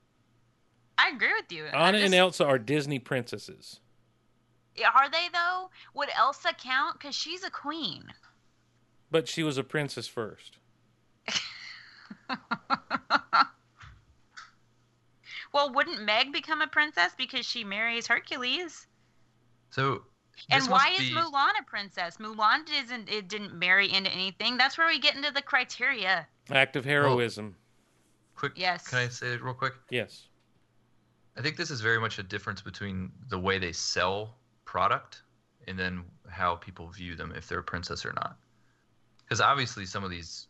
I 0.98 1.10
agree 1.10 1.34
with 1.34 1.52
you. 1.52 1.66
Anna 1.66 1.98
and 1.98 2.14
Elsa 2.14 2.46
are 2.46 2.58
Disney 2.58 3.00
princesses. 3.00 3.82
Are 4.94 5.10
they 5.10 5.28
though? 5.32 5.70
Would 5.94 6.10
Elsa 6.18 6.50
count? 6.58 7.00
Because 7.00 7.16
she's 7.16 7.44
a 7.44 7.50
queen. 7.52 8.04
But 9.12 9.28
she 9.28 9.44
was 9.44 9.58
a 9.58 9.64
princess 9.64 10.08
first. 10.08 10.58
Well, 15.54 15.72
wouldn't 15.72 16.02
Meg 16.02 16.34
become 16.34 16.62
a 16.62 16.68
princess 16.68 17.12
because 17.16 17.46
she 17.46 17.64
marries 17.64 18.08
Hercules? 18.08 18.88
So 19.70 20.02
And 20.50 20.64
why 20.68 20.90
must 20.90 21.02
is 21.02 21.10
be- 21.10 21.16
Mulan 21.16 21.52
a 21.60 21.64
princess? 21.64 22.18
Mulan 22.18 22.64
isn't. 22.84 23.08
It 23.08 23.28
didn't 23.28 23.54
marry 23.54 23.92
into 23.94 24.12
anything. 24.12 24.58
That's 24.58 24.78
where 24.80 24.88
we 24.88 25.00
get 25.00 25.16
into 25.16 25.32
the 25.32 25.44
criteria. 25.44 26.28
Act 26.50 26.76
of 26.76 26.86
heroism. 26.86 27.56
Quick, 28.36 28.54
Yes. 28.56 28.88
Can 28.88 28.98
I 28.98 29.08
say 29.10 29.28
it 29.34 29.44
real 29.44 29.54
quick? 29.54 29.74
Yes. 29.92 30.28
I 31.38 31.42
think 31.42 31.56
this 31.56 31.70
is 31.70 31.82
very 31.82 32.00
much 32.00 32.18
a 32.18 32.24
difference 32.24 32.62
between 32.62 33.12
the 33.30 33.38
way 33.38 33.60
they 33.60 33.72
sell 33.74 34.36
product 34.78 35.22
and 35.68 35.78
then 35.78 36.02
how 36.28 36.56
people 36.56 36.88
view 36.90 37.16
them 37.16 37.32
if 37.38 37.48
they're 37.48 37.60
a 37.60 37.64
princess 37.64 38.04
or 38.08 38.14
not. 38.14 38.36
Because 39.20 39.40
obviously, 39.40 39.86
some 39.86 40.04
of 40.04 40.10
these 40.10 40.48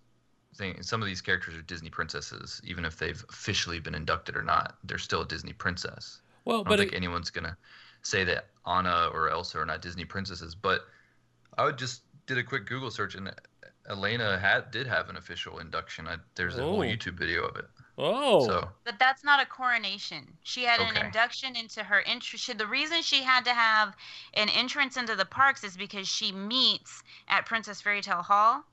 things, 0.56 0.88
some 0.88 1.02
of 1.02 1.08
these 1.10 1.20
characters 1.20 1.56
are 1.56 1.62
Disney 1.64 1.90
princesses, 1.90 2.62
even 2.64 2.86
if 2.86 2.98
they've 2.98 3.22
officially 3.30 3.80
been 3.82 3.94
inducted 3.94 4.38
or 4.38 4.42
not. 4.42 4.78
They're 4.86 4.98
still 4.98 5.22
a 5.24 5.28
Disney 5.28 5.52
princess. 5.52 6.22
Well, 6.46 6.56
I 6.56 6.60
don't 6.60 6.70
but 6.70 6.80
think 6.80 6.94
it- 6.94 6.96
anyone's 6.96 7.30
gonna 7.32 7.58
say 8.02 8.24
that 8.24 8.48
Anna 8.66 9.10
or 9.14 9.30
Elsa 9.30 9.60
are 9.60 9.66
not 9.66 9.82
Disney 9.82 10.06
princesses. 10.06 10.56
But 10.56 10.88
I 11.58 11.66
would 11.66 11.78
just 11.78 12.04
did 12.26 12.38
a 12.38 12.44
quick 12.44 12.66
Google 12.66 12.92
search 12.92 13.16
and 13.16 13.30
Elena 13.90 14.40
had 14.40 14.72
did 14.72 14.88
have 14.88 15.10
an 15.10 15.18
official 15.18 15.60
induction. 15.60 16.08
I, 16.08 16.16
there's 16.36 16.58
a 16.58 16.64
whole 16.64 16.80
Oh. 16.80 16.84
YouTube 16.94 17.18
video 17.20 17.44
of 17.44 17.58
it. 17.58 17.66
Oh. 17.98 18.46
So 18.48 18.70
But 18.84 18.98
that's 19.00 19.24
not 19.24 19.42
a 19.42 19.46
coronation. 19.46 20.38
She 20.44 20.64
had 20.64 20.80
an 20.80 20.98
induction 20.98 21.56
into 21.56 21.84
her 21.84 22.02
entrance. 22.02 22.46
The 22.48 22.68
reason 22.68 23.02
she 23.02 23.22
had 23.22 23.46
to 23.46 23.54
have 23.54 23.96
an 24.34 24.50
entrance 24.50 24.98
into 24.98 25.16
the 25.16 25.26
parks 25.26 25.64
is 25.64 25.78
because 25.78 26.08
she 26.08 26.32
meets 26.32 27.04
at 27.28 27.46
Princess 27.46 27.82
Fairy 27.82 28.02
Tale 28.02 28.24
Hall. 28.24 28.64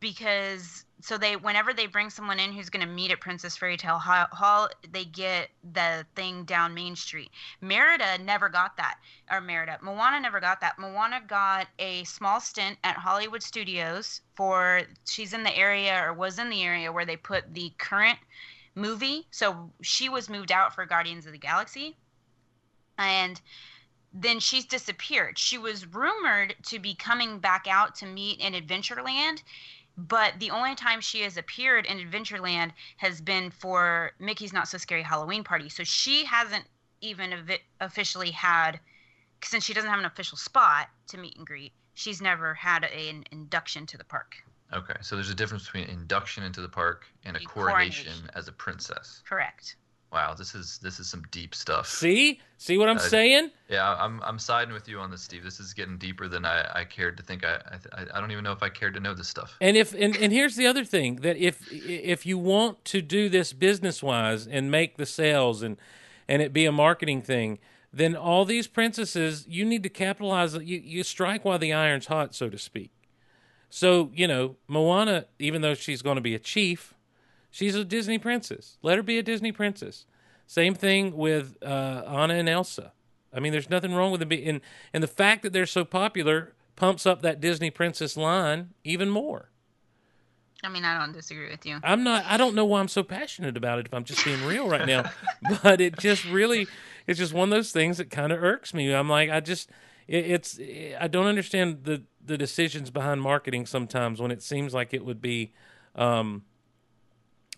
Because 0.00 0.84
so 1.04 1.18
they, 1.18 1.36
whenever 1.36 1.74
they 1.74 1.86
bring 1.86 2.08
someone 2.08 2.40
in 2.40 2.50
who's 2.50 2.70
going 2.70 2.80
to 2.80 2.90
meet 2.90 3.10
at 3.10 3.20
Princess 3.20 3.58
Fairy 3.58 3.76
Tale 3.76 3.98
Hall, 3.98 4.70
they 4.90 5.04
get 5.04 5.50
the 5.74 6.06
thing 6.16 6.44
down 6.44 6.72
Main 6.72 6.96
Street. 6.96 7.30
Merida 7.60 8.16
never 8.24 8.48
got 8.48 8.78
that, 8.78 8.96
or 9.30 9.42
Merida, 9.42 9.78
Moana 9.82 10.18
never 10.18 10.40
got 10.40 10.62
that. 10.62 10.78
Moana 10.78 11.20
got 11.28 11.66
a 11.78 12.04
small 12.04 12.40
stint 12.40 12.78
at 12.84 12.96
Hollywood 12.96 13.42
Studios 13.42 14.22
for 14.34 14.80
she's 15.04 15.34
in 15.34 15.42
the 15.42 15.54
area 15.54 16.02
or 16.02 16.14
was 16.14 16.38
in 16.38 16.48
the 16.48 16.62
area 16.62 16.90
where 16.90 17.04
they 17.04 17.18
put 17.18 17.52
the 17.52 17.70
current 17.76 18.18
movie. 18.74 19.26
So 19.30 19.70
she 19.82 20.08
was 20.08 20.30
moved 20.30 20.52
out 20.52 20.74
for 20.74 20.86
Guardians 20.86 21.26
of 21.26 21.32
the 21.32 21.38
Galaxy. 21.38 21.98
And 22.96 23.38
then 24.14 24.40
she's 24.40 24.64
disappeared. 24.64 25.36
She 25.36 25.58
was 25.58 25.86
rumored 25.86 26.54
to 26.68 26.78
be 26.78 26.94
coming 26.94 27.40
back 27.40 27.66
out 27.68 27.94
to 27.96 28.06
meet 28.06 28.40
in 28.40 28.54
Adventureland, 28.54 29.42
but 29.96 30.34
the 30.40 30.50
only 30.50 30.74
time 30.74 31.00
she 31.00 31.20
has 31.22 31.36
appeared 31.36 31.86
in 31.86 31.98
Adventureland 31.98 32.72
has 32.96 33.20
been 33.20 33.50
for 33.50 34.12
Mickey's 34.18 34.52
Not 34.52 34.68
So 34.68 34.78
Scary 34.78 35.02
Halloween 35.02 35.44
Party. 35.44 35.68
So 35.68 35.84
she 35.84 36.24
hasn't 36.24 36.64
even 37.00 37.30
evi- 37.30 37.60
officially 37.80 38.30
had, 38.30 38.80
since 39.42 39.64
she 39.64 39.74
doesn't 39.74 39.90
have 39.90 39.98
an 40.00 40.04
official 40.06 40.38
spot 40.38 40.88
to 41.08 41.18
meet 41.18 41.36
and 41.36 41.46
greet, 41.46 41.72
she's 41.94 42.20
never 42.20 42.54
had 42.54 42.84
a- 42.84 43.08
an 43.10 43.24
induction 43.30 43.86
to 43.86 43.96
the 43.98 44.04
park. 44.04 44.36
Okay, 44.72 44.96
so 45.02 45.14
there's 45.14 45.30
a 45.30 45.34
difference 45.34 45.64
between 45.64 45.84
induction 45.84 46.42
into 46.42 46.60
the 46.60 46.68
park 46.68 47.06
and 47.24 47.36
a 47.36 47.40
A 47.40 47.44
coronation, 47.44 48.04
coronation. 48.06 48.30
as 48.34 48.48
a 48.48 48.52
princess. 48.52 49.22
Correct. 49.28 49.76
Wow, 50.14 50.32
this 50.32 50.54
is 50.54 50.78
this 50.78 51.00
is 51.00 51.08
some 51.08 51.24
deep 51.32 51.56
stuff. 51.56 51.88
See, 51.88 52.40
see 52.56 52.78
what 52.78 52.88
I'm 52.88 52.98
Uh, 52.98 53.00
saying? 53.00 53.50
Yeah, 53.68 53.96
I'm 53.98 54.22
I'm 54.22 54.38
siding 54.38 54.72
with 54.72 54.88
you 54.88 55.00
on 55.00 55.10
this, 55.10 55.22
Steve. 55.22 55.42
This 55.42 55.58
is 55.58 55.74
getting 55.74 55.98
deeper 55.98 56.28
than 56.28 56.44
I, 56.44 56.64
I 56.72 56.84
cared 56.84 57.16
to 57.16 57.24
think. 57.24 57.44
I, 57.44 57.56
I 57.92 58.02
I 58.14 58.20
don't 58.20 58.30
even 58.30 58.44
know 58.44 58.52
if 58.52 58.62
I 58.62 58.68
cared 58.68 58.94
to 58.94 59.00
know 59.00 59.12
this 59.12 59.26
stuff. 59.26 59.56
And 59.60 59.76
if 59.76 59.92
and, 59.92 60.16
and 60.16 60.32
here's 60.32 60.54
the 60.54 60.68
other 60.68 60.84
thing 60.84 61.16
that 61.16 61.36
if 61.36 61.68
if 61.72 62.24
you 62.24 62.38
want 62.38 62.84
to 62.86 63.02
do 63.02 63.28
this 63.28 63.52
business 63.52 64.04
wise 64.04 64.46
and 64.46 64.70
make 64.70 64.98
the 64.98 65.06
sales 65.06 65.62
and 65.62 65.76
and 66.28 66.40
it 66.40 66.52
be 66.52 66.64
a 66.64 66.72
marketing 66.72 67.20
thing, 67.20 67.58
then 67.92 68.14
all 68.14 68.44
these 68.44 68.68
princesses 68.68 69.46
you 69.48 69.64
need 69.64 69.82
to 69.82 69.88
capitalize. 69.88 70.54
You 70.54 70.78
you 70.78 71.02
strike 71.02 71.44
while 71.44 71.58
the 71.58 71.72
iron's 71.72 72.06
hot, 72.06 72.36
so 72.36 72.48
to 72.48 72.56
speak. 72.56 72.92
So 73.68 74.12
you 74.14 74.28
know 74.28 74.54
Moana, 74.68 75.26
even 75.40 75.60
though 75.62 75.74
she's 75.74 76.02
going 76.02 76.14
to 76.14 76.22
be 76.22 76.36
a 76.36 76.38
chief, 76.38 76.94
she's 77.54 77.76
a 77.76 77.84
Disney 77.84 78.18
princess. 78.18 78.78
Let 78.82 78.96
her 78.96 79.02
be 79.02 79.18
a 79.18 79.22
Disney 79.22 79.52
princess. 79.52 80.06
Same 80.46 80.74
thing 80.74 81.16
with 81.16 81.56
uh, 81.62 82.02
Anna 82.06 82.34
and 82.34 82.48
Elsa. 82.48 82.92
I 83.32 83.40
mean, 83.40 83.52
there's 83.52 83.70
nothing 83.70 83.94
wrong 83.94 84.10
with 84.10 84.20
them. 84.20 84.28
Being, 84.28 84.46
and 84.48 84.60
and 84.92 85.02
the 85.02 85.08
fact 85.08 85.42
that 85.42 85.52
they're 85.52 85.66
so 85.66 85.84
popular 85.84 86.54
pumps 86.76 87.06
up 87.06 87.22
that 87.22 87.40
Disney 87.40 87.70
princess 87.70 88.16
line 88.16 88.70
even 88.82 89.08
more. 89.08 89.50
I 90.62 90.68
mean, 90.68 90.84
I 90.84 90.98
don't 90.98 91.12
disagree 91.12 91.50
with 91.50 91.64
you. 91.66 91.78
I'm 91.82 92.02
not. 92.02 92.24
I 92.26 92.36
don't 92.36 92.54
know 92.54 92.64
why 92.64 92.80
I'm 92.80 92.88
so 92.88 93.02
passionate 93.02 93.56
about 93.56 93.78
it. 93.78 93.86
If 93.86 93.94
I'm 93.94 94.04
just 94.04 94.24
being 94.24 94.44
real 94.44 94.68
right 94.68 94.86
now, 94.86 95.10
but 95.62 95.80
it 95.80 95.98
just 95.98 96.24
really, 96.24 96.66
it's 97.06 97.18
just 97.18 97.32
one 97.32 97.50
of 97.50 97.56
those 97.56 97.70
things 97.70 97.98
that 97.98 98.10
kind 98.10 98.32
of 98.32 98.42
irks 98.42 98.74
me. 98.74 98.92
I'm 98.92 99.08
like, 99.08 99.30
I 99.30 99.40
just, 99.40 99.70
it, 100.08 100.24
it's, 100.26 100.58
I 100.98 101.06
don't 101.08 101.26
understand 101.26 101.84
the 101.84 102.02
the 102.24 102.38
decisions 102.38 102.90
behind 102.90 103.20
marketing 103.20 103.66
sometimes 103.66 104.20
when 104.20 104.30
it 104.30 104.42
seems 104.42 104.72
like 104.72 104.94
it 104.94 105.04
would 105.04 105.20
be, 105.20 105.52
um, 105.94 106.44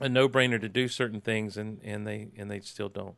a 0.00 0.08
no 0.08 0.28
brainer 0.28 0.60
to 0.60 0.68
do 0.68 0.88
certain 0.88 1.20
things 1.20 1.56
and 1.56 1.80
and 1.82 2.06
they 2.06 2.28
and 2.36 2.50
they 2.50 2.60
still 2.60 2.88
don't. 2.88 3.14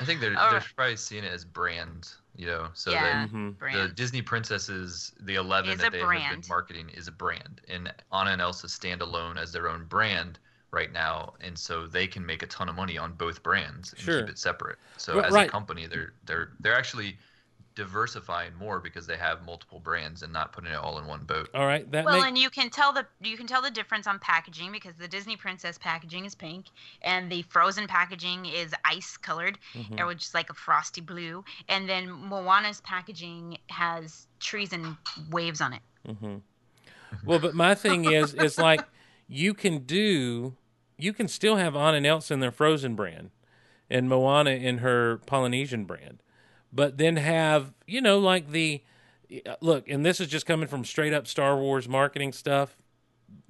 I 0.00 0.04
think 0.04 0.20
they're 0.20 0.34
Oh. 0.38 0.50
they're 0.50 0.64
probably 0.76 0.96
seeing 0.96 1.24
it 1.24 1.32
as 1.32 1.44
brand, 1.44 2.08
you 2.36 2.46
know. 2.46 2.68
So 2.74 2.90
Yeah, 2.92 3.02
that 3.26 3.30
Mhm. 3.30 3.58
the. 3.72 3.88
Disney 3.94 4.22
princesses, 4.22 5.12
the 5.20 5.34
eleven 5.34 5.72
Is 5.72 5.78
that 5.80 5.88
a 5.88 5.90
they 5.90 5.98
have 6.20 6.40
been 6.40 6.48
marketing, 6.48 6.88
is 6.90 7.08
a 7.08 7.12
brand, 7.12 7.60
and 7.68 7.92
Anna 8.12 8.30
and 8.30 8.40
Elsa 8.40 8.68
stand 8.68 9.02
alone 9.02 9.36
as 9.38 9.52
their 9.52 9.68
own 9.68 9.84
brand 9.86 10.38
right 10.70 10.92
now, 10.92 11.34
and 11.40 11.58
so 11.58 11.86
they 11.86 12.06
can 12.06 12.24
make 12.24 12.42
a 12.42 12.46
ton 12.46 12.68
of 12.68 12.74
money 12.76 12.96
on 12.98 13.12
both 13.14 13.42
brands 13.42 13.92
and 13.92 14.00
Sure. 14.02 14.20
keep 14.20 14.30
it 14.30 14.38
separate. 14.38 14.78
So 14.98 15.16
Ri- 15.18 15.24
as 15.24 15.32
right. 15.32 15.48
a 15.48 15.50
company, 15.50 15.86
they're 15.86 16.12
they're 16.26 16.52
they're 16.60 16.76
actually 16.76 17.18
diversifying 17.78 18.52
more 18.58 18.80
because 18.80 19.06
they 19.06 19.16
have 19.16 19.46
multiple 19.46 19.78
brands 19.78 20.22
and 20.22 20.32
not 20.32 20.52
putting 20.52 20.72
it 20.72 20.76
all 20.76 20.98
in 20.98 21.06
one 21.06 21.20
boat. 21.24 21.48
All 21.54 21.64
right, 21.64 21.88
that 21.92 22.04
well, 22.04 22.16
make- 22.16 22.26
and 22.26 22.36
you 22.36 22.50
can 22.50 22.70
tell 22.70 22.92
the 22.92 23.06
you 23.22 23.36
can 23.36 23.46
tell 23.46 23.62
the 23.62 23.70
difference 23.70 24.08
on 24.08 24.18
packaging 24.18 24.72
because 24.72 24.94
the 24.96 25.06
Disney 25.06 25.36
Princess 25.36 25.78
packaging 25.78 26.24
is 26.24 26.34
pink, 26.34 26.66
and 27.02 27.30
the 27.30 27.42
Frozen 27.42 27.86
packaging 27.86 28.46
is 28.46 28.74
ice 28.84 29.16
colored, 29.16 29.58
Mhm. 29.74 30.00
or 30.00 30.06
which 30.08 30.24
is 30.24 30.34
like 30.34 30.50
a 30.50 30.54
frosty 30.54 31.00
blue, 31.00 31.44
and 31.68 31.88
then 31.88 32.10
Moana's 32.10 32.80
packaging 32.80 33.58
has 33.70 34.26
trees 34.40 34.72
and 34.72 34.96
waves 35.30 35.60
on 35.60 35.72
it. 35.72 35.82
hmm 36.04 36.38
Well, 37.24 37.38
but 37.38 37.54
my 37.54 37.74
thing 37.76 38.04
is, 38.06 38.34
is 38.34 38.58
like 38.68 38.84
you 39.28 39.54
can 39.54 39.84
do, 39.84 40.56
you 40.96 41.12
can 41.12 41.28
still 41.28 41.56
have 41.56 41.76
Anna 41.76 41.98
and 41.98 42.06
Elsa 42.06 42.34
in 42.34 42.40
their 42.40 42.50
Frozen 42.50 42.96
brand, 42.96 43.30
and 43.88 44.08
Moana 44.08 44.50
in 44.50 44.78
her 44.78 45.18
Polynesian 45.26 45.84
brand, 45.84 46.22
but 46.72 46.98
then 46.98 47.16
have 47.16 47.72
you 47.86 48.00
know 48.00 48.18
like 48.18 48.50
the 48.50 48.82
look, 49.60 49.88
and 49.88 50.04
this 50.04 50.20
is 50.20 50.28
just 50.28 50.46
coming 50.46 50.68
from 50.68 50.84
straight 50.84 51.12
up 51.12 51.26
Star 51.26 51.56
Wars 51.56 51.88
marketing 51.88 52.32
stuff, 52.32 52.76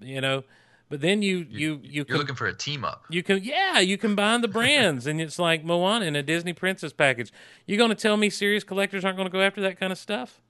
you 0.00 0.20
know. 0.20 0.44
But 0.90 1.02
then 1.02 1.20
you 1.20 1.46
you 1.50 1.80
you 1.82 1.90
You're 1.92 2.04
can, 2.06 2.16
looking 2.16 2.34
for 2.34 2.46
a 2.46 2.54
team 2.54 2.82
up. 2.82 3.04
you 3.10 3.22
can 3.22 3.44
yeah 3.44 3.78
you 3.78 3.98
combine 3.98 4.40
the 4.40 4.48
brands 4.48 5.06
and 5.06 5.20
it's 5.20 5.38
like 5.38 5.62
Moana 5.62 6.06
in 6.06 6.16
a 6.16 6.22
Disney 6.22 6.54
Princess 6.54 6.94
package. 6.94 7.30
you're 7.66 7.76
going 7.76 7.90
to 7.90 7.94
tell 7.94 8.16
me 8.16 8.30
serious 8.30 8.64
collectors 8.64 9.04
aren't 9.04 9.18
going 9.18 9.28
to 9.28 9.32
go 9.32 9.42
after 9.42 9.60
that 9.60 9.78
kind 9.78 9.92
of 9.92 9.98
stuff? 9.98 10.40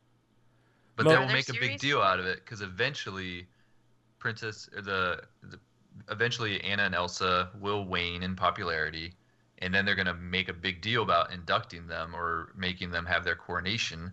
But 0.95 1.05
Mo- 1.07 1.11
they 1.11 1.17
will 1.19 1.27
there 1.27 1.37
make 1.37 1.49
a 1.49 1.55
big 1.55 1.79
deal 1.79 2.01
out 2.01 2.21
of 2.21 2.27
it 2.27 2.45
because 2.45 2.61
eventually, 2.61 3.47
Princess 4.21 4.69
or 4.77 4.83
the, 4.83 5.23
the 5.43 5.59
eventually 6.09 6.63
Anna 6.63 6.85
and 6.85 6.95
Elsa 6.95 7.51
will 7.61 7.85
wane 7.85 8.23
in 8.23 8.37
popularity, 8.37 9.13
and 9.59 9.75
then 9.75 9.85
they're 9.85 9.95
gonna 9.95 10.15
make 10.15 10.49
a 10.49 10.53
big 10.55 10.81
deal 10.81 11.03
about 11.03 11.33
inducting 11.33 11.87
them 11.87 12.15
or 12.15 12.53
making 12.57 12.91
them 12.91 13.05
have 13.07 13.25
their 13.25 13.35
coronation, 13.37 14.13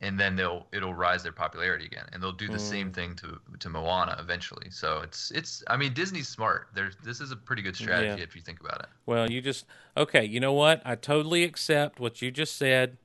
and 0.00 0.18
then 0.18 0.34
they'll 0.36 0.66
it'll 0.72 0.94
rise 0.94 1.22
their 1.22 1.32
popularity 1.32 1.84
again, 1.86 2.06
and 2.12 2.22
they'll 2.22 2.32
do 2.32 2.48
the 2.48 2.58
same 2.58 2.90
Mm. 2.90 2.94
thing 2.94 3.16
to 3.16 3.40
to 3.60 3.68
Moana 3.68 4.16
eventually. 4.18 4.70
So 4.70 5.00
it's 5.00 5.30
it's 5.30 5.62
I 5.68 5.76
mean 5.76 5.92
Disney's 5.94 6.28
smart. 6.28 6.68
There's 6.74 6.96
this 7.04 7.20
is 7.20 7.30
a 7.30 7.36
pretty 7.36 7.62
good 7.62 7.76
strategy 7.76 8.18
Yeah. 8.18 8.24
if 8.24 8.34
you 8.36 8.42
think 8.42 8.60
about 8.60 8.80
it. 8.80 8.86
Well, 9.06 9.30
you 9.30 9.40
just 9.40 9.64
okay. 9.96 10.24
You 10.24 10.40
know 10.40 10.52
what? 10.52 10.82
I 10.84 10.94
totally 10.96 11.44
accept 11.44 12.00
what 12.00 12.20
you 12.22 12.30
just 12.30 12.56
said, 12.56 12.98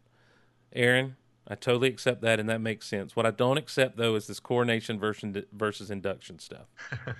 Aaron. 0.74 1.16
I 1.50 1.56
totally 1.56 1.88
accept 1.88 2.22
that, 2.24 2.42
and 2.42 2.50
that 2.50 2.60
makes 2.60 2.86
sense. 2.88 3.16
What 3.16 3.26
I 3.26 3.32
don't 3.32 3.58
accept 3.58 3.96
though 3.96 4.16
is 4.16 4.28
this 4.28 4.40
coronation 4.42 5.00
versus 5.00 5.46
versus 5.54 5.90
induction 5.90 6.40
stuff. 6.40 6.68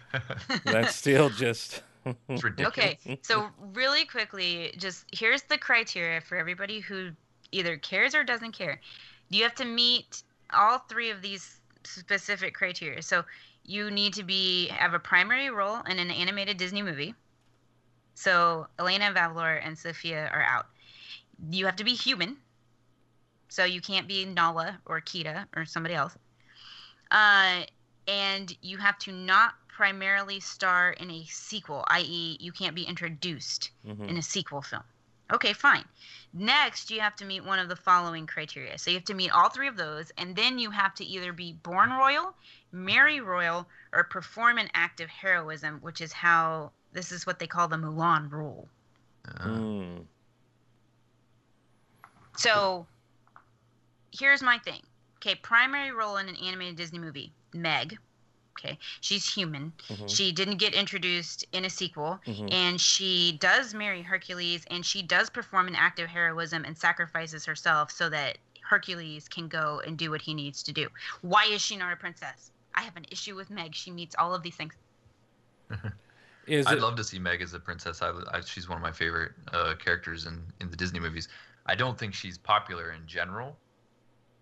That's 0.66 0.96
still 0.96 1.30
just 1.30 1.82
it's 2.30 2.44
ridiculous. 2.44 2.98
Okay, 3.06 3.20
so 3.22 3.50
really 3.74 4.06
quickly, 4.06 4.74
just 4.78 5.06
here's 5.12 5.44
the 5.44 5.58
criteria 5.58 6.22
for 6.22 6.38
everybody 6.38 6.80
who 6.80 7.12
either 7.52 7.78
cares 7.78 8.16
or 8.16 8.24
doesn't 8.24 8.52
care. 8.52 8.80
You 9.30 9.44
have 9.44 9.56
to 9.56 9.66
meet 9.66 10.24
all 10.54 10.80
three 10.80 11.10
of 11.10 11.22
these 11.22 11.60
specific 11.84 12.54
criteria. 12.54 13.02
So 13.02 13.24
you 13.66 13.92
need 13.92 14.14
to 14.14 14.24
be 14.24 14.68
have 14.68 14.94
a 14.94 15.00
primary 15.00 15.50
role 15.50 15.80
in 15.90 16.00
an 16.00 16.12
animated 16.12 16.58
Disney 16.58 16.82
movie. 16.82 17.14
So 18.16 18.68
Elena 18.80 19.10
of 19.10 19.16
Avalor 19.16 19.60
and 19.64 19.78
Sofia 19.78 20.30
are 20.34 20.42
out. 20.42 20.68
You 21.52 21.66
have 21.66 21.76
to 21.78 21.84
be 21.84 21.94
human. 21.94 22.38
So 23.50 23.64
you 23.64 23.82
can't 23.82 24.08
be 24.08 24.26
Nala 24.26 24.80
or 24.86 25.00
Kita 25.02 25.46
or 25.56 25.66
somebody 25.66 25.96
else. 25.96 26.18
Uh, 27.12 27.62
and 28.08 28.56
you 28.62 28.78
have 28.78 28.98
to 29.00 29.12
not 29.12 29.54
primarily 29.78 30.40
star 30.40 30.94
in 30.94 31.12
a 31.12 31.24
sequel, 31.26 31.86
i.e., 31.90 32.36
you 32.40 32.52
can't 32.52 32.74
be 32.74 32.82
introduced 32.82 33.70
Mhm. 33.86 34.10
in 34.10 34.18
a 34.18 34.24
sequel 34.24 34.64
film. 34.64 34.82
Okay, 35.32 35.54
fine. 35.54 35.86
Next, 36.34 36.90
you 36.90 37.00
have 37.00 37.16
to 37.18 37.26
meet 37.26 37.44
one 37.44 37.60
of 37.60 37.70
the 37.70 37.76
following 37.76 38.26
criteria. 38.26 38.80
So 38.80 38.90
you 38.90 38.98
have 38.98 39.06
to 39.06 39.14
meet 39.14 39.30
all 39.30 39.50
three 39.50 39.68
of 39.68 39.78
those, 39.78 40.10
and 40.18 40.36
then 40.36 40.58
you 40.58 40.72
have 40.72 40.96
to 40.96 41.06
either 41.06 41.32
be 41.32 41.54
born 41.54 41.92
royal, 41.92 42.34
marry 42.72 43.22
royal, 43.22 43.68
or 43.94 44.04
perform 44.04 44.58
an 44.58 44.72
act 44.74 45.00
of 45.00 45.10
heroism, 45.10 45.80
which 45.82 46.02
is 46.02 46.12
how 46.12 46.72
this 46.94 47.12
is 47.12 47.28
what 47.28 47.38
they 47.38 47.46
call 47.46 47.68
the 47.68 47.78
Mulan 47.78 48.32
rule. 48.32 48.68
Mm. 49.26 50.08
So 52.36 52.88
here's 54.12 54.42
my 54.42 54.58
thing. 54.58 54.82
Okay, 55.18 55.36
primary 55.36 55.92
role 55.92 56.18
in 56.18 56.30
an 56.30 56.36
animated 56.38 56.78
Disney 56.78 56.98
movie, 56.98 57.32
Meg. 57.54 58.00
Okay, 58.58 58.78
she's 59.02 59.32
human. 59.32 59.72
Mhm. 59.88 60.10
She 60.10 60.32
didn't 60.32 60.58
get 60.58 60.74
introduced 60.74 61.46
in 61.52 61.66
a 61.66 61.70
sequel, 61.70 62.20
Mhm. 62.26 62.52
and 62.52 62.82
she 62.82 63.38
does 63.40 63.74
marry 63.76 64.02
Hercules, 64.02 64.66
and 64.72 64.84
she 64.84 65.04
does 65.04 65.30
perform 65.30 65.68
an 65.68 65.76
act 65.76 66.00
of 66.00 66.10
heroism 66.10 66.66
and 66.66 66.76
sacrifices 66.76 67.46
herself 67.46 67.92
so 67.92 68.10
that 68.10 68.40
Hercules 68.62 69.28
can 69.30 69.48
go 69.48 69.80
and 69.86 69.96
do 69.98 70.10
what 70.10 70.22
he 70.22 70.34
needs 70.34 70.64
to 70.64 70.74
do. 70.74 70.88
Why 71.22 71.46
is 71.46 71.62
she 71.62 71.78
not 71.78 71.94
a 71.94 71.96
princess? 71.96 72.52
I 72.74 72.82
have 72.82 72.98
an 72.98 73.06
issue 73.12 73.36
with 73.36 73.50
Meg. 73.52 73.76
She 73.76 73.92
meets 73.92 74.16
all 74.18 74.34
of 74.34 74.42
these 74.44 74.56
things. 74.56 74.74
Is 76.48 76.66
I'd 76.66 76.78
it- 76.78 76.82
love 76.82 76.96
to 76.96 77.04
see 77.04 77.20
Meg 77.20 77.42
as 77.42 77.54
a 77.54 77.60
princess. 77.60 78.02
I, 78.02 78.12
I, 78.32 78.42
she's 78.42 78.70
one 78.70 78.78
of 78.78 78.82
my 78.82 78.92
favorite 78.92 79.34
uh, 79.52 79.76
characters 79.76 80.26
in, 80.26 80.42
in 80.62 80.70
the 80.72 80.78
Disney 80.78 81.00
movies. 81.00 81.28
I 81.66 81.76
don't 81.76 81.98
think 81.98 82.14
she's 82.14 82.38
popular 82.38 82.92
in 82.92 83.06
general. 83.06 83.58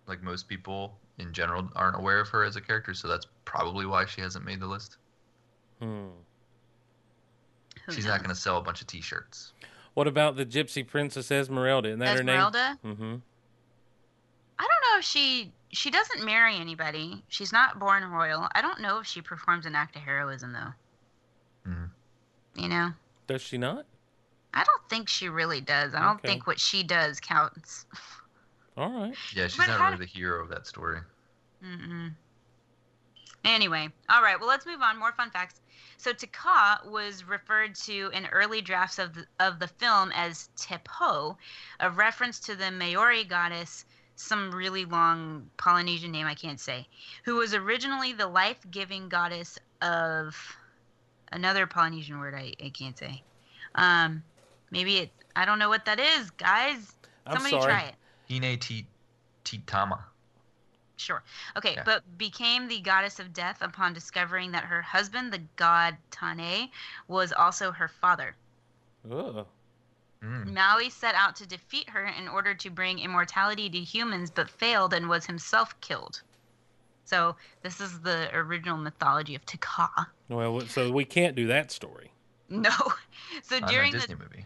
Like 0.07 0.21
most 0.21 0.47
people 0.47 0.99
in 1.17 1.33
general 1.33 1.67
aren't 1.75 1.95
aware 1.97 2.19
of 2.19 2.29
her 2.29 2.43
as 2.43 2.55
a 2.57 2.61
character, 2.61 2.93
so 2.93 3.07
that's 3.07 3.25
probably 3.45 3.85
why 3.85 4.05
she 4.05 4.21
hasn't 4.21 4.43
made 4.45 4.59
the 4.59 4.67
list. 4.67 4.97
Hmm. 5.81 6.07
she's 7.91 8.05
not 8.05 8.19
going 8.19 8.29
to 8.29 8.35
sell 8.35 8.57
a 8.57 8.61
bunch 8.61 8.81
of 8.81 8.87
T-shirts. 8.87 9.53
What 9.93 10.07
about 10.07 10.35
the 10.35 10.45
Gypsy 10.45 10.85
Princess 10.85 11.31
Esmeralda? 11.31 11.89
Isn't 11.89 11.99
that 11.99 12.17
Esmeralda? 12.19 12.79
her 12.81 12.87
name? 12.87 12.95
Mm-hmm. 12.95 13.15
I 14.59 14.63
don't 14.63 14.93
know 14.93 14.99
if 14.99 15.05
she 15.05 15.51
she 15.69 15.91
doesn't 15.91 16.23
marry 16.25 16.55
anybody. 16.55 17.23
She's 17.27 17.51
not 17.51 17.79
born 17.79 18.03
royal. 18.05 18.47
I 18.55 18.61
don't 18.61 18.79
know 18.81 18.99
if 18.99 19.05
she 19.05 19.21
performs 19.21 19.65
an 19.65 19.75
act 19.75 19.95
of 19.97 20.01
heroism 20.01 20.53
though. 20.53 21.69
Mhm. 21.71 21.89
You 22.55 22.69
know, 22.69 22.91
Does 23.27 23.41
she 23.41 23.57
not? 23.57 23.85
I 24.53 24.63
don't 24.63 24.89
think 24.89 25.09
she 25.09 25.27
really 25.27 25.59
does. 25.59 25.93
I 25.93 25.99
don't 26.01 26.15
Okay. 26.19 26.27
think 26.29 26.47
what 26.47 26.59
she 26.59 26.83
does 26.83 27.19
counts. 27.19 27.85
All 28.77 28.89
right. 28.91 29.15
Yeah, 29.33 29.47
she's 29.47 29.57
But 29.57 29.67
not 29.67 29.79
how- 29.79 29.85
really 29.91 30.05
the 30.05 30.11
hero 30.11 30.41
of 30.41 30.49
that 30.49 30.65
story. 30.67 31.01
Mm-mm. 31.63 32.13
Anyway, 33.45 33.87
all 34.09 34.21
right. 34.21 34.39
Well, 34.39 34.49
let's 34.49 34.65
move 34.65 34.81
on. 34.81 34.97
More 34.97 35.11
fun 35.11 35.29
facts. 35.29 35.61
So 35.97 36.11
Te 36.11 36.27
Kā 36.27 36.85
was 36.89 37.23
referred 37.23 37.75
to 37.85 38.09
in 38.13 38.25
early 38.27 38.61
drafts 38.61 38.99
of 38.99 39.13
the, 39.13 39.25
of 39.39 39.59
the 39.59 39.67
film 39.67 40.11
as 40.13 40.49
Te 40.57 40.75
Pō, 40.75 41.35
a 41.79 41.89
reference 41.91 42.39
to 42.41 42.55
the 42.55 42.71
Maori 42.71 43.23
goddess, 43.23 43.85
some 44.15 44.51
really 44.51 44.85
long 44.85 45.49
Polynesian 45.57 46.11
name 46.11 46.25
I 46.25 46.35
can't 46.35 46.59
say, 46.59 46.87
who 47.23 47.35
was 47.35 47.53
originally 47.53 48.13
the 48.13 48.27
life-giving 48.27 49.09
goddess 49.09 49.57
of 49.81 50.35
another 51.31 51.65
Polynesian 51.67 52.19
word 52.19 52.33
I, 52.35 52.53
I 52.63 52.69
can't 52.69 52.97
say. 52.97 53.21
Um, 53.75 54.23
Maybe 54.71 54.97
it. 54.97 55.11
I 55.35 55.45
don't 55.45 55.59
know 55.59 55.69
what 55.69 55.85
that 55.85 55.99
is, 55.99 56.29
guys. 56.31 56.91
I'm 57.25 57.37
Somebody 57.37 57.61
sorry. 57.61 57.71
try 57.71 57.81
it. 57.83 57.95
Hine 58.43 58.59
Ti- 58.59 58.87
Titama. 59.43 59.99
Sure. 60.97 61.23
Okay, 61.57 61.73
Yeah. 61.75 61.83
but 61.83 62.17
became 62.17 62.67
the 62.67 62.79
goddess 62.79 63.19
of 63.19 63.33
death 63.33 63.61
upon 63.61 63.93
discovering 63.93 64.51
that 64.51 64.63
her 64.63 64.81
husband, 64.81 65.33
the 65.33 65.41
god 65.55 65.97
Tane, 66.11 66.69
was 67.07 67.33
also 67.33 67.71
her 67.71 67.87
father. 67.87 68.35
Ugh. 69.09 69.45
Mm. 70.23 70.53
Maui 70.53 70.89
set 70.89 71.13
out 71.15 71.35
to 71.35 71.45
defeat 71.45 71.89
her 71.89 72.05
in 72.05 72.27
order 72.27 72.55
to 72.55 72.69
bring 72.69 72.99
immortality 72.99 73.69
to 73.69 73.79
humans, 73.79 74.31
but 74.31 74.49
failed 74.49 74.93
and 74.93 75.07
was 75.07 75.25
himself 75.25 75.79
killed. 75.81 76.21
So 77.03 77.35
this 77.61 77.79
is 77.79 77.99
the 78.01 78.29
original 78.33 78.77
mythology 78.77 79.35
of 79.35 79.45
Te 79.45 79.59
Kā. 79.59 80.07
Well, 80.29 80.61
so 80.61 80.91
we 80.91 81.05
can't 81.05 81.35
do 81.35 81.47
that 81.47 81.71
story. 81.71 82.11
No. 82.47 82.69
So 83.41 83.59
during 83.59 83.91
Disney 83.91 84.13
the 84.13 84.21
movie. 84.21 84.45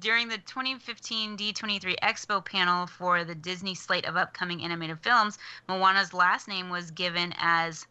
During 0.00 0.28
the 0.28 0.38
2015 0.38 1.36
D23 1.36 1.96
Expo 2.02 2.44
panel 2.44 2.86
for 2.86 3.24
the 3.24 3.34
Disney 3.34 3.74
slate 3.74 4.04
of 4.04 4.16
upcoming 4.16 4.62
animated 4.62 5.00
films, 5.00 5.38
Moana's 5.66 6.12
last 6.12 6.46
name 6.46 6.68
was 6.68 6.90
given 6.90 7.34
as 7.38 7.86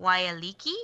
Waialiki, 0.00 0.76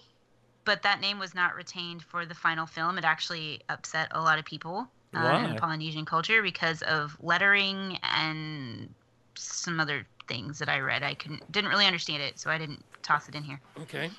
but 0.64 0.82
that 0.82 1.00
name 1.00 1.18
was 1.18 1.34
not 1.34 1.54
retained 1.54 2.02
for 2.02 2.26
the 2.26 2.34
final 2.34 2.66
film. 2.66 2.98
It 2.98 3.04
actually 3.04 3.60
upset 3.68 4.08
a 4.10 4.20
lot 4.20 4.38
of 4.38 4.44
people 4.44 4.88
uh, 5.14 5.46
in? 5.48 5.56
Polynesian 5.56 6.04
culture 6.04 6.42
because 6.42 6.82
of 6.82 7.16
lettering 7.20 7.98
and 8.02 8.92
some 9.34 9.80
other 9.80 10.06
things 10.26 10.58
that 10.58 10.68
I 10.68 10.80
read. 10.80 11.02
I 11.02 11.14
couldn't 11.14 11.50
didn't 11.50 11.70
really 11.70 11.86
understand 11.86 12.22
it, 12.22 12.38
so 12.38 12.50
I 12.50 12.58
didn't 12.58 12.84
toss 13.02 13.28
it 13.28 13.34
in 13.34 13.42
here. 13.42 13.60
Okay. 13.82 14.10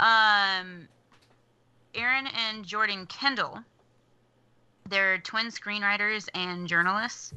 Um, 0.00 0.88
Aaron 1.94 2.26
and 2.48 2.64
Jordan 2.64 3.06
Kandell, 3.06 3.64
they're 4.88 5.18
twin 5.18 5.46
screenwriters 5.46 6.28
and 6.34 6.68
journalists. 6.68 7.32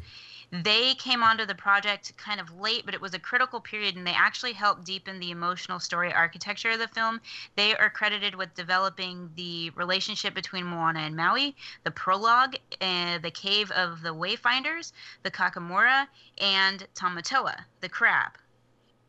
They 0.51 0.95
came 0.95 1.23
onto 1.23 1.45
the 1.45 1.55
project 1.55 2.15
kind 2.17 2.39
of 2.39 2.57
late, 2.57 2.85
but 2.85 2.93
it 2.93 3.01
was 3.01 3.13
a 3.13 3.19
critical 3.19 3.59
period, 3.59 3.95
and 3.95 4.07
they 4.07 4.13
actually 4.13 4.53
helped 4.53 4.85
deepen 4.85 5.19
the 5.19 5.31
emotional 5.31 5.79
story 5.79 6.13
architecture 6.13 6.71
of 6.71 6.79
the 6.79 6.87
film. 6.87 7.19
They 7.55 7.75
are 7.75 7.89
credited 7.89 8.35
with 8.35 8.53
developing 8.53 9.29
the 9.35 9.71
relationship 9.71 10.33
between 10.33 10.65
Moana 10.65 10.99
and 10.99 11.17
Maui, 11.17 11.55
the 11.83 11.91
prologue, 11.91 12.55
uh, 12.79 13.17
the 13.19 13.31
cave 13.31 13.71
of 13.71 14.01
the 14.01 14.13
Wayfinders, 14.13 14.93
the 15.23 15.31
Kakamora, 15.31 16.07
and 16.37 16.87
Tamatoa, 16.95 17.65
the 17.81 17.89
crab. 17.89 18.37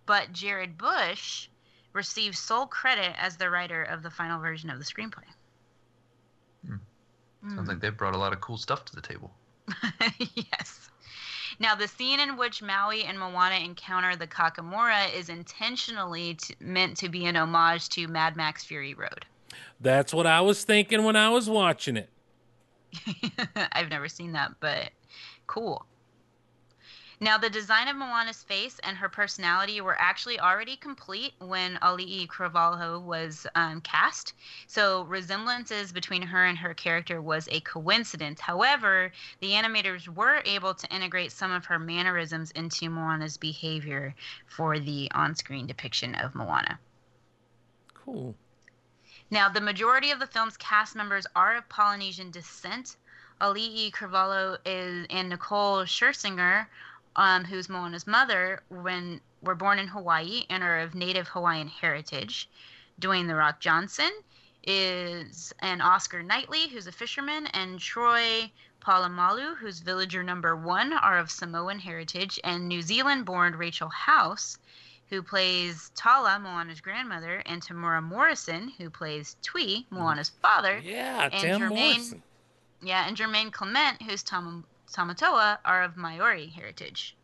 But 0.07 0.33
Jared 0.33 0.77
Bush 0.77 1.49
received 1.93 2.37
sole 2.37 2.67
credit 2.67 3.15
as 3.17 3.37
the 3.37 3.51
writer 3.51 3.83
of 3.83 4.03
the 4.03 4.11
final 4.11 4.41
version 4.41 4.71
of 4.71 4.79
the 4.79 4.85
screenplay. 4.85 5.25
Sounds 7.43 7.69
like 7.69 7.79
mm. 7.79 7.81
they 7.81 7.91
brought 7.91 8.15
a 8.15 8.19
lot 8.19 8.33
of 8.33 8.41
cool 8.41 8.57
stuff 8.57 8.85
to 8.87 8.95
the 8.95 9.01
table. 9.01 9.31
yes. 10.35 10.91
Now, 11.61 11.75
the 11.75 11.89
scene 11.89 12.21
in 12.21 12.37
which 12.37 12.63
Maui 12.63 13.05
and 13.05 13.19
Moana 13.19 13.57
encounter 13.57 14.15
the 14.17 14.27
Kakamora 14.27 15.13
is 15.15 15.29
intentionally 15.29 16.35
t- 16.35 16.55
meant 16.61 16.97
to 16.99 17.09
be 17.09 17.27
an 17.27 17.37
homage 17.37 17.89
to 17.91 18.07
Mad 18.07 18.37
Max 18.37 18.65
Fury 18.65 18.95
Road. 18.95 19.25
That's 19.81 20.13
what 20.13 20.27
I 20.27 20.41
was 20.41 20.65
thinking 20.65 21.05
when 21.05 21.17
I 21.17 21.31
was 21.31 21.49
watching 21.49 21.97
it. 21.97 22.11
I've 23.73 23.91
never 23.91 24.09
seen 24.09 24.33
that, 24.33 24.53
but 24.61 24.91
cool. 25.47 25.87
Now, 27.21 27.37
the 27.37 27.51
design 27.51 27.89
of 27.89 27.97
Moana's 27.97 28.45
face 28.45 28.79
and 28.85 28.97
her 28.97 29.09
personality 29.09 29.81
were 29.81 29.99
actually 29.99 30.39
already 30.39 30.77
complete 30.77 31.35
when 31.41 31.77
Auli'i 31.83 32.29
Cravalho 32.29 33.01
was 33.03 33.45
um, 33.57 33.81
cast. 33.81 34.35
So, 34.69 35.03
resemblances 35.03 35.91
between 35.91 36.23
her 36.23 36.45
and 36.45 36.57
her 36.59 36.75
character 36.75 37.21
was 37.21 37.49
a 37.51 37.59
coincidence. 37.61 38.41
However, 38.41 39.11
the 39.41 39.51
animators 39.51 40.07
were 40.07 40.43
able 40.45 40.75
to 40.75 40.95
integrate 40.95 41.33
some 41.33 41.51
of 41.51 41.65
her 41.65 41.79
mannerisms 41.81 42.53
into 42.53 42.89
Moana's 42.89 43.37
behavior 43.37 44.15
for 44.47 44.79
the 44.79 45.11
on 45.13 45.35
screen 45.35 45.67
depiction 45.67 46.15
of 46.15 46.37
Moana. 46.37 46.79
Cool. 47.95 48.37
Now, 49.29 49.49
the 49.49 49.61
majority 49.61 50.13
of 50.13 50.21
the 50.21 50.27
film's 50.27 50.57
cast 50.57 50.95
members 50.95 51.27
are 51.35 51.57
of 51.57 51.69
Polynesian 51.69 52.31
descent. 52.31 52.97
Auli'i 53.41 53.93
Cravalho 53.93 54.59
is 54.65 55.07
and 55.11 55.29
Nicole 55.29 55.85
Scherzinger, 55.85 56.67
um, 57.19 57.45
who's 57.45 57.69
Moana's 57.69 58.07
mother, 58.07 58.63
when 58.71 59.21
were 59.43 59.57
born 59.57 59.79
in 59.79 59.89
Hawaii 59.89 60.45
and 60.49 60.63
are 60.63 60.79
of 60.79 60.95
native 60.95 61.29
Hawaiian 61.29 61.69
heritage. 61.69 62.49
Dwayne 63.01 63.27
the 63.27 63.35
Rock 63.35 63.61
Johnson 63.61 64.11
is 64.65 65.53
an 65.61 65.81
Oscar 65.81 66.23
Knightley, 66.23 66.69
who's 66.69 66.87
a 66.87 66.93
fisherman, 66.93 67.47
and 67.49 67.79
Troy 67.79 68.51
Polamalu, 68.81 69.57
who's 69.57 69.81
villager 69.81 70.23
number 70.23 70.57
one, 70.57 70.93
are 70.93 71.19
of 71.19 71.31
Samoan 71.31 71.79
heritage, 71.79 72.41
and 72.45 72.69
New 72.69 72.83
Zealand-born 72.83 73.57
Rachel 73.57 73.89
House, 73.89 74.59
who 75.11 75.23
plays 75.23 75.91
Tala, 75.95 76.39
Moana's 76.39 76.81
grandmother, 76.81 77.43
and 77.47 77.63
Temuera 77.63 78.03
Morrison, 78.03 78.73
who 78.79 78.91
plays 78.91 79.37
Tui, 79.43 79.87
Moana's 79.91 80.31
father. 80.43 80.81
Yeah, 80.85 81.29
and 81.33 81.33
Tim 81.33 81.61
Jermaine, 81.61 81.69
Morrison. 81.71 82.23
Yeah, 82.83 83.09
and 83.09 83.17
Jermaine 83.17 83.53
Clement, 83.53 84.03
who's 84.03 84.23
Tam- 84.23 84.65
Tamatoa, 84.93 85.59
are 85.65 85.83
of 85.83 85.97
Maori 85.97 86.47
heritage. 86.47 87.17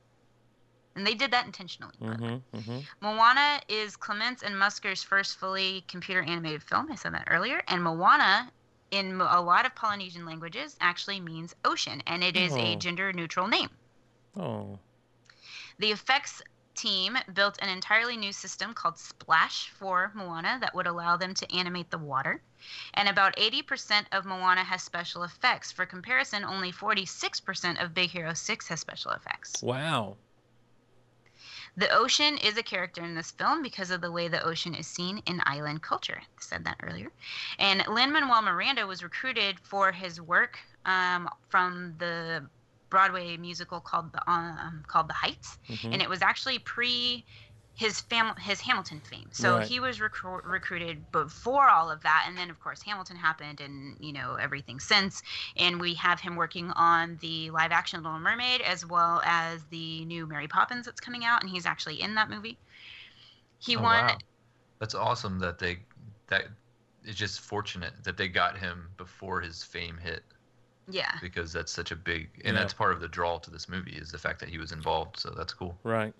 And 0.97 1.07
they 1.07 1.15
did 1.15 1.33
that 1.33 1.47
intentionally. 1.47 1.95
Mm-hmm, 2.01 2.57
mm-hmm. 2.57 2.79
Moana 3.01 3.61
is 3.69 3.97
Clements 3.97 4.43
and 4.43 4.57
Musker's 4.57 5.03
first 5.03 5.37
fully 5.37 5.85
computer 5.89 6.23
animated 6.23 6.63
film. 6.63 6.91
I 6.91 6.95
said 6.95 7.15
that 7.15 7.27
earlier. 7.29 7.63
And 7.67 7.83
Moana, 7.83 8.53
in 8.93 9.21
a 9.21 9.41
lot 9.41 9.67
of 9.67 9.75
Polynesian 9.75 10.25
languages, 10.25 10.77
actually 10.81 11.19
means 11.19 11.55
ocean, 11.65 12.01
and 12.07 12.23
it 12.23 12.37
is 12.37 12.55
a 12.55 12.75
Oh. 12.75 12.77
gender 12.77 13.13
neutral 13.13 13.49
name. 13.49 13.71
Oh. 14.37 14.79
The 15.79 15.91
effects 15.91 16.43
team 16.77 17.17
built 17.33 17.59
an 17.61 17.69
entirely 17.69 18.17
new 18.17 18.33
system 18.33 18.75
called 18.75 18.99
Splash 18.99 19.71
for 19.71 20.13
Moana 20.15 20.59
that 20.61 20.75
would 20.75 20.87
allow 20.87 21.17
them 21.17 21.35
to 21.35 21.53
animate 21.55 21.91
the 21.91 21.99
water. 21.99 22.41
And 22.95 23.09
about 23.09 23.37
80% 23.37 24.07
of 24.13 24.25
Moana 24.25 24.65
has 24.65 24.83
special 24.83 25.23
effects. 25.23 25.73
For 25.73 25.87
comparison, 25.87 26.45
only 26.45 26.73
46% 26.73 27.83
of 27.83 27.95
Big 27.95 28.11
Hero 28.11 28.35
6 28.35 28.69
has 28.69 28.81
special 28.81 29.13
effects. 29.13 29.63
Wow. 29.63 30.17
The 31.77 31.91
ocean 31.91 32.39
is 32.39 32.57
a 32.57 32.63
character 32.63 33.03
in 33.03 33.15
this 33.15 33.33
film 33.33 33.63
because 33.63 33.91
of 33.91 34.01
the 34.01 34.13
way 34.13 34.29
the 34.29 34.43
ocean 34.45 34.75
is 34.75 34.87
seen 34.87 35.23
in 35.27 35.41
island 35.45 35.83
culture. 35.83 36.21
I 36.23 36.41
said 36.41 36.65
that 36.65 36.77
earlier. 36.83 37.11
And 37.59 37.85
Lin 37.89 38.13
Manuel 38.13 38.43
Miranda 38.43 38.87
was 38.87 39.03
recruited 39.03 39.59
for 39.61 39.91
his 39.91 40.21
work 40.21 40.59
um, 40.87 41.29
from 41.49 41.95
the 41.99 42.47
Broadway 42.91 43.37
musical 43.37 43.81
called 43.81 44.13
the 44.13 44.31
um, 44.31 44.85
called 44.87 45.09
The 45.09 45.15
Heights, 45.15 45.59
Mhm. 45.69 45.95
and 45.95 46.03
it 46.03 46.09
was 46.09 46.23
actually 46.23 46.61
pre 46.61 47.25
his 47.77 48.01
fam- 48.03 48.37
his 48.37 48.61
Hamilton 48.61 49.01
fame. 49.01 49.29
So 49.33 49.57
Right. 49.59 49.67
he 49.67 49.81
was 49.81 49.99
recru- 49.99 50.45
recruited 50.45 51.11
before 51.11 51.69
all 51.69 51.91
of 51.91 52.03
that, 52.03 52.25
and 52.29 52.39
then 52.39 52.49
of 52.49 52.61
course 52.61 52.81
Hamilton 52.83 53.17
happened, 53.17 53.61
and 53.61 53.97
you 53.99 54.13
know 54.13 54.35
everything 54.37 54.79
since. 54.79 55.23
And 55.57 55.81
we 55.81 55.95
have 55.95 56.21
him 56.21 56.37
working 56.37 56.71
on 56.73 57.17
the 57.21 57.51
live 57.51 57.73
action 57.73 58.03
Little 58.03 58.21
Mermaid 58.21 58.61
as 58.61 58.87
well 58.87 59.21
as 59.25 59.65
the 59.71 60.05
new 60.05 60.27
Mary 60.27 60.47
Poppins 60.47 60.87
that's 60.87 61.01
coming 61.01 61.25
out, 61.25 61.43
and 61.43 61.51
he's 61.51 61.67
actually 61.67 62.01
in 62.01 62.15
that 62.15 62.31
movie. 62.31 62.59
He 63.59 63.77
Oh, 63.77 63.83
won. 63.83 64.07
wow. 64.07 64.19
That's 64.79 64.95
awesome 64.95 65.39
that 65.41 65.59
they 65.59 65.81
that 66.29 66.45
it's 67.03 67.19
just 67.19 67.41
fortunate 67.41 67.93
that 68.05 68.17
they 68.17 68.29
got 68.29 68.57
him 68.57 68.89
before 68.97 69.41
his 69.41 69.63
fame 69.65 69.99
hit 69.99 70.23
Yeah. 70.89 71.19
because 71.21 71.53
that's 71.53 71.71
such 71.73 71.91
a 71.91 71.97
big 71.97 72.31
and 72.45 72.55
Yeah. 72.55 72.61
that's 72.63 72.73
part 72.73 72.93
of 72.93 73.01
the 73.01 73.09
draw 73.09 73.39
to 73.39 73.51
this 73.51 73.69
movie 73.69 73.97
is 73.97 74.11
the 74.11 74.19
fact 74.19 74.39
that 74.41 74.49
he 74.49 74.59
was 74.59 74.71
involved. 74.73 75.19
So 75.19 75.31
that's 75.31 75.53
cool. 75.53 75.79
Right. 75.83 76.15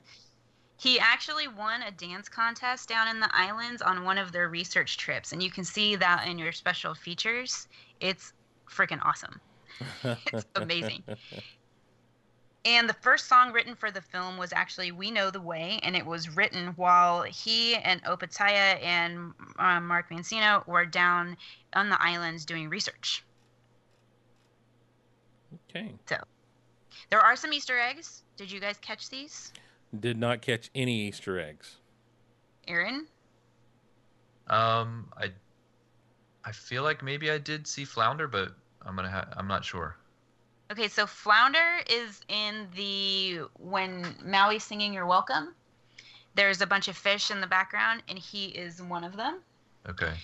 He 0.77 0.99
actually 0.99 1.47
won 1.49 1.83
a 1.83 1.91
dance 1.91 2.29
contest 2.29 2.89
down 2.89 3.09
in 3.09 3.21
the 3.21 3.31
islands 3.33 3.81
on 3.81 4.05
one 4.05 4.19
of 4.19 4.33
their 4.33 4.49
research 4.49 4.97
trips, 4.97 5.33
and 5.33 5.43
you 5.43 5.51
can 5.51 5.65
see 5.65 5.97
that 5.97 6.27
in 6.27 6.39
your 6.39 6.53
special 6.53 6.95
features. 6.95 7.69
It's 8.01 8.33
freaking 8.69 9.05
awesome. 9.05 9.41
It's 10.33 10.47
amazing. 10.55 11.03
And 12.67 12.89
the 12.89 12.95
first 12.95 13.29
song 13.29 13.53
written 13.53 13.75
for 13.75 13.91
the 13.91 14.01
film 14.01 14.39
was 14.39 14.53
actually 14.53 14.91
"We 14.91 15.11
Know 15.11 15.31
the 15.31 15.41
Way," 15.41 15.81
and 15.83 15.95
it 15.95 16.07
was 16.07 16.35
written 16.35 16.69
while 16.77 17.23
he 17.23 17.77
and 17.77 18.03
Opetaia 18.05 18.83
and 18.83 19.33
um, 19.59 19.87
Mark 19.87 20.11
Mancina 20.11 20.67
were 20.67 20.87
down 20.87 21.37
on 21.75 21.91
the 21.91 22.03
islands 22.03 22.45
doing 22.45 22.71
research. 22.71 23.23
Okay. 25.69 25.93
So 26.07 26.17
there 27.11 27.21
are 27.21 27.37
some 27.37 27.53
Easter 27.53 27.79
eggs. 27.79 28.23
Did 28.37 28.51
you 28.51 28.61
guys 28.61 28.79
catch 28.79 29.11
these, 29.11 29.53
Did 30.01 30.19
not 30.19 30.43
catch 30.43 30.71
any 30.75 31.09
Easter 31.09 31.39
eggs. 31.39 31.77
Aaron? 32.67 33.07
Um, 34.49 35.13
I 35.17 35.31
I 36.45 36.53
feel 36.53 36.83
like 36.83 37.03
maybe 37.03 37.31
I 37.31 37.39
did 37.39 37.67
see 37.67 37.85
Flounder, 37.85 38.29
but 38.29 38.53
I'm 38.83 38.97
gonna 38.97 39.11
ha- 39.11 39.29
I'm 39.37 39.49
not 39.49 39.65
sure. 39.65 39.97
Okay, 40.71 40.89
so 40.89 41.07
Flounder 41.07 41.81
is 41.91 42.21
in 42.29 42.69
the 42.75 43.43
when 43.59 44.03
Maui's 44.25 44.65
singing 44.65 44.93
"You're 44.93 45.07
Welcome." 45.07 45.55
There's 46.35 46.61
a 46.61 46.67
bunch 46.67 46.89
of 46.89 46.97
fish 46.97 47.31
in 47.31 47.41
the 47.41 47.47
background, 47.47 48.03
and 48.09 48.19
he 48.19 48.47
is 48.47 48.83
one 48.83 49.05
of 49.05 49.17
them. 49.17 49.41
Okay. 49.89 50.15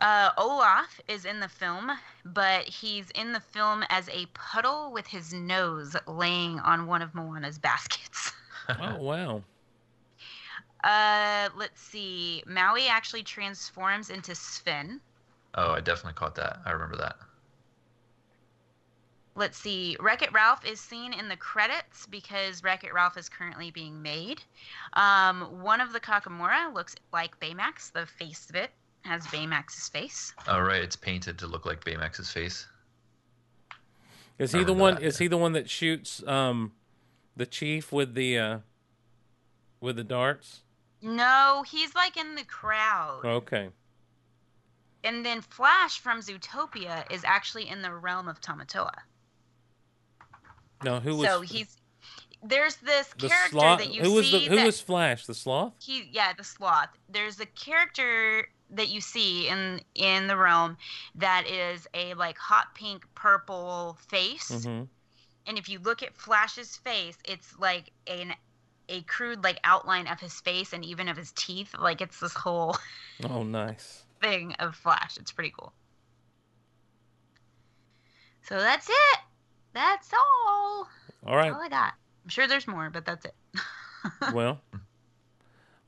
Uh, 0.00 0.30
Olaf 0.36 1.00
is 1.06 1.24
in 1.24 1.38
the 1.38 1.48
film, 1.48 1.92
but 2.24 2.64
he's 2.64 3.08
in 3.10 3.32
the 3.32 3.38
film 3.38 3.84
as 3.88 4.08
a 4.08 4.26
puddle 4.34 4.90
with 4.90 5.06
his 5.06 5.32
nose 5.32 5.94
laying 6.08 6.58
on 6.58 6.86
one 6.86 7.02
of 7.02 7.14
Moana's 7.14 7.58
baskets. 7.58 8.32
oh 8.68 8.96
wow. 9.00 9.42
Uh, 10.84 11.48
let's 11.56 11.80
see. 11.80 12.42
Maui 12.46 12.88
actually 12.88 13.22
transforms 13.22 14.10
into 14.10 14.34
Sven. 14.34 15.00
Oh, 15.54 15.72
I 15.72 15.80
definitely 15.80 16.14
caught 16.14 16.34
that. 16.36 16.58
I 16.64 16.72
remember 16.72 16.96
that. 16.96 17.16
Let's 19.34 19.56
see. 19.56 19.96
Wreck 20.00 20.22
It 20.22 20.32
Ralph 20.32 20.64
is 20.66 20.80
seen 20.80 21.12
in 21.12 21.28
the 21.28 21.36
credits 21.36 22.06
because 22.06 22.62
Wreck 22.62 22.84
It 22.84 22.92
Ralph 22.92 23.16
is 23.16 23.28
currently 23.28 23.70
being 23.70 24.02
made. 24.02 24.42
Um, 24.92 25.62
one 25.62 25.80
of 25.80 25.92
the 25.92 26.00
Kakamora 26.00 26.72
looks 26.74 26.94
like 27.12 27.38
Baymax. 27.40 27.92
The 27.92 28.06
face 28.06 28.50
of 28.50 28.56
it 28.56 28.70
has 29.02 29.26
Baymax's 29.28 29.88
face. 29.88 30.34
Oh 30.46 30.60
right, 30.60 30.82
it's 30.82 30.96
painted 30.96 31.38
to 31.38 31.46
look 31.46 31.64
like 31.64 31.82
Baymax's 31.84 32.30
face. 32.30 32.66
Is 34.38 34.52
he 34.52 34.64
the 34.64 34.72
one? 34.72 34.94
that, 34.94 35.02
Is 35.02 35.18
he 35.18 35.28
the 35.28 35.36
one 35.38 35.52
that 35.52 35.70
shoots 35.70 36.22
um, 36.26 36.72
the 37.36 37.46
chief 37.46 37.92
with 37.92 38.14
the 38.14 38.38
uh, 38.38 38.58
with 39.80 39.96
the 39.96 40.04
darts? 40.04 40.60
No, 41.00 41.64
he's 41.68 41.94
like 41.94 42.16
in 42.16 42.34
the 42.34 42.44
crowd. 42.44 43.22
Okay. 43.24 43.70
And 45.04 45.26
then 45.26 45.40
Flash 45.40 45.98
from 45.98 46.20
Zootopia 46.20 47.10
is 47.10 47.24
actually 47.24 47.68
in 47.68 47.82
the 47.82 47.92
realm 47.92 48.28
of 48.28 48.40
Tamatoa. 48.40 48.94
No, 50.84 51.00
who 51.00 51.16
was 51.16 51.28
so 51.28 51.40
he's 51.40 51.76
there's 52.42 52.76
this 52.76 53.08
the 53.18 53.28
character 53.28 53.50
sloth? 53.50 53.78
that 53.78 53.94
you 53.94 54.02
Who 54.02 54.12
was 54.12 54.30
the 54.30 54.40
see 54.40 54.46
who 54.46 54.56
that 54.56 54.66
was 54.66 54.80
Flash? 54.80 55.26
The 55.26 55.34
sloth? 55.34 55.72
he 55.80 56.08
yeah 56.12 56.32
the 56.36 56.44
sloth. 56.44 56.88
There's 57.08 57.40
a 57.40 57.46
character 57.46 58.48
that 58.70 58.88
you 58.88 59.00
see 59.00 59.48
in 59.48 59.80
in 59.94 60.26
the 60.26 60.36
realm 60.36 60.76
that 61.14 61.46
is 61.46 61.86
a 61.94 62.14
like 62.14 62.38
hot 62.38 62.74
pink 62.74 63.04
purple 63.14 63.98
face. 64.08 64.50
Mm-hmm. 64.50 64.84
And 65.46 65.58
if 65.58 65.68
you 65.68 65.78
look 65.80 66.02
at 66.02 66.14
Flash's 66.16 66.76
face, 66.76 67.18
it's 67.24 67.58
like 67.58 67.90
an 68.06 68.32
a 68.88 69.02
crude 69.02 69.42
like 69.44 69.58
outline 69.64 70.06
of 70.06 70.20
his 70.20 70.40
face 70.40 70.72
and 70.72 70.84
even 70.84 71.08
of 71.08 71.16
his 71.16 71.32
teeth. 71.32 71.74
Like 71.78 72.00
it's 72.00 72.20
this 72.20 72.34
whole 72.34 72.76
Oh, 73.28 73.42
nice. 73.42 74.04
thing 74.20 74.54
of 74.58 74.74
Flash. 74.74 75.16
It's 75.16 75.32
pretty 75.32 75.52
cool. 75.58 75.72
So 78.42 78.58
that's 78.58 78.88
it. 78.88 79.18
That's 79.72 80.10
all. 80.12 80.88
All 81.26 81.36
right. 81.36 81.52
All 81.52 81.60
I 81.62 81.68
got. 81.68 81.94
I'm 82.24 82.28
sure 82.28 82.46
there's 82.46 82.66
more, 82.66 82.90
but 82.90 83.04
that's 83.04 83.24
it. 83.24 83.34
well, 84.34 84.60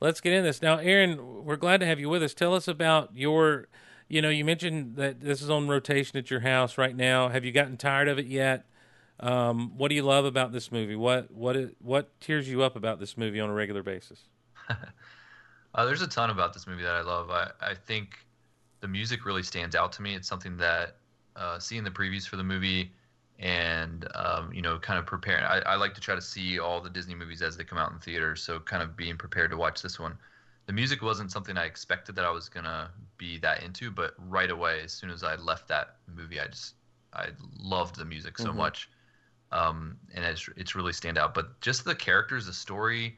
let's 0.00 0.20
get 0.20 0.32
in 0.32 0.44
this 0.44 0.62
now. 0.62 0.78
Aaron, 0.78 1.44
we're 1.44 1.56
glad 1.56 1.80
to 1.80 1.86
have 1.86 2.00
you 2.00 2.08
with 2.08 2.22
us. 2.22 2.34
Tell 2.34 2.54
us 2.54 2.68
about 2.68 3.10
your. 3.14 3.68
You 4.06 4.20
know, 4.20 4.28
you 4.28 4.44
mentioned 4.44 4.96
that 4.96 5.20
this 5.20 5.40
is 5.40 5.48
on 5.48 5.66
rotation 5.66 6.18
at 6.18 6.30
your 6.30 6.40
house 6.40 6.76
right 6.76 6.94
now. 6.94 7.30
Have 7.30 7.44
you 7.44 7.52
gotten 7.52 7.76
tired 7.78 8.06
of 8.06 8.18
it 8.18 8.26
yet? 8.26 8.66
Um, 9.20 9.76
what 9.76 9.88
do 9.88 9.94
you 9.94 10.02
love 10.02 10.24
about 10.24 10.52
this 10.52 10.72
movie? 10.72 10.96
What 10.96 11.30
what 11.30 11.56
is, 11.56 11.70
what 11.78 12.18
tears 12.20 12.48
you 12.48 12.62
up 12.62 12.76
about 12.76 12.98
this 13.00 13.16
movie 13.16 13.40
on 13.40 13.48
a 13.48 13.54
regular 13.54 13.82
basis? 13.82 14.24
Uh, 15.74 15.84
there's 15.84 16.02
a 16.02 16.06
ton 16.06 16.30
about 16.30 16.52
this 16.54 16.66
movie 16.66 16.82
that 16.82 16.94
I 16.94 17.02
love. 17.02 17.30
I, 17.30 17.50
I 17.60 17.74
think 17.74 18.26
the 18.80 18.88
music 18.88 19.24
really 19.26 19.42
stands 19.42 19.74
out 19.74 19.92
to 19.94 20.02
me. 20.02 20.14
It's 20.14 20.28
something 20.28 20.56
that 20.58 20.96
uh, 21.36 21.58
seeing 21.58 21.84
the 21.84 21.90
previews 21.90 22.28
for 22.28 22.36
the 22.36 22.44
movie 22.44 22.92
and 23.40 24.06
um, 24.14 24.52
you 24.52 24.62
know 24.62 24.78
kind 24.78 24.98
of 24.98 25.06
preparing. 25.06 25.44
I, 25.44 25.58
I 25.60 25.74
like 25.76 25.94
to 25.94 26.00
try 26.00 26.14
to 26.14 26.22
see 26.22 26.58
all 26.60 26.80
the 26.80 26.90
Disney 26.90 27.14
movies 27.14 27.42
as 27.42 27.56
they 27.56 27.64
come 27.64 27.78
out 27.78 27.92
in 27.92 27.98
theaters. 27.98 28.42
So 28.42 28.60
kind 28.60 28.82
of 28.82 28.96
being 28.96 29.16
prepared 29.18 29.50
to 29.50 29.56
watch 29.56 29.82
this 29.82 29.98
one. 29.98 30.16
The 30.66 30.72
music 30.72 31.02
wasn't 31.02 31.30
something 31.32 31.56
I 31.58 31.64
expected 31.64 32.16
that 32.16 32.24
I 32.24 32.30
was 32.30 32.48
gonna 32.48 32.90
be 33.18 33.38
that 33.38 33.62
into, 33.62 33.90
but 33.90 34.14
right 34.18 34.50
away 34.50 34.80
as 34.82 34.92
soon 34.92 35.10
as 35.10 35.24
I 35.24 35.36
left 35.36 35.68
that 35.68 35.96
movie, 36.14 36.40
I 36.40 36.46
just 36.46 36.74
I 37.12 37.28
loved 37.58 37.96
the 37.96 38.04
music 38.04 38.38
so 38.38 38.52
Mhm. 38.52 38.54
much, 38.54 38.88
um, 39.52 39.96
and 40.14 40.24
it's 40.24 40.48
it's 40.56 40.74
really 40.74 40.92
stand 40.92 41.18
out. 41.18 41.34
But 41.34 41.60
just 41.60 41.84
the 41.84 41.94
characters, 41.94 42.46
the 42.46 42.52
story 42.52 43.16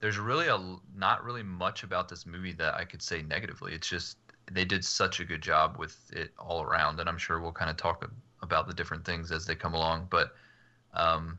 there's 0.00 0.18
really 0.18 0.48
a 0.48 0.76
not 0.94 1.24
really 1.24 1.42
much 1.42 1.82
about 1.82 2.08
this 2.08 2.26
movie 2.26 2.52
that 2.52 2.74
I 2.74 2.84
could 2.84 3.02
say 3.02 3.22
negatively. 3.22 3.72
It's 3.72 3.88
just 3.88 4.18
they 4.50 4.64
did 4.64 4.84
such 4.84 5.20
a 5.20 5.24
good 5.24 5.42
job 5.42 5.76
with 5.78 5.96
it 6.12 6.30
all 6.38 6.62
around, 6.62 7.00
and 7.00 7.08
I'm 7.08 7.18
sure 7.18 7.40
we'll 7.40 7.52
kind 7.52 7.70
of 7.70 7.76
talk 7.76 8.08
about 8.42 8.68
the 8.68 8.74
different 8.74 9.04
things 9.04 9.32
as 9.32 9.46
they 9.46 9.54
come 9.54 9.74
along. 9.74 10.08
But 10.10 10.34
um, 10.94 11.38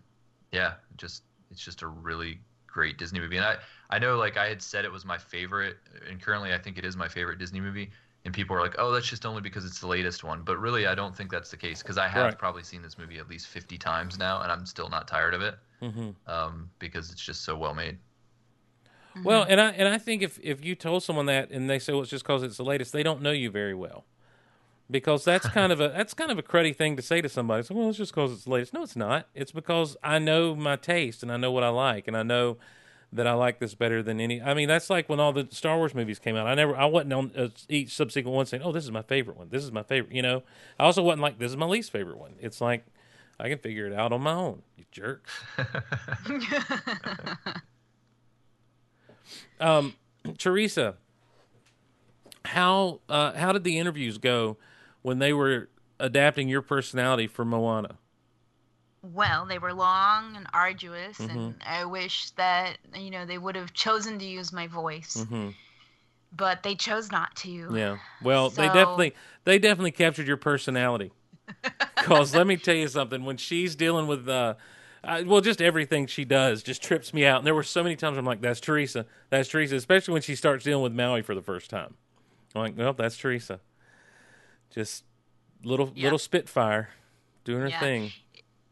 yeah, 0.52 0.74
just 0.98 1.24
it's 1.52 1.64
just 1.64 1.82
a 1.82 1.88
really 1.88 2.40
great 2.66 2.98
Disney 2.98 3.20
movie, 3.20 3.38
and 3.38 3.46
I 3.46 3.58
I 3.90 4.00
know 4.00 4.18
like 4.18 4.38
I 4.38 4.50
had 4.50 4.62
said 4.62 4.86
it 4.86 4.92
was 4.92 5.06
my 5.06 5.18
favorite, 5.18 5.78
and 6.10 6.22
currently 6.22 6.54
I 6.54 6.58
think 6.58 6.78
it 6.78 6.86
is 6.86 6.98
my 6.98 7.08
favorite 7.08 7.40
Disney 7.40 7.62
movie. 7.62 7.92
And 8.28 8.36
people 8.36 8.56
are 8.56 8.62
like, 8.62 8.76
"Oh, 8.78 8.92
that's 8.92 9.08
just 9.08 9.26
only 9.26 9.42
because 9.42 9.66
it's 9.66 9.80
the 9.80 9.88
latest 9.88 10.24
one." 10.24 10.44
But 10.44 10.60
really, 10.60 10.86
I 10.86 10.94
don't 10.96 11.16
think 11.18 11.32
that's 11.32 11.50
the 11.50 11.58
case 11.58 11.82
because 11.82 11.98
I 11.98 12.08
have 12.10 12.26
Right. 12.26 12.38
probably 12.38 12.64
seen 12.64 12.84
this 12.84 13.00
movie 13.00 13.18
at 13.18 13.28
least 13.30 13.48
50 13.48 13.80
times 13.80 14.20
now, 14.20 14.42
and 14.42 14.52
I'm 14.52 14.68
still 14.68 14.90
not 14.90 15.08
tired 15.08 15.34
of 15.34 15.42
it 15.42 15.58
Mm-hmm. 15.82 16.10
um, 16.28 16.72
because 16.80 17.12
it's 17.12 17.22
just 17.26 17.44
so 17.44 17.58
well 17.58 17.74
made. 17.74 18.00
Well, 19.24 19.46
and 19.50 19.60
I 19.60 19.72
and 19.72 19.88
I 19.88 19.98
think 19.98 20.22
if 20.22 20.40
if 20.44 20.64
you 20.64 20.76
told 20.76 21.04
someone 21.04 21.26
that 21.26 21.50
and 21.52 21.70
they 21.70 21.80
say 21.80 21.94
well 21.94 22.02
it's 22.04 22.12
just 22.12 22.24
because 22.24 22.44
it's 22.44 22.58
the 22.58 22.64
latest, 22.64 22.94
they 22.94 23.04
don't 23.04 23.22
know 23.22 23.32
you 23.32 23.50
very 23.50 23.74
well, 23.74 24.06
because 24.92 25.26
that's 25.26 25.48
kind 25.50 25.72
of 25.72 25.82
a 25.82 25.90
that's 25.90 26.14
kind 26.14 26.32
of 26.32 26.40
a 26.40 26.44
cruddy 26.44 26.76
thing 26.76 26.96
to 26.98 27.04
say 27.04 27.22
to 27.22 27.30
somebody. 27.30 27.64
So 27.64 27.76
well, 27.76 27.90
it's 27.90 27.98
just 28.00 28.14
because 28.14 28.34
it's 28.34 28.46
the 28.46 28.52
latest. 28.52 28.74
No, 28.74 28.84
it's 28.84 28.96
not. 28.96 29.28
It's 29.36 29.52
because 29.54 29.98
I 30.04 30.20
know 30.20 30.56
my 30.56 30.76
taste 30.78 31.24
and 31.24 31.32
I 31.32 31.38
know 31.38 31.52
what 31.52 31.64
I 31.64 31.70
like 31.70 32.08
and 32.08 32.18
I 32.18 32.24
know 32.24 32.58
that 33.14 33.28
I 33.28 33.34
like 33.34 33.60
this 33.60 33.74
better 33.74 34.04
than 34.04 34.20
any. 34.20 34.42
I 34.42 34.54
mean, 34.54 34.68
that's 34.68 34.90
like 34.90 35.08
when 35.08 35.20
all 35.20 35.32
the 35.32 35.48
Star 35.52 35.78
Wars 35.78 35.96
movies 35.96 36.20
came 36.20 36.36
out. 36.36 36.48
I 36.48 36.56
never 36.56 36.76
I 36.76 36.86
wasn't 36.86 37.14
on 37.14 37.32
uh, 37.38 37.48
each 37.70 37.96
subsequent 37.96 38.36
one 38.36 38.46
saying, 38.46 38.64
oh, 38.64 38.72
this 38.72 38.84
is 38.84 38.92
my 38.92 39.02
favorite 39.02 39.38
one. 39.38 39.48
This 39.50 39.64
is 39.64 39.72
my 39.72 39.84
favorite. 39.84 40.14
You 40.14 40.22
know, 40.22 40.44
I 40.80 40.84
also 40.84 41.02
wasn't 41.02 41.22
like 41.22 41.40
this 41.40 41.52
is 41.52 41.58
my 41.58 41.66
least 41.66 41.92
favorite 41.92 42.18
one. 42.18 42.34
It's 42.40 42.62
like 42.62 42.86
I 43.40 43.50
can 43.50 43.60
figure 43.60 43.88
it 43.88 43.94
out 43.94 44.12
on 44.12 44.22
my 44.22 44.34
own. 44.34 44.62
You 44.78 44.86
jerks. 44.92 45.34
Um, 49.60 49.96
Teresa, 50.38 50.96
how 52.46 53.02
uh, 53.10 53.34
how 53.34 53.52
did 53.52 53.64
the 53.64 53.78
interviews 53.78 54.18
go 54.18 54.58
when 55.02 55.20
they 55.20 55.34
were 55.34 55.70
adapting 56.00 56.48
your 56.48 56.62
personality 56.62 57.28
for 57.28 57.46
Moana? 57.46 57.98
Well, 59.14 59.46
they 59.46 59.58
were 59.60 59.74
long 59.74 60.36
and 60.36 60.48
arduous, 60.54 61.18
Mhm. 61.20 61.30
and 61.30 61.62
I 61.66 61.86
wish 61.86 62.32
that 62.32 62.78
you 62.96 63.10
know 63.10 63.26
they 63.26 63.38
would 63.38 63.56
have 63.56 63.74
chosen 63.74 64.20
to 64.20 64.26
use 64.26 64.52
my 64.52 64.68
voice, 64.68 65.26
hmm 65.30 65.50
but 66.36 66.62
they 66.64 66.76
chose 66.76 67.12
not 67.12 67.36
to. 67.38 67.76
Yeah. 67.76 67.98
Well, 68.22 68.50
they 68.50 68.68
definitely 68.68 69.16
they 69.46 69.60
definitely 69.60 69.92
captured 69.92 70.28
your 70.28 70.38
personality. 70.38 71.12
Because 71.96 72.36
let 72.36 72.48
me 72.48 72.58
tell 72.58 72.76
you 72.76 72.88
something, 72.88 73.26
when 73.26 73.38
she's 73.38 73.76
dealing 73.76 74.08
with 74.08 74.30
uh, 74.30 74.54
I, 75.04 75.24
well, 75.24 75.42
just 75.42 75.62
everything 75.62 76.06
she 76.08 76.26
does 76.26 76.62
just 76.64 76.82
trips 76.84 77.14
me 77.14 77.26
out. 77.26 77.40
And 77.40 77.48
there 77.48 77.56
were 77.56 77.64
so 77.64 77.84
many 77.84 77.96
times 77.96 78.18
I'm 78.18 78.26
like, 78.26 78.42
"That's 78.42 78.60
Teresa, 78.60 79.06
that's 79.30 79.50
Teresa," 79.50 79.76
especially 79.76 80.14
when 80.14 80.22
she 80.22 80.36
starts 80.36 80.64
dealing 80.64 80.84
with 80.84 80.94
Maui 80.94 81.22
for 81.22 81.34
the 81.36 81.42
first 81.42 81.70
time. 81.70 81.96
I'm 82.56 82.62
like, 82.62 82.78
"Well, 82.78 82.94
that's 82.94 83.18
Teresa." 83.18 83.60
Just 84.74 85.04
little 85.64 85.92
little 85.96 86.20
Spitfire 86.20 86.90
doing 87.44 87.62
her 87.62 87.70
Yeah. 87.70 87.80
thing. 87.80 88.14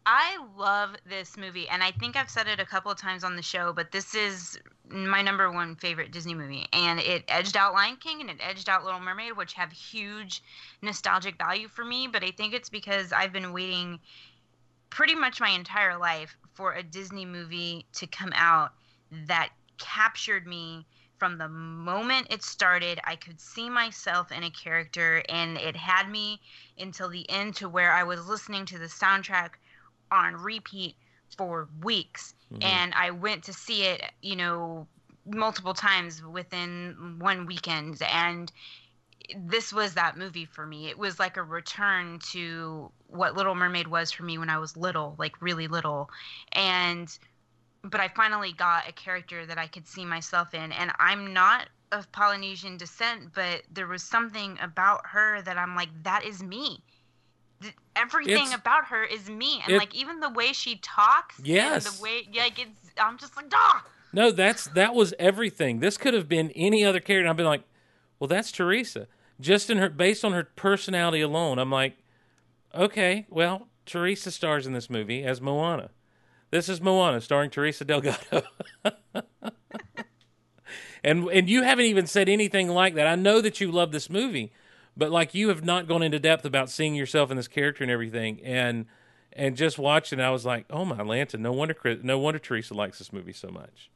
I 0.05 0.37
love 0.55 0.95
this 1.09 1.35
movie, 1.35 1.67
and 1.67 1.81
I 1.81 1.91
think 1.91 2.15
I've 2.15 2.29
said 2.29 2.47
it 2.47 2.59
a 2.59 2.65
couple 2.65 2.91
of 2.91 2.97
times 2.97 3.23
on 3.23 3.35
the 3.35 3.41
show, 3.41 3.73
but 3.73 3.91
this 3.91 4.13
is 4.13 4.59
my 4.87 5.23
number 5.23 5.51
one 5.51 5.75
favorite 5.75 6.11
Disney 6.11 6.35
movie. 6.35 6.67
And 6.73 6.99
it 6.99 7.23
edged 7.27 7.57
out 7.57 7.73
Lion 7.73 7.97
King 7.97 8.21
and 8.21 8.29
it 8.29 8.37
edged 8.39 8.69
out 8.69 8.85
Little 8.85 8.99
Mermaid, 8.99 9.35
which 9.35 9.53
have 9.53 9.71
huge 9.71 10.43
nostalgic 10.83 11.39
value 11.39 11.67
for 11.67 11.83
me. 11.83 12.07
But 12.07 12.23
I 12.23 12.29
think 12.31 12.53
it's 12.53 12.69
because 12.69 13.11
I've 13.11 13.33
been 13.33 13.51
waiting 13.51 13.99
pretty 14.91 15.15
much 15.15 15.41
my 15.41 15.49
entire 15.49 15.97
life 15.97 16.37
for 16.53 16.73
a 16.73 16.83
Disney 16.83 17.25
movie 17.25 17.87
to 17.93 18.05
come 18.05 18.31
out 18.35 18.73
that 19.27 19.49
captured 19.79 20.45
me 20.45 20.85
from 21.17 21.37
the 21.37 21.49
moment 21.49 22.27
it 22.29 22.43
started. 22.43 22.99
I 23.05 23.15
could 23.15 23.41
see 23.41 23.69
myself 23.69 24.31
in 24.31 24.43
a 24.43 24.51
character, 24.51 25.23
and 25.29 25.57
it 25.57 25.75
had 25.75 26.09
me 26.09 26.39
until 26.77 27.09
the 27.09 27.27
end 27.29 27.55
to 27.55 27.69
where 27.69 27.91
I 27.91 28.03
was 28.03 28.27
listening 28.27 28.65
to 28.67 28.77
the 28.77 28.85
soundtrack 28.85 29.51
on 30.11 30.35
repeat 30.35 30.95
for 31.37 31.67
weeks. 31.81 32.33
Mhm. 32.53 32.63
And 32.63 32.93
I 32.93 33.11
went 33.11 33.43
to 33.45 33.53
see 33.53 33.83
it, 33.83 34.11
you 34.21 34.35
know, 34.35 34.87
multiple 35.25 35.73
times 35.73 36.23
within 36.23 37.17
one 37.19 37.45
weekend. 37.45 38.01
And 38.03 38.51
this 39.35 39.73
was 39.73 39.95
that 39.95 40.17
movie 40.17 40.45
for 40.45 40.65
me. 40.65 40.87
It 40.87 40.97
was 40.97 41.19
like 41.19 41.37
a 41.37 41.43
return 41.43 42.19
to 42.31 42.91
what 43.07 43.35
Little 43.35 43.55
Mermaid 43.55 43.87
was 43.87 44.11
for 44.11 44.23
me 44.23 44.37
when 44.37 44.49
I 44.49 44.59
was 44.59 44.77
little, 44.77 45.15
like 45.17 45.41
really 45.41 45.67
little. 45.67 46.09
And 46.51 47.17
but 47.83 48.01
I 48.01 48.07
finally 48.09 48.51
got 48.51 48.89
a 48.89 48.91
character 48.91 49.45
that 49.45 49.59
I 49.59 49.67
could 49.67 49.87
see 49.87 50.05
myself 50.05 50.53
in. 50.53 50.71
And 50.71 50.91
I'm 50.99 51.33
not 51.33 51.69
of 51.91 52.11
Polynesian 52.11 52.77
descent, 52.77 53.33
but 53.33 53.61
there 53.71 53.87
was 53.87 54.03
something 54.03 54.57
about 54.59 55.05
her 55.05 55.41
that 55.43 55.57
I'm 55.57 55.75
like, 55.75 55.89
that 56.03 56.23
is 56.23 56.41
me. 56.41 56.83
Th- 57.65 57.75
Everything 57.95 58.33
It's- 58.47 58.55
about 58.55 58.87
her 58.87 59.03
is 59.03 59.29
me, 59.29 59.61
and 59.65 59.73
it- 59.75 59.77
like 59.79 59.93
even 59.95 60.19
the 60.19 60.29
way 60.29 60.51
she 60.53 60.75
talks, 60.77 61.37
and 61.37 61.47
Yes. 61.47 61.97
the 61.97 62.03
way 62.03 62.27
like 62.35 62.59
it's, 62.59 62.91
I'm 62.97 63.17
just 63.17 63.35
like, 63.37 63.45
ah, 63.53 63.85
No, 64.13 64.31
that's 64.31 64.65
that 64.69 64.93
was 64.93 65.13
everything. 65.19 65.79
This 65.79 65.97
could 65.97 66.13
have 66.13 66.27
been 66.29 66.51
any 66.51 66.83
other 66.85 66.99
character. 66.99 67.29
I've 67.29 67.37
been 67.37 67.45
like, 67.45 67.63
well, 68.19 68.27
that's 68.27 68.51
Teresa 68.51 69.07
just 69.39 69.69
in 69.69 69.77
her 69.77 69.89
based 69.89 70.23
on 70.23 70.31
her 70.33 70.43
personality 70.55 71.21
alone, 71.21 71.59
I'm 71.59 71.71
like, 71.71 71.97
okay, 72.73 73.25
well, 73.29 73.67
Teresa 73.85 74.31
stars 74.31 74.65
in 74.65 74.73
this 74.73 74.89
movie 74.89 75.23
as 75.23 75.41
Moana. 75.41 75.89
This 76.51 76.69
is 76.69 76.79
Moana 76.81 77.19
starring 77.21 77.49
Teresa 77.49 77.83
Delgado. 77.85 78.43
and 81.03 81.27
and 81.29 81.49
you 81.49 81.63
haven't 81.63 81.85
even 81.85 82.07
said 82.07 82.29
anything 82.29 82.69
like 82.69 82.95
that. 82.95 83.07
I 83.07 83.15
know 83.15 83.41
that 83.41 83.59
you 83.61 83.71
love 83.71 83.91
this 83.91 84.09
movie, 84.09 84.51
but 84.97 85.11
like 85.11 85.33
you 85.33 85.49
have 85.49 85.63
not 85.63 85.87
gone 85.87 86.03
into 86.03 86.19
depth 86.19 86.45
about 86.45 86.69
seeing 86.69 86.95
yourself 86.95 87.31
in 87.31 87.37
this 87.37 87.47
character 87.47 87.83
and 87.83 87.91
everything. 87.91 88.41
And 88.43 88.85
and 89.33 89.57
just 89.57 89.77
watching, 89.77 90.21
I 90.21 90.29
was 90.29 90.45
like, 90.45 90.65
oh 90.69 90.85
my 90.85 90.97
Lanta, 90.97 91.37
no 91.37 91.51
wonder 91.51 91.73
Chris, 91.73 91.99
no 92.03 92.17
wonder 92.17 92.39
Teresa 92.39 92.73
likes 92.73 92.99
this 92.99 93.11
movie 93.11 93.33
so 93.33 93.49
much 93.49 93.89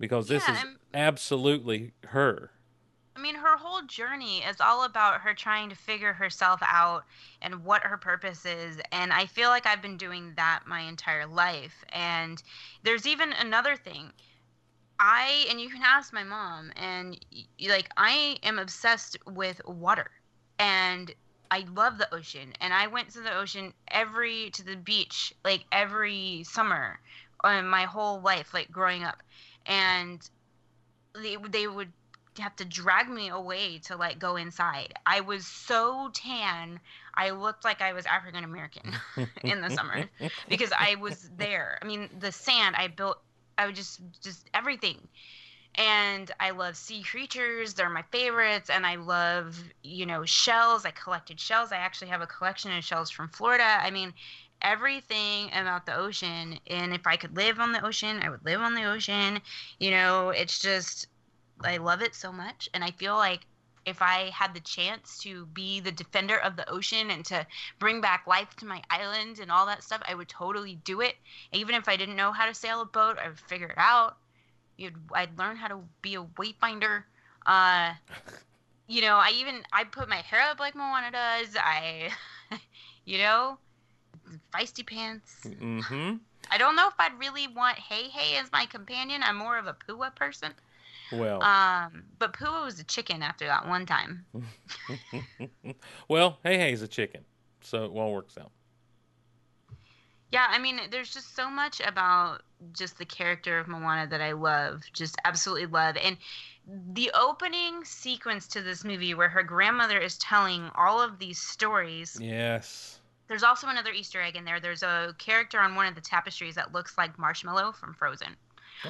because 0.00 0.28
this 0.28 0.42
Yeah, 0.48 0.54
is 0.54 0.58
I'm- 0.58 0.78
absolutely 0.92 1.92
her. 2.08 2.50
I 3.16 3.20
mean, 3.20 3.36
her 3.36 3.56
whole 3.56 3.82
journey 3.82 4.38
is 4.38 4.60
all 4.60 4.82
about 4.84 5.20
her 5.20 5.34
trying 5.34 5.70
to 5.70 5.76
figure 5.76 6.12
herself 6.12 6.60
out 6.62 7.04
and 7.40 7.64
what 7.64 7.84
her 7.84 7.96
purpose 7.96 8.44
is. 8.44 8.80
And 8.90 9.12
I 9.12 9.26
feel 9.26 9.50
like 9.50 9.66
I've 9.66 9.80
been 9.80 9.96
doing 9.96 10.32
that 10.34 10.64
my 10.66 10.80
entire 10.80 11.24
life. 11.24 11.84
And 11.90 12.42
there's 12.82 13.06
even 13.06 13.32
another 13.34 13.76
thing. 13.76 14.10
I, 14.98 15.46
and 15.48 15.60
you 15.60 15.68
can 15.68 15.82
ask 15.84 16.12
my 16.12 16.24
mom, 16.24 16.72
and 16.74 17.16
like, 17.68 17.88
I 17.96 18.36
am 18.42 18.58
obsessed 18.58 19.16
with 19.28 19.60
water. 19.64 20.10
And 20.58 21.12
I 21.50 21.64
love 21.74 21.98
the 21.98 22.12
ocean. 22.14 22.52
And 22.60 22.72
I 22.72 22.86
went 22.86 23.10
to 23.10 23.20
the 23.20 23.34
ocean 23.34 23.72
every, 23.88 24.50
to 24.50 24.64
the 24.64 24.76
beach, 24.76 25.32
like 25.44 25.64
every 25.70 26.44
summer 26.44 26.98
uh, 27.42 27.62
my 27.62 27.84
whole 27.84 28.20
life, 28.20 28.54
like 28.54 28.70
growing 28.72 29.04
up. 29.04 29.22
And 29.66 30.20
they 31.14 31.36
they 31.36 31.66
would 31.66 31.92
have 32.38 32.56
to 32.56 32.64
drag 32.64 33.08
me 33.08 33.28
away 33.28 33.78
to 33.78 33.96
like 33.96 34.18
go 34.18 34.36
inside. 34.36 34.94
I 35.06 35.20
was 35.20 35.46
so 35.46 36.10
tan, 36.12 36.80
I 37.14 37.30
looked 37.30 37.64
like 37.64 37.80
I 37.80 37.92
was 37.92 38.06
African 38.06 38.44
American 38.44 38.92
in 39.44 39.60
the 39.60 39.70
summer 39.70 40.04
because 40.48 40.72
I 40.76 40.96
was 40.96 41.30
there. 41.36 41.78
I 41.80 41.86
mean, 41.86 42.08
the 42.18 42.32
sand 42.32 42.74
I 42.76 42.88
built, 42.88 43.18
I 43.56 43.66
would 43.66 43.76
just 43.76 44.00
just 44.22 44.48
everything. 44.52 44.98
And 45.76 46.30
I 46.40 46.50
love 46.50 46.76
sea 46.76 47.02
creatures; 47.02 47.74
they're 47.74 47.90
my 47.90 48.02
favorites. 48.12 48.70
And 48.70 48.86
I 48.86 48.96
love, 48.96 49.62
you 49.82 50.06
know, 50.06 50.24
shells. 50.24 50.84
I 50.84 50.90
collected 50.92 51.40
shells. 51.40 51.72
I 51.72 51.76
actually 51.76 52.08
have 52.08 52.22
a 52.22 52.26
collection 52.26 52.72
of 52.76 52.84
shells 52.84 53.10
from 53.10 53.28
Florida. 53.28 53.64
I 53.64 53.90
mean, 53.90 54.14
everything 54.62 55.50
about 55.52 55.86
the 55.86 55.94
ocean. 55.96 56.58
And 56.68 56.94
if 56.94 57.06
I 57.06 57.16
could 57.16 57.36
live 57.36 57.60
on 57.60 57.72
the 57.72 57.84
ocean, 57.84 58.20
I 58.22 58.30
would 58.30 58.44
live 58.44 58.60
on 58.60 58.74
the 58.74 58.84
ocean. 58.84 59.40
You 59.78 59.90
know, 59.90 60.30
it's 60.30 60.58
just 60.60 61.06
I 61.64 61.76
love 61.78 62.02
it 62.02 62.14
so 62.14 62.32
much, 62.32 62.68
and 62.74 62.84
I 62.84 62.90
feel 62.92 63.16
like 63.16 63.46
if 63.86 64.00
I 64.02 64.30
had 64.30 64.54
the 64.54 64.60
chance 64.60 65.18
to 65.20 65.46
be 65.46 65.80
the 65.80 65.92
defender 65.92 66.38
of 66.38 66.56
the 66.56 66.68
ocean 66.70 67.10
and 67.10 67.24
to 67.26 67.46
bring 67.78 68.00
back 68.00 68.26
life 68.26 68.54
to 68.56 68.66
my 68.66 68.82
island 68.90 69.38
and 69.40 69.50
all 69.52 69.66
that 69.66 69.82
stuff, 69.84 70.02
I 70.08 70.14
would 70.14 70.28
totally 70.28 70.76
do 70.76 71.00
it. 71.02 71.16
Even 71.52 71.74
if 71.74 71.88
I 71.88 71.96
didn't 71.96 72.16
know 72.16 72.32
how 72.32 72.46
to 72.46 72.54
sail 72.54 72.80
a 72.80 72.86
boat, 72.86 73.18
I 73.18 73.28
would 73.28 73.38
figure 73.40 73.68
it 73.68 73.78
out. 73.78 74.16
You'd, 74.76 74.96
I'd 75.12 75.38
learn 75.38 75.56
how 75.56 75.68
to 75.68 75.78
be 76.02 76.14
a 76.16 76.22
wayfinder. 76.22 77.04
Uh, 77.46 77.92
you 78.88 79.00
know, 79.02 79.16
I 79.16 79.30
even 79.36 79.62
I 79.72 79.84
put 79.84 80.08
my 80.08 80.16
hair 80.16 80.40
up 80.50 80.58
like 80.60 80.74
Moana 80.74 81.10
does. 81.10 81.56
I, 81.58 82.10
you 83.04 83.18
know, 83.18 83.58
feisty 84.52 84.86
pants. 84.86 85.40
Mm-hmm. 85.44 86.16
I 86.50 86.58
don't 86.58 86.76
know 86.76 86.88
if 86.88 86.94
I'd 86.98 87.18
really 87.18 87.48
want 87.48 87.78
Heihei 87.78 88.40
as 88.40 88.52
my 88.52 88.66
companion. 88.66 89.22
I'm 89.24 89.36
more 89.36 89.56
of 89.56 89.66
a 89.66 89.74
Pua 89.88 90.14
person. 90.14 90.52
Well, 91.12 91.42
Um, 91.42 92.02
but 92.18 92.32
Pua 92.34 92.64
was 92.64 92.78
a 92.80 92.84
chicken 92.84 93.22
after 93.22 93.46
that 93.46 93.66
one 93.66 93.86
time. 93.86 94.24
well, 96.08 96.38
hey, 96.42 96.58
hey's 96.58 96.82
a 96.82 96.88
chicken, 96.88 97.24
so 97.60 97.84
it 97.84 97.88
all 97.90 98.12
works 98.12 98.36
out. 98.38 98.50
Yeah, 100.34 100.48
I 100.50 100.58
mean, 100.58 100.80
there's 100.90 101.14
just 101.14 101.36
so 101.36 101.48
much 101.48 101.80
about 101.80 102.42
just 102.72 102.98
the 102.98 103.04
character 103.04 103.60
of 103.60 103.68
Moana 103.68 104.08
that 104.08 104.20
I 104.20 104.32
love, 104.32 104.82
just 104.92 105.14
absolutely 105.24 105.66
love. 105.66 105.96
And 105.96 106.16
the 106.92 107.12
opening 107.14 107.84
sequence 107.84 108.48
to 108.48 108.60
this 108.60 108.82
movie 108.82 109.14
where 109.14 109.28
her 109.28 109.44
grandmother 109.44 109.96
is 109.96 110.18
telling 110.18 110.70
all 110.74 111.00
of 111.00 111.20
these 111.20 111.38
stories. 111.38 112.18
Yes. 112.20 112.98
There's 113.28 113.44
also 113.44 113.68
another 113.68 113.92
Easter 113.92 114.20
egg 114.20 114.34
in 114.34 114.44
there. 114.44 114.58
There's 114.58 114.82
a 114.82 115.14
character 115.18 115.60
on 115.60 115.76
one 115.76 115.86
of 115.86 115.94
the 115.94 116.00
tapestries 116.00 116.56
that 116.56 116.72
looks 116.72 116.98
like 116.98 117.16
Marshmallow 117.16 117.70
from 117.70 117.94
Frozen. 117.94 118.34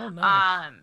Oh, 0.01 0.09
nice. 0.09 0.69
Um, 0.69 0.77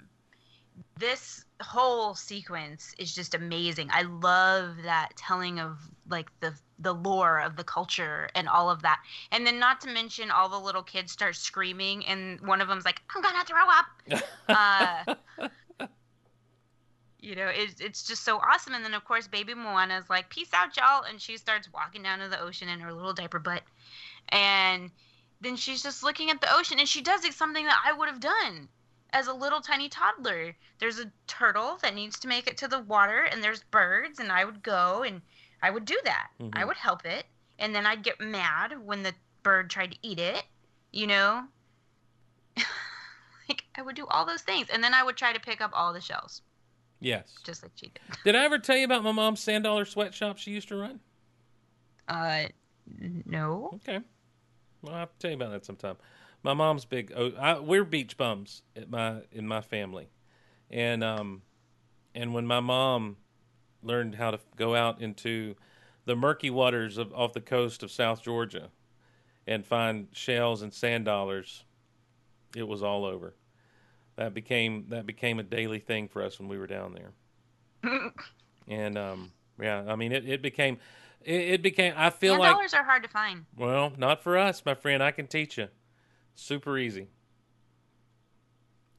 this 1.00 1.44
whole 1.64 2.14
sequence 2.14 2.94
is 3.00 3.16
just 3.16 3.34
amazing. 3.34 3.90
I 3.92 4.04
love 4.04 4.84
that 4.84 5.10
telling 5.16 5.60
of 5.60 5.80
like 6.08 6.30
the 6.40 6.54
the 6.82 6.94
lore 6.94 7.40
of 7.40 7.56
the 7.56 7.64
culture 7.64 8.30
and 8.36 8.48
all 8.48 8.70
of 8.70 8.82
that. 8.82 9.02
And 9.32 9.46
then 9.46 9.60
not 9.60 9.82
to 9.82 9.90
mention 9.90 10.32
all 10.32 10.50
the 10.50 10.60
little 10.60 10.84
kids 10.84 11.12
start 11.12 11.36
screaming 11.36 12.06
and 12.06 12.40
one 12.42 12.62
of 12.62 12.68
them's 12.68 12.86
like, 12.86 13.02
"I'm 13.16 13.24
to 13.24 13.46
throw 13.46 13.68
up." 13.70 15.10
uh, 15.80 15.88
you 17.22 17.36
know, 17.36 17.48
it's 17.48 17.80
it's 17.80 18.04
just 18.04 18.24
so 18.24 18.38
awesome. 18.38 18.74
And 18.74 18.84
then 18.84 18.94
of 18.94 19.06
course, 19.06 19.28
baby 19.28 19.54
Moana's 19.54 20.10
like, 20.10 20.30
"Peace 20.30 20.50
out, 20.54 20.76
y'all," 20.76 21.04
and 21.04 21.22
she 21.22 21.38
starts 21.38 21.72
walking 21.72 22.04
down 22.04 22.20
to 22.20 22.28
the 22.28 22.42
ocean 22.42 22.68
in 22.68 22.80
her 22.80 22.92
little 22.92 23.14
diaper 23.14 23.40
butt, 23.40 23.64
and 24.30 24.90
then 25.40 25.56
she's 25.56 25.84
just 25.84 26.04
looking 26.04 26.30
at 26.30 26.42
the 26.42 26.54
ocean, 26.54 26.80
and 26.80 26.90
she 26.90 27.02
does 27.02 27.24
something 27.36 27.66
that 27.66 27.82
I 27.86 27.94
would 27.94 28.10
have 28.10 28.20
done 28.20 28.70
as 29.14 29.28
a 29.28 29.34
little 29.34 29.62
tiny 29.62 29.90
toddler. 29.90 30.56
There's 30.80 31.00
a 31.00 31.12
turtle 31.28 31.78
that 31.82 31.96
needs 31.96 32.18
to 32.20 32.28
make 32.28 32.48
it 32.48 32.58
to 32.58 32.68
the 32.68 32.80
water, 32.80 33.24
and 33.24 33.44
there's 33.44 33.64
birds, 33.64 34.20
and 34.20 34.32
I 34.32 34.46
would 34.46 34.64
go 34.64 35.04
and 35.04 35.22
I 35.62 35.70
would 35.70 35.86
do 35.86 36.00
that. 36.04 36.30
I 36.54 36.64
Mhm. 36.64 36.68
would 36.68 36.78
help 36.78 37.06
it, 37.06 37.26
and 37.60 37.74
then 37.76 37.86
I'd 37.86 38.04
get 38.04 38.20
mad 38.20 38.74
when 38.86 39.04
the 39.04 39.14
bird 39.44 39.70
tried 39.70 39.92
to 39.92 39.98
eat 40.02 40.20
it. 40.20 40.44
You 40.92 41.08
know, 41.08 41.44
like 43.50 43.64
I 43.76 43.82
would 43.82 43.96
do 43.96 44.06
all 44.08 44.26
those 44.26 44.42
things, 44.42 44.68
and 44.72 44.84
then 44.84 44.94
I 44.94 45.04
would 45.04 45.18
try 45.18 45.34
to 45.34 45.40
pick 45.40 45.62
up 45.62 45.72
all 45.74 45.94
the 45.94 46.02
shells, 46.02 46.42
Yes. 47.00 47.34
just 47.44 47.64
like 47.64 47.72
she 47.76 47.88
did. 47.88 48.02
Did 48.24 48.36
I 48.36 48.44
ever 48.46 48.60
tell 48.60 48.78
you 48.78 48.86
about 48.86 49.04
my 49.04 49.12
mom's 49.12 49.40
sand 49.40 49.64
dollar 49.64 49.86
sweatshop 49.86 50.38
she 50.38 50.52
used 50.52 50.68
to 50.70 50.76
run? 50.76 51.00
Uh, 52.08 52.46
no. 53.26 53.70
Okay. 53.76 54.00
Well, 54.82 54.96
I'll 54.96 55.10
tell 55.20 55.32
you 55.32 55.38
about 55.38 55.52
that 55.52 55.66
sometime. 55.66 55.98
My 56.44 56.54
mom's 56.54 56.86
big. 56.86 57.14
Oh, 57.16 57.32
I, 57.40 57.60
we're 57.60 57.84
beach 57.84 58.18
bums 58.18 58.64
at 58.76 58.90
my 58.90 59.22
in 59.32 59.48
my 59.48 59.62
family, 59.62 60.10
and 60.72 61.04
um, 61.04 61.44
and 62.16 62.34
when 62.34 62.48
my 62.48 62.60
mom 62.60 63.18
learned 63.84 64.16
how 64.16 64.32
to 64.32 64.40
go 64.56 64.76
out 64.76 65.02
into 65.02 65.56
the 66.06 66.16
murky 66.16 66.50
waters 66.50 66.98
of 66.98 67.14
off 67.14 67.34
the 67.34 67.42
coast 67.42 67.84
of 67.84 67.92
South 67.92 68.22
Georgia, 68.24 68.70
and 69.48 69.66
find 69.66 70.08
shells 70.12 70.62
and 70.62 70.74
sand 70.74 71.06
dollars, 71.06 71.64
it 72.56 72.68
was 72.68 72.82
all 72.84 73.06
over. 73.06 73.36
That 74.16 74.34
became 74.34 74.88
that 74.90 75.06
became 75.06 75.40
a 75.40 75.44
daily 75.44 75.80
thing 75.80 76.08
for 76.08 76.22
us 76.22 76.40
when 76.40 76.48
we 76.48 76.58
were 76.58 76.68
down 76.68 76.94
there. 76.94 78.12
And 78.68 78.98
um, 78.98 79.32
yeah, 79.60 79.84
I 79.88 79.96
mean, 79.96 80.12
it, 80.12 80.28
it 80.28 80.42
became, 80.42 80.78
it, 81.24 81.42
it 81.42 81.62
became. 81.62 81.94
I 81.98 82.10
feel 82.10 82.34
Sand 82.34 82.42
like 82.42 82.52
dollars 82.54 82.74
are 82.74 82.84
hard 82.84 83.04
to 83.04 83.10
find. 83.10 83.46
well, 83.58 83.92
not 83.98 84.24
for 84.24 84.38
us, 84.38 84.64
my 84.66 84.76
friend. 84.76 85.04
I 85.04 85.12
can 85.12 85.28
teach 85.28 85.58
you. 85.58 85.68
Super 86.36 86.78
easy. 86.78 87.08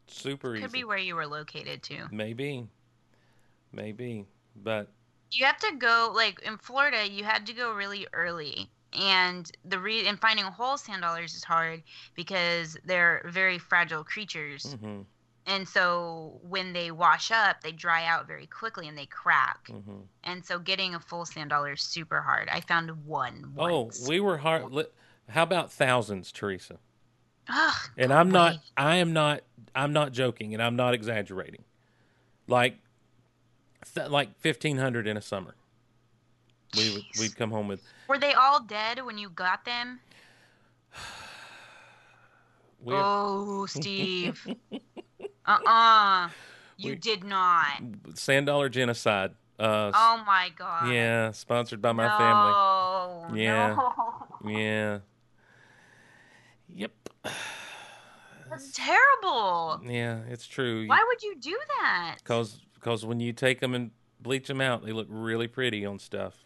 Super 0.09 0.55
easy. 0.55 0.63
Could 0.63 0.73
be 0.73 0.85
where 0.85 0.99
you 0.99 1.15
were 1.15 1.27
located 1.27 1.83
too. 1.83 2.05
Maybe. 2.11 2.67
Maybe. 3.73 4.27
But 4.57 4.89
You 5.31 5.45
have 5.47 5.59
to 5.59 5.77
go 5.79 6.13
like 6.15 6.41
in 6.43 6.59
Florida. 6.59 7.09
You 7.09 7.25
had 7.25 7.47
to 7.47 7.53
go 7.53 7.73
really 7.73 8.07
early, 8.13 8.69
and 8.93 9.51
the 9.65 9.79
re 9.79 10.07
and 10.07 10.19
finding 10.21 10.45
whole 10.45 10.77
sand 10.77 11.03
dollars 11.03 11.35
is 11.35 11.45
hard 11.45 11.83
because 12.15 12.77
they're 12.85 13.23
very 13.27 13.59
fragile 13.59 14.05
creatures. 14.05 14.77
mhm, 14.83 15.07
And 15.47 15.67
so 15.69 16.39
when 16.43 16.73
they 16.73 16.91
wash 16.91 17.31
up, 17.33 17.63
they 17.63 17.73
dry 17.73 18.05
out 18.05 18.27
very 18.27 18.47
quickly 18.47 18.87
and 18.89 18.97
they 18.97 19.07
crack. 19.07 19.69
mhm. 19.69 20.07
And 20.25 20.45
so 20.45 20.59
getting 20.59 20.95
a 20.95 21.01
full 21.01 21.25
sand 21.25 21.51
dollar 21.51 21.73
is 21.73 21.83
super 21.83 22.21
hard. 22.21 22.49
I 22.49 22.61
found 22.61 23.05
one. 23.07 23.55
Oh, 23.59 23.91
we 24.07 24.21
were 24.21 24.39
hard. 24.39 24.87
How 25.31 25.43
about 25.45 25.73
thousands, 25.73 26.31
Teresa? 26.31 26.79
Ugh, 27.49 27.75
And 27.97 28.13
I'm 28.13 28.31
not. 28.31 28.57
I 28.77 28.97
am 28.97 29.13
not. 29.13 29.43
I'm 29.75 29.93
not 29.93 30.13
joking, 30.13 30.53
and 30.55 30.63
I'm 30.63 30.77
not 30.77 30.93
exaggerating. 30.95 31.65
Like, 32.47 32.79
like 34.09 34.39
fifteen 34.41 34.79
hundred 34.79 35.07
in 35.07 35.17
a 35.17 35.23
summer. 35.23 35.55
We 36.77 36.91
would 36.93 37.03
we'd 37.21 37.37
come 37.37 37.51
home 37.51 37.69
with. 37.69 37.83
were 38.09 38.19
they 38.19 38.33
all 38.33 38.61
dead 38.63 39.05
when 39.05 39.19
you 39.19 39.29
got 39.31 39.65
them? 39.65 40.01
We're, 42.81 42.97
Oh, 42.97 43.67
Steve. 43.71 44.45
uh 45.47 45.59
uh 45.67 46.29
You 46.77 46.93
We- 46.93 46.97
did 46.97 47.25
not. 47.25 47.81
Sand 48.15 48.47
dollar 48.47 48.69
genocide. 48.69 49.33
Uh, 49.59 49.93
Oh 49.95 50.23
my 50.27 50.51
god. 50.57 50.91
Yeah, 50.93 51.31
sponsored 51.33 51.81
by 51.81 51.93
my 51.93 52.09
no, 52.09 52.19
family. 53.29 53.43
Yeah. 53.43 53.75
No. 53.75 53.93
Yeah. 54.51 54.99
Yep. 56.75 56.93
That's 58.51 58.73
terrible. 58.73 59.81
Yeah, 59.87 60.21
it's 60.29 60.47
true. 60.47 60.87
Why 60.89 61.05
would 61.07 61.23
you 61.23 61.37
do 61.39 61.57
that? 61.81 62.17
Because 62.19 62.59
because 62.83 63.07
when 63.07 63.21
you 63.21 63.33
take 63.33 63.61
them 63.61 63.75
and 63.75 63.93
bleach 64.23 64.49
them 64.49 64.61
out. 64.61 64.85
They 64.85 64.93
look 64.93 65.09
really 65.11 65.49
pretty 65.49 65.85
on 65.85 65.99
stuff. 65.99 66.45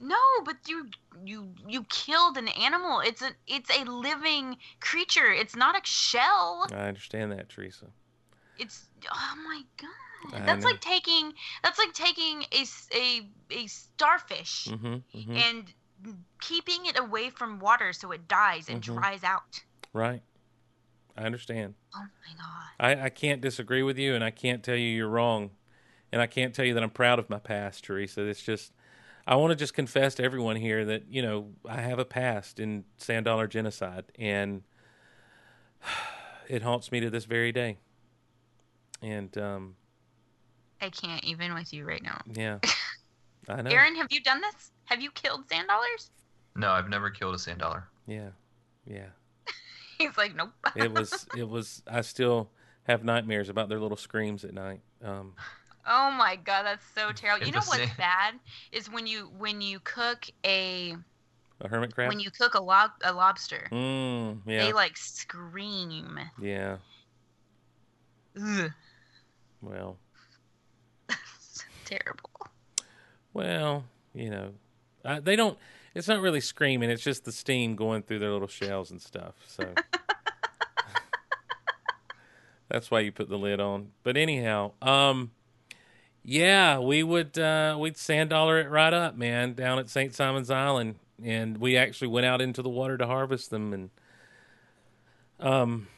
No, 0.00 0.16
but 0.44 0.56
you 0.66 0.88
you 1.24 1.54
you 1.66 1.84
killed 1.84 2.36
an 2.36 2.48
animal. 2.48 3.00
It's 3.00 3.22
a 3.22 3.30
it's 3.46 3.70
a 3.70 3.84
living 3.84 4.56
creature. 4.80 5.30
It's 5.32 5.56
not 5.56 5.76
a 5.76 5.80
shell. 5.84 6.66
I 6.72 6.88
understand 6.88 7.32
that, 7.32 7.48
Teresa. 7.48 7.86
It's 8.58 8.86
oh 9.10 9.34
my 9.44 9.62
god. 9.80 10.42
I 10.42 10.46
That's 10.46 10.64
know. 10.64 10.70
like 10.70 10.80
taking 10.80 11.32
that's 11.62 11.78
like 11.78 11.92
taking 11.92 12.44
a 12.52 13.66
starfish 13.66 14.68
hmm 14.68 14.96
hmm 15.12 15.36
and 15.36 15.72
keeping 16.40 16.86
it 16.86 16.98
away 16.98 17.30
from 17.30 17.60
water 17.60 17.92
so 17.92 18.10
it 18.10 18.26
dies 18.26 18.68
and 18.68 18.82
Mhm. 18.82 18.96
dries 18.96 19.22
out. 19.22 19.62
Right. 19.92 20.22
I 21.16 21.22
understand. 21.22 21.74
Oh 21.94 22.00
my 22.00 22.36
god. 22.36 23.00
I, 23.00 23.04
I 23.06 23.08
can't 23.08 23.40
disagree 23.40 23.84
with 23.84 23.96
you, 23.96 24.14
and 24.16 24.24
I 24.24 24.32
can't 24.32 24.62
tell 24.64 24.74
you 24.74 24.88
you're 24.88 25.08
wrong, 25.08 25.52
and 26.14 26.22
I 26.22 26.28
can't 26.28 26.54
tell 26.54 26.64
you 26.64 26.74
that 26.74 26.82
I'm 26.84 26.90
proud 26.90 27.18
of 27.18 27.28
my 27.28 27.40
past, 27.40 27.82
Teresa. 27.82 28.22
It's 28.22 28.40
just 28.40 28.72
I 29.26 29.34
want 29.34 29.50
to 29.50 29.56
just 29.56 29.74
confess 29.74 30.14
to 30.14 30.22
everyone 30.22 30.54
here 30.54 30.84
that 30.84 31.02
you 31.10 31.22
know 31.22 31.48
I 31.68 31.80
have 31.80 31.98
a 31.98 32.04
past 32.04 32.60
in 32.60 32.84
Sand 32.98 33.24
Dollar 33.24 33.48
genocide, 33.48 34.04
and 34.16 34.62
it 36.48 36.62
haunts 36.62 36.92
me 36.92 37.00
to 37.00 37.10
this 37.10 37.24
very 37.24 37.50
day. 37.50 37.78
And 39.02 39.36
um, 39.36 39.74
I 40.80 40.88
can't 40.88 41.24
even 41.24 41.52
with 41.52 41.72
you 41.74 41.84
right 41.84 42.02
now. 42.02 42.20
yeah, 42.32 42.58
I 43.48 43.62
know. 43.62 43.70
Aaron, 43.70 43.96
have 43.96 44.12
you 44.12 44.22
done 44.22 44.40
this? 44.40 44.70
Have 44.84 45.02
you 45.02 45.10
killed 45.10 45.48
sand 45.48 45.66
dollars? 45.66 46.12
No, 46.54 46.70
I've 46.70 46.88
never 46.88 47.10
killed 47.10 47.34
a 47.34 47.40
sand 47.40 47.58
dollar. 47.58 47.88
Yeah, 48.06 48.28
yeah. 48.86 49.08
He's 49.98 50.16
like, 50.16 50.36
nope. 50.36 50.50
It 50.76 50.92
was 50.92 51.26
it 51.36 51.48
was. 51.48 51.82
I 51.88 52.02
still 52.02 52.50
have 52.84 53.02
nightmares 53.02 53.48
about 53.48 53.68
their 53.68 53.80
little 53.80 53.96
screams 53.96 54.44
at 54.44 54.54
night. 54.54 54.80
Um, 55.02 55.32
Oh 55.86 56.10
my 56.10 56.36
god, 56.36 56.64
that's 56.64 56.84
so 56.94 57.12
terrible. 57.12 57.46
You 57.46 57.52
know 57.52 57.60
what's 57.66 57.94
bad 57.96 58.34
is 58.72 58.90
when 58.90 59.06
you 59.06 59.30
when 59.38 59.60
you 59.60 59.80
cook 59.80 60.26
a 60.44 60.96
a 61.60 61.68
hermit 61.68 61.94
crab. 61.94 62.08
when 62.08 62.20
you 62.20 62.30
cook 62.30 62.54
a 62.54 62.62
lob 62.62 62.90
a 63.02 63.12
lobster, 63.12 63.68
Mm, 63.70 64.40
yeah. 64.46 64.64
they 64.66 64.72
like 64.72 64.96
scream. 64.96 66.18
Yeah. 66.40 66.78
Ugh, 68.42 68.70
Well. 69.60 69.98
terrible. 71.84 72.30
Well, 73.32 73.84
you 74.14 74.30
know, 74.30 74.50
uh, 75.04 75.20
they 75.20 75.36
don't. 75.36 75.58
It's 75.94 76.08
not 76.08 76.20
really 76.20 76.40
screaming. 76.40 76.90
It's 76.90 77.02
just 77.02 77.24
the 77.24 77.30
steam 77.32 77.76
going 77.76 78.02
through 78.02 78.18
their 78.20 78.30
little 78.32 78.48
shells 78.48 78.90
and 78.90 79.00
stuff. 79.00 79.34
So 79.46 79.74
that's 82.68 82.90
why 82.90 83.00
you 83.00 83.12
put 83.12 83.28
the 83.28 83.38
lid 83.38 83.60
on. 83.60 83.90
But 84.02 84.16
anyhow, 84.16 84.72
um, 84.82 85.30
yeah, 86.24 86.78
we 86.78 87.02
would 87.02 87.38
uh, 87.38 87.76
we'd 87.78 87.98
sand 87.98 88.30
dollar 88.30 88.58
it 88.58 88.70
right 88.70 88.94
up, 88.94 89.16
man, 89.16 89.52
down 89.52 89.78
at 89.78 89.90
St. 89.90 90.14
Simon's 90.14 90.50
Island, 90.50 90.96
and 91.22 91.58
we 91.58 91.76
actually 91.76 92.08
went 92.08 92.24
out 92.24 92.40
into 92.40 92.62
the 92.62 92.70
water 92.70 92.96
to 92.96 93.06
harvest 93.06 93.50
them, 93.50 93.74
and 93.74 93.90
um, 95.38 95.88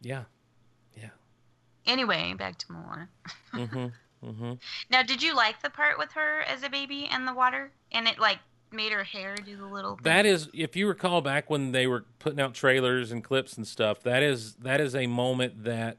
yeah, 0.00 0.24
yeah. 0.96 1.10
Anyway, 1.84 2.32
back 2.38 2.58
to 2.58 2.72
more. 2.72 3.08
mm-hmm, 3.52 3.86
mm-hmm. 4.24 4.52
Now, 4.88 5.02
did 5.02 5.20
you 5.20 5.34
like 5.34 5.62
the 5.62 5.70
part 5.70 5.98
with 5.98 6.12
her 6.12 6.42
as 6.42 6.62
a 6.62 6.70
baby 6.70 7.08
in 7.12 7.24
the 7.24 7.34
water, 7.34 7.72
and 7.90 8.06
it 8.06 8.20
like 8.20 8.38
made 8.70 8.92
her 8.92 9.02
hair 9.02 9.34
do 9.34 9.56
the 9.56 9.66
little? 9.66 9.96
Thing? 9.96 10.04
That 10.04 10.26
is, 10.26 10.48
if 10.54 10.76
you 10.76 10.86
recall 10.86 11.22
back 11.22 11.50
when 11.50 11.72
they 11.72 11.88
were 11.88 12.04
putting 12.20 12.40
out 12.40 12.54
trailers 12.54 13.10
and 13.10 13.24
clips 13.24 13.56
and 13.56 13.66
stuff, 13.66 14.00
that 14.04 14.22
is 14.22 14.54
that 14.56 14.80
is 14.80 14.94
a 14.94 15.08
moment 15.08 15.64
that, 15.64 15.98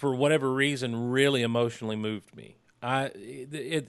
for 0.00 0.14
whatever 0.14 0.52
reason, 0.52 1.10
really 1.10 1.42
emotionally 1.42 1.96
moved 1.96 2.34
me. 2.34 2.56
I 2.82 3.04
it, 3.14 3.54
it 3.54 3.88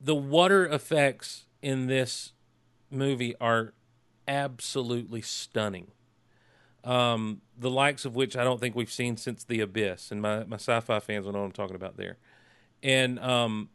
the 0.00 0.14
water 0.14 0.66
effects 0.66 1.46
in 1.62 1.86
this 1.86 2.32
movie 2.90 3.34
are 3.40 3.72
absolutely 4.26 5.22
stunning. 5.22 5.92
Um, 6.82 7.40
the 7.56 7.70
likes 7.70 8.04
of 8.04 8.14
which 8.14 8.36
I 8.36 8.44
don't 8.44 8.60
think 8.60 8.74
we've 8.76 8.92
seen 8.92 9.16
since 9.16 9.42
The 9.44 9.60
Abyss, 9.60 10.10
and 10.10 10.20
my, 10.20 10.44
my 10.44 10.56
sci-fi 10.56 11.00
fans 11.00 11.24
will 11.24 11.32
know 11.32 11.40
what 11.40 11.46
I'm 11.46 11.52
talking 11.52 11.76
about 11.76 11.96
there. 11.96 12.16
And 12.82 13.18
um, 13.20 13.70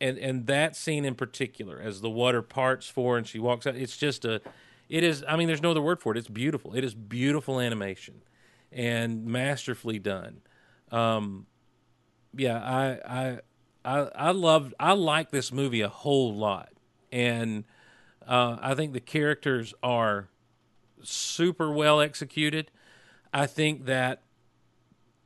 and 0.00 0.18
and 0.18 0.46
that 0.46 0.76
scene 0.76 1.04
in 1.04 1.14
particular, 1.14 1.80
as 1.80 2.00
the 2.00 2.10
water 2.10 2.42
parts 2.42 2.88
for 2.88 3.16
and 3.16 3.26
she 3.26 3.38
walks 3.38 3.66
out, 3.66 3.74
it's 3.74 3.96
just 3.96 4.24
a, 4.24 4.40
it 4.88 5.02
is. 5.02 5.24
I 5.26 5.36
mean, 5.36 5.46
there's 5.46 5.62
no 5.62 5.70
other 5.70 5.82
word 5.82 6.00
for 6.00 6.12
it. 6.12 6.18
It's 6.18 6.28
beautiful. 6.28 6.74
It 6.74 6.84
is 6.84 6.94
beautiful 6.94 7.60
animation, 7.60 8.22
and 8.72 9.26
masterfully 9.26 9.98
done. 9.98 10.40
Um, 10.90 11.46
yeah, 12.34 12.58
I 12.58 12.98
I 13.06 13.38
I 13.84 13.98
I 14.14 14.30
love 14.30 14.74
I 14.80 14.92
like 14.92 15.30
this 15.30 15.52
movie 15.52 15.80
a 15.80 15.88
whole 15.88 16.34
lot, 16.34 16.70
and 17.10 17.64
uh, 18.26 18.56
I 18.60 18.74
think 18.74 18.92
the 18.92 19.00
characters 19.00 19.74
are 19.82 20.28
super 21.02 21.72
well 21.72 22.00
executed. 22.00 22.70
I 23.34 23.46
think 23.46 23.86
that 23.86 24.22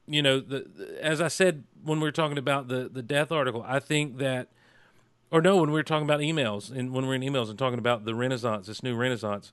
you 0.06 0.22
know, 0.22 0.40
the, 0.40 0.60
the- 0.74 1.04
as 1.04 1.20
I 1.20 1.28
said 1.28 1.64
when 1.82 1.98
we 1.98 2.04
were 2.04 2.12
talking 2.12 2.38
about 2.38 2.68
the 2.68 2.88
the 2.88 3.02
death 3.02 3.32
article, 3.32 3.64
I 3.66 3.78
think 3.80 4.18
that, 4.18 4.48
or 5.30 5.40
no, 5.42 5.56
when 5.58 5.70
we 5.70 5.74
were 5.74 5.82
talking 5.82 6.06
about 6.06 6.20
emails 6.20 6.70
and 6.70 6.92
when 6.92 7.04
we 7.04 7.10
we're 7.10 7.14
in 7.16 7.22
emails 7.22 7.50
and 7.50 7.58
talking 7.58 7.78
about 7.78 8.04
the 8.04 8.14
Renaissance, 8.14 8.66
this 8.66 8.82
new 8.82 8.94
Renaissance, 8.96 9.52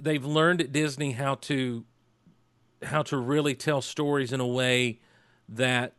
they've 0.00 0.24
learned 0.24 0.60
at 0.60 0.72
Disney 0.72 1.12
how 1.12 1.34
to 1.36 1.84
how 2.82 3.02
to 3.02 3.16
really 3.16 3.54
tell 3.54 3.80
stories 3.80 4.32
in 4.32 4.40
a 4.40 4.46
way 4.46 5.00
that 5.48 5.94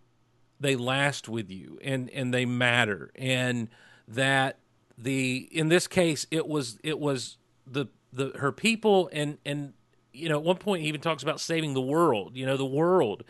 they 0.60 0.76
last 0.76 1.30
with 1.30 1.52
you 1.52 1.80
and 1.84 2.10
and 2.12 2.34
they 2.34 2.46
matter. 2.46 3.12
And 3.16 3.70
that 4.08 4.60
the 4.98 5.48
in 5.52 5.70
this 5.70 5.88
case 5.88 6.26
it 6.32 6.48
was 6.48 6.80
it 6.84 7.00
was 7.00 7.38
the 7.66 7.88
the 8.12 8.32
her 8.40 8.52
people 8.52 9.10
and 9.12 9.38
and 9.46 9.74
you 10.14 10.30
know 10.30 10.38
at 10.38 10.44
one 10.44 10.58
point 10.58 10.82
he 10.82 10.88
even 10.88 11.02
talks 11.02 11.24
about 11.24 11.40
saving 11.40 11.74
the 11.74 11.82
world. 11.82 12.36
You 12.36 12.46
know 12.46 12.58
the 12.58 12.66
world 12.66 13.24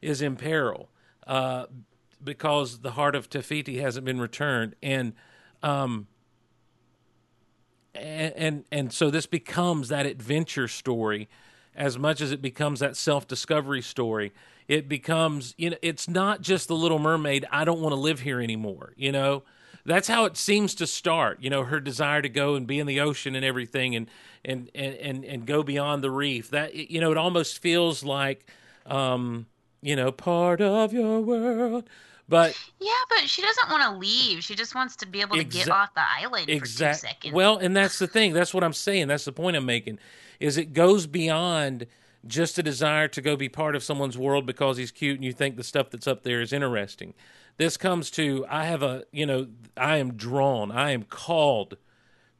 is 0.00 0.22
in 0.22 0.36
peril 0.36 0.88
uh 1.26 1.66
because 2.22 2.80
the 2.80 2.92
heart 2.92 3.14
of 3.14 3.28
Te 3.28 3.40
Fiti 3.40 3.78
hasn't 3.78 4.04
been 4.04 4.20
returned. 4.20 4.74
And 4.82 5.14
um 5.62 6.06
and, 7.94 8.32
and 8.36 8.64
and 8.70 8.92
so 8.92 9.10
this 9.10 9.26
becomes 9.26 9.88
that 9.88 10.06
adventure 10.06 10.68
story 10.68 11.28
as 11.74 11.98
much 11.98 12.20
as 12.20 12.32
it 12.32 12.42
becomes 12.42 12.80
that 12.80 12.96
self-discovery 12.96 13.82
story 13.82 14.32
it 14.68 14.88
becomes 14.88 15.54
you 15.56 15.70
know 15.70 15.76
it's 15.82 16.08
not 16.08 16.40
just 16.40 16.68
the 16.68 16.76
little 16.76 16.98
mermaid 16.98 17.46
i 17.50 17.64
don't 17.64 17.80
want 17.80 17.92
to 17.92 18.00
live 18.00 18.20
here 18.20 18.40
anymore 18.40 18.92
you 18.96 19.12
know? 19.12 19.42
That's 19.86 20.08
how 20.08 20.26
it 20.26 20.36
seems 20.36 20.74
to 20.76 20.86
start 20.86 21.38
you 21.40 21.48
know 21.50 21.64
her 21.64 21.80
desire 21.80 22.20
to 22.22 22.28
go 22.28 22.54
and 22.54 22.66
be 22.66 22.78
in 22.78 22.86
the 22.86 23.00
ocean 23.00 23.34
and 23.34 23.44
everything 23.44 23.96
and 23.96 24.10
and 24.44 24.70
and 24.74 24.94
and, 24.94 25.24
and 25.24 25.46
go 25.46 25.62
beyond 25.62 26.04
the 26.04 26.10
reef. 26.10 26.50
That 26.50 26.74
you 26.74 27.00
know 27.00 27.10
it 27.10 27.16
almost 27.16 27.58
feels 27.60 28.04
like 28.04 28.46
um 28.86 29.46
you 29.80 29.96
know 29.96 30.12
part 30.12 30.60
of 30.60 30.92
your 30.92 31.20
world 31.20 31.88
but 32.28 32.56
Yeah, 32.78 32.92
but 33.08 33.28
she 33.28 33.42
doesn't 33.42 33.70
want 33.70 33.82
to 33.82 33.98
leave. 33.98 34.44
She 34.44 34.54
just 34.54 34.74
wants 34.74 34.94
to 34.96 35.06
be 35.06 35.20
able 35.20 35.36
to 35.36 35.44
get 35.44 35.68
off 35.68 35.92
the 35.94 36.02
island 36.06 36.44
for 36.44 36.66
two 36.66 36.94
seconds. 36.94 37.32
well 37.32 37.56
and 37.56 37.74
that's 37.74 37.98
the 37.98 38.06
thing. 38.06 38.32
That's 38.32 38.52
what 38.54 38.62
i'm 38.62 38.74
saying. 38.74 39.08
That's 39.08 39.24
the 39.24 39.32
point 39.32 39.56
i'm 39.56 39.66
making 39.66 39.98
is 40.40 40.56
it 40.56 40.72
goes 40.72 41.06
beyond 41.06 41.86
just 42.26 42.58
a 42.58 42.62
desire 42.62 43.08
to 43.08 43.22
go 43.22 43.36
be 43.36 43.48
part 43.48 43.76
of 43.76 43.84
someone's 43.84 44.18
world 44.18 44.46
because 44.46 44.76
he's 44.76 44.90
cute 44.90 45.16
and 45.16 45.24
you 45.24 45.32
think 45.32 45.56
the 45.56 45.64
stuff 45.64 45.90
that's 45.90 46.06
up 46.06 46.22
there 46.22 46.40
is 46.40 46.52
interesting. 46.52 47.14
This 47.56 47.76
comes 47.76 48.10
to 48.12 48.46
i 48.48 48.64
have 48.64 48.82
a 48.82 49.04
you 49.12 49.26
know 49.26 49.48
i 49.76 49.98
am 49.98 50.14
drawn 50.14 50.70
i 50.72 50.90
am 50.90 51.04
called 51.04 51.76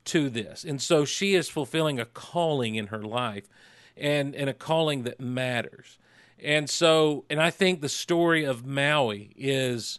to 0.07 0.31
this. 0.31 0.65
And 0.65 0.81
so 0.81 1.05
she 1.05 1.35
is 1.35 1.49
fulfilling 1.49 2.01
a 2.01 2.07
calling 2.07 2.75
in 2.75 2.89
her 2.89 3.03
life 3.03 3.49
and 3.97 4.35
and 4.35 4.49
a 4.49 4.55
calling 4.55 5.03
that 5.05 5.21
matters. 5.21 5.99
And 6.43 6.69
so 6.69 7.25
and 7.31 7.41
i 7.41 7.51
think 7.51 7.81
the 7.81 7.89
story 7.89 8.45
of 8.45 8.67
maui 8.67 9.33
is 9.37 9.99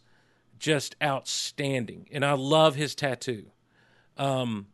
just 0.59 0.95
outstanding. 1.01 2.07
And 2.11 2.25
i 2.25 2.33
love 2.33 2.75
his 2.75 2.95
tattoo. 2.95 3.47
Um 4.17 4.67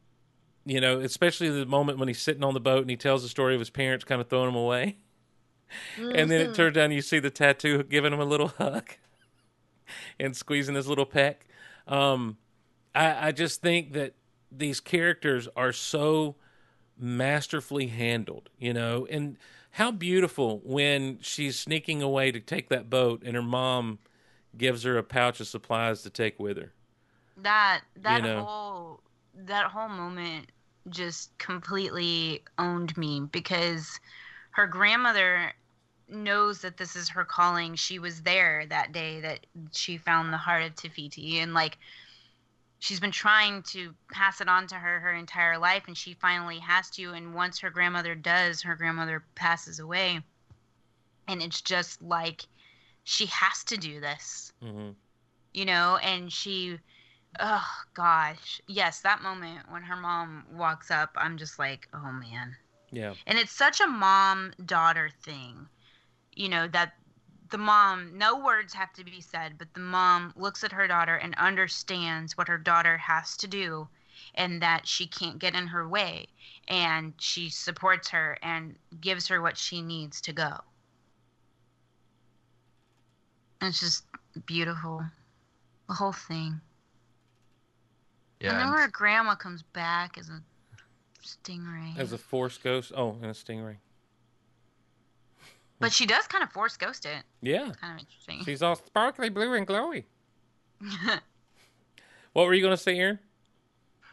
you 0.68 0.82
know 0.82 1.00
especially 1.00 1.50
the 1.50 1.66
moment 1.66 1.98
when 1.98 2.08
he's 2.08 2.22
sitting 2.22 2.44
on 2.44 2.54
the 2.54 2.60
boat 2.60 2.82
and 2.82 2.90
he 2.90 2.98
tells 2.98 3.24
the 3.24 3.30
story 3.30 3.54
of 3.54 3.60
his 3.60 3.70
parents 3.70 4.04
kind 4.04 4.20
of 4.20 4.28
throwing 4.28 4.50
him 4.50 4.56
away 4.56 4.98
and 5.98 6.30
then 6.30 6.42
it 6.42 6.50
Mhm. 6.50 6.54
turns 6.54 6.76
down 6.76 6.92
you 6.92 7.02
see 7.02 7.20
the 7.20 7.30
tattoo 7.30 7.84
giving 7.84 8.12
him 8.14 8.20
a 8.20 8.26
little 8.26 8.50
hug 8.50 8.92
and 10.20 10.36
squeezing 10.36 10.76
his 10.76 10.88
little 10.88 11.06
peck 11.06 11.46
um 11.88 12.38
i 12.94 13.28
i 13.28 13.32
just 13.32 13.62
think 13.62 13.94
that 13.94 14.14
these 14.52 14.80
characters 14.80 15.48
are 15.56 15.72
so 15.72 16.36
masterfully 17.00 17.88
handled 17.88 18.50
you 18.60 18.74
know 18.74 19.08
and 19.10 19.38
how 19.72 19.92
beautiful 19.92 20.60
when 20.64 21.20
she's 21.22 21.58
sneaking 21.60 22.02
away 22.02 22.32
to 22.32 22.40
take 22.40 22.70
that 22.70 22.90
boat 22.90 23.22
and 23.26 23.36
her 23.36 23.42
mom 23.44 24.00
gives 24.58 24.84
her 24.84 24.98
a 24.98 25.04
pouch 25.04 25.40
of 25.40 25.48
supplies 25.48 26.02
to 26.02 26.10
take 26.10 26.40
with 26.40 26.58
her 26.58 26.74
that 27.38 27.82
that 27.96 28.24
know. 28.24 28.44
whole 28.44 29.02
that 29.36 29.68
whole 29.72 29.90
moment 29.90 30.48
just 30.90 31.38
completely 31.38 32.44
owned 32.58 32.96
me 32.98 33.22
because 33.32 34.00
her 34.52 34.68
grandmother 34.68 35.54
knows 36.10 36.62
that 36.62 36.78
this 36.78 36.96
is 36.96 37.10
her 37.10 37.26
calling. 37.26 37.76
She 37.76 38.00
was 38.00 38.22
there 38.22 38.66
that 38.70 38.92
day 38.92 39.20
that 39.22 39.46
she 39.72 39.98
found 39.98 40.32
the 40.32 40.38
heart 40.38 40.64
of 40.64 40.76
Te 40.76 40.90
Fiti, 40.90 41.40
and 41.40 41.54
like 41.54 41.78
she's 42.80 43.00
been 43.00 43.12
trying 43.12 43.64
to 43.64 43.94
pass 44.12 44.40
it 44.42 44.48
on 44.48 44.68
to 44.68 44.76
her 44.76 45.00
her 45.00 45.14
entire 45.14 45.58
life, 45.58 45.84
and 45.88 45.98
she 45.98 46.14
finally 46.14 46.60
has 46.60 46.90
to. 46.92 47.14
And 47.14 47.34
once 47.34 47.60
her 47.60 47.70
grandmother 47.70 48.16
does, 48.16 48.62
her 48.62 48.76
grandmother 48.76 49.24
passes 49.36 49.80
away, 49.80 50.22
and 51.28 51.42
it's 51.42 51.62
just 51.62 52.02
like 52.02 52.46
she 53.04 53.26
has 53.28 53.64
to 53.66 53.78
do 53.78 54.00
this, 54.00 54.52
Mm-hmm. 54.64 54.92
you 55.54 55.66
know. 55.66 55.98
And 55.98 56.32
she, 56.32 56.80
oh 57.40 57.68
gosh, 57.94 58.62
yes, 58.68 59.02
that 59.02 59.22
moment 59.22 59.70
when 59.70 59.84
her 59.84 59.96
mom 59.96 60.46
walks 60.54 60.92
up, 60.92 61.12
I'm 61.16 61.38
just 61.38 61.60
like, 61.60 61.88
oh 61.94 62.12
man. 62.12 62.56
Yeah. 62.92 63.14
And 63.26 63.38
it's 63.38 63.52
such 63.52 63.82
a 63.82 63.88
mom 63.88 64.54
daughter 64.66 65.10
thing, 65.24 65.68
you 66.34 66.50
know, 66.50 66.68
that 66.70 66.94
the 67.50 67.58
mom, 67.58 68.18
no 68.18 68.40
words 68.44 68.74
have 68.74 68.94
to 68.94 69.04
be 69.04 69.22
said, 69.22 69.54
but 69.58 69.74
the 69.74 69.80
mom 69.80 70.34
looks 70.36 70.64
at 70.64 70.72
her 70.72 70.88
daughter 70.88 71.16
and 71.16 71.36
understands 71.36 72.38
what 72.38 72.48
her 72.48 72.58
daughter 72.58 72.98
has 72.98 73.38
to 73.38 73.48
do 73.48 73.88
and 74.36 74.62
that 74.62 74.88
she 74.88 75.08
can't 75.08 75.40
get 75.40 75.56
in 75.56 75.68
her 75.68 75.88
way. 75.88 76.28
And 76.68 77.14
she 77.18 77.50
supports 77.50 78.10
her 78.10 78.38
and 78.42 78.76
gives 79.00 79.28
her 79.28 79.42
what 79.42 79.58
she 79.58 79.82
needs 79.82 80.22
to 80.22 80.34
go. 80.34 80.58
And 83.62 83.70
it's 83.70 83.80
just 83.80 84.04
beautiful. 84.46 85.06
The 85.88 85.94
whole 85.94 86.14
thing. 86.14 86.60
Yeah, 88.40 88.52
and 88.52 88.60
then 88.60 88.68
her 88.68 88.88
grandma 88.88 89.36
comes 89.36 89.64
back 89.64 90.18
as 90.18 90.30
a 90.30 90.42
stingray. 91.24 91.98
As 91.98 92.14
a 92.14 92.18
force 92.18 92.58
ghost. 92.58 92.92
Oh, 92.96 93.18
and 93.22 93.26
a 93.26 93.34
stingray. 93.34 93.78
But 95.80 95.92
she 95.92 96.06
does 96.06 96.26
kind 96.28 96.44
of 96.44 96.52
force 96.52 96.76
ghost 96.76 97.06
it. 97.06 97.24
Yeah. 97.42 97.72
Kind 97.80 97.94
of 97.94 98.00
interesting. 98.00 98.44
She's 98.44 98.64
all 98.64 98.76
sparkly 98.76 99.30
blue 99.30 99.54
and 99.54 99.68
glowy. 99.68 100.06
What 102.34 102.46
were 102.46 102.54
you 102.54 102.62
going 102.62 102.78
to 102.78 102.82
say, 102.82 103.00
Aaron? 103.00 103.18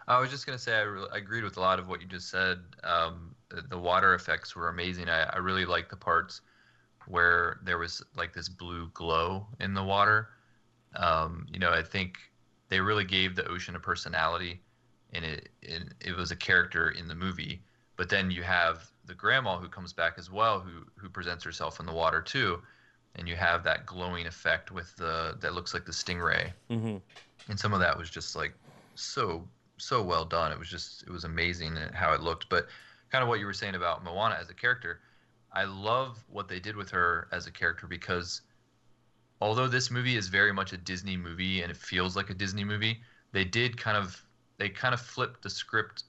I 0.08 0.18
was 0.18 0.30
just 0.30 0.46
gonna 0.46 0.58
say 0.58 0.74
I, 0.74 0.82
re- 0.82 1.06
I 1.12 1.18
agreed 1.18 1.44
with 1.44 1.58
a 1.58 1.60
lot 1.60 1.78
of 1.78 1.88
what 1.88 2.00
you 2.00 2.06
just 2.06 2.30
said. 2.30 2.60
Um, 2.82 3.34
the, 3.50 3.62
the 3.68 3.78
water 3.78 4.14
effects 4.14 4.56
were 4.56 4.68
amazing. 4.68 5.10
I, 5.10 5.24
I 5.24 5.38
really 5.38 5.64
liked 5.66 5.90
the 5.90 5.96
parts 5.96 6.40
where 7.06 7.60
there 7.64 7.78
was 7.78 8.02
like 8.16 8.32
this 8.32 8.48
blue 8.48 8.90
glow 8.94 9.46
in 9.60 9.74
the 9.74 9.82
water. 9.82 10.28
Um, 10.96 11.46
you 11.52 11.58
know, 11.58 11.70
I 11.70 11.82
think 11.82 12.16
they 12.68 12.80
really 12.80 13.04
gave 13.04 13.34
the 13.36 13.46
ocean 13.48 13.76
a 13.76 13.80
personality, 13.80 14.62
and 15.12 15.24
it, 15.24 15.48
it 15.62 15.82
it 16.00 16.16
was 16.16 16.30
a 16.30 16.36
character 16.36 16.90
in 16.90 17.08
the 17.08 17.14
movie. 17.14 17.62
But 17.96 18.08
then 18.08 18.30
you 18.30 18.42
have 18.42 18.90
the 19.04 19.14
grandma 19.14 19.58
who 19.58 19.68
comes 19.68 19.92
back 19.92 20.14
as 20.18 20.30
well, 20.30 20.60
who 20.60 20.84
who 20.96 21.08
presents 21.08 21.44
herself 21.44 21.80
in 21.80 21.86
the 21.86 21.92
water 21.92 22.20
too, 22.20 22.62
and 23.14 23.28
you 23.28 23.36
have 23.36 23.62
that 23.64 23.86
glowing 23.86 24.26
effect 24.26 24.70
with 24.70 24.94
the 24.96 25.36
that 25.40 25.54
looks 25.54 25.74
like 25.74 25.84
the 25.84 25.92
stingray 25.92 26.52
Mm-hmm. 26.70 26.96
and 27.48 27.58
some 27.58 27.72
of 27.72 27.80
that 27.80 27.96
was 27.96 28.10
just 28.10 28.34
like 28.36 28.54
so 28.94 29.48
so 29.78 30.02
well 30.02 30.24
done 30.24 30.52
it 30.52 30.58
was 30.58 30.68
just 30.68 31.02
it 31.02 31.10
was 31.10 31.24
amazing 31.24 31.76
how 31.92 32.12
it 32.12 32.20
looked 32.20 32.48
but 32.48 32.68
kind 33.10 33.22
of 33.22 33.28
what 33.28 33.40
you 33.40 33.46
were 33.46 33.52
saying 33.52 33.74
about 33.74 34.04
moana 34.04 34.36
as 34.40 34.50
a 34.50 34.54
character 34.54 35.00
i 35.52 35.64
love 35.64 36.24
what 36.28 36.48
they 36.48 36.60
did 36.60 36.76
with 36.76 36.90
her 36.90 37.28
as 37.32 37.46
a 37.46 37.50
character 37.50 37.86
because 37.86 38.42
although 39.44 39.68
this 39.68 39.90
movie 39.90 40.16
is 40.16 40.28
very 40.28 40.52
much 40.54 40.72
a 40.72 40.76
disney 40.78 41.18
movie 41.18 41.60
and 41.60 41.70
it 41.70 41.76
feels 41.76 42.16
like 42.16 42.30
a 42.30 42.34
disney 42.34 42.64
movie 42.64 42.98
they 43.32 43.44
did 43.44 43.76
kind 43.76 43.94
of 43.94 44.24
they 44.56 44.70
kind 44.70 44.94
of 44.94 45.00
flipped 45.00 45.42
the 45.42 45.50
script 45.50 46.04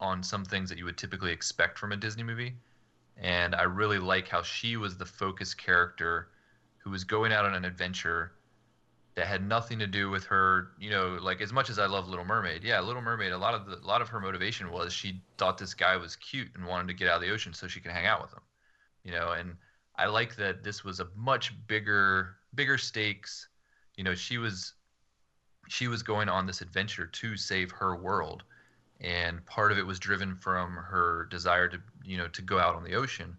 on 0.00 0.22
some 0.22 0.42
things 0.42 0.70
that 0.70 0.78
you 0.78 0.86
would 0.86 0.96
typically 0.96 1.32
expect 1.32 1.78
from 1.78 1.92
a 1.92 1.96
disney 1.96 2.22
movie. 2.22 2.54
And 3.18 3.54
i 3.54 3.64
really 3.64 3.98
like 3.98 4.26
how 4.28 4.42
she 4.42 4.78
was 4.78 4.96
the 4.96 5.04
focus 5.04 5.52
character 5.52 6.28
who 6.78 6.90
was 6.90 7.04
going 7.04 7.30
out 7.30 7.44
on 7.44 7.54
an 7.54 7.66
adventure 7.66 8.32
that 9.16 9.26
had 9.26 9.46
nothing 9.46 9.78
to 9.78 9.86
do 9.86 10.08
with 10.08 10.24
her 10.24 10.68
you 10.78 10.88
know 10.90 11.18
like 11.20 11.42
as 11.42 11.52
much 11.52 11.68
as 11.68 11.78
i 11.78 11.86
love 11.86 12.08
little 12.08 12.24
mermaid 12.24 12.64
yeah 12.64 12.80
little 12.80 13.02
mermaid 13.02 13.32
a 13.32 13.38
lot 13.38 13.54
of 13.54 13.66
the, 13.66 13.76
a 13.76 13.86
lot 13.86 14.00
of 14.00 14.08
her 14.08 14.20
motivation 14.20 14.70
was 14.70 14.92
she 14.94 15.20
thought 15.36 15.58
this 15.58 15.74
guy 15.74 15.96
was 15.96 16.16
cute 16.16 16.48
and 16.54 16.66
wanted 16.66 16.88
to 16.88 16.94
get 16.94 17.08
out 17.08 17.16
of 17.16 17.22
the 17.22 17.30
ocean 17.30 17.52
so 17.52 17.66
she 17.68 17.80
could 17.80 17.92
hang 17.92 18.06
out 18.06 18.22
with 18.22 18.32
him 18.32 18.42
you 19.04 19.12
know 19.12 19.32
and 19.32 19.56
i 19.96 20.06
like 20.06 20.36
that 20.36 20.62
this 20.62 20.84
was 20.84 21.00
a 21.00 21.08
much 21.16 21.54
bigger 21.66 22.35
bigger 22.56 22.78
stakes. 22.78 23.48
You 23.96 24.04
know 24.04 24.14
she 24.14 24.38
was 24.38 24.72
she 25.68 25.88
was 25.88 26.02
going 26.02 26.28
on 26.28 26.46
this 26.46 26.60
adventure 26.60 27.06
to 27.06 27.36
save 27.36 27.70
her 27.72 27.96
world. 27.96 28.42
And 29.00 29.44
part 29.44 29.72
of 29.72 29.78
it 29.78 29.86
was 29.86 29.98
driven 29.98 30.34
from 30.34 30.76
her 30.76 31.26
desire 31.30 31.68
to 31.68 31.78
you 32.04 32.16
know 32.16 32.28
to 32.28 32.42
go 32.42 32.58
out 32.58 32.74
on 32.74 32.84
the 32.84 32.94
ocean 32.94 33.36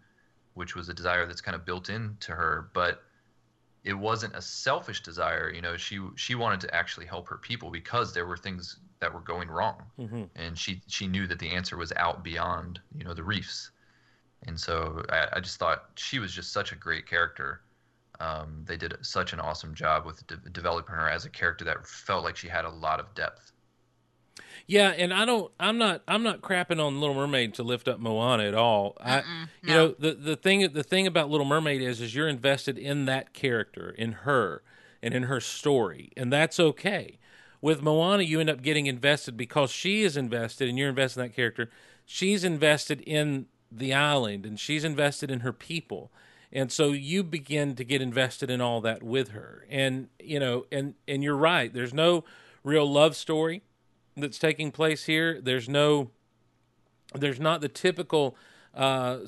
which 0.53 0.75
was 0.75 0.89
a 0.89 0.93
desire 0.93 1.27
that's 1.27 1.41
kind 1.41 1.53
of 1.53 1.65
built 1.65 1.89
into 1.89 2.31
her. 2.31 2.69
But 2.73 3.03
it 3.83 3.93
wasn't 3.93 4.35
a 4.35 4.41
selfish 4.41 5.01
desire. 5.03 5.51
You 5.53 5.61
know 5.61 5.77
she 5.77 5.99
she 6.15 6.35
wanted 6.35 6.61
to 6.61 6.75
actually 6.75 7.05
help 7.05 7.27
her 7.29 7.37
people 7.37 7.69
because 7.69 8.13
there 8.13 8.25
were 8.25 8.37
things 8.37 8.77
that 8.99 9.13
were 9.13 9.21
going 9.21 9.49
wrong. 9.49 9.83
Mm-hmm. 9.99 10.23
and 10.35 10.57
she 10.57 10.81
she 10.87 11.07
knew 11.07 11.27
that 11.27 11.39
the 11.39 11.49
answer 11.49 11.77
was 11.77 11.91
out 11.95 12.23
beyond 12.23 12.79
you 12.95 13.03
know 13.03 13.13
the 13.13 13.23
reefs. 13.23 13.71
And 14.45 14.59
so 14.59 15.03
i, 15.09 15.27
I 15.33 15.39
just 15.39 15.57
thought 15.57 15.85
she 15.95 16.19
was 16.19 16.31
just 16.31 16.51
such 16.51 16.71
a 16.71 16.75
great 16.75 17.07
character 17.07 17.61
um, 18.19 18.63
they 18.65 18.77
did 18.77 18.95
such 19.01 19.33
an 19.33 19.39
awesome 19.39 19.73
job 19.75 20.05
with 20.05 20.25
de- 20.27 20.37
developing 20.51 20.95
her 20.95 21.09
as 21.09 21.25
a 21.25 21.29
character 21.29 21.65
that 21.65 21.85
felt 21.87 22.23
like 22.23 22.35
she 22.35 22.47
had 22.47 22.65
a 22.65 22.69
lot 22.69 22.99
of 22.99 23.13
depth 23.15 23.51
Yeah, 24.65 24.89
and 24.89 25.13
I 25.13 25.23
don't. 25.25 25.51
I'm 25.59 25.77
not. 25.77 26.01
I'm 26.07 26.23
not 26.23 26.41
crapping 26.41 26.83
on 26.83 26.99
Little 26.99 27.15
Mermaid 27.15 27.53
to 27.55 27.63
lift 27.63 27.87
up 27.87 27.99
Moana 27.99 28.43
at 28.43 28.53
all. 28.53 28.97
I, 28.99 29.19
you 29.63 29.73
know, 29.73 29.95
the 29.97 30.13
the 30.13 30.35
thing 30.35 30.73
the 30.73 30.83
thing 30.83 31.07
about 31.07 31.29
Little 31.29 31.45
Mermaid 31.45 31.81
is 31.81 32.01
is 32.01 32.13
you're 32.13 32.27
invested 32.27 32.77
in 32.77 33.05
that 33.05 33.33
character, 33.33 33.89
in 33.91 34.11
her, 34.11 34.63
and 35.01 35.13
in 35.13 35.23
her 35.23 35.39
story, 35.39 36.11
and 36.17 36.31
that's 36.33 36.59
okay. 36.59 37.17
With 37.61 37.81
Moana, 37.81 38.23
you 38.23 38.39
end 38.39 38.49
up 38.49 38.61
getting 38.61 38.85
invested 38.87 39.37
because 39.37 39.71
she 39.71 40.03
is 40.03 40.17
invested, 40.17 40.67
and 40.69 40.77
you're 40.77 40.89
invested 40.89 41.21
in 41.21 41.27
that 41.27 41.35
character. 41.35 41.69
She's 42.05 42.43
invested 42.43 43.01
in 43.01 43.47
the 43.71 43.93
island, 43.93 44.45
and 44.45 44.59
she's 44.59 44.83
invested 44.83 45.31
in 45.31 45.41
her 45.41 45.53
people, 45.53 46.11
and 46.51 46.71
so 46.71 46.91
you 46.91 47.23
begin 47.23 47.75
to 47.75 47.83
get 47.83 48.01
invested 48.01 48.49
in 48.49 48.61
all 48.61 48.81
that 48.81 49.03
with 49.03 49.29
her. 49.29 49.65
And 49.69 50.09
you 50.19 50.39
know, 50.39 50.65
and 50.71 50.95
and 51.07 51.23
you're 51.23 51.35
right. 51.35 51.73
There's 51.73 51.93
no 51.93 52.23
real 52.63 52.89
love 52.89 53.15
story 53.15 53.63
that's 54.15 54.39
taking 54.39 54.71
place 54.71 55.05
here. 55.05 55.39
There's 55.41 55.69
no, 55.69 56.11
there's 57.13 57.39
not 57.39 57.61
the 57.61 57.69
typical, 57.69 58.35
uh, 58.73 59.19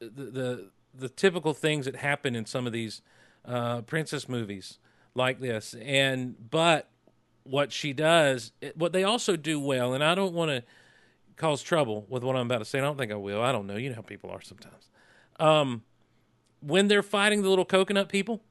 the, 0.00 0.08
the 0.08 0.70
the 0.94 1.08
typical 1.08 1.54
things 1.54 1.86
that 1.86 1.96
happen 1.96 2.36
in 2.36 2.44
some 2.44 2.66
of 2.66 2.72
these 2.72 3.00
uh, 3.44 3.80
princess 3.82 4.28
movies 4.28 4.78
like 5.14 5.40
this. 5.40 5.74
And 5.74 6.50
but 6.50 6.88
what 7.44 7.72
she 7.72 7.92
does, 7.92 8.52
what 8.74 8.92
they 8.92 9.04
also 9.04 9.36
do 9.36 9.58
well, 9.58 9.94
and 9.94 10.04
I 10.04 10.14
don't 10.14 10.34
want 10.34 10.50
to 10.50 10.62
cause 11.36 11.62
trouble 11.62 12.06
with 12.08 12.22
what 12.22 12.36
I'm 12.36 12.46
about 12.46 12.58
to 12.58 12.64
say. 12.64 12.78
I 12.78 12.82
don't 12.82 12.98
think 12.98 13.12
I 13.12 13.16
will. 13.16 13.42
I 13.42 13.52
don't 13.52 13.66
know. 13.66 13.76
You 13.76 13.90
know 13.90 13.96
how 13.96 14.02
people 14.02 14.30
are 14.30 14.42
sometimes. 14.42 14.88
Um, 15.40 15.82
when 16.62 16.88
they're 16.88 17.02
fighting 17.02 17.42
the 17.42 17.48
little 17.48 17.64
coconut 17.64 18.08
people, 18.08 18.42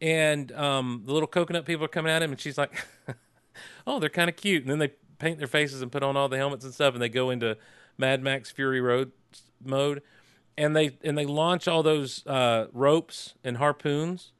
and 0.00 0.52
um, 0.52 1.02
the 1.06 1.12
little 1.12 1.26
coconut 1.28 1.64
people 1.64 1.84
are 1.84 1.88
coming 1.88 2.12
at 2.12 2.22
him, 2.22 2.32
and 2.32 2.40
she's 2.40 2.58
like, 2.58 2.86
"Oh, 3.86 3.98
they're 3.98 4.08
kind 4.08 4.28
of 4.28 4.36
cute." 4.36 4.62
And 4.62 4.70
then 4.70 4.78
they 4.78 4.92
paint 5.18 5.38
their 5.38 5.46
faces 5.46 5.82
and 5.82 5.90
put 5.90 6.02
on 6.02 6.16
all 6.16 6.28
the 6.28 6.36
helmets 6.36 6.64
and 6.64 6.74
stuff, 6.74 6.94
and 6.94 7.02
they 7.02 7.08
go 7.08 7.30
into 7.30 7.56
Mad 7.98 8.22
Max 8.22 8.50
Fury 8.50 8.80
Road 8.80 9.12
mode, 9.64 10.02
and 10.56 10.76
they 10.76 10.96
and 11.02 11.16
they 11.16 11.26
launch 11.26 11.68
all 11.68 11.82
those 11.82 12.26
uh, 12.26 12.66
ropes 12.72 13.34
and 13.44 13.56
harpoons 13.56 14.32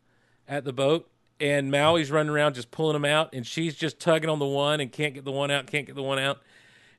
at 0.48 0.64
the 0.64 0.72
boat. 0.72 1.08
And 1.38 1.70
Maui's 1.70 2.10
running 2.10 2.30
around 2.30 2.54
just 2.54 2.70
pulling 2.70 2.94
them 2.94 3.04
out, 3.04 3.34
and 3.34 3.46
she's 3.46 3.74
just 3.74 4.00
tugging 4.00 4.30
on 4.30 4.38
the 4.38 4.46
one 4.46 4.80
and 4.80 4.90
can't 4.90 5.12
get 5.12 5.26
the 5.26 5.32
one 5.32 5.50
out, 5.50 5.66
can't 5.66 5.86
get 5.86 5.94
the 5.94 6.02
one 6.02 6.18
out. 6.18 6.40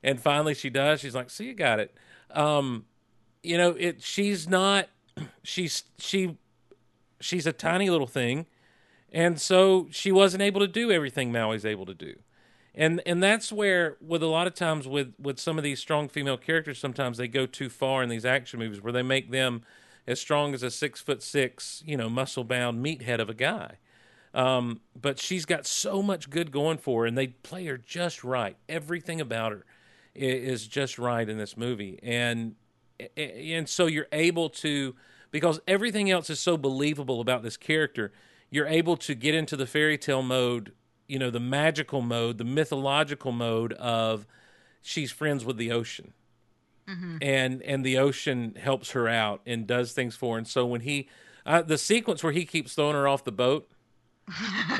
And 0.00 0.20
finally, 0.20 0.54
she 0.54 0.70
does. 0.70 1.00
She's 1.00 1.14
like, 1.14 1.28
"See, 1.28 1.46
you 1.46 1.54
got 1.54 1.80
it." 1.80 1.94
Um, 2.30 2.84
you 3.42 3.56
know, 3.58 3.70
it. 3.70 4.02
She's 4.02 4.48
not. 4.48 4.88
She's 5.42 5.84
she 5.98 6.36
she's 7.20 7.46
a 7.46 7.52
tiny 7.52 7.90
little 7.90 8.06
thing, 8.06 8.46
and 9.12 9.40
so 9.40 9.88
she 9.90 10.12
wasn't 10.12 10.42
able 10.42 10.60
to 10.60 10.68
do 10.68 10.90
everything 10.90 11.32
Maui's 11.32 11.64
able 11.64 11.86
to 11.86 11.94
do, 11.94 12.16
and 12.74 13.02
and 13.06 13.22
that's 13.22 13.52
where 13.52 13.96
with 14.00 14.22
a 14.22 14.26
lot 14.26 14.46
of 14.46 14.54
times 14.54 14.86
with 14.86 15.14
with 15.18 15.38
some 15.38 15.58
of 15.58 15.64
these 15.64 15.80
strong 15.80 16.08
female 16.08 16.36
characters, 16.36 16.78
sometimes 16.78 17.18
they 17.18 17.28
go 17.28 17.46
too 17.46 17.68
far 17.68 18.02
in 18.02 18.08
these 18.08 18.24
action 18.24 18.58
movies 18.58 18.80
where 18.80 18.92
they 18.92 19.02
make 19.02 19.30
them 19.30 19.62
as 20.06 20.20
strong 20.20 20.54
as 20.54 20.62
a 20.62 20.70
six 20.70 21.00
foot 21.00 21.22
six, 21.22 21.82
you 21.86 21.96
know, 21.96 22.08
muscle 22.08 22.44
bound 22.44 22.84
meathead 22.84 23.20
of 23.20 23.28
a 23.28 23.34
guy. 23.34 23.76
Um, 24.34 24.80
but 25.00 25.18
she's 25.18 25.44
got 25.44 25.66
so 25.66 26.02
much 26.02 26.30
good 26.30 26.50
going 26.50 26.78
for 26.78 27.02
her, 27.02 27.06
and 27.06 27.16
they 27.16 27.28
play 27.28 27.64
her 27.66 27.78
just 27.78 28.24
right. 28.24 28.56
Everything 28.68 29.20
about 29.20 29.52
her 29.52 29.64
is 30.14 30.66
just 30.66 30.98
right 30.98 31.28
in 31.28 31.38
this 31.38 31.56
movie, 31.56 31.98
and 32.02 32.54
and 33.16 33.68
so 33.68 33.86
you're 33.86 34.08
able 34.12 34.48
to 34.50 34.94
because 35.30 35.60
everything 35.68 36.10
else 36.10 36.30
is 36.30 36.40
so 36.40 36.56
believable 36.56 37.20
about 37.20 37.42
this 37.42 37.56
character. 37.56 38.12
You're 38.50 38.66
able 38.66 38.96
to 38.98 39.14
get 39.14 39.34
into 39.34 39.56
the 39.56 39.66
fairy 39.66 39.98
tale 39.98 40.22
mode, 40.22 40.72
you 41.06 41.18
know, 41.18 41.30
the 41.30 41.40
magical 41.40 42.00
mode, 42.00 42.38
the 42.38 42.44
mythological 42.44 43.30
mode 43.32 43.74
of 43.74 44.26
she's 44.80 45.12
friends 45.12 45.44
with 45.44 45.56
the 45.56 45.70
ocean. 45.72 46.12
Mhm. 46.88 47.18
and 47.20 47.62
and 47.64 47.84
the 47.84 47.98
ocean 47.98 48.54
helps 48.58 48.92
her 48.92 49.06
out 49.08 49.42
and 49.44 49.66
does 49.66 49.92
things 49.92 50.16
for 50.16 50.34
her. 50.36 50.38
And 50.38 50.48
so 50.48 50.64
when 50.64 50.80
he, 50.80 51.06
uh, 51.44 51.60
the 51.60 51.76
sequence 51.76 52.22
where 52.24 52.32
he 52.32 52.46
keeps 52.46 52.74
throwing 52.74 52.94
her 52.94 53.06
off 53.06 53.24
the 53.24 53.30
boat, 53.32 53.68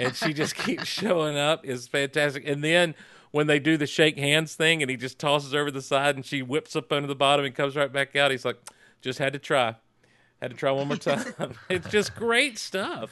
and 0.01 0.15
she 0.17 0.33
just 0.33 0.55
keeps 0.65 0.87
showing 0.87 1.37
up 1.37 1.67
is 1.67 1.87
fantastic. 1.87 2.47
And 2.49 2.65
then 2.65 2.95
when 3.31 3.47
they 3.47 3.59
do 3.59 3.77
the 3.77 3.87
shake 3.87 4.19
hands 4.19 4.55
thing, 4.55 4.83
and 4.83 4.91
he 4.91 4.97
just 4.97 5.19
tosses 5.19 5.53
her 5.53 5.61
over 5.61 5.71
the 5.71 5.83
side, 5.83 6.17
and 6.17 6.25
she 6.25 6.43
whips 6.43 6.75
up 6.77 6.93
under 6.93 7.09
the 7.09 7.15
bottom 7.15 7.45
and 7.45 7.55
comes 7.55 7.77
right 7.77 7.93
back 7.93 8.17
out. 8.17 8.31
He's 8.31 8.45
like, 8.45 8.59
just 9.01 9.19
had 9.19 9.33
to 9.33 9.39
try, 9.39 9.77
had 10.41 10.51
to 10.51 10.57
try 10.57 10.71
one 10.71 10.89
more 10.89 10.97
time. 10.97 11.25
it's 11.69 11.89
just 11.89 12.15
great 12.15 12.59
stuff. 12.59 13.11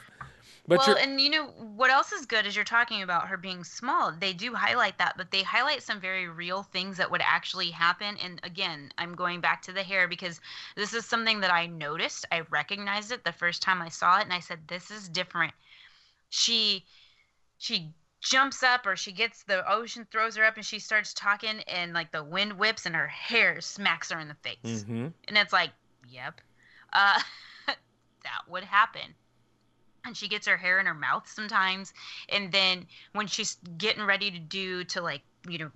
But 0.69 0.79
well, 0.79 0.97
and 0.97 1.21
you 1.21 1.31
know 1.31 1.47
what 1.77 1.91
else 1.91 2.11
is 2.11 2.27
good 2.27 2.45
is 2.45 2.57
you're 2.57 2.65
talking 2.65 3.03
about 3.03 3.29
her 3.29 3.37
being 3.37 3.63
small. 3.63 4.13
They 4.19 4.33
do 4.33 4.53
highlight 4.53 4.99
that, 4.99 5.15
but 5.17 5.31
they 5.31 5.45
highlight 5.45 5.83
some 5.83 6.01
very 6.01 6.29
real 6.29 6.65
things 6.65 6.97
that 6.97 7.09
would 7.09 7.21
actually 7.23 7.71
happen. 7.71 8.17
And 8.17 8.41
again, 8.43 8.93
I'm 8.99 9.15
going 9.15 9.41
back 9.41 9.63
to 9.63 9.73
the 9.73 9.85
hair 9.85 10.09
because 10.09 10.41
this 10.75 10.93
is 10.93 11.07
something 11.07 11.39
that 11.41 11.53
I 11.53 11.67
noticed. 11.67 12.27
I 12.33 12.41
recognized 12.51 13.13
it 13.13 13.23
the 13.23 13.31
first 13.31 13.63
time 13.63 13.81
I 13.81 13.91
saw 13.91 14.19
it, 14.19 14.25
and 14.25 14.33
I 14.33 14.41
said, 14.41 14.67
"This 14.67 14.91
is 14.91 15.09
different." 15.09 15.53
She, 16.31 16.85
she 17.59 17.93
jumps 18.29 18.63
up, 18.63 18.87
or 18.87 18.97
she 18.97 19.13
gets 19.13 19.43
the 19.45 19.69
ocean 19.71 20.07
throws 20.11 20.37
her 20.37 20.45
up, 20.45 20.57
and 20.57 20.65
she 20.65 20.79
starts 20.79 21.15
talking, 21.15 21.61
and 21.63 21.93
like 21.93 22.13
the 22.13 22.25
wind 22.25 22.53
whips, 22.55 22.87
and 22.87 22.95
her 22.95 23.07
hair 23.09 23.61
smacks 23.61 24.11
her 24.11 24.19
in 24.19 24.29
the 24.29 24.35
face, 24.35 24.85
Mhm. 24.85 25.13
and 25.29 25.39
it's 25.39 25.53
like, 25.53 25.73
"Yep, 26.09 26.41
uh, 26.93 27.21
that 27.67 28.49
would 28.49 28.65
happen." 28.65 29.15
and 30.05 30.17
she 30.17 30.29
gets 30.29 30.47
her 30.47 30.57
hair 30.57 30.79
in 30.79 30.87
her 30.87 30.95
mouth 30.95 31.29
sometimes 31.29 31.93
and 32.29 32.53
then 32.53 32.87
when 33.13 33.27
she's 33.27 33.57
getting 33.77 34.05
ready 34.05 34.31
to 34.31 34.39
do 34.39 34.85
to 34.85 35.01
like 35.03 35.23
you 35.49 35.59
know 35.59 35.71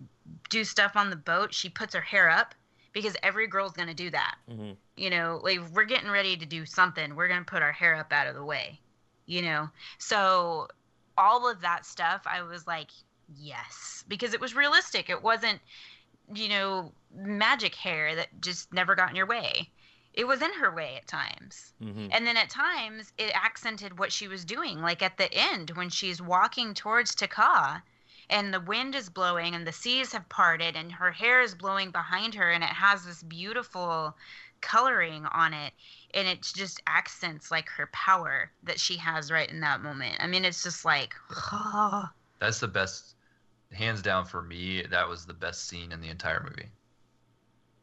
do 0.49 0.63
stuff 0.63 0.95
on 0.95 1.11
the 1.11 1.17
boat 1.17 1.53
she 1.53 1.69
puts 1.69 1.95
her 1.95 2.01
hair 2.01 2.31
up 2.31 2.55
because 2.93 3.17
every 3.25 3.49
girl's 3.49 3.73
going 3.73 3.89
to 3.89 3.95
do 3.95 4.09
that 4.09 4.37
Mhm. 4.49 4.77
you 4.97 5.11
know 5.11 5.41
like 5.43 5.59
we're 5.73 5.85
getting 5.85 6.11
ready 6.11 6.37
to 6.37 6.47
do 6.47 6.65
something 6.65 7.17
we're 7.17 7.27
going 7.27 7.41
to 7.41 7.51
put 7.51 7.61
our 7.61 7.73
hair 7.73 7.97
up 7.97 8.13
out 8.13 8.29
of 8.29 8.37
the 8.37 8.45
way 8.45 8.79
you 9.27 9.43
know 9.43 9.69
so 9.99 10.69
all 11.21 11.49
of 11.49 11.61
that 11.61 11.85
stuff 11.85 12.23
i 12.27 12.43
was 12.43 12.67
like 12.67 12.89
yes 13.39 14.05
because 14.09 14.35
it 14.35 14.41
was 14.41 14.55
realistic 14.55 15.09
it 15.11 15.23
wasn't 15.23 15.61
you 16.35 16.49
know 16.49 16.93
magic 17.15 17.75
hair 17.75 18.15
that 18.17 18.29
just 18.41 18.73
never 18.73 18.95
got 18.95 19.11
in 19.11 19.17
your 19.17 19.27
way 19.27 19.69
it 20.13 20.27
was 20.27 20.43
in 20.43 20.53
her 20.55 20.75
way 20.75 20.97
at 20.97 21.07
times 21.07 21.73
Mhm. 21.81 22.09
and 22.13 22.27
then 22.27 22.37
at 22.37 22.51
times 22.51 23.13
it 23.19 23.31
accented 23.33 23.97
what 23.99 24.13
she 24.13 24.27
was 24.27 24.45
doing. 24.45 24.83
Like 24.83 25.03
at 25.03 25.17
the 25.19 25.33
end 25.33 25.71
when 25.77 25.89
she's 25.89 26.21
walking 26.21 26.75
towards 26.75 27.15
Te 27.15 27.29
Kā 27.29 27.83
and 28.29 28.53
the 28.53 28.61
wind 28.61 28.97
is 28.97 29.09
blowing 29.09 29.55
and 29.55 29.65
the 29.65 29.73
seas 29.73 30.13
have 30.13 30.29
parted 30.29 30.75
and 30.75 30.91
her 30.93 31.13
hair 31.13 31.41
is 31.43 31.55
blowing 31.55 31.93
behind 31.93 32.35
her 32.35 32.51
and 32.51 32.65
it 32.65 32.71
has 32.71 33.05
this 33.05 33.23
beautiful 33.23 34.17
coloring 34.61 35.27
on 35.27 35.55
it 35.55 35.73
and 36.15 36.29
it 36.29 36.43
just 36.43 36.81
accents 36.87 37.51
like 37.51 37.69
her 37.69 37.89
power 37.93 38.51
that 38.63 38.81
she 38.81 38.97
has 38.97 39.31
right 39.31 39.51
in 39.51 39.61
that 39.61 39.83
moment. 39.83 40.17
I 40.21 40.27
mean 40.27 40.45
it's 40.45 40.63
just 40.63 40.85
like 40.85 41.15
That's 42.41 42.61
the 42.61 42.69
best, 42.69 43.15
hands 43.73 44.03
down 44.03 44.25
for 44.27 44.43
me. 44.43 44.83
That 44.83 45.09
was 45.09 45.27
the 45.27 45.35
best 45.35 45.69
scene 45.69 45.93
in 45.93 46.01
the 46.01 46.09
entire 46.09 46.43
movie. 46.43 46.71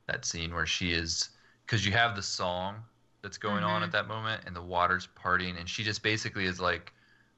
That 0.08 0.26
scene 0.26 0.54
where 0.56 0.66
she 0.66 0.92
is, 0.94 1.30
because 1.66 1.86
you 1.86 1.92
have 1.92 2.16
the 2.16 2.24
song 2.24 2.84
that's 3.22 3.38
going 3.38 3.64
on 3.64 3.82
Mhm. 3.82 3.84
at 3.84 3.92
that 3.92 4.08
moment, 4.08 4.44
and 4.46 4.56
the 4.56 4.62
water's 4.62 5.08
parting, 5.08 5.58
and 5.58 5.70
she 5.70 5.84
just 5.84 6.02
basically 6.02 6.46
is 6.46 6.60
like, 6.60 6.94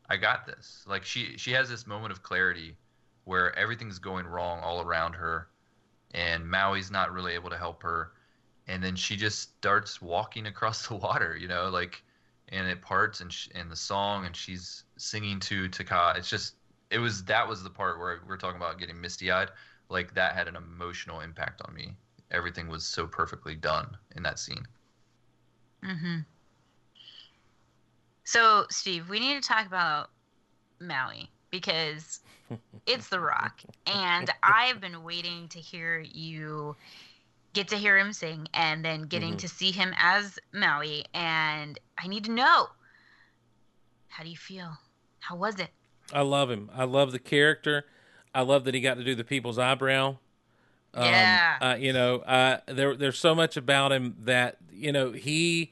"I 0.09 0.17
got 0.17 0.45
this." 0.45 0.83
Like 0.87 1.03
she 1.03 1.37
she 1.37 1.51
has 1.51 1.67
this 1.69 1.85
moment 1.87 2.11
of 2.11 2.23
clarity 2.23 2.77
where 3.25 3.53
everything's 3.57 3.99
going 3.99 4.25
wrong 4.27 4.59
all 4.61 4.81
around 4.81 5.13
her, 5.15 5.49
and 6.11 6.45
Maui's 6.49 6.91
not 6.91 7.11
really 7.11 7.33
able 7.33 7.49
to 7.49 7.57
help 7.57 7.83
her, 7.83 8.13
and 8.69 8.83
then 8.83 8.95
she 8.95 9.17
just 9.17 9.39
starts 9.57 10.01
walking 10.01 10.45
across 10.45 10.87
the 10.87 10.95
water, 10.95 11.35
you 11.35 11.47
know, 11.47 11.69
like, 11.69 12.03
and 12.49 12.67
it 12.67 12.81
parts, 12.81 13.19
and 13.19 13.33
sh- 13.33 13.49
and 13.53 13.69
the 13.69 13.75
song, 13.75 14.25
and 14.25 14.35
she's 14.35 14.83
singing 14.97 15.39
to 15.41 15.67
Te 15.67 15.83
Kā. 15.83 16.15
It's 16.15 16.29
just 16.29 16.55
it 16.91 16.99
was 16.99 17.23
that 17.25 17.47
was 17.47 17.63
the 17.63 17.69
part 17.69 17.99
where 17.99 18.19
we're 18.27 18.37
talking 18.37 18.57
about 18.57 18.79
getting 18.79 18.99
misty 18.99 19.31
eyed. 19.31 19.49
Like 19.89 20.13
that 20.13 20.35
had 20.35 20.47
an 20.47 20.55
emotional 20.55 21.19
impact 21.21 21.61
on 21.67 21.73
me. 21.73 21.95
Everything 22.31 22.67
was 22.67 22.85
so 22.85 23.07
perfectly 23.07 23.55
done 23.55 23.97
in 24.15 24.23
that 24.23 24.39
scene. 24.39 24.65
Mhm. 25.83 26.25
So, 28.23 28.67
Steve, 28.69 29.09
we 29.09 29.19
need 29.19 29.41
to 29.41 29.47
talk 29.47 29.65
about 29.65 30.11
Maui 30.79 31.31
because 31.49 32.19
it's 32.85 33.09
The 33.09 33.19
Rock, 33.19 33.61
and 33.87 34.29
I've 34.43 34.79
been 34.79 35.03
waiting 35.03 35.47
to 35.49 35.59
hear 35.59 35.99
you 35.99 36.75
get 37.53 37.67
to 37.69 37.75
hear 37.77 37.97
him 37.97 38.13
sing, 38.13 38.47
and 38.53 38.83
then 38.85 39.03
getting 39.03 39.33
Mhm. 39.33 39.39
to 39.39 39.47
see 39.47 39.71
him 39.71 39.93
as 39.97 40.37
Maui, 40.53 41.05
and 41.13 41.79
I 41.97 42.07
need 42.07 42.25
to 42.25 42.31
know 42.31 42.69
how 44.09 44.23
do 44.23 44.29
you 44.29 44.37
feel? 44.37 44.77
How 45.19 45.35
was 45.35 45.59
it? 45.59 45.69
I 46.13 46.21
love 46.21 46.49
him. 46.49 46.69
I 46.73 46.83
love 46.85 47.11
the 47.11 47.19
character. 47.19 47.85
I 48.33 48.41
love 48.41 48.63
that 48.65 48.73
he 48.73 48.81
got 48.81 48.95
to 48.95 49.03
do 49.03 49.15
the 49.15 49.23
people's 49.23 49.57
eyebrow. 49.59 50.17
Um, 50.93 51.03
Yeah. 51.05 51.57
Uh, 51.61 51.75
you 51.79 51.93
know, 51.93 52.17
uh, 52.19 52.59
there 52.67 52.95
there's 52.95 53.19
so 53.19 53.35
much 53.35 53.57
about 53.57 53.91
him 53.91 54.15
that 54.23 54.57
you 54.71 54.91
know 54.91 55.11
he, 55.11 55.71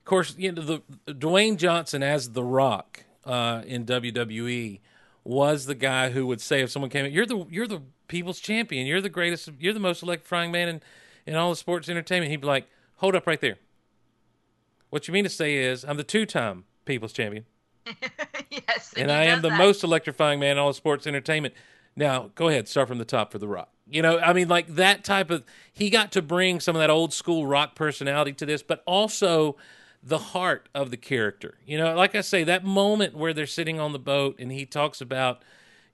of 0.00 0.04
course, 0.04 0.34
you 0.36 0.50
know 0.52 0.62
the 0.62 0.82
Dwayne 1.12 1.56
Johnson 1.56 2.02
as 2.02 2.32
the 2.32 2.42
Rock 2.44 3.04
uh, 3.24 3.62
in 3.66 3.84
WWE 3.84 4.80
was 5.24 5.66
the 5.66 5.74
guy 5.74 6.10
who 6.10 6.26
would 6.26 6.40
say 6.40 6.62
if 6.62 6.70
someone 6.70 6.90
came 6.90 7.04
in, 7.06 7.12
you're 7.12 7.26
the 7.26 7.46
you're 7.50 7.66
the 7.68 7.82
people's 8.08 8.40
champion, 8.40 8.86
you're 8.86 9.00
the 9.00 9.08
greatest, 9.08 9.50
you're 9.58 9.72
the 9.74 9.80
most 9.80 10.02
electrifying 10.02 10.50
man 10.52 10.68
in 10.68 10.82
in 11.26 11.34
all 11.34 11.50
the 11.50 11.56
sports 11.56 11.88
entertainment. 11.88 12.30
He'd 12.30 12.40
be 12.40 12.46
like, 12.46 12.66
hold 12.96 13.14
up 13.14 13.26
right 13.26 13.40
there. 13.40 13.58
What 14.90 15.08
you 15.08 15.12
mean 15.12 15.24
to 15.24 15.30
say 15.30 15.56
is 15.56 15.84
I'm 15.84 15.96
the 15.96 16.04
two 16.04 16.26
time 16.26 16.64
people's 16.84 17.12
champion 17.12 17.44
yes, 18.50 18.94
and 18.96 19.10
he 19.10 19.16
I 19.16 19.24
am 19.24 19.42
the 19.42 19.48
that. 19.48 19.58
most 19.58 19.84
electrifying 19.84 20.40
man 20.40 20.52
in 20.52 20.58
all 20.58 20.70
of 20.70 20.76
sports 20.76 21.06
entertainment. 21.06 21.54
Now, 21.94 22.30
go 22.34 22.48
ahead, 22.48 22.68
start 22.68 22.88
from 22.88 22.98
the 22.98 23.04
top 23.04 23.32
for 23.32 23.38
The 23.38 23.48
Rock. 23.48 23.70
You 23.88 24.02
know, 24.02 24.18
I 24.18 24.32
mean, 24.32 24.48
like 24.48 24.66
that 24.74 25.04
type 25.04 25.30
of. 25.30 25.44
He 25.72 25.90
got 25.90 26.12
to 26.12 26.22
bring 26.22 26.60
some 26.60 26.74
of 26.74 26.80
that 26.80 26.90
old 26.90 27.12
school 27.12 27.46
rock 27.46 27.74
personality 27.74 28.32
to 28.34 28.46
this, 28.46 28.62
but 28.62 28.82
also 28.86 29.56
the 30.02 30.18
heart 30.18 30.68
of 30.74 30.90
the 30.90 30.96
character. 30.96 31.54
You 31.64 31.78
know, 31.78 31.94
like 31.94 32.14
I 32.14 32.20
say, 32.20 32.44
that 32.44 32.64
moment 32.64 33.14
where 33.14 33.32
they're 33.32 33.46
sitting 33.46 33.78
on 33.78 33.92
the 33.92 33.98
boat 33.98 34.36
and 34.38 34.50
he 34.52 34.66
talks 34.66 35.00
about, 35.00 35.42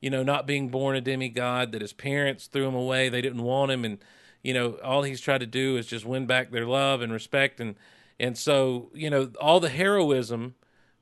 you 0.00 0.10
know, 0.10 0.22
not 0.22 0.46
being 0.46 0.68
born 0.70 0.96
a 0.96 1.00
demigod, 1.00 1.72
that 1.72 1.82
his 1.82 1.92
parents 1.92 2.46
threw 2.46 2.66
him 2.66 2.74
away, 2.74 3.09
they 3.09 3.20
didn't 3.20 3.42
want 3.42 3.70
him, 3.70 3.84
and 3.84 3.98
you 4.43 4.52
know, 4.52 4.73
all 4.82 5.02
he's 5.02 5.20
tried 5.20 5.39
to 5.39 5.47
do 5.47 5.77
is 5.77 5.86
just 5.86 6.05
win 6.05 6.27
back 6.27 6.51
their 6.51 6.66
love 6.66 7.01
and 7.01 7.12
respect, 7.12 7.60
and 7.60 7.77
and 8.19 8.36
so 8.36 8.90
you 8.94 9.10
know, 9.10 9.31
all 9.40 9.60
the 9.60 9.69
heroism 9.69 10.55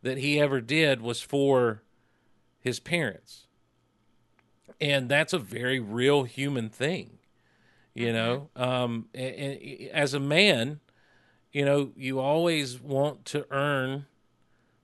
that 0.03 0.19
he 0.19 0.41
ever 0.41 0.61
did 0.61 1.01
was 1.01 1.21
for 1.21 1.83
his 2.61 2.81
parents. 2.81 3.47
And 4.81 5.09
that's 5.09 5.33
a 5.33 5.39
very 5.39 5.79
real 5.79 6.25
human 6.25 6.71
thing, 6.71 7.19
you 7.95 8.13
know. 8.13 8.49
Um, 8.57 9.09
and, 9.15 9.35
and 9.35 9.89
as 9.91 10.15
a 10.15 10.21
man, 10.21 10.81
you 11.53 11.65
know, 11.65 11.93
you 11.97 12.19
always 12.19 12.81
want 12.81 13.27
to 13.27 13.47
earn 13.51 14.07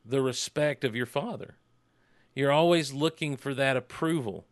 the 0.04 0.20
respect 0.20 0.84
of 0.84 0.94
your 0.94 1.06
father. 1.06 1.54
You're 2.34 2.52
always 2.52 2.92
looking 2.92 3.36
for 3.36 3.54
that 3.54 3.76
approval 3.76 4.44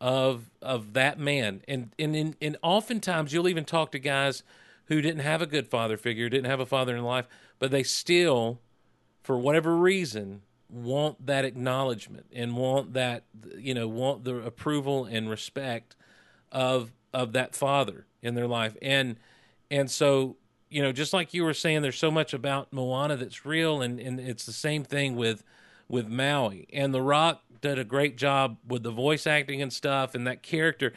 of 0.00 0.50
of 0.62 0.92
that 0.94 1.18
man, 1.18 1.62
and 1.66 1.94
and 1.98 2.14
and, 2.14 2.36
and 2.40 2.56
oftentimes 2.62 3.32
you'll 3.32 3.48
even 3.48 3.64
talk 3.64 3.92
to 3.92 3.98
guys 3.98 4.42
who 4.86 5.00
didn't 5.00 5.20
have 5.20 5.42
a 5.42 5.46
good 5.46 5.66
father 5.68 5.96
figure, 5.96 6.28
didn't 6.28 6.50
have 6.50 6.60
a 6.60 6.66
father 6.66 6.96
in 6.96 7.04
life, 7.04 7.26
but 7.58 7.70
they 7.70 7.82
still 7.82 8.60
for 9.22 9.36
whatever 9.36 9.76
reason 9.76 10.42
want 10.70 11.26
that 11.26 11.44
acknowledgement 11.44 12.26
and 12.32 12.56
want 12.56 12.92
that 12.92 13.24
you 13.56 13.74
know 13.74 13.88
want 13.88 14.24
the 14.24 14.36
approval 14.36 15.04
and 15.04 15.28
respect 15.28 15.96
of 16.52 16.92
of 17.12 17.32
that 17.32 17.54
father 17.54 18.06
in 18.22 18.34
their 18.34 18.46
life. 18.46 18.76
And 18.80 19.16
and 19.70 19.90
so 19.90 20.36
you 20.70 20.82
know 20.82 20.92
just 20.92 21.12
like 21.12 21.34
you 21.34 21.44
were 21.44 21.54
saying 21.54 21.82
there's 21.82 21.98
so 21.98 22.10
much 22.10 22.32
about 22.32 22.72
Moana 22.72 23.16
that's 23.16 23.44
real 23.44 23.82
and 23.82 23.98
and 23.98 24.20
it's 24.20 24.46
the 24.46 24.52
same 24.52 24.84
thing 24.84 25.16
with 25.16 25.42
with 25.88 26.08
Maui. 26.08 26.68
And 26.72 26.94
The 26.94 27.02
Rock 27.02 27.42
did 27.60 27.78
a 27.78 27.84
great 27.84 28.16
job 28.16 28.58
with 28.66 28.82
the 28.82 28.90
voice 28.90 29.26
acting 29.26 29.62
and 29.62 29.72
stuff 29.72 30.14
and 30.14 30.26
that 30.26 30.42
character 30.42 30.92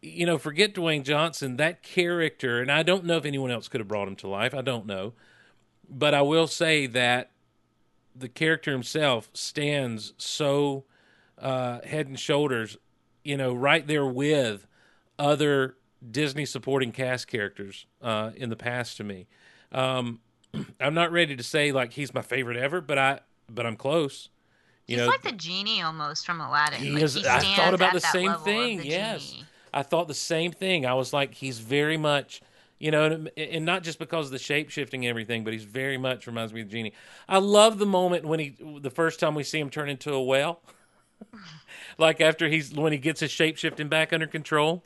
you 0.00 0.26
know 0.26 0.38
forget 0.38 0.74
Dwayne 0.74 1.02
Johnson 1.02 1.56
that 1.56 1.82
character 1.82 2.60
and 2.60 2.70
I 2.70 2.82
don't 2.82 3.04
know 3.04 3.16
if 3.16 3.24
anyone 3.24 3.50
else 3.50 3.68
could 3.68 3.80
have 3.80 3.88
brought 3.88 4.08
him 4.08 4.16
to 4.16 4.28
life 4.28 4.54
I 4.54 4.62
don't 4.62 4.86
know 4.86 5.14
but 5.88 6.14
I 6.14 6.22
will 6.22 6.46
say 6.46 6.86
that 6.86 7.30
the 8.14 8.28
character 8.28 8.70
himself 8.70 9.28
stands 9.32 10.12
so 10.16 10.84
uh, 11.38 11.80
head 11.84 12.06
and 12.06 12.18
shoulders, 12.18 12.76
you 13.24 13.36
know, 13.36 13.52
right 13.52 13.86
there 13.86 14.06
with 14.06 14.66
other 15.18 15.76
Disney 16.08 16.46
supporting 16.46 16.92
cast 16.92 17.26
characters 17.26 17.86
uh, 18.02 18.30
in 18.36 18.50
the 18.50 18.56
past 18.56 18.96
to 18.98 19.04
me. 19.04 19.26
Um, 19.72 20.20
I'm 20.80 20.94
not 20.94 21.12
ready 21.12 21.36
to 21.36 21.42
say 21.42 21.72
like 21.72 21.94
he's 21.94 22.14
my 22.14 22.22
favorite 22.22 22.56
ever, 22.56 22.80
but 22.80 22.98
I 22.98 23.20
but 23.50 23.66
I'm 23.66 23.76
close. 23.76 24.28
You 24.86 24.96
He's 24.96 25.04
know, 25.04 25.10
like 25.10 25.22
the 25.22 25.32
genie 25.32 25.80
almost 25.82 26.26
from 26.26 26.40
Aladdin. 26.40 26.78
he 26.80 26.90
like, 26.90 27.02
is. 27.02 27.14
he 27.14 27.26
I 27.26 27.38
thought 27.56 27.74
about 27.74 27.92
the 27.94 28.00
same 28.00 28.34
thing. 28.34 28.78
the 28.78 28.86
Yes, 28.86 29.30
genie. 29.30 29.44
I 29.72 29.82
thought 29.82 30.08
the 30.08 30.14
same 30.14 30.52
thing. 30.52 30.84
I 30.86 30.94
was 30.94 31.12
like, 31.12 31.34
he's 31.34 31.58
very 31.58 31.96
much, 31.96 32.42
You 32.78 32.90
know, 32.90 33.04
and, 33.06 33.30
and 33.36 33.64
not 33.64 33.82
just 33.82 33.98
because 33.98 34.26
of 34.26 34.32
the 34.32 34.38
shape 34.38 34.68
shifting 34.70 35.04
and 35.06 35.10
everything, 35.10 35.42
but 35.42 35.52
he's 35.54 35.64
very 35.64 35.96
much 35.96 36.26
reminds 36.26 36.52
me 36.52 36.60
of 36.60 36.68
the 36.68 36.72
Genie. 36.76 36.92
I 37.28 37.38
love 37.38 37.78
the 37.78 37.86
moment 37.86 38.24
when 38.26 38.40
he, 38.40 38.56
the 38.80 38.90
first 38.90 39.18
time 39.20 39.34
we 39.34 39.42
see 39.42 39.58
him 39.58 39.70
turn 39.70 39.88
into 39.88 40.12
a 40.12 40.22
whale, 40.22 40.60
like 41.98 42.20
after 42.20 42.48
he's 42.48 42.72
when 42.74 42.92
he 42.92 42.98
gets 42.98 43.20
his 43.20 43.30
shape 43.30 43.56
shifting 43.56 43.88
back 43.88 44.12
under 44.12 44.26
control, 44.26 44.82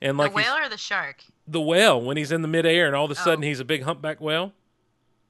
and 0.00 0.16
like 0.16 0.30
the 0.30 0.36
whale 0.36 0.54
or 0.56 0.68
the 0.68 0.78
shark? 0.78 1.24
the 1.46 1.60
whale 1.60 2.00
when 2.00 2.16
he's 2.16 2.30
in 2.32 2.42
the 2.42 2.48
midair 2.48 2.86
and 2.86 2.94
all 2.96 3.04
of 3.04 3.10
a 3.10 3.14
sudden 3.14 3.44
Oh. 3.44 3.46
he's 3.48 3.60
a 3.60 3.64
big 3.64 3.82
humpback 3.82 4.20
whale 4.20 4.52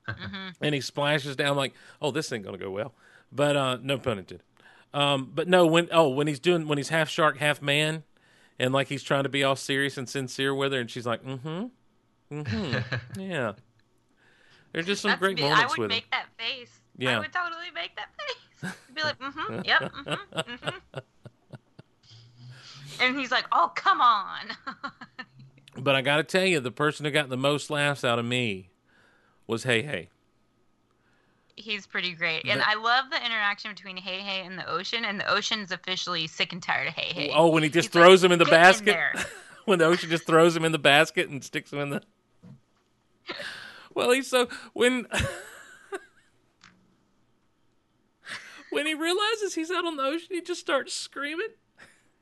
hmm 0.07 0.49
and 0.61 0.75
he 0.75 0.81
splashes 0.81 1.35
down 1.37 1.57
like, 1.57 1.73
oh, 2.03 2.11
this 2.11 2.31
ain't 2.33 2.45
gonna 2.45 2.59
go 2.59 2.71
well. 2.71 2.93
But 3.35 3.57
uh, 3.57 3.79
no 3.83 3.99
pun 3.99 4.19
intended. 4.19 4.43
Um, 4.93 5.33
but 5.35 5.49
no, 5.49 5.67
when 5.67 5.89
oh 5.91 6.09
when 6.09 6.29
he's 6.29 6.39
doing 6.39 6.69
when 6.69 6.79
he's 6.79 6.89
half 6.91 7.09
shark, 7.09 7.39
half 7.39 7.61
man, 7.61 8.05
and 8.59 8.73
like 8.73 8.87
he's 8.89 9.03
trying 9.03 9.25
to 9.25 9.29
be 9.29 9.43
all 9.43 9.57
serious 9.57 9.99
and 9.99 10.09
sincere 10.09 10.55
with 10.55 10.73
her, 10.73 10.79
and 10.79 10.89
she's 10.89 11.05
like, 11.05 11.25
mm-hmm, 11.25 11.67
mm-hmm, 12.33 13.21
yeah. 13.21 13.53
There's 14.73 14.87
just 14.87 15.03
some 15.03 15.11
That's 15.11 15.21
great 15.21 15.37
me. 15.37 15.45
I 15.45 15.67
would 15.67 15.79
with 15.79 15.91
him. 15.91 15.97
make 15.97 16.11
that 16.11 16.27
face. 16.39 16.81
Yeah. 16.97 17.17
I 17.17 17.21
would 17.21 17.33
totally 17.33 17.71
make 17.75 17.97
that 17.97 18.09
face. 18.19 18.73
Be 18.95 19.03
like, 19.03 19.19
mm-hmm, 19.19 19.61
yep, 19.65 19.83
mm-hmm, 19.83 20.39
mm-hmm. 20.39 20.99
And 23.01 23.19
he's 23.19 23.33
like, 23.33 23.45
oh, 23.51 23.73
come 23.75 24.01
on. 24.01 24.41
But 25.77 25.97
I 25.97 26.03
got 26.03 26.19
to 26.19 26.23
tell 26.23 26.45
you, 26.45 26.61
the 26.61 26.71
person 26.71 27.05
who 27.05 27.11
got 27.11 27.31
the 27.31 27.37
most 27.37 27.69
laughs 27.69 28.05
out 28.05 28.21
of 28.21 28.25
me 28.25 28.71
was 29.49 29.65
Heihei. 29.65 30.07
He's 31.57 31.87
pretty 31.87 32.13
great. 32.15 32.45
And 32.47 32.61
The- 32.61 32.69
I 32.69 32.75
love 32.75 33.11
the 33.11 33.25
interaction 33.25 33.71
between 33.73 33.97
Heihei 33.97 34.45
and 34.47 34.59
the 34.59 34.69
ocean. 34.69 35.05
And 35.05 35.21
the 35.21 35.31
ocean's 35.31 35.71
officially 35.71 36.27
sick 36.27 36.53
and 36.53 36.63
tired 36.63 36.89
of 36.89 36.95
Heihei. 36.95 37.31
Oh, 37.35 37.49
when 37.49 37.63
he 37.63 37.69
just 37.69 37.89
He's 37.89 37.95
like, 37.95 38.05
throws 38.05 38.25
him 38.25 38.33
in 38.33 38.39
the 38.39 38.45
"Get 38.45 38.55
in 38.55 38.61
basket. 38.61 38.85
there." 38.87 39.15
when 39.65 39.79
the 39.79 39.85
ocean 39.87 40.11
just 40.11 40.27
throws 40.27 40.57
him 40.57 40.65
in 40.65 40.73
the 40.73 40.79
basket 40.79 41.29
and 41.29 41.43
sticks 41.45 41.73
him 41.73 41.79
in 41.79 41.91
the. 41.91 42.03
Well, 43.95 44.11
he's 44.11 44.29
so 44.29 44.49
when 44.73 45.07
when 48.71 48.87
he 48.87 48.95
realizes 48.95 49.55
he's 49.55 49.71
out 49.71 49.85
on 49.87 49.97
the 49.97 50.03
ocean, 50.03 50.29
he 50.31 50.41
just 50.41 50.61
starts 50.61 50.93
screaming. 50.93 51.49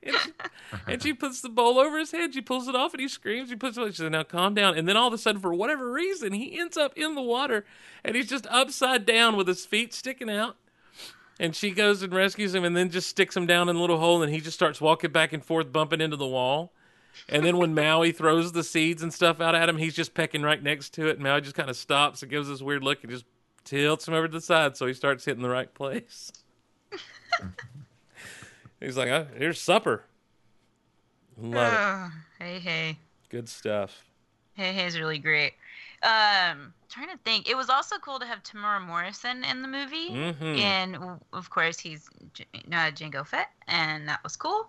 And 0.02 0.16
she, 0.16 0.32
and 0.86 1.02
she 1.02 1.12
puts 1.12 1.40
the 1.40 1.48
bowl 1.48 1.78
over 1.78 1.98
his 1.98 2.10
head. 2.10 2.34
She 2.34 2.40
pulls 2.40 2.68
it 2.68 2.74
off, 2.74 2.92
and 2.92 3.00
he 3.00 3.08
screams. 3.08 3.48
She 3.48 3.56
puts 3.56 3.76
it. 3.76 3.86
She 3.88 4.02
says, 4.02 4.10
"Now 4.10 4.22
calm 4.22 4.54
down." 4.54 4.76
And 4.76 4.88
then 4.88 4.96
all 4.96 5.08
of 5.08 5.14
a 5.14 5.18
sudden, 5.18 5.40
for 5.40 5.54
whatever 5.54 5.90
reason, 5.90 6.32
he 6.32 6.58
ends 6.58 6.76
up 6.76 6.92
in 6.96 7.14
the 7.14 7.22
water, 7.22 7.64
and 8.04 8.16
he's 8.16 8.28
just 8.28 8.46
upside 8.48 9.06
down 9.06 9.36
with 9.36 9.48
his 9.48 9.64
feet 9.64 9.94
sticking 9.94 10.30
out. 10.30 10.56
And 11.40 11.56
she 11.56 11.70
goes 11.70 12.02
and 12.02 12.12
rescues 12.12 12.54
him, 12.54 12.64
and 12.64 12.76
then 12.76 12.90
just 12.90 13.08
sticks 13.08 13.36
him 13.36 13.46
down 13.46 13.68
in 13.68 13.76
a 13.76 13.80
little 13.80 13.98
hole, 13.98 14.22
and 14.22 14.32
he 14.32 14.40
just 14.40 14.54
starts 14.54 14.80
walking 14.80 15.12
back 15.12 15.32
and 15.32 15.44
forth, 15.44 15.72
bumping 15.72 16.00
into 16.00 16.16
the 16.16 16.26
wall. 16.26 16.72
And 17.28 17.44
then 17.44 17.58
when 17.58 17.74
Maui 17.74 18.12
throws 18.12 18.52
the 18.52 18.64
seeds 18.64 19.02
and 19.02 19.12
stuff 19.12 19.40
out 19.40 19.54
at 19.54 19.68
him, 19.68 19.76
he's 19.76 19.94
just 19.94 20.14
pecking 20.14 20.42
right 20.42 20.62
next 20.62 20.94
to 20.94 21.08
it. 21.08 21.16
And 21.16 21.22
Maui 21.22 21.40
just 21.40 21.54
kind 21.54 21.68
of 21.70 21.76
stops 21.76 22.22
and 22.22 22.30
gives 22.30 22.48
this 22.48 22.62
weird 22.62 22.82
look 22.82 23.02
and 23.02 23.10
just 23.10 23.24
tilts 23.64 24.08
him 24.08 24.14
over 24.14 24.28
to 24.28 24.32
the 24.32 24.40
side 24.40 24.76
so 24.76 24.86
he 24.86 24.94
starts 24.94 25.24
hitting 25.24 25.42
the 25.42 25.48
right 25.48 25.72
place. 25.72 26.32
he's 28.84 28.96
like, 28.96 29.08
oh, 29.08 29.26
"Here's 29.36 29.60
supper." 29.60 30.04
Love 31.38 31.72
it. 31.72 31.76
Oh, 31.78 32.44
Heihei. 32.44 32.96
Good 33.30 33.48
stuff. 33.48 34.04
Heihei's 34.58 34.98
really 34.98 35.18
great. 35.18 35.54
Um, 36.02 36.74
trying 36.90 37.08
to 37.08 37.16
think. 37.24 37.48
It 37.48 37.56
was 37.56 37.70
also 37.70 37.96
cool 37.98 38.18
to 38.18 38.26
have 38.26 38.42
Temuera 38.42 38.84
Morrison 38.84 39.44
in 39.44 39.62
the 39.62 39.68
movie, 39.68 40.10
Mhm. 40.10 40.58
and 40.58 40.96
of 41.32 41.48
course 41.48 41.78
he's 41.78 42.08
J- 42.34 42.44
uh, 42.54 42.90
Jango 42.90 43.26
Fett, 43.26 43.50
and 43.68 44.06
that 44.08 44.22
was 44.22 44.36
cool. 44.36 44.68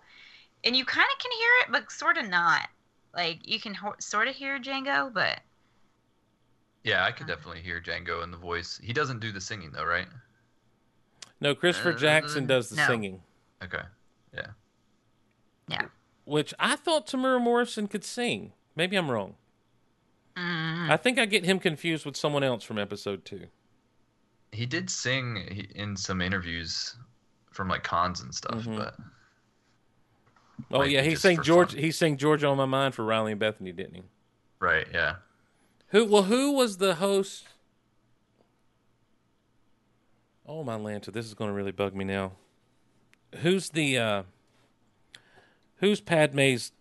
And 0.64 0.76
you 0.78 0.86
kind 0.86 1.08
of 1.12 1.20
can 1.20 1.32
hear 1.32 1.50
it, 1.64 1.72
but 1.72 1.92
sort 1.92 2.18
of 2.18 2.28
not. 2.30 2.70
Like 3.14 3.40
you 3.48 3.60
can 3.60 3.74
ho- 3.74 3.96
sort 4.00 4.28
of 4.28 4.36
hear 4.36 4.58
Jango, 4.60 5.12
but 5.14 5.42
Yeah, 6.84 7.06
I 7.06 7.12
could 7.12 7.28
definitely 7.28 7.62
hear 7.62 7.80
Jango 7.82 8.24
in 8.24 8.32
the 8.32 8.38
voice. 8.38 8.78
He 8.84 8.92
doesn't 8.94 9.20
do 9.20 9.32
the 9.32 9.40
singing 9.42 9.72
though, 9.72 9.86
right? 9.86 10.08
No, 11.40 11.56
Christopher 11.56 11.94
Uh, 11.94 11.98
Jackson 11.98 12.46
does 12.46 12.70
the 12.70 12.76
no. 12.78 12.88
singing, 12.88 13.24
Okay. 13.62 13.84
Yeah. 14.34 14.48
yeah. 15.68 15.82
which 16.26 16.54
I 16.60 16.76
thought 16.76 17.08
Temuera 17.08 17.40
Morrison 17.42 17.88
could 17.88 18.04
sing. 18.04 18.54
Maybe 18.76 18.96
I'm 18.96 19.10
wrong. 19.12 19.36
Mm. 20.36 20.90
I 20.90 20.98
think 20.98 21.20
I 21.20 21.26
get 21.26 21.46
him 21.46 21.60
confused 21.60 22.06
with 22.06 22.18
someone 22.18 22.44
else 22.44 22.64
from 22.64 22.80
episode 22.80 23.24
two. 23.26 23.48
He 24.52 24.66
did 24.66 24.90
sing 24.90 25.68
in 25.76 25.96
some 25.96 26.22
interviews 26.22 26.96
from 27.52 27.68
like 27.68 27.84
cons 27.84 28.22
and 28.22 28.34
stuff, 28.34 28.64
Mhm. 28.66 28.78
but 28.78 28.96
Oh 30.72 30.80
Might 30.80 30.90
yeah, 30.92 31.02
be 31.02 31.06
he 31.08 31.12
just 31.14 31.22
sang 31.24 31.38
for 31.38 31.44
George. 31.44 31.72
fun. 31.74 31.80
He 31.80 31.92
sang 31.92 32.18
Georgia 32.18 32.48
on 32.48 32.58
my 32.58 32.66
mind 32.66 32.96
for 32.96 33.04
Riley 33.04 33.32
and 33.34 33.40
Bethany, 33.40 33.72
didn't 33.72 33.96
he? 33.96 34.04
right, 34.60 34.88
yeah. 34.94 35.16
Who? 35.90 36.06
Well, 36.06 36.24
who 36.24 36.52
was 36.54 36.78
the 36.78 36.96
host? 36.96 37.48
Oh 40.46 40.64
my 40.64 40.76
Lanta, 40.78 41.12
this 41.12 41.26
is 41.26 41.34
going 41.34 41.50
to 41.50 41.54
really 41.54 41.72
bug 41.72 41.96
me 41.96 42.04
now. 42.06 42.34
Who's 43.42 43.70
the? 43.70 43.98
uh 43.98 44.24
Who's 45.78 46.00
Padme's 46.00 46.72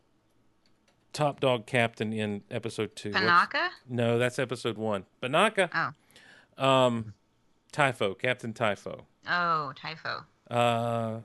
top 1.13 1.41
dog 1.41 1.67
captain 1.67 2.13
in 2.13 2.43
episode 2.51 2.95
two? 2.95 3.11
What's- 3.11 3.25
No, 3.89 4.19
that's 4.19 4.39
episode 4.39 4.79
one. 4.79 5.07
Panaka. 5.21 5.69
Oh. 6.59 6.65
Um, 6.65 7.15
Typho, 7.73 8.15
Captain 8.15 8.53
Typho. 8.53 9.07
Oh, 9.29 9.73
Typho. 9.75 10.25
Uh, 10.49 11.21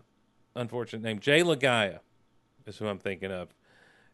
unfortunate 0.55 1.03
name. 1.03 1.19
Jay 1.19 1.41
Laga'aia 1.41 1.99
is 2.65 2.77
who 2.77 2.87
I'm 2.87 2.97
thinking 2.99 3.31
of. 3.31 3.49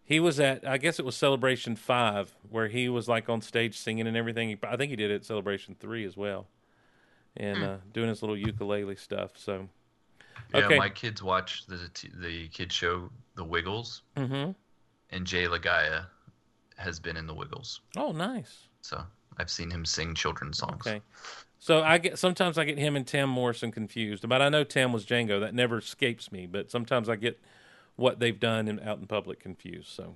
He 0.03 0.19
was 0.19 0.40
at, 0.41 0.68
I 0.68 0.77
guess 0.77 0.99
it 0.99 1.06
was 1.06 1.15
Celebration 1.15 1.77
5, 1.77 2.35
where 2.49 2.68
he 2.68 2.90
was 2.90 3.07
like 3.07 3.30
on 3.30 3.40
stage 3.41 3.77
singing 3.77 4.07
and 4.07 4.18
everything. 4.18 4.57
I 4.64 4.76
think 4.76 4.90
he 4.90 4.95
did 4.98 5.10
it 5.11 5.15
at 5.15 5.26
Celebration 5.26 5.76
3 5.80 6.03
as 6.03 6.18
well. 6.18 6.48
And 7.38 7.57
Hmm. 7.60 7.64
uh, 7.64 7.77
doing 7.94 8.10
his 8.10 8.22
little 8.22 8.38
ukulele 8.38 8.95
stuff. 8.98 9.38
So, 9.38 9.69
Yeah, 10.53 10.65
okay. 10.65 10.77
my 10.77 10.89
kids 10.89 11.22
watch 11.23 11.65
the 11.68 11.89
the 12.19 12.47
kid 12.49 12.72
show 12.72 13.10
The 13.35 13.43
Wiggles, 13.43 14.01
hmm 14.18 14.51
and 15.10 15.27
Jay 15.27 15.45
Laga'aia 15.45 16.07
has 16.77 16.99
been 16.99 17.18
in 17.18 17.27
The 17.27 17.34
Wiggles, 17.35 17.81
Oh, 17.95 18.11
nice. 18.11 18.68
so 18.81 19.03
I've 19.38 19.49
seen 19.49 19.69
him 19.69 19.85
sing 19.85 20.15
children's 20.15 20.57
songs. 20.57 20.85
Okay. 20.88 21.01
So 21.60 21.81
I 21.81 21.97
get 21.97 22.19
sometimes 22.19 22.57
I 22.57 22.65
get 22.65 22.77
him 22.77 22.95
and 22.95 23.07
Tim 23.07 23.30
Morrison 23.30 23.72
confused, 23.72 24.27
but 24.27 24.41
I 24.41 24.49
know 24.49 24.64
Tim 24.64 24.91
was 24.91 25.05
Jango. 25.05 25.39
That 25.39 25.53
never 25.53 25.77
escapes 25.77 26.31
me. 26.31 26.45
But 26.45 26.69
sometimes 26.69 27.07
I 27.10 27.15
get 27.15 27.39
what 27.95 28.19
they've 28.19 28.39
done 28.39 28.68
in, 28.68 28.80
out 28.81 28.97
in 28.99 29.07
public 29.07 29.39
confused. 29.39 29.88
So 29.89 30.15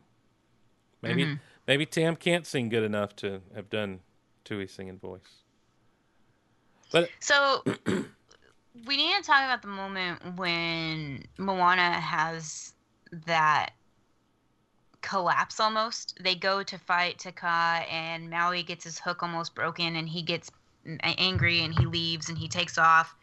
maybe 1.02 1.26
Mhm. 1.26 1.39
maybe 1.68 1.85
Tim 1.85 2.15
can't 2.18 2.45
sing 2.45 2.68
good 2.69 2.84
enough 2.84 3.15
to 3.18 3.41
have 3.56 3.69
done 3.69 4.02
Tui 4.44 4.68
singing 4.68 4.99
voice. 4.99 5.44
But 6.91 7.10
So 7.19 7.64
we 8.86 8.98
need 8.98 9.16
to 9.16 9.24
talk 9.24 9.44
about 9.44 9.62
the 9.62 9.68
moment 9.68 10.38
when 10.38 11.24
Moana 11.38 11.94
has 11.94 12.74
that 13.26 13.72
collapse 15.02 15.60
almost. 15.60 16.18
They 16.22 16.36
go 16.36 16.64
to 16.64 16.78
fight 16.78 17.20
Te 17.20 17.32
Kā 17.32 17.90
and 17.91 18.30
Maui 18.30 18.64
gets 18.64 18.84
his 18.84 18.99
hook 18.99 19.24
almost 19.24 19.56
broken 19.56 19.95
and 19.95 20.08
he 20.08 20.22
gets 20.22 20.52
angry 21.02 21.62
and 21.62 21.78
he 21.78 21.86
leaves 21.86 22.30
and 22.30 22.38
he 22.38 22.48
takes 22.48 22.78
off. 22.78 23.16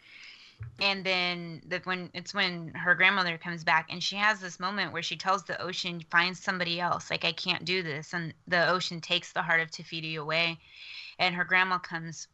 And 0.81 1.05
then 1.05 1.63
the, 1.67 1.81
when 1.85 2.11
it's 2.15 2.35
when 2.35 2.69
her 2.75 2.95
grandmother 2.95 3.39
comes 3.39 3.65
back 3.65 3.89
and 3.91 4.03
she 4.03 4.17
has 4.17 4.41
this 4.41 4.59
moment 4.59 4.93
where 4.93 5.03
she 5.03 5.17
tells 5.17 5.45
the 5.45 5.61
ocean, 5.61 6.01
"Find 6.11 6.37
somebody 6.37 6.81
else. 6.81 7.11
Like 7.11 7.25
I 7.25 7.33
can't 7.33 7.65
do 7.65 7.83
this." 7.83 8.13
And 8.13 8.35
the 8.49 8.69
ocean 8.69 9.01
takes 9.01 9.33
the 9.33 9.43
heart 9.43 9.61
of 9.61 9.71
Te 9.71 9.83
Fiti 9.83 10.17
away, 10.17 10.59
and 11.19 11.35
her 11.35 11.45
grandma 11.45 11.79
comes 11.79 12.29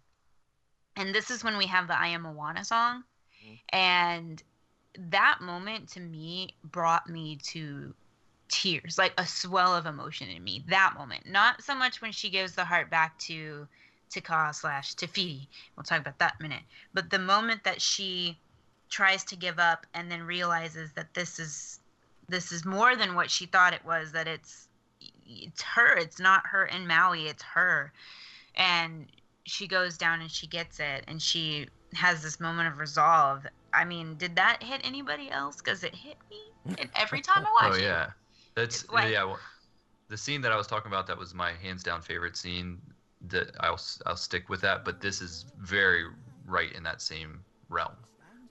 and 0.97 1.15
this 1.15 1.31
is 1.31 1.45
when 1.45 1.57
we 1.57 1.67
have 1.67 1.87
the 1.87 1.99
I 1.99 2.09
Am 2.09 2.23
Moana 2.23 2.65
song. 2.65 3.05
Mm-hmm. 3.45 3.55
And 3.77 4.43
that 5.11 5.39
moment 5.41 5.89
to 5.91 6.01
me 6.01 6.55
brought 6.65 7.09
me 7.09 7.39
to 7.45 7.95
tears, 8.49 8.99
like 8.99 9.15
a 9.19 9.27
swell 9.27 9.75
of 9.75 9.87
emotion 9.87 10.29
in 10.29 10.43
me. 10.43 10.65
That 10.69 10.95
moment. 10.97 11.27
Not 11.27 11.63
so 11.63 11.75
much 11.75 12.03
when 12.03 12.13
she 12.13 12.31
gives 12.31 12.55
the 12.55 12.65
heart 12.65 12.91
back 12.91 13.19
to 13.21 13.67
Te 14.11 14.21
Kā 14.21 14.55
slash 14.55 14.95
Te 14.95 15.07
Fiti. 15.07 15.49
We'll 15.77 15.85
talk 15.85 16.01
about 16.01 16.19
that 16.19 16.35
in 16.41 16.47
a 16.47 16.49
minute. 16.49 16.65
But 16.93 17.11
the 17.11 17.19
moment 17.19 17.65
that 17.65 17.81
she 17.81 18.39
tries 18.89 19.25
to 19.25 19.37
give 19.37 19.59
up 19.59 19.87
and 19.95 20.11
then 20.11 20.23
realizes 20.23 20.93
that 20.93 21.15
this 21.15 21.39
is 21.39 21.81
this 22.29 22.53
is 22.53 22.65
more 22.65 22.97
than 22.97 23.15
what 23.15 23.31
she 23.31 23.47
thought 23.47 23.73
it 23.73 23.85
was, 23.85 24.13
that 24.13 24.29
it's 24.29 24.69
it's 25.27 25.63
her, 25.63 25.97
it's 25.97 26.19
not 26.19 26.47
her 26.47 26.65
and 26.65 26.89
Maui, 26.89 27.29
it's 27.29 27.43
her. 27.43 27.93
And 28.57 29.07
she 29.45 29.67
goes 29.67 29.97
down 29.97 30.21
and 30.21 30.31
she 30.31 30.47
gets 30.47 30.81
it 30.81 31.05
and 31.07 31.23
she 31.23 31.69
has 31.95 32.23
this 32.23 32.41
moment 32.41 32.69
of 32.69 32.79
resolve. 32.79 33.47
I 33.73 33.85
mean, 33.85 34.17
did 34.17 34.37
that 34.37 34.63
hit 34.63 34.81
anybody 34.85 35.31
else? 35.31 35.57
Because 35.57 35.85
it 35.85 35.95
hit 35.95 36.17
me. 36.31 36.39
And 36.79 36.89
every 36.95 37.21
time 37.21 37.47
I 37.47 37.67
watch 37.69 37.73
Oh 37.77 37.79
it. 37.79 37.83
yeah, 37.83 38.11
that's 38.55 38.89
like- 38.91 39.13
yeah. 39.13 39.25
well, 39.25 39.39
The 40.09 40.17
scene 40.17 40.41
that 40.43 40.53
I 40.53 40.57
was 40.57 40.67
talking 40.67 40.91
about 40.91 41.07
that 41.07 41.17
was 41.19 41.35
my 41.35 41.53
hands 41.53 41.83
down 41.83 42.03
favorite 42.03 42.37
scene. 42.37 42.81
That 43.29 43.51
I'll 43.61 43.81
I'll 44.07 44.17
stick 44.17 44.49
with 44.49 44.61
that. 44.63 44.85
But 44.85 45.01
this 45.01 45.21
is 45.21 45.47
very 45.59 46.05
right 46.47 46.73
in 46.73 46.83
that 46.85 47.01
same 47.03 47.41
realm. 47.69 47.93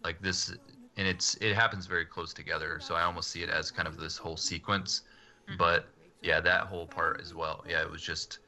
Like 0.03 0.21
this, 0.21 0.49
and 0.95 1.07
it's 1.07 1.35
it 1.41 1.53
happens 1.55 1.85
very 1.87 2.05
close 2.05 2.33
together. 2.33 2.79
So 2.81 2.95
I 2.95 3.01
almost 3.03 3.31
see 3.31 3.41
it 3.41 3.49
as 3.49 3.71
kind 3.71 3.87
of 3.87 3.97
this 3.97 4.15
whole 4.17 4.37
sequence. 4.37 5.01
Mm-hmm. 5.47 5.57
But 5.57 5.87
yeah, 6.21 6.39
that 6.39 6.67
whole 6.67 6.85
part 6.87 7.19
as 7.19 7.33
well. 7.33 7.63
Yeah, 7.67 7.81
it 7.81 7.89
was 7.89 8.01
just 8.01 8.39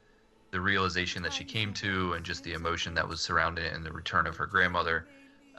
the 0.52 0.60
realization 0.60 1.22
that 1.22 1.32
she 1.32 1.44
came 1.44 1.72
to 1.74 2.12
and 2.12 2.24
just 2.24 2.44
the 2.44 2.52
emotion 2.52 2.94
that 2.94 3.08
was 3.08 3.20
surrounding 3.20 3.64
it 3.64 3.72
and 3.72 3.84
the 3.84 3.92
return 3.92 4.26
of 4.26 4.36
her 4.36 4.46
grandmother 4.46 5.06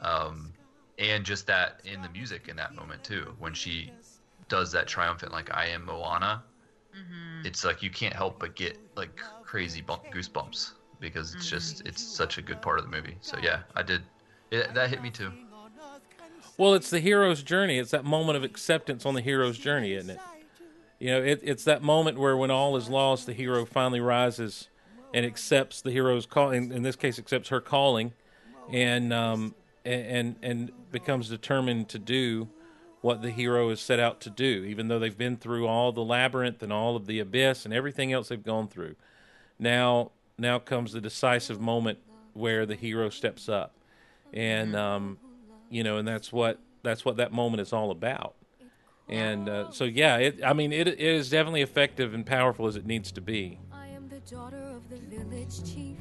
um, 0.00 0.52
and 0.98 1.24
just 1.24 1.46
that 1.46 1.80
in 1.84 2.00
the 2.00 2.08
music 2.08 2.48
in 2.48 2.56
that 2.56 2.74
moment 2.74 3.04
too. 3.04 3.34
When 3.38 3.52
she 3.52 3.90
does 4.48 4.70
that 4.72 4.86
triumphant 4.86 5.32
like 5.32 5.52
i 5.54 5.66
am 5.66 5.84
moana 5.86 6.42
it's 7.44 7.64
like 7.64 7.82
you 7.82 7.90
can't 7.90 8.14
help 8.14 8.38
but 8.38 8.54
get 8.54 8.78
like 8.96 9.20
crazy 9.42 9.80
bump, 9.80 10.02
goosebumps 10.12 10.72
because 11.00 11.34
it's 11.34 11.48
just 11.48 11.86
it's 11.86 12.02
such 12.02 12.38
a 12.38 12.42
good 12.42 12.62
part 12.62 12.78
of 12.78 12.84
the 12.84 12.90
movie. 12.90 13.16
So 13.20 13.36
yeah 13.42 13.60
i 13.74 13.82
did. 13.82 14.02
It, 14.50 14.72
that 14.74 14.90
hit 14.90 15.02
me 15.02 15.10
too. 15.10 15.32
Well, 16.56 16.74
it's 16.74 16.88
the 16.88 17.00
hero's 17.00 17.42
journey. 17.42 17.78
It's 17.78 17.90
that 17.90 18.04
moment 18.04 18.36
of 18.36 18.44
acceptance 18.44 19.04
on 19.04 19.14
the 19.14 19.20
hero's 19.20 19.58
journey, 19.58 19.94
isn't 19.94 20.10
it? 20.10 20.20
You 21.00 21.10
know, 21.10 21.22
it, 21.22 21.40
it's 21.42 21.64
that 21.64 21.82
moment 21.82 22.16
where 22.16 22.36
when 22.36 22.52
all 22.52 22.76
is 22.76 22.88
lost, 22.88 23.26
the 23.26 23.32
hero 23.32 23.64
finally 23.64 23.98
rises 23.98 24.68
and 25.14 25.24
accepts 25.24 25.80
the 25.80 25.92
hero's 25.92 26.26
call. 26.26 26.50
In, 26.50 26.72
in 26.72 26.82
this 26.82 26.96
case, 26.96 27.18
accepts 27.18 27.48
her 27.48 27.60
calling, 27.60 28.12
and 28.70 29.12
um, 29.12 29.54
and 29.84 30.36
and- 30.42 30.72
becomes 30.90 31.28
determined 31.28 31.88
to 31.88 31.98
do 31.98 32.48
what 33.00 33.22
the 33.22 33.30
hero 33.30 33.70
is 33.70 33.80
set 33.80 34.00
out 34.00 34.20
to 34.20 34.30
do, 34.30 34.64
even 34.64 34.88
though 34.88 34.98
they've 34.98 35.18
been 35.18 35.36
through 35.36 35.66
all 35.66 35.92
the 35.92 36.04
labyrinth 36.04 36.62
and 36.62 36.72
all 36.72 36.96
of 36.96 37.06
the 37.06 37.20
abyss 37.20 37.64
and 37.64 37.74
everything 37.74 38.12
else 38.12 38.28
they've 38.28 38.44
gone 38.44 38.66
through. 38.68 38.94
Now, 39.58 40.12
now 40.38 40.58
comes 40.58 40.92
the 40.92 41.00
decisive 41.00 41.60
moment 41.60 41.98
where 42.32 42.64
the 42.64 42.74
hero 42.74 43.10
steps 43.10 43.48
up, 43.48 43.74
and 44.32 44.74
um, 44.74 45.18
you 45.70 45.84
know, 45.84 45.96
and 45.98 46.08
that's 46.08 46.32
what 46.32 46.58
that's 46.82 47.04
what 47.04 47.16
that 47.18 47.32
moment 47.32 47.60
is 47.60 47.72
all 47.72 47.90
about. 47.90 48.34
And 49.06 49.50
uh, 49.50 49.70
so, 49.70 49.84
yeah, 49.84 50.16
it, 50.16 50.40
I 50.42 50.54
mean, 50.54 50.72
it, 50.72 50.88
it 50.88 50.98
is 50.98 51.28
definitely 51.28 51.60
effective 51.60 52.14
and 52.14 52.24
powerful 52.24 52.66
as 52.66 52.74
it 52.74 52.86
needs 52.86 53.12
to 53.12 53.20
be. 53.20 53.58
The 54.90 54.96
village 54.96 55.64
chief. 55.64 55.96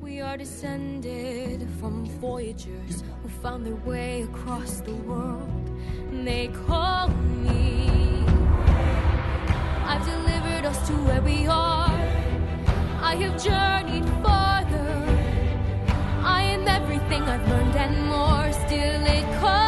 We 0.00 0.22
are 0.22 0.38
descended 0.38 1.68
from 1.78 2.06
voyagers 2.18 3.04
who 3.22 3.28
found 3.42 3.66
their 3.66 3.74
way 3.74 4.22
across 4.22 4.80
the 4.80 4.94
world. 4.94 5.70
And 6.10 6.26
they 6.26 6.48
call 6.66 7.08
me. 7.08 8.24
I've 9.84 10.04
delivered 10.06 10.64
us 10.64 10.86
to 10.88 10.94
where 10.94 11.20
we 11.20 11.46
are. 11.46 11.90
I 13.02 13.16
have 13.16 13.42
journeyed 13.44 14.08
farther. 14.22 15.04
I 16.24 16.42
am 16.42 16.66
everything 16.66 17.22
I've 17.22 17.46
learned 17.46 17.76
and 17.76 18.06
more. 18.06 18.50
Still, 18.66 19.06
it 19.06 19.40
calls 19.40 19.63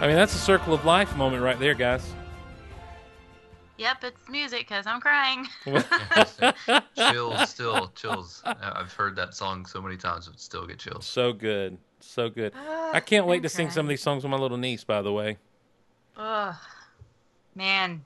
I 0.00 0.06
mean, 0.06 0.16
that's 0.16 0.34
a 0.34 0.38
circle 0.38 0.74
of 0.74 0.84
life 0.84 1.16
moment 1.16 1.42
right 1.42 1.58
there, 1.58 1.74
guys. 1.74 2.08
Yep, 3.78 4.04
it's 4.04 4.28
music 4.28 4.60
because 4.68 4.86
I'm 4.86 5.00
crying. 5.00 5.46
chills 6.96 7.48
still 7.48 7.88
chills 7.94 8.42
I- 8.44 8.72
i've 8.80 8.92
heard 8.92 9.14
that 9.16 9.34
song 9.34 9.64
so 9.66 9.80
many 9.80 9.96
times 9.96 10.26
but 10.28 10.40
still 10.40 10.66
get 10.66 10.78
chills 10.78 11.06
So 11.06 11.32
good, 11.32 11.78
so 12.00 12.28
good. 12.28 12.52
Ah, 12.56 12.90
I 12.92 13.00
can't 13.00 13.26
wait 13.26 13.42
to 13.44 13.48
sing 13.48 13.70
some 13.70 13.86
of 13.86 13.88
these 13.88 14.02
songs 14.02 14.24
with 14.24 14.30
my 14.30 14.36
little 14.36 14.56
niece. 14.56 14.82
By 14.84 15.02
the 15.02 15.12
way, 15.12 15.38
Ugh, 16.16 16.54
man, 17.54 18.04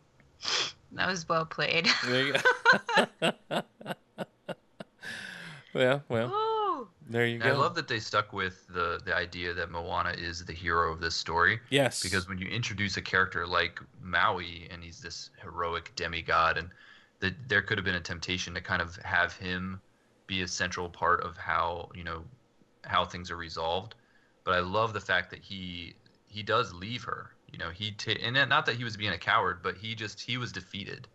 that 0.93 1.09
was 1.09 1.27
well 1.29 1.47
played. 1.47 1.89
there 5.73 5.83
you 5.83 5.89
go. 5.89 5.95
yeah, 5.95 6.01
well, 6.09 6.31
oh. 6.33 6.89
there 7.09 7.27
you 7.27 7.35
And 7.35 7.45
go. 7.45 7.51
I 7.51 7.53
love 7.53 7.75
that 7.75 7.89
they 7.89 7.99
stuck 8.01 8.33
with 8.33 8.67
the 8.69 9.01
the 9.05 9.15
idea 9.15 9.55
that 9.55 9.71
Moana 9.71 10.11
is 10.11 10.45
the 10.45 10.53
hero 10.53 10.93
of 10.93 11.01
this 11.01 11.15
story. 11.15 11.61
Yes. 11.71 12.03
Because 12.03 12.29
when 12.29 12.39
you 12.39 12.49
introduce 12.49 12.97
a 12.97 13.03
character 13.03 13.47
like 13.47 13.81
Maui 14.03 14.69
and 14.71 14.83
he's 14.83 15.01
this 15.01 15.31
heroic 15.41 15.93
demigod, 15.97 16.59
and 16.59 16.71
that 17.21 17.35
there 17.49 17.63
could 17.63 17.79
have 17.79 17.85
been 17.85 17.95
a 17.95 18.01
temptation 18.01 18.55
to 18.55 18.61
kind 18.61 18.83
of 18.83 18.97
have 18.97 19.37
him 19.37 19.81
be 20.27 20.43
a 20.43 20.49
central 20.49 20.89
part 20.89 21.21
of 21.23 21.37
how 21.37 21.91
you 21.95 22.05
know 22.05 22.25
how 22.85 23.05
things 23.05 23.31
are 23.31 23.37
resolved. 23.37 23.95
But 24.45 24.55
I 24.55 24.61
love 24.61 24.93
the 24.93 25.01
fact 25.01 25.31
that 25.31 25.41
he 25.41 25.95
he 26.27 26.43
does 26.43 26.73
leave 26.73 27.05
her. 27.05 27.31
You 27.53 27.59
know, 27.59 27.71
he 27.71 27.93
ta- 27.93 28.13
and 28.23 28.35
not 28.49 28.67
that 28.67 28.77
he 28.77 28.85
was 28.85 28.97
being 28.97 29.13
a 29.13 29.19
coward, 29.19 29.61
but 29.63 29.77
he 29.77 29.95
just 29.95 30.21
he 30.21 30.39
was 30.39 30.53
defeated, 30.53 31.07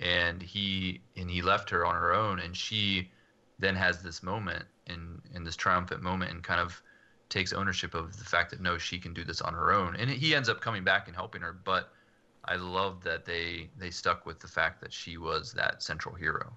and 0.00 0.42
he 0.42 1.00
and 1.16 1.30
he 1.30 1.42
left 1.42 1.70
her 1.70 1.86
on 1.86 1.94
her 1.94 2.12
own, 2.12 2.38
and 2.38 2.56
she 2.56 3.10
then 3.62 3.74
has 3.76 4.02
this 4.02 4.22
moment 4.22 4.64
in 4.86 5.20
in 5.34 5.44
this 5.44 5.56
triumphant 5.56 6.02
moment 6.02 6.30
and 6.30 6.42
kind 6.42 6.60
of 6.60 6.82
takes 7.28 7.52
ownership 7.52 7.94
of 7.94 8.18
the 8.18 8.24
fact 8.24 8.50
that 8.50 8.60
no 8.60 8.76
she 8.76 8.98
can 8.98 9.14
do 9.14 9.24
this 9.24 9.40
on 9.40 9.54
her 9.54 9.72
own 9.72 9.96
and 9.96 10.10
he 10.10 10.34
ends 10.34 10.48
up 10.48 10.60
coming 10.60 10.84
back 10.84 11.06
and 11.06 11.16
helping 11.16 11.40
her 11.40 11.54
but 11.64 11.92
i 12.44 12.56
love 12.56 13.02
that 13.02 13.24
they 13.24 13.70
they 13.78 13.90
stuck 13.90 14.26
with 14.26 14.38
the 14.40 14.48
fact 14.48 14.80
that 14.82 14.92
she 14.92 15.16
was 15.16 15.52
that 15.52 15.82
central 15.82 16.14
hero 16.14 16.52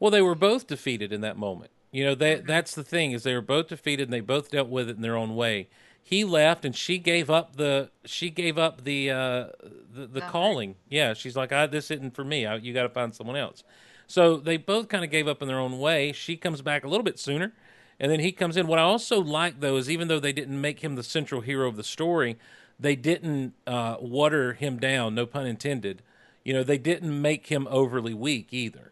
Well, 0.00 0.10
they 0.10 0.22
were 0.22 0.34
both 0.34 0.66
defeated 0.66 1.12
in 1.12 1.20
that 1.22 1.36
moment. 1.36 1.70
You 1.90 2.04
know, 2.04 2.14
that 2.16 2.46
that's 2.46 2.74
the 2.74 2.84
thing 2.84 3.12
is 3.12 3.22
they 3.22 3.34
were 3.34 3.40
both 3.40 3.68
defeated 3.68 4.04
and 4.08 4.12
they 4.12 4.20
both 4.20 4.50
dealt 4.50 4.68
with 4.68 4.88
it 4.90 4.96
in 4.96 5.02
their 5.02 5.16
own 5.16 5.34
way. 5.36 5.68
He 6.02 6.24
left 6.24 6.64
and 6.64 6.74
she 6.76 6.98
gave 6.98 7.30
up 7.30 7.56
the 7.56 7.90
she 8.04 8.30
gave 8.30 8.58
up 8.58 8.84
the 8.84 9.10
uh 9.10 9.46
the, 9.94 10.06
the 10.06 10.20
calling. 10.20 10.76
Yeah, 10.88 11.14
she's 11.14 11.36
like, 11.36 11.52
"I 11.52 11.66
this 11.66 11.90
isn't 11.90 12.14
for 12.14 12.24
me. 12.24 12.44
I, 12.46 12.56
you 12.56 12.74
got 12.74 12.82
to 12.84 12.88
find 12.90 13.14
someone 13.14 13.36
else." 13.36 13.62
So 14.08 14.38
they 14.38 14.56
both 14.56 14.88
kind 14.88 15.04
of 15.04 15.10
gave 15.10 15.28
up 15.28 15.40
in 15.40 15.46
their 15.46 15.60
own 15.60 15.78
way. 15.78 16.10
She 16.12 16.36
comes 16.36 16.60
back 16.62 16.82
a 16.82 16.88
little 16.88 17.04
bit 17.04 17.18
sooner, 17.18 17.52
and 18.00 18.10
then 18.10 18.18
he 18.18 18.32
comes 18.32 18.56
in. 18.56 18.66
What 18.66 18.80
I 18.80 18.82
also 18.82 19.20
like 19.20 19.60
though 19.60 19.76
is 19.76 19.88
even 19.88 20.08
though 20.08 20.18
they 20.18 20.32
didn't 20.32 20.60
make 20.60 20.80
him 20.80 20.96
the 20.96 21.04
central 21.04 21.42
hero 21.42 21.68
of 21.68 21.76
the 21.76 21.84
story, 21.84 22.36
they 22.80 22.96
didn't 22.96 23.54
uh, 23.66 23.98
water 24.00 24.54
him 24.54 24.78
down. 24.78 25.14
No 25.14 25.26
pun 25.26 25.46
intended. 25.46 26.02
You 26.42 26.54
know, 26.54 26.64
they 26.64 26.78
didn't 26.78 27.20
make 27.20 27.46
him 27.46 27.68
overly 27.70 28.14
weak 28.14 28.48
either 28.50 28.88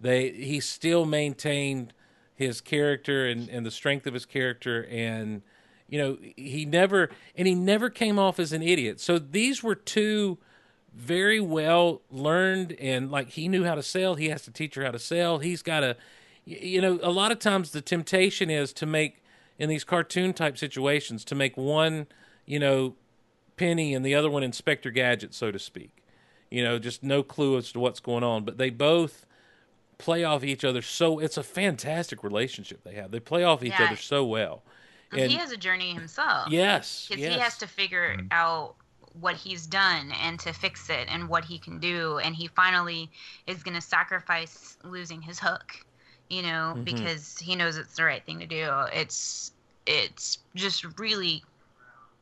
they 0.00 0.30
he 0.30 0.60
still 0.60 1.04
maintained 1.04 1.92
his 2.34 2.60
character 2.60 3.26
and, 3.26 3.48
and 3.48 3.66
the 3.66 3.70
strength 3.70 4.06
of 4.06 4.14
his 4.14 4.24
character 4.24 4.86
and 4.90 5.42
you 5.88 5.98
know 5.98 6.18
he 6.36 6.64
never 6.64 7.10
and 7.36 7.48
he 7.48 7.54
never 7.54 7.90
came 7.90 8.18
off 8.18 8.38
as 8.38 8.52
an 8.52 8.62
idiot 8.62 9.00
so 9.00 9.18
these 9.18 9.62
were 9.62 9.74
two 9.74 10.38
very 10.98 11.40
well 11.40 12.02
learned 12.10 12.72
and 12.72 13.08
like 13.10 13.30
he 13.30 13.46
knew 13.48 13.64
how 13.64 13.76
to 13.76 13.82
sell. 13.82 14.16
He 14.16 14.30
has 14.30 14.42
to 14.42 14.50
teach 14.50 14.74
her 14.74 14.84
how 14.84 14.90
to 14.90 14.98
sell. 14.98 15.38
He's 15.38 15.62
got 15.62 15.80
to 15.80 15.96
you 16.44 16.80
know 16.80 16.98
a 17.02 17.10
lot 17.10 17.30
of 17.30 17.38
times 17.38 17.70
the 17.70 17.80
temptation 17.80 18.50
is 18.50 18.72
to 18.72 18.84
make 18.86 19.22
in 19.58 19.68
these 19.68 19.84
cartoon 19.84 20.32
type 20.32 20.58
situations 20.58 21.24
to 21.26 21.34
make 21.34 21.56
one 21.56 22.06
you 22.46 22.58
know 22.58 22.96
penny 23.56 23.94
and 23.94 24.04
the 24.04 24.14
other 24.14 24.28
one 24.28 24.42
inspector 24.42 24.90
gadget 24.90 25.32
so 25.34 25.52
to 25.52 25.58
speak. 25.58 26.02
You 26.50 26.64
know 26.64 26.80
just 26.80 27.04
no 27.04 27.22
clue 27.22 27.56
as 27.56 27.70
to 27.72 27.78
what's 27.80 28.00
going 28.00 28.24
on. 28.24 28.44
But 28.44 28.58
they 28.58 28.70
both 28.70 29.24
play 29.98 30.24
off 30.24 30.42
each 30.42 30.64
other 30.64 30.82
so 30.82 31.20
it's 31.20 31.36
a 31.36 31.42
fantastic 31.44 32.24
relationship 32.24 32.82
they 32.82 32.94
have. 32.94 33.12
They 33.12 33.20
play 33.20 33.44
off 33.44 33.62
each 33.62 33.78
Yeah. 33.78 33.86
other 33.86 33.96
so 33.96 34.24
well. 34.24 34.62
He 35.12 35.34
has 35.36 35.52
a 35.52 35.56
journey 35.56 35.94
himself. 35.94 36.50
Yes, 36.50 37.06
Because 37.08 37.22
yes. 37.22 37.34
he 37.34 37.40
has 37.40 37.58
to 37.58 37.66
figure 37.66 38.16
mm-hmm. 38.16 38.26
out 38.30 38.74
what 39.20 39.36
he's 39.36 39.66
done 39.66 40.12
and 40.12 40.38
to 40.40 40.52
fix 40.52 40.90
it 40.90 41.08
and 41.08 41.28
what 41.28 41.44
he 41.44 41.58
can 41.58 41.78
do. 41.80 42.18
And 42.18 42.34
he 42.36 42.48
finally 42.48 43.10
is 43.46 43.62
going 43.62 43.74
to 43.74 43.80
sacrifice 43.80 44.76
losing 44.84 45.22
his 45.22 45.38
hook, 45.40 45.74
you 46.30 46.42
know, 46.42 46.78
Mhm. 46.78 46.84
because 46.84 47.36
he 47.38 47.56
knows 47.56 47.76
it's 47.76 47.96
the 47.96 48.04
right 48.04 48.24
thing 48.24 48.40
to 48.40 48.46
do. 48.46 48.68
It's 48.92 49.52
it's 49.86 50.38
just 50.54 50.84
really, 50.98 51.42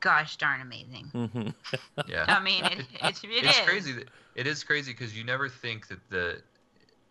gosh 0.01 0.37
darn 0.37 0.61
amazing. 0.61 1.13
Mhm. 1.13 1.53
yeah 2.05 2.27
I 2.27 2.39
mean, 2.39 2.65
it, 2.65 2.85
it, 2.93 3.23
it 3.23 3.43
it's 3.43 3.59
is. 3.77 3.85
crazy 3.85 3.93
that 3.93 4.09
it 4.35 4.47
is 4.47 4.63
crazy 4.63 4.91
because 4.93 5.17
you 5.17 5.23
never 5.23 5.49
think 5.49 5.87
that 5.87 6.09
the 6.09 6.41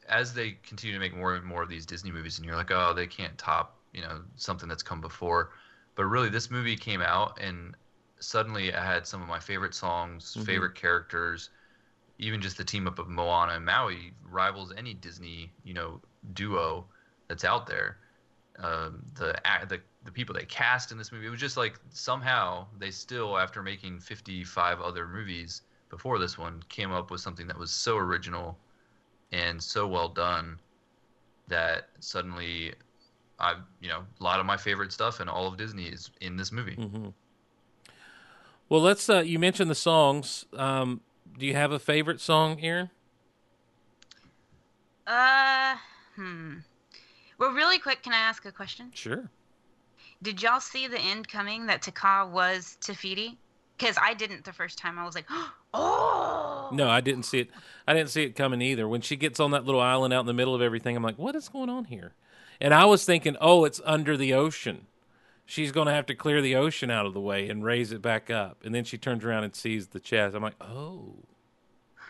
as 0.08 0.34
they 0.34 0.52
continue 0.52 0.94
to 0.94 1.00
make 1.00 1.14
more 1.16 1.34
and 1.34 1.44
more 1.44 1.62
of 1.62 1.68
these 1.68 1.86
disney 1.86 2.12
movies 2.12 2.38
and 2.38 2.46
you're 2.46 2.56
like 2.56 2.70
oh 2.70 2.92
they 2.94 3.06
can't 3.06 3.38
top 3.38 3.80
you 3.92 4.02
know 4.02 4.22
something 4.36 4.68
that's 4.68 4.82
come 4.82 5.00
before 5.00 5.52
but 5.96 6.04
really 6.06 6.28
this 6.28 6.50
movie 6.50 6.76
came 6.76 7.02
out 7.02 7.38
and 7.40 7.76
suddenly 8.20 8.74
I 8.74 8.84
had 8.84 9.06
some 9.06 9.22
of 9.22 9.28
my 9.28 9.40
favorite 9.40 9.74
songs 9.74 10.36
Mhm. 10.36 10.44
favorite 10.46 10.74
characters 10.74 11.50
even 12.18 12.40
just 12.40 12.56
the 12.58 12.64
team 12.64 12.86
up 12.86 12.98
of 12.98 13.08
moana 13.08 13.54
and 13.54 13.64
maui 13.64 14.14
rivals 14.22 14.72
any 14.76 14.94
disney 14.94 15.52
you 15.64 15.74
know 15.74 16.00
duo 16.32 16.88
that's 17.28 17.44
out 17.44 17.66
there 17.66 17.98
um, 18.58 19.02
the 19.14 19.38
the 19.68 19.82
the 20.04 20.12
people 20.12 20.34
they 20.34 20.44
cast 20.46 20.92
in 20.92 20.98
this 20.98 21.12
movie. 21.12 21.26
It 21.26 21.30
was 21.30 21.40
just 21.40 21.56
like 21.58 21.78
somehow 21.90 22.68
they 22.78 22.90
still, 22.90 23.38
after 23.38 23.62
making 23.62 24.00
55 24.00 24.80
other 24.80 25.06
movies, 25.06 25.62
before 25.90 26.18
this 26.18 26.38
one 26.38 26.62
came 26.68 26.92
up 26.92 27.10
with 27.10 27.20
something 27.20 27.46
that 27.48 27.58
was 27.58 27.70
so 27.70 27.98
original 27.98 28.58
and 29.32 29.62
so 29.62 29.86
well 29.86 30.08
done 30.08 30.58
that 31.48 31.90
suddenly 32.00 32.74
I, 33.38 33.56
you 33.80 33.88
know, 33.88 34.04
a 34.20 34.24
lot 34.24 34.40
of 34.40 34.46
my 34.46 34.56
favorite 34.56 34.92
stuff 34.92 35.20
in 35.20 35.28
all 35.28 35.46
of 35.46 35.56
Disney 35.56 35.86
is 35.86 36.10
in 36.20 36.36
this 36.36 36.52
movie. 36.52 36.78
Mm-hmm. 36.78 37.08
Well, 38.68 38.80
let's. 38.80 39.08
Uh, 39.08 39.20
you 39.20 39.38
mentioned 39.38 39.70
the 39.70 39.76
songs. 39.76 40.46
Um, 40.52 41.00
do 41.38 41.46
you 41.46 41.54
have 41.54 41.72
a 41.72 41.78
favorite 41.78 42.20
song, 42.20 42.58
Aaron? 42.60 42.90
Uh, 45.06 45.76
hmm. 46.16 46.54
Well, 47.38 47.52
really 47.52 47.78
quick, 47.78 48.02
can 48.02 48.12
I 48.12 48.18
ask 48.18 48.44
a 48.44 48.52
question? 48.52 48.90
Sure. 48.94 49.30
Did 50.22 50.42
y'all 50.42 50.60
see 50.60 50.88
the 50.88 50.98
end 50.98 51.28
coming 51.28 51.66
that 51.66 51.82
Te 51.82 51.90
Kā 51.90 52.28
was 52.28 52.76
Te 52.80 52.94
Fiti? 52.94 53.38
Because 53.76 53.96
I 54.00 54.14
didn't 54.14 54.44
the 54.44 54.52
first 54.52 54.78
time. 54.78 54.98
I 54.98 55.04
was 55.04 55.14
like, 55.14 55.26
oh. 55.74 56.70
No, 56.72 56.88
I 56.88 57.00
didn't 57.00 57.24
see 57.24 57.40
it. 57.40 57.50
I 57.86 57.94
didn't 57.94 58.10
see 58.10 58.24
it 58.24 58.34
coming 58.34 58.62
either. 58.62 58.88
When 58.88 59.02
she 59.02 59.16
gets 59.16 59.38
on 59.38 59.50
that 59.50 59.64
little 59.64 59.80
island 59.80 60.14
out 60.14 60.20
in 60.20 60.26
the 60.26 60.34
middle 60.34 60.54
of 60.54 60.62
everything, 60.62 60.96
I'm 60.96 61.02
like, 61.02 61.18
what 61.18 61.36
is 61.36 61.48
going 61.48 61.68
on 61.68 61.84
here? 61.84 62.14
And 62.60 62.72
I 62.72 62.86
was 62.86 63.04
thinking, 63.04 63.36
oh, 63.40 63.64
it's 63.64 63.80
under 63.84 64.16
the 64.16 64.32
ocean. 64.32 64.86
She's 65.48 65.70
going 65.72 65.86
to 65.86 65.92
have 65.92 66.06
to 66.06 66.14
clear 66.14 66.42
the 66.42 66.56
ocean 66.56 66.90
out 66.90 67.06
of 67.06 67.14
the 67.14 67.20
way 67.20 67.48
and 67.48 67.64
raise 67.64 67.92
it 67.92 68.02
back 68.02 68.30
up. 68.30 68.58
And 68.64 68.74
then 68.74 68.82
she 68.84 68.98
turns 68.98 69.24
around 69.24 69.44
and 69.44 69.54
sees 69.54 69.86
the 69.88 70.00
chest. 70.00 70.34
I'm 70.34 70.42
like, 70.42 70.60
oh. 70.60 71.14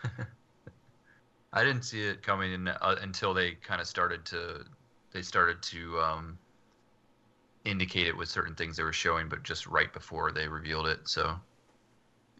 I 1.53 1.63
didn't 1.63 1.83
see 1.83 2.01
it 2.01 2.21
coming 2.23 2.51
in, 2.53 2.67
uh, 2.67 2.95
until 3.01 3.33
they 3.33 3.51
kind 3.51 3.79
of 3.81 3.87
started 3.87 4.25
to 4.25 4.65
they 5.13 5.21
started 5.21 5.61
to 5.63 5.99
um, 5.99 6.37
indicate 7.65 8.07
it 8.07 8.15
with 8.15 8.27
certain 8.29 8.53
things 8.55 8.75
they 8.77 8.83
were 8.83 8.93
showing, 8.93 9.29
but 9.29 9.41
just 9.43 9.65
right 9.65 9.91
before 9.93 10.31
they 10.31 10.47
revealed 10.47 10.87
it. 10.87 10.99
So 11.05 11.35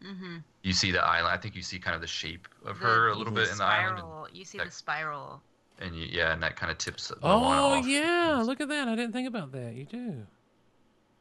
Mm-hmm. 0.04 0.36
you 0.62 0.72
see 0.72 0.92
the 0.92 1.02
island. 1.04 1.34
I 1.34 1.36
think 1.36 1.56
you 1.56 1.62
see 1.62 1.80
kind 1.80 1.96
of 1.96 2.00
the 2.00 2.06
shape 2.06 2.46
of 2.64 2.76
her 2.78 3.08
a 3.08 3.14
little 3.16 3.32
bit 3.32 3.50
in 3.50 3.58
the 3.58 3.64
island, 3.64 3.98
spiral. 3.98 4.28
You 4.32 4.44
see 4.44 4.58
that- 4.58 4.66
the 4.68 4.70
spiral. 4.72 5.42
and, 5.80 5.88
and 5.90 5.98
you, 6.00 6.06
yeah, 6.12 6.32
and 6.32 6.40
that 6.40 6.54
kind 6.54 6.70
of 6.70 6.78
tips 6.78 7.08
the 7.08 7.14
one 7.16 7.32
Oh, 7.32 7.78
off. 7.78 7.84
yeah. 7.86 8.40
Look 8.46 8.60
at 8.60 8.68
that. 8.68 8.86
I 8.86 8.94
didn't 8.94 9.10
think 9.12 9.26
about 9.26 9.50
that. 9.52 9.74
You 9.74 9.86
do. 9.86 10.24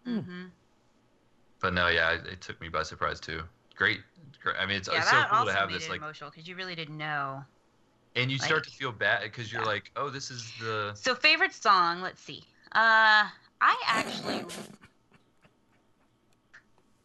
Mm-hmm. 0.08 0.44
But 1.60 1.74
no, 1.74 1.88
yeah, 1.88 2.14
it, 2.14 2.26
it 2.28 2.42
took 2.42 2.60
me 2.62 2.70
by 2.70 2.84
surprise 2.84 3.20
too. 3.20 3.42
Great, 3.76 4.00
great. 4.42 4.56
I 4.60 4.66
mean, 4.66 4.78
it's, 4.78 4.88
yeah, 4.92 5.00
it's 5.00 5.10
so 5.10 5.24
cool 5.32 5.46
to 5.46 5.54
have 5.54 5.72
this 5.72 5.90
like, 5.90 5.98
emotional 6.00 6.30
because 6.30 6.48
you 6.48 6.56
really 6.56 6.76
didn't 6.76 6.98
know. 6.98 7.44
and 8.16 8.32
you 8.32 8.38
like- 8.38 8.48
start 8.48 8.64
to 8.66 8.70
feel 8.70 8.92
bad 8.92 9.24
because 9.24 9.52
you're 9.52 9.66
like, 9.66 9.92
oh, 9.96 10.10
this 10.10 10.32
is 10.32 10.52
the 10.60 10.94
So 10.96 11.14
favorite 11.16 11.54
song? 11.54 12.02
Let's 12.02 12.22
see. 12.22 12.44
Uh, 12.74 13.26
I 13.62 13.76
actually. 13.88 14.44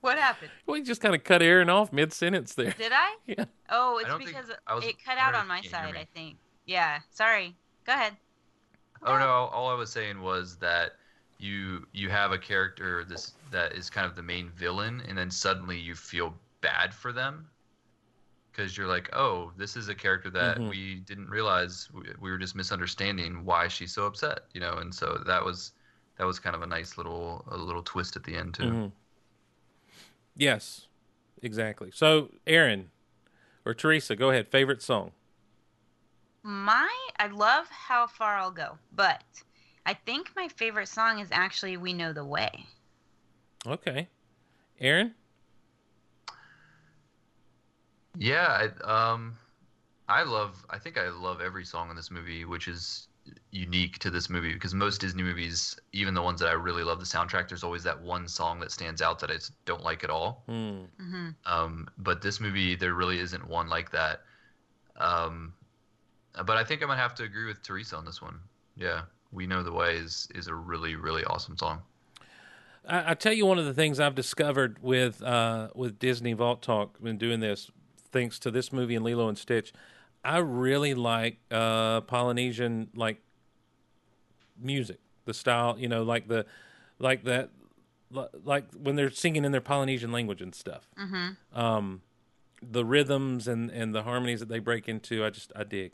what 0.00 0.18
happened? 0.18 0.50
We 0.66 0.82
just 0.82 1.00
kind 1.00 1.14
of 1.14 1.22
cut 1.24 1.42
Aaron 1.42 1.70
off 1.70 1.92
mid 1.92 2.12
sentence 2.12 2.54
there. 2.54 2.74
Did 2.76 2.92
I? 2.92 3.16
Yeah. 3.26 3.44
Oh, 3.70 3.98
it's 3.98 4.24
because 4.24 4.50
was 4.68 4.84
it 4.84 4.96
cut 5.02 5.16
out 5.16 5.34
on 5.34 5.46
my 5.46 5.58
if 5.58 5.64
you 5.64 5.70
can't 5.70 5.86
hear 5.86 5.94
side. 5.94 6.00
I 6.12 6.18
think. 6.18 6.36
Yeah. 6.66 6.98
Sorry. 7.10 7.54
Go 7.86 7.92
ahead. 7.92 8.14
Oh 9.04 9.18
no! 9.18 9.26
All 9.26 9.68
I 9.68 9.74
was 9.74 9.90
saying 9.90 10.20
was 10.20 10.56
that 10.58 10.92
you 11.42 11.86
you 11.92 12.08
have 12.08 12.32
a 12.32 12.38
character 12.38 13.04
this 13.04 13.32
that 13.50 13.72
is 13.72 13.90
kind 13.90 14.06
of 14.06 14.14
the 14.16 14.22
main 14.22 14.50
villain, 14.50 15.02
and 15.08 15.16
then 15.18 15.30
suddenly 15.30 15.78
you 15.78 15.94
feel 15.94 16.34
bad 16.60 16.94
for 16.94 17.12
them 17.12 17.48
because 18.50 18.76
you're 18.76 18.86
like, 18.86 19.08
oh, 19.14 19.50
this 19.56 19.76
is 19.76 19.88
a 19.88 19.94
character 19.94 20.30
that 20.30 20.58
Mhm. 20.58 20.68
we 20.68 20.96
didn't 21.00 21.28
realize 21.28 21.88
we, 21.92 22.02
we 22.20 22.30
were 22.30 22.38
just 22.38 22.54
misunderstanding 22.54 23.44
why 23.44 23.66
she's 23.68 23.94
so 23.94 24.06
upset, 24.06 24.40
you 24.52 24.60
know. 24.60 24.74
And 24.78 24.94
so 24.94 25.22
that 25.26 25.44
was 25.44 25.72
that 26.18 26.24
was 26.26 26.38
kind 26.38 26.54
of 26.54 26.62
a 26.62 26.66
nice 26.66 26.96
little 26.98 27.44
a 27.50 27.56
little 27.56 27.82
twist 27.82 28.16
at 28.16 28.24
the 28.24 28.36
end 28.36 28.54
too. 28.54 28.64
Mhm. 28.64 28.92
Yes, 30.36 30.86
exactly. 31.42 31.90
So, 31.92 32.30
Aaron 32.46 32.90
or 33.64 33.74
Teresa, 33.74 34.16
go 34.16 34.30
ahead. 34.30 34.48
Favorite 34.48 34.82
song? 34.82 35.12
My, 36.42 36.90
I 37.18 37.28
love 37.28 37.68
how 37.68 38.06
far 38.06 38.36
I'll 38.36 38.50
go, 38.50 38.78
but 38.92 39.22
I 39.84 39.94
think 39.94 40.30
my 40.36 40.48
favorite 40.48 40.88
song 40.88 41.18
is 41.18 41.28
actually 41.32 41.76
"We 41.76 41.92
Know 41.92 42.12
the 42.12 42.24
Way." 42.24 42.66
Okay. 43.66 44.08
Aaron? 44.80 45.14
Yeah, 48.16 48.68
I, 48.84 49.12
um, 49.12 49.36
I 50.08 50.22
love. 50.22 50.64
I 50.70 50.78
think 50.78 50.98
I 50.98 51.08
love 51.08 51.40
every 51.40 51.64
song 51.64 51.90
in 51.90 51.96
this 51.96 52.10
movie, 52.10 52.44
which 52.44 52.68
is 52.68 53.08
unique 53.52 53.98
to 54.00 54.10
this 54.10 54.28
movie 54.28 54.52
because 54.52 54.74
most 54.74 55.00
Disney 55.00 55.22
movies, 55.22 55.76
even 55.92 56.12
the 56.12 56.22
ones 56.22 56.40
that 56.40 56.48
I 56.48 56.52
really 56.52 56.82
love 56.82 56.98
the 56.98 57.06
soundtrack, 57.06 57.48
there's 57.48 57.62
always 57.62 57.84
that 57.84 58.00
one 58.00 58.26
song 58.26 58.58
that 58.60 58.72
stands 58.72 59.00
out 59.00 59.20
that 59.20 59.30
I 59.30 59.36
don't 59.64 59.82
like 59.82 60.04
at 60.04 60.10
all. 60.10 60.42
Hmm. 60.46 60.82
Mm-hmm. 61.00 61.28
Um, 61.46 61.88
but 61.98 62.20
this 62.20 62.40
movie, 62.40 62.74
there 62.74 62.94
really 62.94 63.20
isn't 63.20 63.46
one 63.46 63.68
like 63.68 63.90
that. 63.92 64.20
Um, 64.96 65.54
but 66.44 66.56
I 66.56 66.64
think 66.64 66.82
I'm 66.82 66.88
gonna 66.88 67.00
have 67.00 67.14
to 67.16 67.24
agree 67.24 67.46
with 67.46 67.62
Teresa 67.62 67.96
on 67.96 68.04
this 68.04 68.20
one. 68.20 68.38
Yeah, 68.76 69.02
"We 69.32 69.46
Know 69.46 69.62
the 69.62 69.72
Way" 69.72 69.96
is 69.96 70.28
is 70.34 70.46
a 70.46 70.54
really 70.54 70.96
really 70.96 71.24
awesome 71.24 71.56
song. 71.56 71.82
I, 72.86 73.12
I 73.12 73.14
tell 73.14 73.32
you, 73.32 73.46
one 73.46 73.58
of 73.58 73.64
the 73.64 73.74
things 73.74 74.00
I've 74.00 74.14
discovered 74.14 74.78
with 74.82 75.22
uh, 75.22 75.68
with 75.74 75.98
Disney 75.98 76.32
Vault 76.32 76.62
Talk 76.62 76.96
when 77.00 77.16
doing 77.18 77.40
this, 77.40 77.70
thanks 78.10 78.38
to 78.40 78.50
this 78.50 78.72
movie 78.72 78.94
and 78.94 79.04
Lilo 79.04 79.28
and 79.28 79.38
Stitch, 79.38 79.72
I 80.24 80.38
really 80.38 80.94
like 80.94 81.38
uh, 81.50 82.02
Polynesian 82.02 82.88
like 82.94 83.20
music, 84.60 85.00
the 85.24 85.34
style, 85.34 85.76
you 85.78 85.88
know, 85.88 86.02
like 86.02 86.28
the 86.28 86.46
like 86.98 87.24
that, 87.24 87.50
like 88.44 88.64
when 88.74 88.96
they're 88.96 89.10
singing 89.10 89.44
in 89.44 89.52
their 89.52 89.60
Polynesian 89.60 90.12
language 90.12 90.42
and 90.42 90.54
stuff. 90.54 90.88
Mm-hmm. 90.98 91.58
Um, 91.58 92.02
the 92.62 92.84
rhythms 92.84 93.48
and 93.48 93.70
and 93.70 93.94
the 93.94 94.04
harmonies 94.04 94.40
that 94.40 94.48
they 94.48 94.60
break 94.60 94.88
into, 94.88 95.24
I 95.24 95.30
just 95.30 95.52
I 95.56 95.64
dig. 95.64 95.92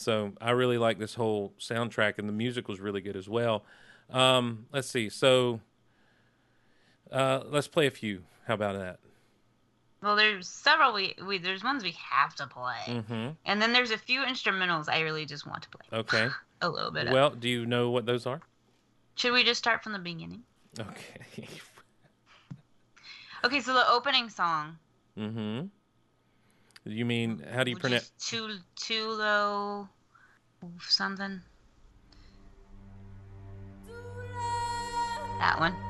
So 0.00 0.32
I 0.40 0.50
really 0.50 0.78
like 0.78 0.98
this 0.98 1.14
whole 1.14 1.52
soundtrack, 1.58 2.18
and 2.18 2.28
the 2.28 2.32
music 2.32 2.68
was 2.68 2.80
really 2.80 3.00
good 3.00 3.16
as 3.16 3.28
well. 3.28 3.64
Um, 4.10 4.66
let's 4.72 4.88
see. 4.88 5.08
So 5.08 5.60
uh, 7.12 7.40
let's 7.46 7.68
play 7.68 7.86
a 7.86 7.90
few. 7.90 8.22
How 8.46 8.54
about 8.54 8.78
that? 8.78 8.98
Well, 10.02 10.14
there's 10.14 10.46
several 10.48 10.92
we, 10.94 11.14
we 11.26 11.38
there's 11.38 11.64
ones 11.64 11.82
we 11.82 11.94
have 12.10 12.34
to 12.36 12.46
play, 12.46 12.76
Mm-hmm. 12.86 13.30
and 13.44 13.60
then 13.60 13.72
there's 13.72 13.90
a 13.90 13.98
few 13.98 14.20
instrumentals 14.22 14.88
I 14.88 15.00
really 15.00 15.26
just 15.26 15.46
want 15.46 15.62
to 15.64 15.68
play 15.70 15.98
Okay. 16.00 16.28
a 16.62 16.68
little 16.68 16.90
bit. 16.92 17.08
of. 17.08 17.12
Well, 17.12 17.30
do 17.30 17.48
you 17.48 17.66
know 17.66 17.90
what 17.90 18.06
those 18.06 18.24
are? 18.26 18.40
should 19.16 19.32
we 19.32 19.42
just 19.42 19.58
start 19.58 19.82
from 19.82 19.92
the 19.92 19.98
beginning? 19.98 20.42
Okay. 20.78 21.48
Okay, 23.44 23.60
so 23.60 23.72
the 23.72 23.88
opening 23.88 24.28
song, 24.30 24.78
mm-hmm. 25.16 25.66
You 26.88 27.04
mean 27.04 27.44
how 27.52 27.64
do 27.64 27.70
you 27.70 27.76
pronounce? 27.76 28.10
Tu 28.18 28.58
Tulo 28.80 29.88
something. 30.80 31.42
That 35.38 35.60
one. 35.60 35.87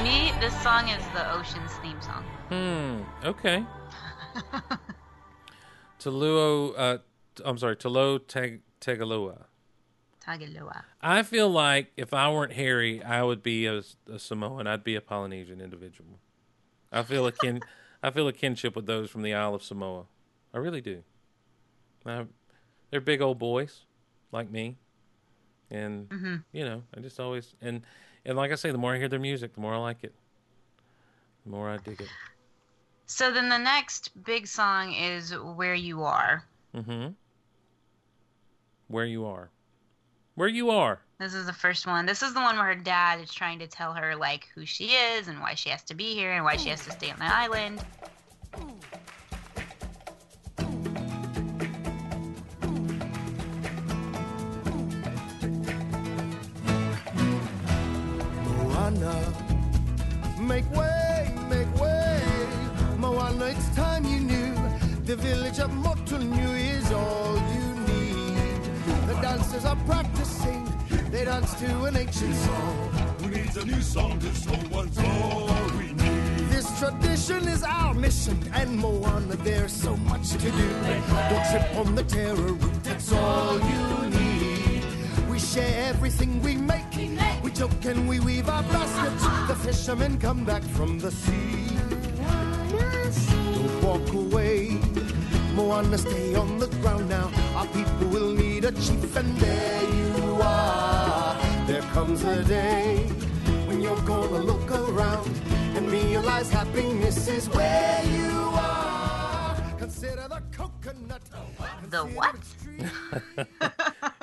To 0.00 0.04
me, 0.04 0.32
this 0.40 0.54
song 0.62 0.88
is 0.88 1.04
the 1.14 1.30
Ocean's 1.34 1.72
theme 1.82 2.00
song. 2.00 2.24
Hmm. 2.48 3.26
Okay. 3.26 3.64
Tuluo. 5.98 6.72
Uh, 6.76 6.98
t- 7.34 7.42
I'm 7.44 7.58
sorry. 7.58 7.76
Talo 7.76 8.18
Teg 8.26 8.60
Tegaloa. 8.80 9.44
Tagaloa. 10.24 10.84
I 11.02 11.22
feel 11.22 11.48
like 11.50 11.92
if 11.96 12.14
I 12.14 12.30
weren't 12.30 12.52
Harry, 12.54 13.02
I 13.02 13.22
would 13.22 13.42
be 13.42 13.66
a, 13.66 13.82
a 14.10 14.18
Samoan. 14.18 14.66
I'd 14.66 14.84
be 14.84 14.94
a 14.94 15.00
Polynesian 15.00 15.60
individual. 15.60 16.18
I 16.92 17.02
feel 17.02 17.26
a 17.26 17.32
kin. 17.32 17.60
I 18.02 18.10
feel 18.10 18.26
a 18.28 18.32
kinship 18.32 18.74
with 18.76 18.86
those 18.86 19.10
from 19.10 19.22
the 19.22 19.34
Isle 19.34 19.54
of 19.54 19.62
Samoa. 19.62 20.04
I 20.54 20.58
really 20.58 20.80
do. 20.80 21.02
I, 22.06 22.24
they're 22.90 23.00
big 23.02 23.20
old 23.20 23.38
boys, 23.38 23.84
like 24.32 24.50
me, 24.50 24.78
and 25.70 26.08
Mhm. 26.08 26.44
you 26.52 26.64
know, 26.64 26.82
I 26.96 27.00
just 27.00 27.20
always 27.20 27.54
and 27.60 27.82
and 28.24 28.36
like 28.36 28.52
I 28.52 28.54
say, 28.54 28.70
the 28.70 28.78
more 28.78 28.94
I 28.94 28.98
hear 28.98 29.08
their 29.08 29.18
music, 29.18 29.54
the 29.54 29.60
more 29.60 29.74
I 29.74 29.78
like 29.78 30.04
it. 30.04 30.14
The 31.44 31.50
more 31.50 31.70
I 31.70 31.78
dig 31.78 32.00
it. 32.00 32.08
So 33.06 33.32
then 33.32 33.48
the 33.48 33.58
next 33.58 34.10
big 34.24 34.46
song 34.46 34.92
is 34.92 35.32
Where 35.32 35.74
You 35.74 36.04
Are. 36.04 36.44
Mm-hmm. 36.74 37.08
Where 38.88 39.04
you 39.04 39.26
are. 39.26 39.50
Where 40.34 40.48
you 40.48 40.70
are. 40.70 41.00
This 41.18 41.34
is 41.34 41.46
the 41.46 41.52
first 41.52 41.86
one. 41.86 42.06
This 42.06 42.22
is 42.22 42.34
the 42.34 42.40
one 42.40 42.56
where 42.56 42.66
her 42.66 42.74
dad 42.74 43.20
is 43.20 43.32
trying 43.32 43.58
to 43.58 43.66
tell 43.66 43.92
her 43.92 44.16
like 44.16 44.48
who 44.54 44.64
she 44.64 44.86
is 44.86 45.28
and 45.28 45.40
why 45.40 45.54
she 45.54 45.68
has 45.68 45.82
to 45.84 45.94
be 45.94 46.14
here 46.14 46.32
and 46.32 46.44
why 46.44 46.56
she 46.56 46.70
has 46.70 46.84
to 46.86 46.92
stay 46.92 47.10
on 47.10 47.18
the 47.18 47.24
island. 47.24 47.82
Moana, 58.90 59.22
make 60.40 60.68
way, 60.72 61.32
make 61.48 61.80
way. 61.80 62.20
Moana, 62.98 63.46
it's 63.46 63.68
time 63.76 64.04
you 64.04 64.18
knew. 64.18 64.54
The 65.04 65.14
village 65.16 65.60
of 65.60 65.70
Motunui 65.70 66.76
is 66.76 66.90
all 66.90 67.36
you 67.54 67.66
need. 67.86 68.62
The 69.06 69.14
dancers 69.22 69.64
are 69.64 69.76
practicing. 69.86 70.66
They 71.10 71.24
dance 71.24 71.54
to 71.60 71.84
an 71.84 71.96
ancient 71.96 72.34
song. 72.34 72.88
Who 73.20 73.28
needs 73.28 73.56
a 73.56 73.64
new 73.64 73.80
song? 73.80 74.18
This 74.18 74.46
old 74.48 74.68
one's 74.70 74.98
all 74.98 75.48
we 75.78 75.92
need. 75.92 76.48
This 76.50 76.66
tradition 76.80 77.46
is 77.46 77.62
our 77.62 77.94
mission, 77.94 78.38
and 78.54 78.76
Moana, 78.76 79.36
there's 79.36 79.72
so 79.72 79.96
much 79.98 80.30
to 80.30 80.38
do. 80.38 80.68
Don't 81.30 81.46
trip 81.50 81.76
on 81.76 81.94
the 81.94 82.02
taro 82.02 82.34
root, 82.34 82.82
that's 82.82 83.12
all 83.12 83.54
you 83.54 84.10
need. 84.10 84.19
We 85.50 85.54
share 85.56 85.88
everything 85.88 86.40
we 86.42 86.54
make. 86.54 86.94
We 87.42 87.50
joke 87.50 87.84
and 87.84 88.08
we 88.08 88.20
weave 88.20 88.48
our 88.48 88.62
baskets. 88.62 89.24
Uh-huh. 89.24 89.46
The 89.48 89.56
fishermen 89.56 90.16
come 90.20 90.44
back 90.44 90.62
from 90.62 91.00
the 91.00 91.10
sea. 91.10 91.66
Don't 93.10 93.82
walk 93.82 94.12
away. 94.12 94.78
Moana, 95.54 95.98
stay 95.98 96.36
on 96.36 96.60
the 96.60 96.68
ground 96.82 97.08
now. 97.08 97.32
Our 97.56 97.66
people 97.66 98.06
will 98.10 98.32
need 98.32 98.64
a 98.64 98.70
chief, 98.70 99.16
and 99.16 99.36
there 99.38 99.82
you 99.90 100.40
are. 100.40 101.36
There 101.66 101.82
comes 101.94 102.22
a 102.22 102.44
day 102.44 102.98
when 103.66 103.80
you're 103.80 104.02
gonna 104.02 104.38
look 104.38 104.70
around 104.70 105.34
and 105.74 105.90
realize 105.90 106.48
happiness 106.52 107.26
is 107.26 107.48
where 107.48 108.04
you 108.04 108.52
are. 108.54 109.56
Consider 109.78 110.28
the 110.28 110.42
coconut. 110.52 111.22
The 111.90 112.04
what? 112.04 112.36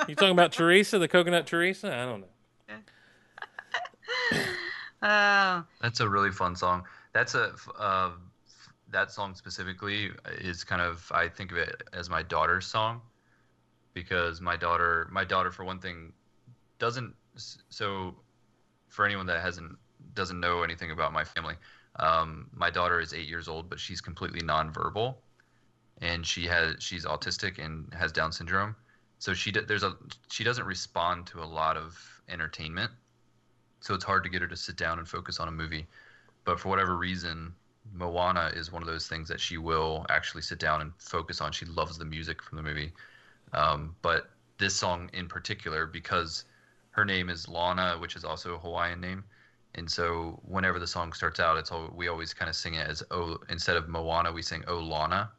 You 0.08 0.16
talking 0.16 0.32
about 0.32 0.52
Teresa, 0.52 1.00
the 1.00 1.08
coconut 1.08 1.46
Teresa? 1.48 1.94
I 1.94 2.06
don't 2.06 2.22
know. 2.22 2.28
Oh, 5.00 5.64
That's 5.80 6.00
a 6.00 6.10
really 6.10 6.32
fun 6.32 6.56
song. 6.56 6.84
That's 7.14 7.36
a 7.36 7.54
uh, 7.78 8.14
that 8.90 9.12
song 9.12 9.36
specifically 9.36 10.10
is 10.40 10.64
kind 10.64 10.82
of 10.82 11.10
I 11.14 11.28
think 11.28 11.52
of 11.52 11.58
it 11.60 11.84
as 11.94 12.10
my 12.10 12.24
daughter's 12.24 12.66
song 12.66 13.02
because 13.94 14.42
my 14.42 14.56
daughter 14.56 15.08
my 15.12 15.24
daughter 15.24 15.52
for 15.52 15.66
one 15.66 15.80
thing 15.80 16.14
doesn't 16.80 17.14
so 17.36 18.16
for 18.90 19.06
anyone 19.06 19.28
that 19.28 19.42
hasn't 19.42 19.78
doesn't 20.14 20.40
know 20.40 20.64
anything 20.64 20.90
about 20.92 21.14
my 21.14 21.24
family 21.24 21.56
um, 22.00 22.48
my 22.54 22.70
daughter 22.70 23.00
is 23.00 23.14
eight 23.14 23.28
years 23.28 23.48
old 23.48 23.70
but 23.70 23.80
she's 23.80 24.02
completely 24.02 24.42
nonverbal 24.42 25.16
and 26.02 26.26
she 26.26 26.46
has 26.46 26.76
she's 26.80 27.06
autistic 27.06 27.64
and 27.64 27.94
has 27.94 28.12
Down 28.12 28.32
syndrome 28.32 28.76
so 29.20 29.34
she 29.34 29.52
there's 29.52 29.84
a 29.84 29.96
she 30.30 30.44
doesn't 30.44 30.66
respond 30.66 31.26
to 31.28 31.42
a 31.42 31.46
lot 31.46 31.78
of 31.78 32.22
entertainment 32.30 32.92
so 33.80 33.94
it's 33.94 34.04
hard 34.04 34.24
to 34.24 34.30
get 34.30 34.42
her 34.42 34.48
to 34.48 34.58
sit 34.58 34.76
down 34.76 35.00
and 35.00 35.08
focus 35.08 35.40
on 35.40 35.48
a 35.48 35.52
movie. 35.52 35.88
But 36.44 36.60
for 36.60 36.70
whatever 36.70 36.98
reason, 36.98 37.54
Moana 37.94 38.52
is 38.54 38.72
one 38.72 38.82
of 38.82 38.88
those 38.88 39.08
things 39.08 39.28
that 39.30 39.40
she 39.40 39.58
will 39.58 40.06
actually 40.10 40.42
sit 40.42 40.60
down 40.60 40.82
and 40.82 40.92
focus 40.98 41.42
on. 41.42 41.52
She 41.52 41.66
loves 41.66 41.98
the 41.98 42.06
music 42.06 42.42
from 42.42 42.58
the 42.58 42.64
movie. 42.64 42.92
Um, 43.54 43.96
but 44.02 44.30
this 44.58 44.76
song 44.76 45.10
in 45.14 45.28
particular, 45.28 45.86
because 45.86 46.46
her 46.92 47.06
name 47.06 47.30
is 47.30 47.48
Lana, 47.48 47.98
which 48.00 48.16
is 48.16 48.26
also 48.26 48.56
a 48.56 48.58
Hawaiian 48.58 49.00
name, 49.00 49.24
and 49.76 49.90
so 49.90 50.40
whenever 50.44 50.80
the 50.80 50.88
song 50.88 51.14
starts 51.14 51.40
out, 51.40 51.58
it's 51.58 51.72
all 51.72 51.94
we 51.96 52.08
always 52.08 52.34
kind 52.34 52.50
of 52.50 52.56
sing 52.56 52.74
it 52.74 52.88
as 52.88 53.04
oh 53.12 53.38
instead 53.50 53.78
of 53.78 53.88
Moana, 53.88 54.32
we 54.34 54.42
sing 54.42 54.64
Oh 54.68 54.80
Lana, 54.80 55.32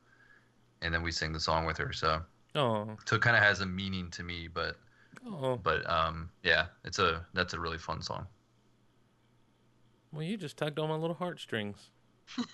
and 0.81 0.95
then 0.95 1.03
we 1.03 1.11
sing 1.11 1.33
the 1.33 1.41
song 1.41 1.67
with 1.67 1.77
her. 1.79 1.93
So 1.93 2.23
Oh, 2.55 2.97
so 3.05 3.17
it 3.17 3.23
kind 3.23 3.37
of 3.37 3.43
has 3.43 3.61
a 3.61 3.67
meaning 3.67 4.11
to 4.13 4.23
me, 4.23 4.49
but 4.53 4.77
oh. 5.27 5.57
but 5.57 5.89
um 5.89 6.31
yeah, 6.43 6.67
it's 6.85 6.99
a 6.99 7.25
that's 7.35 7.55
a 7.55 7.61
really 7.61 7.79
fun 7.79 8.03
song. 8.03 8.27
Well, 10.13 10.23
you 10.23 10.37
just 10.37 10.57
tugged 10.57 10.79
on 10.79 10.89
my 10.89 10.97
little 10.97 11.15
heartstrings. 11.15 11.91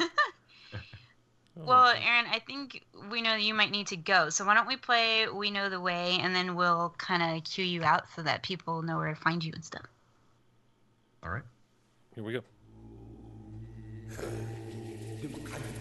well, 1.57 1.87
Aaron, 1.87 2.27
I 2.31 2.41
think 2.41 2.85
we 3.11 3.23
know 3.23 3.31
that 3.31 3.43
you 3.43 3.55
might 3.55 3.71
need 3.71 3.87
to 3.89 3.97
go. 3.97 4.29
So 4.29 4.45
why 4.45 4.55
don't 4.55 4.67
we 4.67 4.77
play 4.77 5.29
We 5.29 5.51
Know 5.51 5.69
the 5.69 5.81
Way 5.81 6.19
and 6.21 6.35
then 6.35 6.57
we'll 6.57 6.95
kind 6.99 7.23
of 7.23 7.45
cue 7.45 7.65
you 7.65 7.85
out 7.85 8.05
so 8.15 8.23
that 8.23 8.43
people 8.43 8.83
know 8.83 8.97
where 8.97 9.15
to 9.15 9.21
find 9.21 9.45
you 9.45 9.53
and 9.55 9.65
stuff. 9.65 9.87
All 11.23 11.31
right. 11.31 11.43
Here 12.15 12.25
we 12.25 12.33
go. 12.33 12.41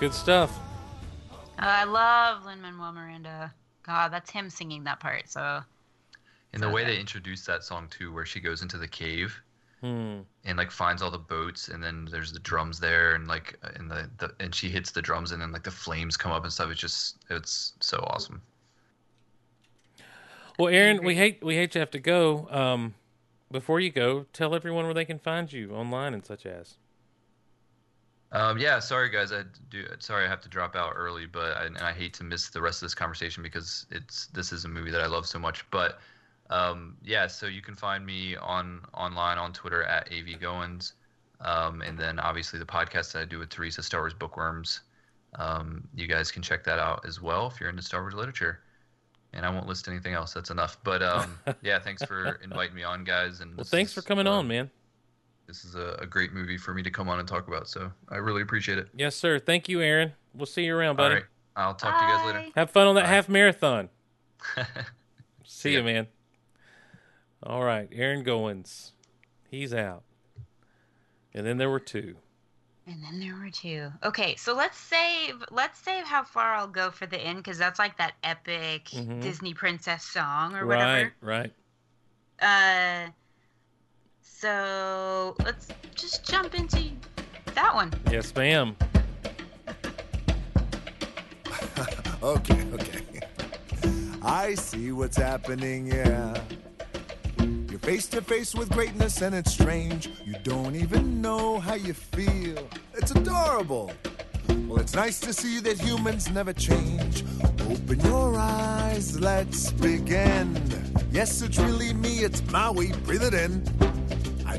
good 0.00 0.14
stuff. 0.14 0.58
Uh, 1.32 1.36
I 1.58 1.84
love 1.84 2.44
Lin 2.46 2.60
Manuel 2.60 2.92
Miranda. 2.92 3.52
God, 3.82 4.12
that's 4.12 4.30
him 4.30 4.48
singing 4.50 4.84
that 4.84 4.98
part. 5.00 5.28
So 5.28 5.60
And 6.52 6.62
the 6.62 6.68
way 6.68 6.84
they 6.84 6.98
introduce 6.98 7.44
that 7.46 7.62
song 7.64 7.86
too, 7.90 8.12
where 8.12 8.26
she 8.26 8.40
goes 8.40 8.62
into 8.62 8.78
the 8.78 8.88
cave 8.88 9.40
Hmm. 9.80 10.20
and 10.44 10.58
like 10.58 10.70
finds 10.70 11.00
all 11.00 11.10
the 11.10 11.18
boats, 11.18 11.68
and 11.68 11.82
then 11.82 12.06
there's 12.10 12.32
the 12.32 12.38
drums 12.40 12.78
there, 12.80 13.14
and 13.14 13.26
like 13.26 13.58
and 13.76 13.90
the, 13.90 14.10
the 14.18 14.34
and 14.38 14.54
she 14.54 14.68
hits 14.68 14.90
the 14.90 15.00
drums, 15.00 15.32
and 15.32 15.40
then 15.40 15.52
like 15.52 15.62
the 15.64 15.70
flames 15.70 16.18
come 16.18 16.32
up 16.32 16.44
and 16.44 16.52
stuff. 16.52 16.70
It's 16.70 16.80
just 16.80 17.16
it's 17.30 17.72
so 17.80 17.98
awesome. 18.08 18.42
Well, 20.58 20.68
Aaron, 20.68 21.02
we 21.02 21.14
hate 21.14 21.42
we 21.42 21.54
hate 21.54 21.70
to 21.72 21.78
have 21.78 21.90
to 21.92 21.98
go. 21.98 22.46
Um, 22.50 22.94
before 23.50 23.80
you 23.80 23.90
go, 23.90 24.26
tell 24.34 24.54
everyone 24.54 24.84
where 24.84 24.92
they 24.94 25.06
can 25.06 25.18
find 25.18 25.50
you 25.50 25.72
online 25.72 26.12
and 26.12 26.24
such 26.26 26.44
as. 26.44 26.76
Um, 28.32 28.58
yeah, 28.58 28.78
sorry 28.78 29.10
guys, 29.10 29.32
I 29.32 29.42
do. 29.70 29.86
Sorry, 29.98 30.24
I 30.24 30.28
have 30.28 30.40
to 30.42 30.48
drop 30.48 30.76
out 30.76 30.92
early, 30.94 31.26
but 31.26 31.56
I, 31.56 31.64
and 31.64 31.78
I 31.78 31.92
hate 31.92 32.14
to 32.14 32.24
miss 32.24 32.48
the 32.48 32.60
rest 32.60 32.80
of 32.80 32.86
this 32.86 32.94
conversation 32.94 33.42
because 33.42 33.86
it's 33.90 34.26
this 34.26 34.52
is 34.52 34.64
a 34.64 34.68
movie 34.68 34.90
that 34.92 35.00
I 35.00 35.06
love 35.06 35.26
so 35.26 35.38
much. 35.38 35.68
But 35.70 35.98
um, 36.48 36.96
yeah, 37.02 37.26
so 37.26 37.46
you 37.46 37.60
can 37.60 37.74
find 37.74 38.06
me 38.06 38.36
on 38.36 38.82
online 38.94 39.38
on 39.38 39.52
Twitter 39.52 39.82
at 39.82 40.08
avgoins, 40.10 40.92
um, 41.40 41.82
and 41.82 41.98
then 41.98 42.20
obviously 42.20 42.60
the 42.60 42.66
podcast 42.66 43.12
that 43.12 43.22
I 43.22 43.24
do 43.24 43.40
with 43.40 43.48
Teresa 43.48 43.82
Star 43.82 44.00
Wars 44.00 44.14
Bookworms. 44.14 44.80
Um, 45.34 45.86
you 45.94 46.06
guys 46.06 46.30
can 46.30 46.42
check 46.42 46.64
that 46.64 46.78
out 46.78 47.04
as 47.06 47.20
well 47.20 47.48
if 47.48 47.60
you're 47.60 47.70
into 47.70 47.82
Star 47.82 48.00
Wars 48.00 48.14
literature. 48.14 48.60
And 49.32 49.46
I 49.46 49.50
won't 49.50 49.68
list 49.68 49.86
anything 49.86 50.12
else. 50.12 50.34
That's 50.34 50.50
enough. 50.50 50.76
But 50.82 51.02
um, 51.02 51.38
yeah, 51.62 51.78
thanks 51.78 52.04
for 52.04 52.40
inviting 52.42 52.74
me 52.74 52.82
on, 52.82 53.04
guys. 53.04 53.40
And 53.40 53.56
Well, 53.56 53.64
thanks 53.64 53.92
for 53.92 54.02
coming 54.02 54.26
uh, 54.26 54.32
on, 54.32 54.48
man. 54.48 54.70
This 55.50 55.64
is 55.64 55.74
a, 55.74 55.96
a 56.00 56.06
great 56.06 56.32
movie 56.32 56.56
for 56.56 56.72
me 56.72 56.80
to 56.84 56.90
come 56.92 57.08
on 57.08 57.18
and 57.18 57.26
talk 57.26 57.48
about. 57.48 57.68
So 57.68 57.90
I 58.08 58.18
really 58.18 58.40
appreciate 58.40 58.78
it. 58.78 58.86
Yes, 58.96 59.16
sir. 59.16 59.40
Thank 59.40 59.68
you, 59.68 59.80
Aaron. 59.80 60.12
We'll 60.32 60.46
see 60.46 60.62
you 60.62 60.76
around, 60.76 60.94
buddy. 60.94 61.16
right. 61.16 61.24
I'll 61.56 61.74
talk 61.74 61.98
to 61.98 62.06
you 62.06 62.12
guys 62.12 62.26
later. 62.44 62.52
Have 62.54 62.70
fun 62.70 62.86
on 62.86 62.94
that 62.94 63.06
half 63.06 63.28
marathon. 63.28 63.88
See 65.44 65.72
you, 65.72 65.82
man. 65.82 66.06
All 67.42 67.64
right, 67.64 67.88
Aaron 67.90 68.24
Goins, 68.24 68.92
he's 69.48 69.74
out, 69.74 70.04
and 71.34 71.44
then 71.44 71.58
there 71.58 71.68
were 71.68 71.80
two. 71.80 72.14
And 72.86 73.02
then 73.02 73.18
there 73.18 73.34
were 73.34 73.50
two. 73.50 73.90
Okay, 74.04 74.36
so 74.36 74.54
let's 74.54 74.78
save 74.78 75.42
let's 75.50 75.80
save 75.82 76.04
how 76.04 76.22
far 76.22 76.54
I'll 76.54 76.68
go 76.68 76.92
for 76.92 77.06
the 77.06 77.18
end 77.18 77.38
because 77.38 77.58
that's 77.58 77.78
like 77.80 77.98
that 77.98 78.12
epic 78.22 78.84
Mhm. 78.90 79.20
Disney 79.20 79.52
princess 79.54 80.04
song 80.04 80.54
or 80.54 80.64
Right, 80.64 80.78
whatever. 80.78 81.12
right. 81.20 81.52
Uh, 82.40 83.10
so 84.38 85.34
let's 85.44 85.68
just 85.94 86.24
jump 86.24 86.54
into 86.54 86.90
that 87.54 87.74
one. 87.74 87.92
Yes, 88.10 88.34
ma'am. 88.34 88.76
okay, 92.22 92.64
okay. 92.72 93.00
I 94.22 94.54
see 94.54 94.92
what's 94.92 95.16
happening, 95.16 95.86
yeah. 95.88 96.40
You're 97.38 97.78
face 97.80 98.06
to 98.08 98.22
face 98.22 98.54
with 98.54 98.70
greatness 98.70 99.22
and 99.22 99.34
it's 99.34 99.52
strange. 99.52 100.10
You 100.24 100.34
don't 100.42 100.76
even 100.76 101.20
know 101.20 101.58
how 101.58 101.74
you 101.74 101.94
feel. 101.94 102.68
It's 102.94 103.10
adorable. 103.10 103.92
Well, 104.66 104.78
it's 104.78 104.94
nice 104.94 105.20
to 105.20 105.32
see 105.32 105.60
that 105.60 105.80
humans 105.80 106.30
never 106.30 106.52
change. 106.52 107.24
Open 107.68 108.00
your 108.00 108.36
eyes, 108.36 109.18
let's 109.20 109.72
begin. 109.72 110.56
Yes, 111.10 111.42
it's 111.42 111.58
really 111.58 111.92
me, 111.92 112.20
it's 112.20 112.42
Maui, 112.50 112.92
breathe 113.04 113.22
it 113.22 113.34
in. 113.34 113.79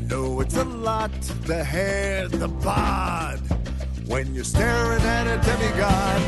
Know 0.10 0.42
it's 0.42 0.58
a 0.58 0.64
lot 0.64 1.12
the 1.46 1.64
hair, 1.64 2.28
the 2.28 2.48
bod. 2.48 3.40
When 4.08 4.34
you're 4.36 4.44
staring 4.44 5.02
at 5.02 5.28
a 5.28 5.38
demigod, 5.46 6.22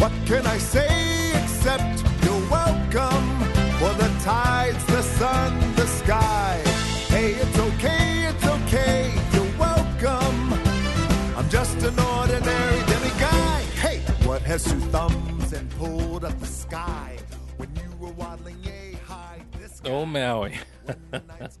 what 0.00 0.12
can 0.26 0.46
I 0.46 0.58
say 0.58 1.30
except 1.42 2.02
you're 2.24 2.50
welcome 2.50 3.28
for 3.78 3.92
the 3.94 4.10
tides, 4.22 4.84
the 4.86 5.02
sun, 5.02 5.74
the 5.76 5.86
sky? 5.86 6.60
Hey, 7.08 7.32
it's 7.34 7.58
okay, 7.58 8.26
it's 8.28 8.46
okay, 8.46 9.12
you're 9.32 9.58
welcome. 9.58 10.52
I'm 11.36 11.48
just 11.48 11.76
an 11.82 11.98
ordinary 11.98 12.80
demiguy. 12.90 13.60
Hey, 13.78 13.98
what 14.26 14.42
has 14.42 14.64
two 14.64 14.80
thumbs 14.92 15.52
and 15.52 15.70
pulled 15.78 16.24
up 16.24 16.38
the 16.40 16.46
sky 16.46 17.16
when 17.56 17.68
you 17.76 17.90
were 17.98 18.12
waddling 18.12 18.56
yay 18.62 18.98
high? 19.06 19.40
This 19.58 19.80
Oh 19.84 20.06
Maui. 20.06 20.58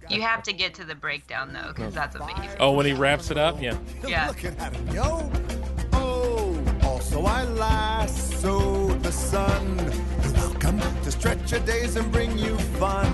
You 0.08 0.22
have 0.22 0.42
to 0.44 0.52
get 0.52 0.74
to 0.74 0.84
the 0.84 0.94
breakdown 0.94 1.52
though 1.52 1.68
because 1.68 1.94
that's 1.94 2.16
amazing. 2.16 2.50
oh, 2.58 2.72
when 2.72 2.86
he 2.86 2.92
wraps 2.92 3.30
it 3.30 3.38
up, 3.38 3.60
yeah. 3.60 3.76
Yeah. 4.06 4.28
Looking 4.28 4.56
at 4.58 4.74
him, 4.74 4.88
yo. 4.88 5.30
Oh, 5.92 6.60
also 6.82 7.24
I 7.24 7.44
lassoed 7.44 9.02
the 9.02 9.12
sun. 9.12 9.78
You're 10.22 10.32
welcome 10.34 10.80
to 10.80 11.10
stretch 11.10 11.52
your 11.52 11.60
days 11.60 11.96
and 11.96 12.10
bring 12.10 12.36
you 12.38 12.56
fun. 12.78 13.12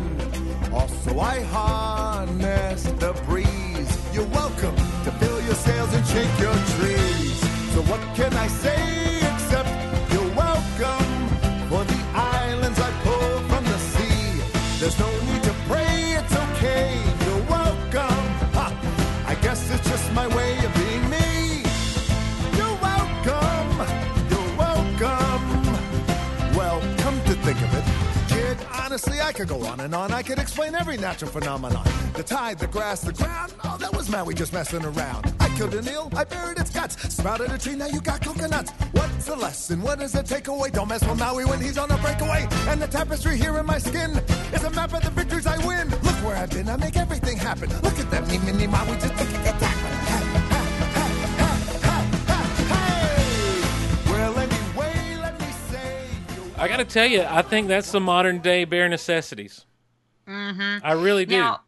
Also 0.73 1.19
I 1.19 1.41
harness 1.41 2.85
the 2.85 3.13
breeze. 3.27 4.15
You're 4.15 4.27
welcome 4.29 4.77
to 5.05 5.11
fill 5.21 5.41
your 5.43 5.55
sails 5.55 5.93
and 5.95 6.07
shake 6.07 6.39
your 6.39 6.55
trees. 6.77 7.41
So 7.75 7.83
what 7.83 8.01
can 8.15 8.33
I 8.35 8.49
say 8.49 9.19
except 9.19 9.69
you're 10.13 10.37
I 29.27 29.33
could 29.33 29.49
go 29.49 29.61
on 29.65 29.81
and 29.81 29.93
on. 29.93 30.13
I 30.13 30.23
could 30.23 30.39
explain 30.39 30.77
every 30.77 30.97
natural 30.97 31.29
phenomenon. 31.29 31.85
The 32.15 32.23
tide, 32.23 32.61
the 32.61 32.69
grass, 32.69 33.01
the 33.01 33.13
ground. 33.13 33.53
Oh, 33.65 33.77
that 33.81 33.93
was 33.93 34.09
Maui 34.09 34.35
just 34.35 34.53
messing 34.53 34.85
around. 34.85 35.35
I 35.41 35.49
killed 35.57 35.75
an 35.75 35.89
eel, 35.89 36.13
I 36.15 36.23
buried 36.23 36.61
its 36.61 36.71
guts. 36.71 36.95
Sprouted 37.13 37.51
a 37.51 37.59
tree, 37.59 37.75
now 37.75 37.89
you 37.89 38.01
got 38.01 38.23
coconuts. 38.23 38.71
What's 38.93 39.25
the 39.25 39.35
lesson? 39.35 39.83
What 39.83 40.01
is 40.01 40.13
the 40.13 40.23
takeaway? 40.23 40.71
Don't 40.71 40.87
mess 40.87 41.05
with 41.05 41.19
Maui 41.19 41.45
when 41.45 41.61
he's 41.61 41.77
on 41.77 41.91
a 41.91 41.99
breakaway. 41.99 42.47
And 42.69 42.81
the 42.81 42.87
tapestry 42.87 43.37
here 43.37 43.59
in 43.59 43.67
my 43.67 43.79
skin 43.79 44.13
is 44.55 44.63
a 44.63 44.71
map 44.71 44.95
of 44.95 45.03
the 45.03 45.11
victories 45.11 45.49
I 45.49 45.59
win. 45.67 45.91
Look 45.91 46.19
where 46.25 46.37
I've 46.37 46.51
been, 46.51 46.69
I 46.69 46.77
make 46.77 46.97
everything 46.97 47.37
happen. 47.37 47.69
Look 47.83 47.99
at 47.99 48.09
that, 48.13 48.29
me, 48.29 48.39
me, 48.39 48.53
me, 48.53 48.69
Maui, 48.69 48.97
just 48.97 49.13
that. 49.17 49.61
Well, 49.61 50.26
I 56.67 56.69
got 56.69 56.77
to 56.79 56.85
tell 56.85 57.07
you, 57.07 57.23
I 57.23 57.43
think 57.43 57.69
that's 57.69 57.93
the 57.93 58.01
modern 58.01 58.41
day 58.41 58.65
bare 58.65 58.89
necessities. 58.89 59.65
Mm-hmm. 60.27 60.85
I 60.85 60.93
really 60.93 61.25
do. 61.25 61.39
Now, 61.39 61.61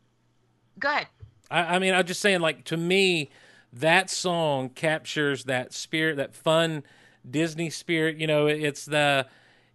go 0.78 0.90
ahead. 0.90 1.06
I, 1.50 1.76
I 1.76 1.78
mean, 1.78 1.94
I'm 1.94 2.04
just 2.04 2.20
saying, 2.20 2.40
like 2.40 2.64
to 2.64 2.76
me, 2.76 3.30
that 3.72 4.10
song 4.10 4.70
captures 4.70 5.44
that 5.44 5.72
spirit, 5.72 6.16
that 6.16 6.34
fun 6.34 6.82
Disney 7.28 7.70
spirit. 7.70 8.16
You 8.16 8.26
know, 8.26 8.46
it's 8.46 8.84
the 8.84 9.26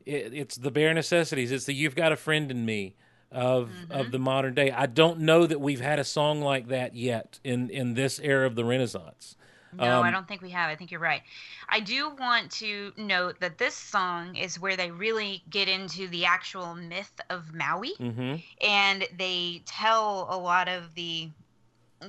it, 0.05 0.33
it's 0.33 0.55
the 0.57 0.71
bare 0.71 0.93
necessities. 0.93 1.51
It's 1.51 1.65
the 1.65 1.73
"You've 1.73 1.95
Got 1.95 2.11
a 2.11 2.17
Friend 2.17 2.51
in 2.51 2.65
Me" 2.65 2.95
of 3.31 3.71
of 3.89 4.11
the 4.11 4.19
modern 4.19 4.53
day. 4.53 4.71
I 4.71 4.87
don't 4.87 5.21
know 5.21 5.47
that 5.47 5.61
we've 5.61 5.81
had 5.81 5.99
a 5.99 6.03
song 6.03 6.41
like 6.41 6.67
that 6.67 6.95
yet 6.95 7.39
in 7.43 7.69
in 7.69 7.93
this 7.93 8.19
era 8.19 8.45
of 8.45 8.55
the 8.55 8.65
Renaissance. 8.65 9.37
No, 9.77 9.99
Um, 9.99 10.05
I 10.05 10.11
don't 10.11 10.27
think 10.27 10.41
we 10.41 10.51
have. 10.51 10.69
I 10.69 10.75
think 10.75 10.91
you're 10.91 10.99
right. 10.99 11.21
I 11.69 11.79
do 11.79 12.09
want 12.09 12.51
to 12.53 12.93
note 12.97 13.39
that 13.39 13.57
this 13.57 13.75
song 13.75 14.35
is 14.35 14.59
where 14.59 14.75
they 14.75 14.91
really 14.91 15.43
get 15.49 15.67
into 15.67 16.07
the 16.07 16.25
actual 16.25 16.75
myth 16.75 17.19
of 17.29 17.53
Maui, 17.53 17.93
mhm. 17.99 18.43
and 18.61 19.07
they 19.17 19.61
tell 19.65 20.27
a 20.29 20.37
lot 20.37 20.67
of 20.67 20.93
the 20.95 21.29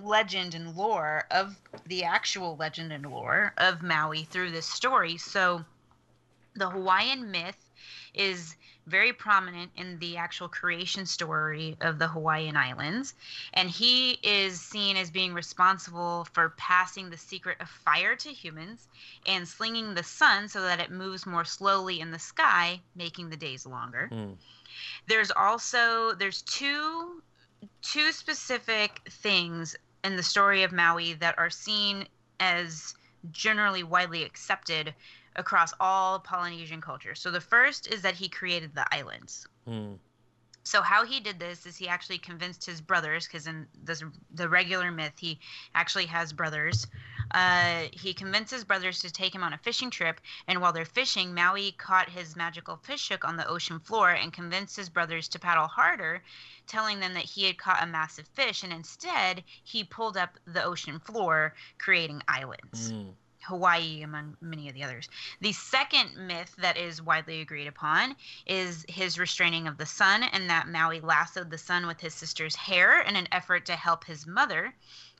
legend 0.00 0.54
and 0.54 0.74
lore 0.74 1.24
of 1.30 1.56
the 1.86 2.04
actual 2.04 2.56
legend 2.56 2.92
and 2.92 3.06
lore 3.10 3.52
of 3.56 3.82
Maui 3.82 4.24
through 4.24 4.50
this 4.50 4.66
story. 4.66 5.16
So 5.16 5.64
the 6.54 6.70
Hawaiian 6.70 7.30
myth 7.30 7.70
is 8.12 8.56
very 8.86 9.12
prominent 9.12 9.70
in 9.76 9.98
the 9.98 10.16
actual 10.16 10.48
creation 10.48 11.06
story 11.06 11.76
of 11.80 11.98
the 11.98 12.08
Hawaiian 12.08 12.56
Islands. 12.56 13.14
And 13.54 13.68
he 13.68 14.18
is 14.22 14.60
seen 14.60 14.96
as 14.96 15.10
being 15.10 15.32
responsible 15.32 16.26
for 16.32 16.50
passing 16.56 17.10
the 17.10 17.16
secret 17.16 17.58
of 17.60 17.68
fire 17.68 18.16
to 18.16 18.28
humans 18.30 18.88
and 19.26 19.46
slinging 19.48 19.94
the 19.94 20.02
sun 20.02 20.48
so 20.48 20.62
that 20.62 20.80
it 20.80 20.90
moves 20.90 21.26
more 21.26 21.44
slowly 21.44 22.00
in 22.00 22.10
the 22.10 22.18
sky, 22.18 22.80
making 22.94 23.30
the 23.30 23.36
days 23.36 23.66
longer. 23.66 24.08
Hmm. 24.12 24.32
There's 25.06 25.30
also 25.30 26.14
there's 26.14 26.42
two 26.42 27.22
two 27.82 28.12
specific 28.12 29.00
things 29.08 29.76
in 30.02 30.16
the 30.16 30.22
story 30.22 30.62
of 30.62 30.72
Maui 30.72 31.14
that 31.14 31.38
are 31.38 31.50
seen 31.50 32.06
as 32.40 32.94
generally 33.32 33.82
widely 33.82 34.22
accepted 34.22 34.94
across 35.36 35.72
all 35.80 36.18
Polynesian 36.18 36.80
cultures. 36.80 37.20
So 37.20 37.30
the 37.30 37.40
first 37.40 37.86
is 37.86 38.02
that 38.02 38.14
he 38.14 38.28
created 38.28 38.74
the 38.74 38.86
islands. 38.94 39.46
Hmm. 39.66 39.94
So 40.66 40.80
how 40.80 41.04
he 41.04 41.20
did 41.20 41.38
this 41.38 41.66
is 41.66 41.76
he 41.76 41.88
actually 41.88 42.16
convinced 42.16 42.64
his 42.64 42.80
brothers, 42.80 43.26
because 43.26 43.46
in 43.46 43.66
this, 43.84 44.02
the 44.32 44.48
regular 44.48 44.90
myth 44.90 45.12
he 45.18 45.38
actually 45.74 46.06
has 46.06 46.32
brothers. 46.32 46.86
Uh, 47.32 47.82
he 47.92 48.14
convinced 48.14 48.50
his 48.50 48.64
brothers 48.64 49.00
to 49.00 49.12
take 49.12 49.34
him 49.34 49.42
on 49.42 49.52
a 49.52 49.58
fishing 49.58 49.90
trip, 49.90 50.22
and 50.48 50.62
while 50.62 50.72
they're 50.72 50.86
fishing, 50.86 51.34
Maui 51.34 51.72
caught 51.72 52.08
his 52.08 52.34
magical 52.34 52.76
fish 52.76 53.10
hook 53.10 53.26
on 53.26 53.36
the 53.36 53.46
ocean 53.46 53.78
floor 53.78 54.10
and 54.10 54.32
convinced 54.32 54.76
his 54.76 54.88
brothers 54.88 55.28
to 55.28 55.38
paddle 55.38 55.66
harder, 55.66 56.22
telling 56.66 56.98
them 56.98 57.12
that 57.12 57.24
he 57.24 57.44
had 57.44 57.58
caught 57.58 57.82
a 57.82 57.86
massive 57.86 58.26
fish, 58.28 58.62
and 58.62 58.72
instead 58.72 59.44
he 59.64 59.84
pulled 59.84 60.16
up 60.16 60.38
the 60.46 60.64
ocean 60.64 60.98
floor, 60.98 61.54
creating 61.76 62.22
islands. 62.26 62.90
Hmm. 62.90 63.10
Hawaii, 63.44 64.02
among 64.02 64.36
many 64.40 64.68
of 64.68 64.74
the 64.74 64.82
others. 64.82 65.08
The 65.40 65.52
second 65.52 66.16
myth 66.16 66.54
that 66.58 66.76
is 66.76 67.02
widely 67.02 67.40
agreed 67.40 67.66
upon 67.66 68.16
is 68.46 68.84
his 68.88 69.18
restraining 69.18 69.66
of 69.66 69.78
the 69.78 69.86
sun, 69.86 70.22
and 70.22 70.50
that 70.50 70.68
Maui 70.68 71.00
lassoed 71.00 71.50
the 71.50 71.58
sun 71.58 71.86
with 71.86 72.00
his 72.00 72.14
sister's 72.14 72.56
hair 72.56 73.00
in 73.00 73.16
an 73.16 73.28
effort 73.32 73.66
to 73.66 73.76
help 73.76 74.04
his 74.04 74.26
mother, 74.26 74.74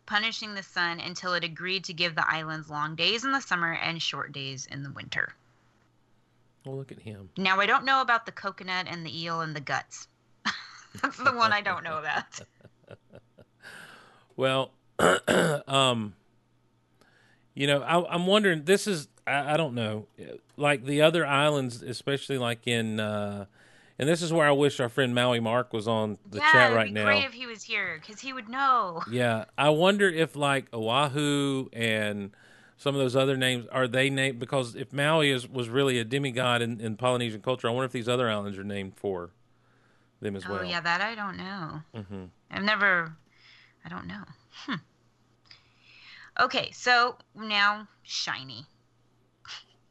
punishing 0.06 0.54
the 0.54 0.62
sun 0.62 1.00
until 1.00 1.34
it 1.34 1.44
agreed 1.44 1.84
to 1.84 1.92
give 1.92 2.14
the 2.14 2.28
islands 2.30 2.70
long 2.70 2.94
days 2.94 3.24
in 3.24 3.32
the 3.32 3.40
summer 3.40 3.72
and 3.72 4.02
short 4.02 4.32
days 4.32 4.66
in 4.66 4.82
the 4.82 4.90
winter. 4.90 5.34
Well, 6.64 6.76
look 6.76 6.92
at 6.92 7.00
him. 7.00 7.28
Now, 7.36 7.60
I 7.60 7.66
don't 7.66 7.84
know 7.84 8.00
about 8.00 8.26
the 8.26 8.32
coconut 8.32 8.86
and 8.88 9.04
the 9.04 9.22
eel 9.22 9.40
and 9.42 9.54
the 9.54 9.60
guts. 9.60 10.08
That's 11.02 11.18
the 11.18 11.32
one 11.32 11.52
I 11.52 11.60
don't 11.60 11.84
know 11.84 11.98
about. 11.98 12.40
Well, 14.36 14.72
um, 15.68 16.14
you 17.54 17.66
know, 17.66 17.82
I, 17.82 18.14
I'm 18.14 18.26
wondering. 18.26 18.64
This 18.64 18.86
is 18.86 19.08
I, 19.26 19.54
I 19.54 19.56
don't 19.56 19.74
know, 19.74 20.06
like 20.56 20.84
the 20.84 21.02
other 21.02 21.26
islands, 21.26 21.82
especially 21.82 22.38
like 22.38 22.66
in, 22.66 23.00
uh, 23.00 23.46
and 23.98 24.08
this 24.08 24.22
is 24.22 24.32
where 24.32 24.46
I 24.46 24.52
wish 24.52 24.80
our 24.80 24.88
friend 24.88 25.14
Maui 25.14 25.40
Mark 25.40 25.72
was 25.72 25.86
on 25.88 26.18
the 26.28 26.38
yeah, 26.38 26.52
chat 26.52 26.66
it'd 26.66 26.76
right 26.76 26.86
be 26.86 26.92
now. 26.92 27.04
great 27.04 27.24
if 27.24 27.32
he 27.32 27.46
was 27.46 27.62
here 27.62 28.00
because 28.00 28.20
he 28.20 28.32
would 28.32 28.48
know. 28.48 29.02
Yeah, 29.10 29.44
I 29.56 29.70
wonder 29.70 30.08
if 30.08 30.36
like 30.36 30.66
Oahu 30.74 31.68
and 31.72 32.30
some 32.76 32.94
of 32.94 33.00
those 33.00 33.14
other 33.16 33.36
names 33.36 33.66
are 33.70 33.86
they 33.86 34.10
named 34.10 34.38
because 34.40 34.74
if 34.74 34.92
Maui 34.92 35.30
is 35.30 35.48
was 35.48 35.68
really 35.68 35.98
a 35.98 36.04
demigod 36.04 36.60
in, 36.60 36.80
in 36.80 36.96
Polynesian 36.96 37.40
culture, 37.40 37.68
I 37.68 37.70
wonder 37.70 37.86
if 37.86 37.92
these 37.92 38.08
other 38.08 38.28
islands 38.28 38.58
are 38.58 38.64
named 38.64 38.94
for 38.96 39.30
them 40.20 40.36
as 40.36 40.44
well. 40.46 40.58
oh 40.58 40.60
well. 40.62 40.70
yeah, 40.70 40.80
that 40.80 41.00
I 41.00 41.14
don't 41.14 41.36
know. 41.36 41.82
hmm 41.94 42.24
I've 42.50 42.64
never. 42.64 43.16
I 43.84 43.88
don't 43.88 44.06
know. 44.06 44.22
Hmm. 44.66 44.74
Okay, 46.40 46.70
so 46.72 47.16
now 47.34 47.88
shiny. 48.02 48.66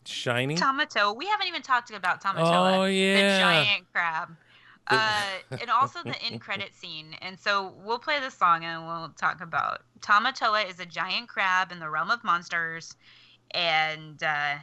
Shiny. 0.05 0.55
Tomato. 0.55 1.13
We 1.13 1.27
haven't 1.27 1.47
even 1.47 1.61
talked 1.61 1.91
about 1.91 2.21
Tamatoa. 2.21 2.77
Oh, 2.79 2.85
yeah. 2.85 3.15
The 3.15 3.39
giant 3.39 3.85
crab. 3.93 4.35
Uh, 4.87 5.23
and 5.51 5.69
also 5.69 6.03
the 6.03 6.21
end 6.23 6.41
credit 6.41 6.75
scene. 6.81 7.15
And 7.21 7.39
so 7.39 7.73
we'll 7.85 7.99
play 7.99 8.19
the 8.19 8.29
song 8.29 8.65
and 8.65 8.85
we'll 8.85 9.09
talk 9.17 9.41
about 9.41 9.81
Tamatoa 10.01 10.69
is 10.69 10.79
a 10.79 10.85
giant 10.85 11.29
crab 11.29 11.71
in 11.71 11.79
the 11.79 11.89
realm 11.89 12.11
of 12.11 12.23
monsters, 12.23 12.95
and 13.51 14.21
uh, 14.21 14.55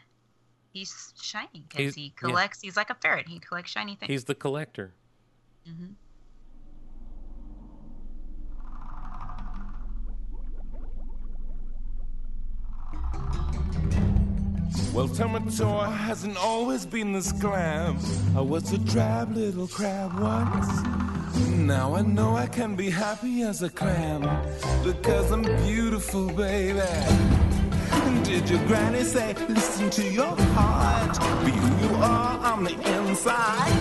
he's 0.73 1.15
shiny 1.20 1.65
because 1.69 1.94
he 1.94 2.02
yeah. 2.02 2.11
collects. 2.28 2.61
He's 2.61 2.77
like 2.77 2.90
a 2.90 2.94
ferret. 2.94 3.27
He 3.27 3.39
collects 3.39 3.70
shiny 3.73 3.97
things. 3.97 4.11
He's 4.11 4.24
the 4.24 4.35
collector. 4.35 4.93
Mhm. 5.66 5.94
Well, 14.92 15.06
Tamatoa 15.06 15.96
hasn't 15.96 16.36
always 16.36 16.84
been 16.84 17.12
this 17.12 17.30
glam. 17.30 17.96
I 18.36 18.40
was 18.40 18.72
a 18.72 18.78
drab 18.78 19.36
little 19.36 19.68
crab 19.68 20.18
once. 20.18 20.66
Now 21.48 21.94
I 21.94 22.02
know 22.02 22.36
I 22.36 22.46
can 22.46 22.74
be 22.74 22.90
happy 22.90 23.42
as 23.42 23.62
a 23.62 23.70
clam 23.70 24.22
because 24.82 25.30
I'm 25.30 25.42
beautiful, 25.64 26.26
baby. 26.32 26.80
Did 28.24 28.50
your 28.50 28.66
granny 28.66 29.04
say, 29.04 29.34
listen 29.48 29.90
to 29.90 30.02
your 30.10 30.36
heart, 30.54 31.18
be 31.44 31.52
who 31.52 31.88
you 31.88 31.94
are 31.94 32.38
on 32.52 32.64
the 32.64 32.72
inside? 32.72 33.72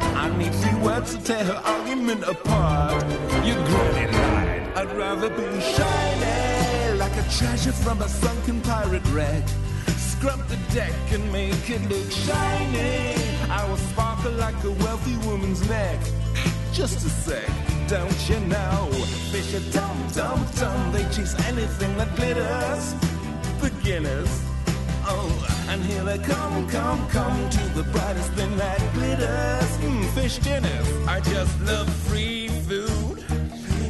I 0.00 0.28
need 0.36 0.52
three 0.56 0.80
words 0.80 1.14
to 1.14 1.22
tear 1.22 1.44
her 1.44 1.62
argument 1.64 2.24
apart. 2.24 3.02
Your 3.46 3.64
granny 3.64 4.12
lied. 4.12 4.62
I'd 4.76 4.92
rather 4.96 5.30
be 5.30 5.60
shiny, 5.60 6.98
like 6.98 7.16
a 7.16 7.30
treasure 7.30 7.72
from 7.72 8.02
a 8.02 8.08
sunken 8.08 8.60
pirate 8.62 9.06
wreck. 9.12 9.44
Scrub 10.22 10.46
the 10.46 10.56
deck 10.72 10.94
and 11.10 11.32
make 11.32 11.68
it 11.68 11.82
look 11.90 12.08
shiny. 12.12 13.16
I 13.50 13.68
will 13.68 13.76
sparkle 13.76 14.30
like 14.30 14.54
a 14.62 14.70
wealthy 14.70 15.16
woman's 15.26 15.68
neck. 15.68 15.98
Just 16.72 17.04
a 17.04 17.10
sec, 17.10 17.50
don't 17.88 18.28
you 18.28 18.38
know? 18.46 18.88
Fish 19.32 19.52
are 19.52 19.72
dumb, 19.72 19.98
dumb, 20.14 20.46
dumb. 20.60 20.92
They 20.92 21.02
chase 21.10 21.34
anything 21.48 21.96
that 21.96 22.14
glitters. 22.14 22.94
Beginners. 23.60 24.30
Oh, 25.06 25.26
and 25.68 25.82
here 25.82 26.04
they 26.04 26.18
come, 26.18 26.68
come, 26.68 27.04
come 27.08 27.50
to 27.50 27.64
the 27.70 27.82
brightest 27.90 28.30
thing 28.34 28.56
that 28.58 28.78
glitters. 28.94 29.70
Mm, 29.78 30.08
fish 30.14 30.38
dinners. 30.38 30.88
I 31.08 31.18
just 31.18 31.60
love 31.62 31.92
free 32.06 32.46
food. 32.68 33.24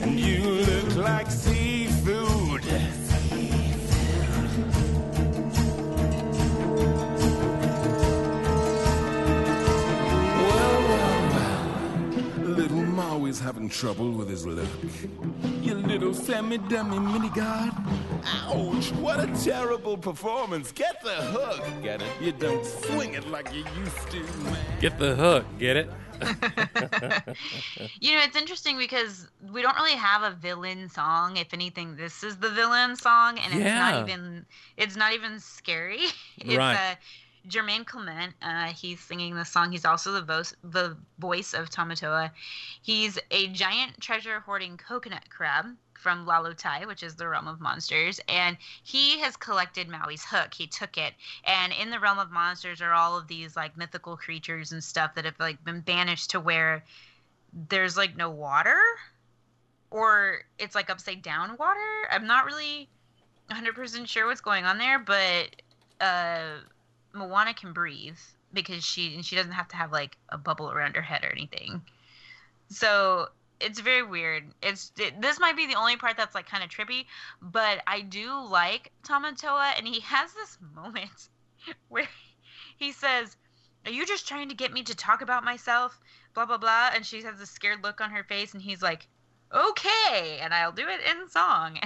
And 0.01 0.19
you 0.19 0.41
look 0.43 0.97
like 0.97 1.31
seafood. 1.31 1.82
Little 13.23 13.35
Maui's 13.35 13.41
having 13.41 13.69
trouble 13.69 14.11
with 14.11 14.29
his 14.29 14.45
look. 14.47 14.69
You 15.61 15.75
little 15.75 16.13
semi-dummy 16.13 16.99
mini-god. 16.99 17.73
Ouch, 18.25 18.91
what 18.93 19.21
a 19.21 19.27
terrible 19.45 19.97
performance. 19.97 20.73
Get 20.73 21.01
the 21.03 21.15
hook. 21.15 21.65
Get 21.83 22.03
it? 22.03 22.09
You 22.21 22.33
don't 22.33 22.65
swing 22.67 23.15
it 23.15 23.27
like 23.29 23.53
you 23.55 23.65
used 23.79 24.11
to, 24.11 24.21
man. 24.43 24.57
Get 24.81 24.99
the 24.99 25.15
hook. 25.15 25.45
Get 25.59 25.77
it? 25.77 25.91
You 28.01 28.15
know, 28.15 28.23
it's 28.25 28.37
interesting 28.37 28.79
because 28.79 29.29
we 29.53 29.61
don't 29.63 29.75
really 29.77 29.97
have 29.97 30.23
a 30.23 30.31
villain 30.37 30.89
song. 30.89 31.37
If 31.37 31.53
anything, 31.53 31.97
this 31.97 32.23
is 32.23 32.37
the 32.37 32.49
villain 32.51 32.95
song, 32.97 33.39
and 33.39 33.53
it's 33.53 33.63
Yeah. 33.65 33.79
not 33.91 34.09
even 34.09 34.47
it's 34.77 34.97
not 34.97 35.13
even 35.15 35.39
scary. 35.41 36.01
It's 36.39 36.57
Right. 36.57 36.75
uh, 36.77 36.95
Jermaine 37.49 37.85
Clement. 37.85 38.35
Uh, 38.41 38.67
he's 38.67 39.01
singing 39.01 39.35
the 39.35 39.45
song. 39.45 39.73
He's 39.73 39.85
also 39.85 40.13
the 40.13 40.23
voice 40.23 40.55
the 40.63 40.97
voice 41.19 41.55
of 41.55 41.71
Tamatoa. 41.71 42.31
He's 42.83 43.19
a 43.31 43.49
giant 43.49 44.01
treasure 44.01 44.41
hoarding 44.41 44.77
coconut 44.77 45.29
crab 45.31 45.67
from 45.95 46.27
Lalotai, 46.27 46.87
which 46.87 47.03
is 47.03 47.15
the 47.15 47.29
realm 47.29 47.47
of 47.47 47.61
monsters, 47.61 48.21
and 48.29 48.57
he 48.83 49.21
has 49.21 49.37
collected 49.37 49.89
Maui's 49.89 50.25
hook. 50.25 50.53
He 50.53 50.67
took 50.67 50.99
it, 50.99 51.15
and 51.45 51.73
in 51.73 51.91
the 51.91 52.01
realm 52.01 52.19
of 52.19 52.31
monsters 52.31 52.83
are 52.83 52.93
all 52.93 53.17
of 53.17 53.29
these 53.29 53.57
like 53.57 53.77
mythical 53.77 54.17
creatures 54.17 54.73
and 54.73 54.83
stuff 54.83 55.15
that 55.15 55.25
have 55.25 55.39
like 55.39 55.63
been 55.65 55.81
banished 55.81 56.31
to 56.31 56.41
where 56.41 56.85
there's 57.69 57.97
like 57.97 58.17
no 58.17 58.31
water 58.31 58.79
or 59.91 60.43
it's 60.59 60.75
like 60.75 60.91
upside 60.91 61.23
down 61.23 61.57
water. 61.59 61.79
I'm 62.11 62.27
not 62.27 62.47
really 62.47 62.89
100% 63.51 64.09
sure 64.09 64.27
what's 64.27 64.41
going 64.41 64.65
on 64.65 64.79
there, 64.79 64.99
but 64.99 65.49
uh 66.01 66.59
Moana 67.13 67.55
can 67.55 67.73
breathe 67.73 68.19
because 68.53 68.85
she 68.85 69.15
and 69.15 69.25
she 69.25 69.37
doesn't 69.37 69.53
have 69.53 69.69
to 69.69 69.77
have 69.77 69.93
like 69.93 70.17
a 70.29 70.39
bubble 70.39 70.71
around 70.71 70.97
her 70.97 71.03
head 71.03 71.25
or 71.25 71.31
anything. 71.31 71.83
So 72.69 73.29
it's 73.61 73.81
very 73.81 74.03
weird. 74.03 74.45
It's 74.63 74.93
it, 74.99 75.21
this 75.21 75.39
might 75.39 75.57
be 75.57 75.67
the 75.67 75.77
only 75.77 75.97
part 75.97 76.17
that's 76.17 76.35
like 76.35 76.49
kind 76.49 76.65
of 76.65 76.71
trippy, 76.71 77.07
but 77.41 77.83
I 77.87 78.01
do 78.01 78.35
like 78.41 78.93
Tamatoa, 79.05 79.79
and 79.79 79.87
he 79.87 80.01
has 80.01 80.33
this 80.33 80.59
moment 80.75 81.29
where 81.89 82.09
he 82.77 82.93
says, 82.93 83.37
"Are 83.87 83.93
you 83.93 84.05
just 84.05 84.27
trying 84.27 84.49
to 84.49 84.55
get 84.55 84.73
me 84.73 84.83
to 84.85 84.95
talk 84.95 85.23
about 85.23 85.45
myself?" 85.45 86.01
Blah 86.35 86.47
blah 86.47 86.59
blah, 86.59 86.91
and 86.95 87.05
she 87.05 87.23
has 87.23 87.41
a 87.41 87.47
scared 87.47 87.83
look 87.83 88.01
on 88.01 88.11
her 88.11 88.25
face, 88.25 88.55
and 88.55 88.63
he's 88.63 88.83
like, 88.83 89.07
"Okay," 89.53 90.39
and 90.41 90.53
I'll 90.55 90.73
do 90.73 90.87
it 90.89 91.01
in 91.03 91.29
song. 91.29 91.79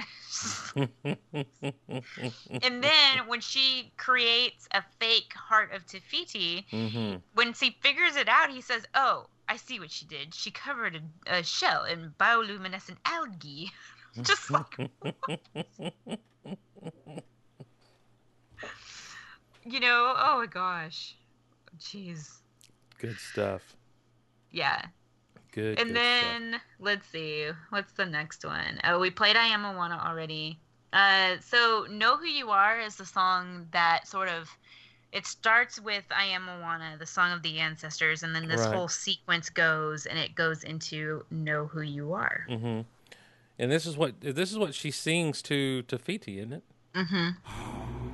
and 2.61 2.83
then 2.83 3.27
when 3.27 3.41
she 3.41 3.91
creates 3.97 4.67
a 4.71 4.83
fake 4.99 5.33
heart 5.33 5.71
of 5.73 5.85
Te 5.85 5.99
Fiti, 5.99 6.65
Mhm. 6.71 7.21
when 7.33 7.53
she 7.53 7.71
figures 7.81 8.15
it 8.15 8.27
out, 8.29 8.49
he 8.49 8.61
says, 8.61 8.85
"Oh, 8.93 9.29
I 9.49 9.57
see 9.57 9.79
what 9.79 9.91
she 9.91 10.05
did. 10.05 10.33
She 10.33 10.51
covered 10.51 10.95
a, 11.27 11.39
a 11.39 11.43
shell 11.43 11.83
in 11.85 12.13
bioluminescent 12.19 12.97
algae." 13.05 13.71
Just 14.23 14.49
like 14.49 14.77
you 19.65 19.79
know, 19.79 20.13
oh 20.17 20.39
my 20.39 20.45
gosh, 20.47 21.15
jeez, 21.79 22.39
Good 22.99 23.17
stuff. 23.19 23.75
yeah. 24.51 24.85
Good. 25.51 25.79
and 25.79 25.89
good 25.89 25.95
then 25.95 26.61
let's 26.79 27.07
see, 27.07 27.47
what's 27.69 27.91
the 27.93 28.05
next 28.05 28.45
one? 28.45 28.79
Oh, 28.83 28.99
we 28.99 29.09
played 29.09 29.35
I 29.35 29.45
Am 29.47 29.61
Moana 29.61 30.01
already. 30.05 30.59
Uh, 30.93 31.35
so 31.41 31.85
Know 31.89 32.17
Who 32.17 32.25
You 32.25 32.49
Are 32.49 32.79
is 32.79 32.95
the 32.95 33.05
song 33.05 33.67
that 33.71 34.07
sort 34.07 34.29
of 34.29 34.49
it 35.13 35.25
starts 35.25 35.79
with 35.79 36.03
I 36.11 36.25
Am 36.25 36.43
Moana, 36.43 36.95
the 36.99 37.05
song 37.05 37.31
of 37.31 37.41
the 37.41 37.59
ancestors, 37.59 38.23
and 38.23 38.35
then 38.35 38.47
this 38.47 38.61
Right. 38.61 38.75
whole 38.75 38.87
sequence 38.87 39.49
goes 39.49 40.05
and 40.05 40.19
it 40.19 40.35
goes 40.35 40.63
into 40.63 41.25
Know 41.31 41.67
Who 41.67 41.81
You 41.81 42.13
Are. 42.13 42.45
Mm-hmm. 42.49 42.81
And 43.59 43.71
this 43.71 43.85
is 43.85 43.97
what 43.97 44.19
this 44.21 44.51
is 44.51 44.57
what 44.57 44.75
she 44.75 44.91
sings 44.91 45.41
to 45.43 45.81
Te 45.83 45.97
Fiti, 45.97 46.39
isn't 46.39 46.53
it? 46.53 46.63
Mm-hmm. 46.93 48.06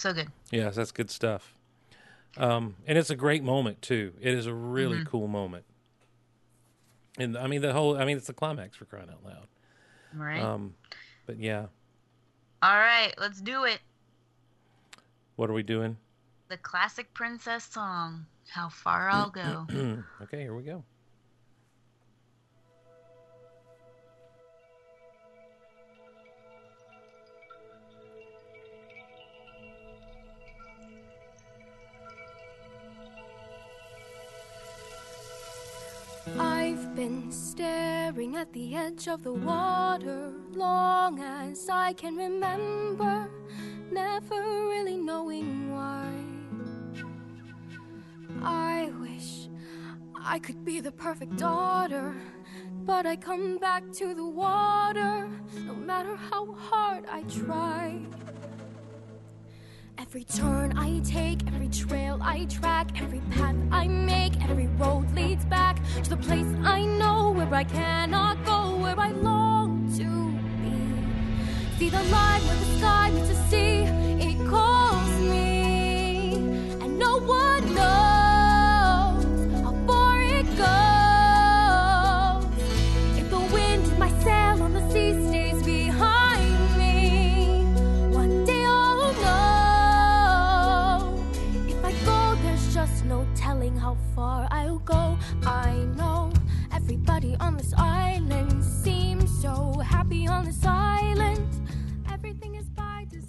So 0.00 0.12
good. 0.12 0.28
Yes, 0.50 0.76
that's 0.76 0.92
good 0.92 1.10
stuff. 1.10 1.54
Um, 2.36 2.76
and 2.86 2.96
it's 2.96 3.10
a 3.10 3.16
great 3.16 3.42
moment 3.42 3.82
too. 3.82 4.12
It 4.20 4.34
is 4.34 4.46
a 4.46 4.54
really 4.54 5.00
Mhm. 5.00 5.06
cool 5.06 5.26
moment. 5.28 5.64
And 7.18 7.36
I 7.36 7.46
mean 7.48 7.60
the 7.60 7.72
whole 7.72 7.96
I 7.98 8.04
mean 8.04 8.16
it's 8.16 8.28
the 8.28 8.32
climax 8.32 8.76
for 8.76 8.84
crying 8.84 9.10
out 9.10 9.24
loud. 9.24 9.48
Right. 10.12 10.40
Um 10.40 10.74
but 11.26 11.38
yeah, 11.38 11.66
All 12.62 12.76
right, 12.78 13.12
let's 13.18 13.40
do 13.40 13.64
it. 13.64 13.80
what 15.36 15.50
are 15.50 15.52
we 15.54 15.62
doing? 15.62 15.96
The 16.48 16.56
classic 16.58 17.12
princess 17.14 17.64
song, 17.64 18.26
How 18.48 18.68
Far 18.68 19.08
I'll 19.08 19.30
Go. 19.30 19.66
okay, 20.22 20.40
here 20.40 20.54
we 20.54 20.62
go. 20.62 20.84
I've 36.70 36.94
been 36.94 37.32
staring 37.32 38.36
at 38.36 38.52
the 38.52 38.76
edge 38.76 39.08
of 39.08 39.24
the 39.24 39.32
water 39.32 40.32
long 40.54 41.18
as 41.18 41.68
I 41.68 41.92
can 41.94 42.14
remember, 42.14 43.28
never 43.90 44.36
really 44.36 44.96
knowing 44.96 45.72
why. 45.72 46.12
I 48.40 48.92
wish 49.00 49.48
I 50.14 50.38
could 50.38 50.64
be 50.64 50.78
the 50.78 50.92
perfect 50.92 51.36
daughter, 51.38 52.14
but 52.84 53.04
I 53.04 53.16
come 53.16 53.58
back 53.58 53.90
to 53.94 54.14
the 54.14 54.24
water 54.24 55.28
no 55.66 55.74
matter 55.74 56.14
how 56.14 56.52
hard 56.52 57.04
I 57.10 57.22
try. 57.24 58.00
Every 60.10 60.24
turn 60.24 60.76
I 60.76 60.98
take, 61.04 61.38
every 61.46 61.68
trail 61.68 62.18
I 62.20 62.44
track, 62.46 63.00
every 63.00 63.20
path 63.30 63.54
I 63.70 63.86
make, 63.86 64.32
every 64.42 64.66
road 64.66 65.08
leads 65.14 65.44
back 65.44 65.78
to 66.02 66.10
the 66.10 66.16
place 66.16 66.48
I 66.64 66.84
know 66.84 67.30
where 67.30 67.54
I 67.54 67.62
cannot 67.62 68.44
go, 68.44 68.76
where 68.78 68.98
I 68.98 69.12
long 69.12 69.88
to 69.98 70.32
be. 70.64 71.78
See 71.78 71.90
the 71.90 72.02
line 72.10 72.42
where 72.42 72.56
the 72.56 72.78
sky 72.78 73.10
meets 73.12 73.28
the 73.28 73.36
sea, 73.50 73.79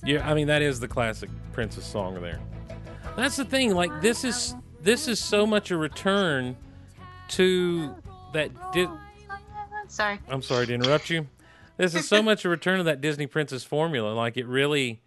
Yeah, 0.04 0.28
I 0.30 0.34
mean 0.34 0.48
that 0.48 0.62
is 0.62 0.80
the 0.80 0.88
classic 0.88 1.30
princess 1.54 1.86
song 1.86 2.22
there. 2.22 2.40
That's 3.16 3.36
the 3.36 3.46
thing. 3.46 3.76
Like 3.76 4.02
this 4.02 4.24
is 4.24 4.56
this 4.82 5.08
is 5.08 5.20
so 5.20 5.46
much 5.46 5.72
a 5.72 5.78
return 5.78 6.56
to 7.30 7.96
that. 8.34 8.52
Di- 8.74 8.90
Sorry. 9.88 10.20
I'm 10.30 10.42
sorry 10.42 10.68
to 10.68 10.74
interrupt 10.74 11.10
you. 11.10 11.28
This 11.76 11.94
is 11.96 12.08
so 12.08 12.22
much 12.24 12.46
a 12.46 12.50
return 12.50 12.78
to 12.78 12.84
that 12.86 13.02
Disney 13.02 13.28
princess 13.28 13.64
formula. 13.66 14.14
Like 14.14 14.38
it 14.38 14.48
really, 14.48 15.02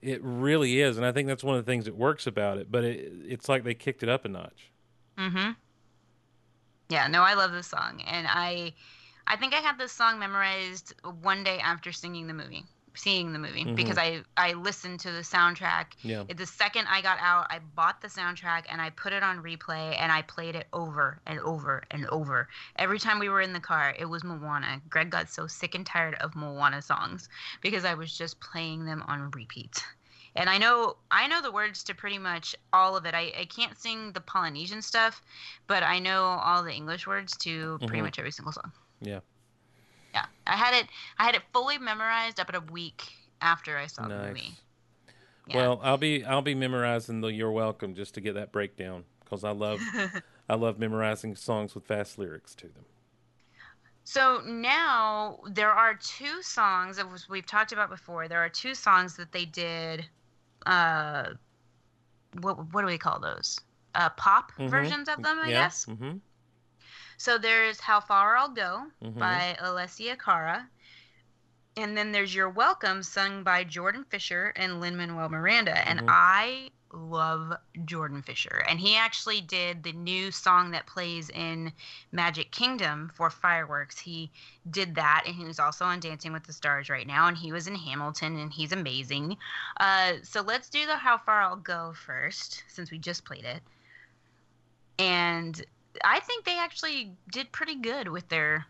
it 0.00 0.20
really 0.22 0.80
is, 0.80 0.96
and 0.96 1.04
I 1.04 1.10
think 1.10 1.26
that's 1.26 1.42
one 1.42 1.56
of 1.56 1.64
the 1.66 1.70
things 1.70 1.86
that 1.86 1.96
works 1.96 2.26
about 2.28 2.58
it. 2.58 2.70
But 2.70 2.84
it, 2.84 3.12
it's 3.26 3.48
like 3.48 3.64
they 3.64 3.74
kicked 3.74 4.02
it 4.04 4.08
up 4.08 4.24
a 4.24 4.28
notch. 4.28 4.70
Mm-hmm. 5.18 5.50
Yeah, 6.90 7.06
no, 7.08 7.22
I 7.22 7.34
love 7.34 7.52
this 7.52 7.66
song, 7.66 8.02
and 8.06 8.26
I, 8.28 8.72
I 9.26 9.36
think 9.36 9.52
I 9.54 9.58
had 9.58 9.78
this 9.78 9.92
song 9.92 10.18
memorized 10.18 10.94
one 11.22 11.44
day 11.44 11.58
after 11.58 11.92
singing 11.92 12.26
the 12.26 12.34
movie, 12.34 12.64
seeing 12.94 13.32
the 13.32 13.38
movie, 13.38 13.64
Mhm. 13.64 13.76
because 13.76 13.96
I 13.98 14.22
I 14.36 14.52
listened 14.54 15.00
to 15.00 15.12
the 15.12 15.20
soundtrack. 15.20 15.86
Yeah. 16.02 16.24
The 16.24 16.46
second 16.46 16.86
I 16.88 17.00
got 17.02 17.18
out, 17.20 17.46
I 17.50 17.58
bought 17.60 18.00
the 18.00 18.08
soundtrack 18.08 18.64
and 18.68 18.80
I 18.80 18.90
put 18.90 19.12
it 19.12 19.22
on 19.22 19.42
replay 19.42 19.96
and 19.98 20.10
I 20.10 20.22
played 20.22 20.54
it 20.56 20.66
over 20.72 21.20
and 21.26 21.38
over 21.40 21.84
and 21.90 22.06
over. 22.06 22.48
Every 22.76 22.98
time 22.98 23.18
we 23.18 23.28
were 23.28 23.40
in 23.40 23.52
the 23.52 23.60
car, 23.60 23.94
it 23.98 24.06
was 24.06 24.24
Moana. 24.24 24.80
Greg 24.88 25.10
got 25.10 25.28
so 25.30 25.46
sick 25.46 25.74
and 25.74 25.86
tired 25.86 26.14
of 26.16 26.34
Moana 26.34 26.82
songs 26.82 27.28
because 27.60 27.84
I 27.84 27.94
was 27.94 28.16
just 28.16 28.40
playing 28.40 28.84
them 28.84 29.02
on 29.06 29.30
repeat. 29.30 29.84
And 30.36 30.48
I 30.48 30.58
know 30.58 30.96
I 31.10 31.26
know 31.26 31.42
the 31.42 31.50
words 31.50 31.82
to 31.84 31.94
pretty 31.94 32.18
much 32.18 32.54
all 32.72 32.96
of 32.96 33.04
it. 33.04 33.14
I, 33.14 33.32
I 33.38 33.44
can't 33.46 33.76
sing 33.76 34.12
the 34.12 34.20
Polynesian 34.20 34.80
stuff, 34.80 35.22
but 35.66 35.82
I 35.82 35.98
know 35.98 36.22
all 36.24 36.62
the 36.62 36.72
English 36.72 37.06
words 37.06 37.36
to 37.38 37.78
pretty 37.78 37.98
Mhm. 37.98 38.04
much 38.04 38.18
every 38.20 38.30
single 38.30 38.52
song. 38.52 38.70
Yeah, 39.00 39.20
Yeah. 40.14 40.26
I 40.46 40.56
had 40.56 40.74
it 40.74 40.86
I 41.18 41.24
had 41.24 41.34
it 41.34 41.42
fully 41.52 41.78
memorized 41.78 42.40
up 42.40 42.48
at 42.48 42.54
a 42.54 42.60
week 42.60 43.04
after 43.40 43.76
I 43.76 43.86
saw 43.86 44.08
the 44.08 44.08
nice. 44.08 44.28
movie. 44.28 44.52
Well, 45.52 45.80
I'll 45.82 45.96
be 45.96 46.24
I'll 46.24 46.42
be 46.42 46.54
memorizing 46.54 47.20
the 47.20 47.28
"You're 47.28 47.50
Welcome" 47.50 47.94
just 47.94 48.14
to 48.14 48.20
get 48.20 48.34
that 48.34 48.52
breakdown 48.52 49.04
because 49.24 49.44
I 49.44 49.50
love 49.50 49.80
I 50.48 50.54
love 50.54 50.78
memorizing 50.78 51.34
songs 51.36 51.74
with 51.74 51.84
fast 51.86 52.18
lyrics 52.18 52.54
to 52.56 52.66
them. 52.66 52.84
So 54.04 54.40
now 54.44 55.38
there 55.46 55.70
are 55.70 55.94
two 55.94 56.42
songs 56.42 56.96
that 56.96 57.06
we've 57.28 57.46
talked 57.46 57.72
about 57.72 57.90
before. 57.90 58.28
There 58.28 58.40
are 58.44 58.48
two 58.48 58.74
songs 58.74 59.16
that 59.16 59.30
they 59.32 59.44
did. 59.44 60.04
Uh, 60.66 61.34
what 62.40 62.72
what 62.72 62.82
do 62.82 62.86
we 62.86 62.98
call 62.98 63.20
those? 63.20 63.58
Uh, 63.94 64.08
pop 64.10 64.52
Mhm. 64.58 64.68
versions 64.70 65.08
of 65.08 65.22
them, 65.22 65.38
I 65.40 65.50
yeah. 65.50 65.64
guess. 65.64 65.84
hmm 65.84 66.18
So 67.20 67.36
there's 67.36 67.78
How 67.80 68.00
Far 68.00 68.34
I'll 68.34 68.48
Go 68.48 68.86
Mhm. 69.02 69.18
by 69.18 69.54
Alessia 69.60 70.18
Cara. 70.18 70.66
And 71.76 71.94
then 71.94 72.12
there's 72.12 72.34
You're 72.34 72.48
Welcome, 72.48 73.02
sung 73.02 73.44
by 73.44 73.62
Jordan 73.62 74.04
Fisher 74.04 74.54
and 74.56 74.80
Lin 74.80 74.96
Manuel 74.96 75.28
Miranda. 75.28 75.86
And 75.86 76.00
Mhm. 76.00 76.06
I 76.08 76.70
love 76.92 77.52
Jordan 77.84 78.22
Fisher. 78.22 78.64
And 78.66 78.80
he 78.80 78.96
actually 78.96 79.42
did 79.42 79.82
the 79.82 79.92
new 79.92 80.30
song 80.30 80.70
that 80.70 80.86
plays 80.86 81.28
in 81.28 81.74
Magic 82.10 82.52
Kingdom 82.52 83.10
for 83.14 83.28
Fireworks. 83.28 83.98
He 83.98 84.30
did 84.70 84.94
that, 84.94 85.24
and 85.26 85.34
he 85.34 85.44
was 85.44 85.60
also 85.60 85.84
on 85.84 86.00
Dancing 86.00 86.32
with 86.32 86.44
the 86.44 86.54
Stars 86.54 86.88
right 86.88 87.06
now. 87.06 87.26
And 87.26 87.36
he 87.36 87.52
was 87.52 87.66
in 87.66 87.74
Hamilton, 87.74 88.38
and 88.38 88.50
he's 88.50 88.72
amazing. 88.72 89.36
Uh, 89.78 90.14
so 90.22 90.40
let's 90.40 90.70
do 90.70 90.86
the 90.86 90.96
How 90.96 91.18
Far 91.18 91.42
I'll 91.42 91.56
Go 91.56 91.92
first, 91.92 92.64
since 92.66 92.90
we 92.90 92.98
just 92.98 93.26
played 93.26 93.44
it. 93.44 93.62
And 94.98 95.62
I 96.04 96.20
think 96.20 96.44
they 96.44 96.58
actually 96.58 97.12
did 97.30 97.52
pretty 97.52 97.76
good 97.76 98.08
with 98.08 98.28
their. 98.28 98.66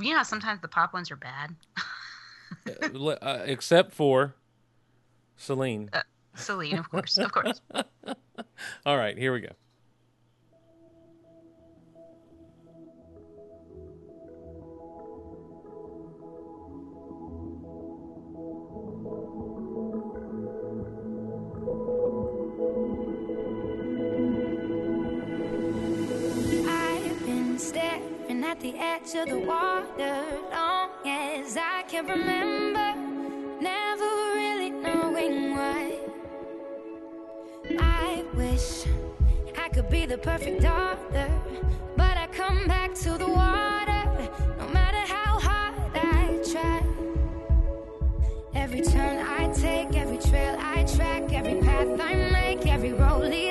You 0.00 0.14
know, 0.14 0.22
sometimes 0.22 0.60
the 0.60 0.68
pop 0.68 0.92
ones 0.92 1.10
are 1.10 1.16
bad. 1.16 1.54
Uh, 2.66 3.08
uh, 3.22 3.42
except 3.46 3.92
for 3.92 4.34
Celine. 5.36 5.88
Uh, 5.92 6.02
Celine, 6.34 6.78
of 6.78 6.90
course, 6.90 7.16
of 7.16 7.32
course. 7.32 7.60
All 8.86 8.96
right, 8.96 9.16
here 9.16 9.32
we 9.32 9.40
go. 9.40 9.52
At 28.48 28.60
the 28.60 28.74
edge 28.78 29.14
of 29.14 29.28
the 29.28 29.38
water 29.38 30.24
long 30.50 30.88
as 31.04 31.58
I 31.58 31.82
can 31.86 32.06
remember, 32.06 32.94
never 33.60 34.10
really 34.40 34.70
knowing 34.70 35.50
why. 35.54 35.98
I 37.78 38.24
wish 38.34 38.86
I 39.58 39.68
could 39.68 39.90
be 39.90 40.06
the 40.06 40.16
perfect 40.16 40.62
daughter, 40.62 41.28
but 41.94 42.16
I 42.16 42.26
come 42.28 42.66
back 42.66 42.94
to 43.04 43.18
the 43.18 43.28
water 43.28 44.02
no 44.58 44.66
matter 44.68 45.04
how 45.12 45.38
hard 45.38 45.74
I 45.94 46.40
try. 46.50 46.82
Every 48.54 48.80
turn 48.80 49.26
I 49.26 49.52
take, 49.52 49.94
every 49.94 50.16
trail 50.16 50.56
I 50.58 50.84
track, 50.84 51.34
every 51.34 51.60
path 51.60 52.00
I 52.00 52.14
make, 52.14 52.66
every 52.66 52.94
road 52.94 53.24
leads 53.24 53.47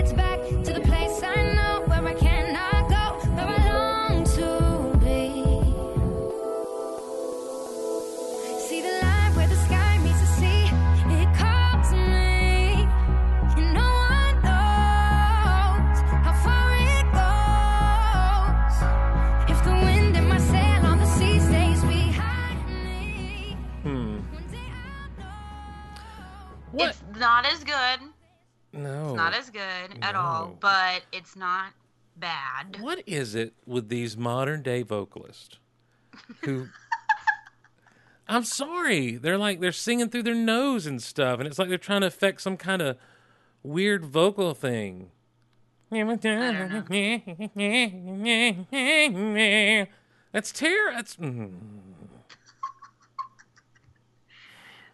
not 29.32 29.40
as 29.40 29.49
good 29.49 29.99
at 30.02 30.16
all, 30.16 30.58
but 30.60 31.04
it's 31.12 31.36
not 31.36 31.74
bad. 32.16 32.80
What 32.80 33.04
is 33.06 33.36
it 33.36 33.54
with 33.66 33.90
these 33.90 34.18
modern 34.18 34.64
day 34.64 34.84
vocalists 34.84 35.60
who 36.44 36.68
I'm 38.28 38.44
sorry, 38.44 39.18
they're 39.18 39.38
like 39.38 39.60
they're 39.60 39.72
singing 39.72 40.10
through 40.10 40.24
their 40.24 40.36
nose 40.36 40.86
and 40.86 41.02
stuff 41.02 41.40
and 41.40 41.48
it's 41.48 41.60
like 41.60 41.70
they're 41.70 41.78
trying 41.78 42.02
to 42.02 42.08
affect 42.08 42.41
some 42.41 42.58
kind 42.58 42.82
of 42.82 42.98
weird 43.64 44.06
vocal 44.06 44.54
thing. 44.54 45.12
That's 45.91 46.22
terrible. 50.52 50.98
That's 50.98 51.16
mm. 51.16 51.52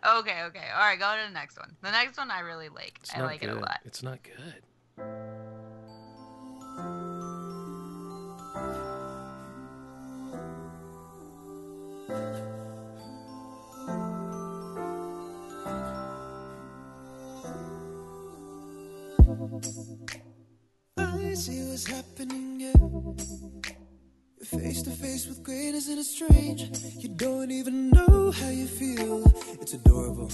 Okay, 0.05 0.43
okay. 0.43 0.65
All 0.73 0.81
right, 0.81 0.99
go 0.99 1.15
to 1.15 1.27
the 1.27 1.33
next 1.33 1.57
one. 1.57 1.75
The 1.81 1.91
next 1.91 2.17
one 2.17 2.29
I 2.29 2.41
really 2.41 2.67
like. 2.67 2.99
It's 3.01 3.15
I 3.15 3.19
not 3.19 3.25
like 3.25 3.39
good. 3.39 3.49
it 3.51 3.57
a 3.57 3.59
lot. 3.59 3.79
It's 3.85 4.03
not 4.03 4.19
good. 4.21 4.63
I 20.97 21.33
see 21.35 21.63
what's 21.69 21.87
happening, 21.87 22.59
yeah. 22.59 23.73
Face 24.43 24.81
to 24.81 24.89
face 24.89 25.25
with 25.25 25.41
greatness 25.41 25.87
and 25.87 25.99
it's 25.99 26.09
strange. 26.09 26.69
You 26.97 27.07
don't 27.07 27.49
even 27.49 27.91
know 27.91 28.29
how 28.31 28.49
you 28.49 28.67
feel. 28.67 29.23
It's 29.61 29.73
adorable. 29.73 30.29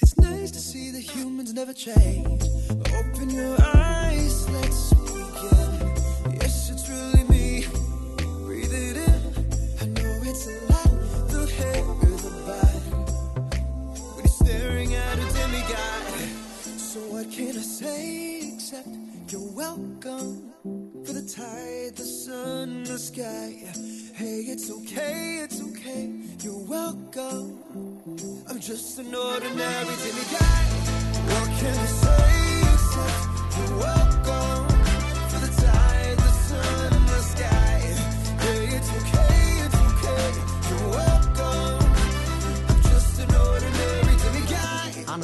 It's 0.00 0.18
nice 0.18 0.50
to 0.50 0.58
see 0.58 0.90
that 0.90 1.02
humans 1.02 1.54
never 1.54 1.72
change. 1.72 2.42
Open 2.70 3.30
your 3.30 3.56
eyes, 3.60 4.50
let's 4.50 4.92
begin. 4.94 5.94
Yes, 6.40 6.70
it's 6.70 6.88
really 6.88 7.22
me. 7.28 7.66
Breathe 8.44 8.74
it 8.74 8.96
in. 8.96 9.20
I 9.80 9.84
know 9.86 10.20
it's 10.24 10.48
a 10.48 10.58
lot. 10.72 10.90
The 11.30 11.46
hair, 11.56 11.84
the 12.02 12.32
body. 12.48 12.80
When 14.14 14.24
you're 14.24 14.26
staring 14.26 14.94
at 14.96 15.18
a 15.18 15.32
demigod. 15.34 16.80
So 16.80 16.98
what 17.12 17.30
can 17.30 17.56
I 17.56 17.60
say 17.60 18.54
except 18.54 18.88
you're 19.28 19.52
welcome 19.52 20.47
for 21.04 21.12
the 21.12 21.22
tide, 21.22 21.96
the 21.96 22.04
sun, 22.04 22.84
the 22.84 22.98
sky. 22.98 23.54
Hey, 24.14 24.40
it's 24.52 24.70
okay, 24.70 25.40
it's 25.44 25.60
okay. 25.60 26.10
You're 26.42 26.64
welcome. 26.66 27.58
I'm 28.48 28.60
just 28.60 28.98
an 28.98 29.14
ordinary 29.14 29.94
demigod. 30.04 30.66
What 31.30 31.48
can 31.60 31.74
I 31.74 31.88
say 32.02 32.60
except 32.72 33.58
you're 33.58 33.97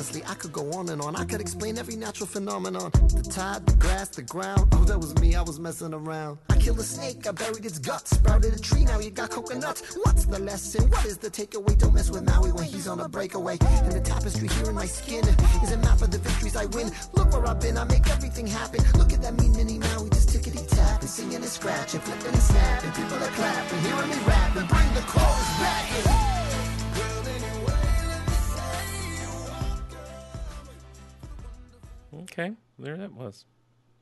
Honestly, 0.05 0.23
I 0.31 0.35
could 0.35 0.53
go 0.53 0.71
on 0.73 0.91
and 0.91 1.01
on. 1.01 1.17
I 1.17 1.25
could 1.25 1.41
explain 1.41 1.79
every 1.79 1.97
natural 1.97 2.27
phenomenon. 2.27 2.91
The 3.09 3.23
tide, 3.23 3.65
the 3.65 3.73
grass, 3.77 4.11
the 4.11 4.21
ground. 4.21 4.69
Oh, 4.73 4.85
that 4.85 4.99
was 4.99 5.15
me, 5.19 5.35
I 5.35 5.41
was 5.41 5.59
messing 5.59 5.95
around. 5.95 6.37
I 6.51 6.59
killed 6.59 6.79
a 6.79 6.83
snake, 6.83 7.27
I 7.27 7.33
buried 7.33 7.65
its 7.65 7.79
guts. 7.79 8.11
Sprouted 8.11 8.53
a 8.53 8.59
tree, 8.59 8.85
now 8.85 8.99
you 8.99 9.09
got 9.09 9.31
coconuts. 9.31 9.97
What's 10.03 10.27
the 10.27 10.39
lesson? 10.41 10.91
What 10.91 11.07
is 11.07 11.17
the 11.17 11.31
takeaway? 11.31 11.79
Don't 11.79 11.95
mess 11.95 12.11
with 12.11 12.23
Maui 12.25 12.53
when 12.53 12.65
he's 12.65 12.87
on 12.87 13.01
a 13.01 13.09
breakaway. 13.09 13.57
And 13.63 13.93
the 13.93 14.01
tapestry 14.01 14.49
here 14.49 14.69
in 14.69 14.75
my 14.75 14.85
skin 14.85 15.25
is 15.63 15.73
a 15.73 15.79
map 15.79 16.03
of 16.03 16.11
the 16.11 16.19
victories 16.19 16.55
I 16.55 16.67
win. 16.67 16.93
Look 17.15 17.33
where 17.33 17.47
I've 17.47 17.61
been, 17.61 17.79
I 17.79 17.85
make 17.85 18.07
everything 18.11 18.47
happen. 18.47 18.85
Look 18.99 19.15
at 19.15 19.23
that 19.23 19.41
mean 19.41 19.57
mini 19.57 19.79
Maui, 19.79 20.11
just 20.11 20.29
tickety 20.29 20.69
tap 20.69 21.01
and 21.01 21.09
singing 21.09 21.37
and 21.37 21.47
scratching, 21.47 22.01
flipping 22.01 22.27
and 22.27 22.43
snapping. 22.43 22.93
People 22.93 23.25
are 23.25 23.35
clapping, 23.41 23.81
hearing 23.81 24.11
me 24.11 24.17
rap 24.27 24.55
and 24.55 24.69
bring 24.69 24.93
the 24.93 25.01
chorus 25.09 25.49
back 25.61 26.29
in. 26.29 26.34
Okay, 32.25 32.53
there 32.79 32.97
that 32.97 33.13
was. 33.13 33.45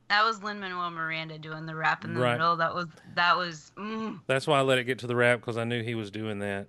That 0.09 0.25
was 0.25 0.43
Lin 0.43 0.59
Manuel 0.59 0.91
Miranda 0.91 1.39
doing 1.39 1.65
the 1.65 1.75
rap 1.75 2.03
in 2.05 2.13
the 2.13 2.19
Right. 2.19 2.33
middle. 2.33 2.55
That 2.57 2.75
was 2.75 2.87
that 3.15 3.37
was 3.37 3.71
mm. 3.77 4.19
That's 4.27 4.45
why 4.45 4.59
I 4.59 4.61
let 4.61 4.77
it 4.77 4.83
get 4.83 4.99
to 4.99 5.07
the 5.07 5.15
rap 5.15 5.39
because 5.39 5.57
I 5.57 5.63
knew 5.63 5.81
he 5.81 5.95
was 5.95 6.11
doing 6.11 6.39
that. 6.39 6.67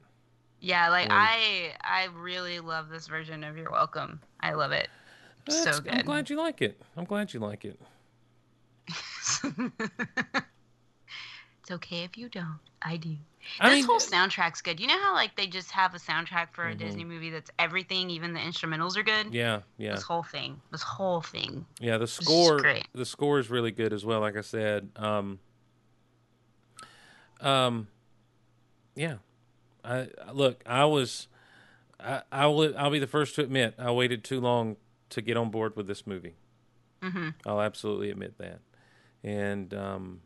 yeah. 0.60 0.88
Like 0.88 1.08
I 1.10 1.74
I 1.82 2.08
really 2.16 2.60
love 2.60 2.88
this 2.88 3.06
version 3.06 3.44
of 3.44 3.56
You're 3.56 3.70
Welcome. 3.70 4.20
I 4.40 4.52
love 4.54 4.72
it. 4.72 4.88
so 5.48 5.80
good. 5.80 5.92
I'm 5.92 6.04
glad 6.06 6.30
you 6.30 6.36
like 6.36 6.62
it. 6.62 6.80
I'm 6.96 7.04
glad 7.04 7.34
you 7.34 7.40
like 7.40 7.64
it. 7.64 7.78
It's 11.62 11.70
okay 11.70 12.04
if 12.04 12.18
you 12.18 12.28
don't. 12.28 12.58
I 12.82 12.98
do. 12.98 13.16
I 13.60 13.68
this 13.70 13.76
mean- 13.76 13.84
whole 13.86 13.98
soundtrack's 14.00 14.60
good. 14.62 14.80
You 14.80 14.86
know 14.86 14.98
how 14.98 15.14
like 15.14 15.36
they 15.36 15.46
just 15.46 15.70
have 15.72 15.94
a 15.94 15.98
soundtrack 15.98 16.52
for 16.52 16.66
a 16.68 16.74
Mhm. 16.74 16.78
Disney 16.78 17.04
movie 17.04 17.30
that's 17.30 17.50
everything, 17.58 18.10
even 18.10 18.32
the 18.32 18.40
instrumentals 18.40 18.96
are 18.96 19.02
good. 19.02 19.32
Yeah, 19.34 19.62
yeah. 19.78 19.94
This 19.94 20.02
whole 20.02 20.22
thing. 20.22 20.60
This 20.72 20.82
whole 20.82 21.20
thing. 21.22 21.66
Yeah, 21.80 21.98
the 21.98 22.06
score 22.06 22.58
great. 22.58 22.88
the 22.94 23.04
score 23.06 23.38
is 23.38 23.50
really 23.50 23.70
good 23.70 23.92
as 23.92 24.04
well, 24.04 24.20
like 24.20 24.36
I 24.36 24.40
said. 24.42 24.90
Um 24.96 25.38
um 27.40 27.88
yeah. 28.94 29.16
I 29.84 30.08
look, 30.32 30.62
I 30.66 30.84
was 30.86 31.28
I 32.00 32.22
I 32.32 32.46
will 32.46 32.76
I'll 32.76 32.90
be 32.90 32.98
the 32.98 33.06
first 33.06 33.34
to 33.36 33.42
admit 33.42 33.74
I 33.78 33.90
waited 33.90 34.24
too 34.24 34.40
long 34.40 34.76
to 35.10 35.20
get 35.20 35.36
on 35.36 35.50
board 35.50 35.76
with 35.76 35.86
this 35.86 36.06
movie. 36.06 36.34
hmm 37.02 37.30
I'll 37.46 37.60
absolutely 37.60 38.10
admit 38.10 38.38
that. 38.38 38.60
And 39.22 39.74
um 39.74 40.20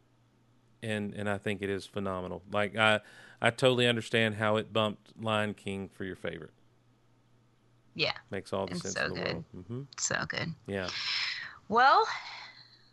and 0.83 1.15
and 1.15 1.29
I 1.29 1.39
think 1.39 1.63
it 1.63 1.71
is 1.71 1.87
phenomenal. 1.87 2.43
Like 2.53 2.77
I 2.77 3.01
I 3.41 3.51
totally 3.51 3.87
understand 3.87 4.37
how 4.37 4.57
it 4.57 4.73
bumped 4.73 5.13
Lion 5.21 5.55
King 5.55 5.89
for 5.89 6.05
your 6.05 6.17
favorite. 6.17 6.53
Yeah. 7.95 8.13
Makes 8.31 8.53
all 8.53 8.67
the 8.67 8.73
It's 8.73 8.83
sense 8.83 8.95
so 8.95 9.05
in 9.07 9.11
the 9.15 9.21
good. 9.21 9.33
world. 9.33 9.45
hmm 9.69 9.83
So 9.99 10.25
good. 10.29 10.55
Yeah. 10.67 10.89
Well, 11.69 12.07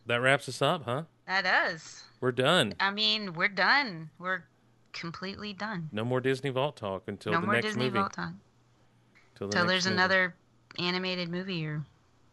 That 0.08 0.18
wraps 0.18 0.50
us 0.50 0.62
up, 0.62 0.84
huh? 0.86 1.04
that 1.28 1.44
does. 1.44 2.04
We're 2.22 2.32
done. 2.32 2.74
I 2.80 2.92
mean, 2.92 3.34
we're 3.34 3.48
done. 3.48 4.10
We're 4.20 4.44
completely 4.94 5.54
done. 5.54 5.90
No 5.92 6.04
more 6.06 6.22
Disney 6.22 6.50
Vault 6.50 6.76
talk 6.78 7.04
until 7.08 7.34
no 7.34 7.40
the 7.42 7.46
more 7.46 7.56
next 7.56 7.68
Disney 7.68 7.86
movie. 7.86 8.00
Vault 8.00 8.14
time. 8.14 8.40
Till 9.36 9.48
the 9.48 9.54
Till 9.56 9.66
there's 9.66 9.86
movie. 9.86 9.96
another 9.96 10.36
animated 10.80 11.30
movie 11.30 11.66
or 11.66 11.84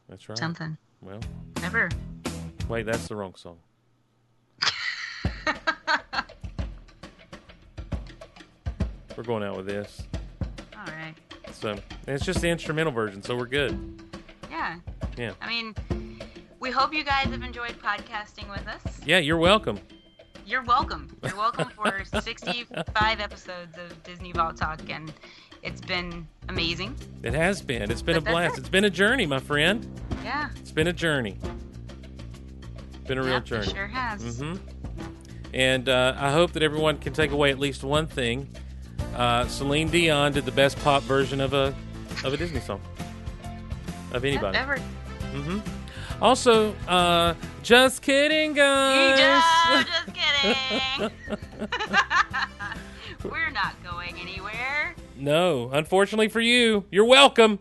That's 0.08 0.28
right. 0.28 0.38
something. 0.38 0.76
Well, 1.00 1.20
Never. 1.60 1.88
wait, 2.68 2.86
that's 2.86 3.08
the 3.08 3.16
wrong 3.16 3.34
song. 3.34 3.58
We're 9.16 9.22
going 9.24 9.42
out 9.42 9.56
with 9.56 9.66
this. 9.66 10.02
All 10.76 10.84
right. 10.86 11.14
So 11.52 11.76
it's 12.06 12.24
just 12.24 12.40
the 12.40 12.48
instrumental 12.48 12.92
version, 12.92 13.22
so 13.22 13.36
we're 13.36 13.46
good. 13.46 14.02
Yeah. 14.50 14.78
Yeah. 15.16 15.32
I 15.40 15.48
mean, 15.48 15.74
we 16.60 16.70
hope 16.70 16.92
you 16.94 17.04
guys 17.04 17.26
have 17.26 17.42
enjoyed 17.42 17.78
podcasting 17.78 18.50
with 18.50 18.66
us. 18.66 19.00
Yeah, 19.06 19.18
you're 19.18 19.36
welcome. 19.38 19.78
You're 20.46 20.62
welcome. 20.64 21.16
You're 21.22 21.36
welcome 21.36 21.68
for 21.70 22.04
65 22.20 23.20
episodes 23.20 23.76
of 23.78 24.02
Disney 24.02 24.32
Vault 24.32 24.56
Talk, 24.56 24.80
and 24.90 25.12
it's 25.62 25.80
been 25.80 26.26
amazing. 26.48 26.96
It 27.22 27.32
has 27.34 27.62
been. 27.62 27.90
It's 27.90 28.02
been 28.02 28.16
a 28.16 28.20
But 28.20 28.24
that's 28.24 28.32
blast. 28.34 28.54
it. 28.56 28.60
It's 28.60 28.68
been 28.68 28.84
a 28.84 28.90
journey, 28.90 29.26
my 29.26 29.38
friend. 29.38 29.86
Yeah. 30.24 30.48
It's 30.56 30.72
been 30.72 30.88
a 30.88 30.92
journey. 30.92 31.38
It's 32.94 33.08
been 33.08 33.18
a 33.18 33.22
real 33.22 33.32
Yep, 33.34 33.42
it 33.42 33.46
journey. 33.46 33.66
sure 33.72 33.86
has. 33.86 34.22
Mm-hmm. 34.40 34.56
And 35.54 35.88
uh, 35.88 36.14
I 36.16 36.32
hope 36.32 36.52
that 36.52 36.62
everyone 36.62 36.98
can 36.98 37.12
take 37.12 37.30
away 37.30 37.50
at 37.50 37.58
least 37.58 37.84
one 37.84 38.06
thing. 38.06 38.48
Uh, 39.14 39.46
Celine 39.46 39.88
Dion 39.88 40.32
did 40.32 40.44
the 40.44 40.52
best 40.52 40.78
pop 40.80 41.02
version 41.02 41.40
of 41.40 41.52
a 41.52 41.74
of 42.24 42.32
a 42.32 42.36
Disney 42.36 42.60
song 42.60 42.80
of 44.12 44.24
anybody. 44.24 44.56
Ever. 44.56 44.76
Mm-hmm. 45.32 45.58
Also, 46.22 46.72
uh, 46.86 47.34
just 47.62 48.02
kidding, 48.02 48.52
guys. 48.52 49.18
just, 49.18 49.88
just 49.88 50.14
kidding. 50.14 51.10
We're 53.30 53.50
not 53.50 53.74
going 53.82 54.20
anywhere. 54.20 54.94
no, 55.16 55.70
unfortunately 55.72 56.28
for 56.28 56.40
you, 56.40 56.84
you're 56.90 57.04
welcome. 57.04 57.58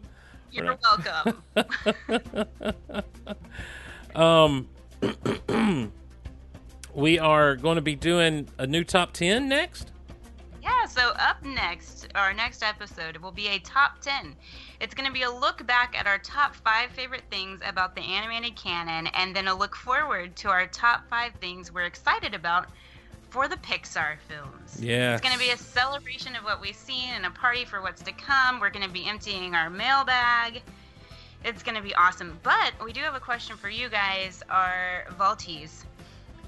You're 0.52 0.78
welcome. 0.84 1.44
Um, 4.16 4.68
we 6.94 7.20
are 7.20 7.56
going 7.56 7.76
to 7.76 7.82
be 7.82 7.96
doing 7.96 8.50
a 8.58 8.68
new 8.68 8.84
top 8.84 9.14
ten 9.14 9.48
next. 9.48 9.92
Yeah, 10.62 10.86
so 10.86 11.10
up 11.18 11.44
next, 11.44 12.08
our 12.14 12.34
next 12.34 12.62
episode 12.62 13.18
will 13.18 13.32
be 13.32 13.48
a 13.48 13.60
top 13.60 14.00
10. 14.02 14.36
It's 14.80 14.94
going 14.94 15.08
to 15.08 15.14
be 15.14 15.24
a 15.24 15.32
look 15.32 15.66
back 15.66 15.96
at 15.98 16.06
our 16.06 16.20
top 16.20 16.56
five 16.56 16.92
favorite 16.92 17.24
things 17.32 17.62
about 17.66 17.96
the 17.96 18.02
animated 18.02 18.56
canon, 18.56 19.08
and 19.16 19.36
then 19.36 19.48
a 19.48 19.56
look 19.56 19.76
forward 19.76 20.36
to 20.38 20.50
our 20.50 20.68
top 20.68 21.10
five 21.10 21.34
things 21.42 21.74
we're 21.74 21.86
excited 21.86 22.36
about 22.36 22.68
for 23.32 23.48
the 23.48 23.56
Pixar 23.58 24.18
films. 24.28 24.80
Yeah. 24.80 25.14
It's 25.14 25.22
going 25.22 25.34
to 25.34 25.40
be 25.40 25.50
a 25.50 25.58
celebration 25.58 26.36
of 26.36 26.44
what 26.44 26.62
we've 26.62 26.76
seen 26.76 27.10
and 27.16 27.26
a 27.26 27.32
party 27.32 27.66
for 27.66 27.82
what's 27.82 28.04
to 28.04 28.12
come. 28.12 28.60
We're 28.60 28.70
going 28.70 28.86
to 28.86 28.92
be 28.92 29.08
emptying 29.08 29.56
our 29.56 29.70
mailbag. 29.70 30.62
It's 31.44 31.64
going 31.64 31.76
to 31.76 31.82
be 31.82 31.96
awesome. 31.96 32.38
But 32.44 32.74
we 32.84 32.94
do 32.94 33.00
have 33.02 33.16
a 33.16 33.20
question 33.20 33.58
for 33.58 33.70
you 33.70 33.90
guys, 33.90 34.44
our 34.50 35.06
Vaulties. 35.18 35.86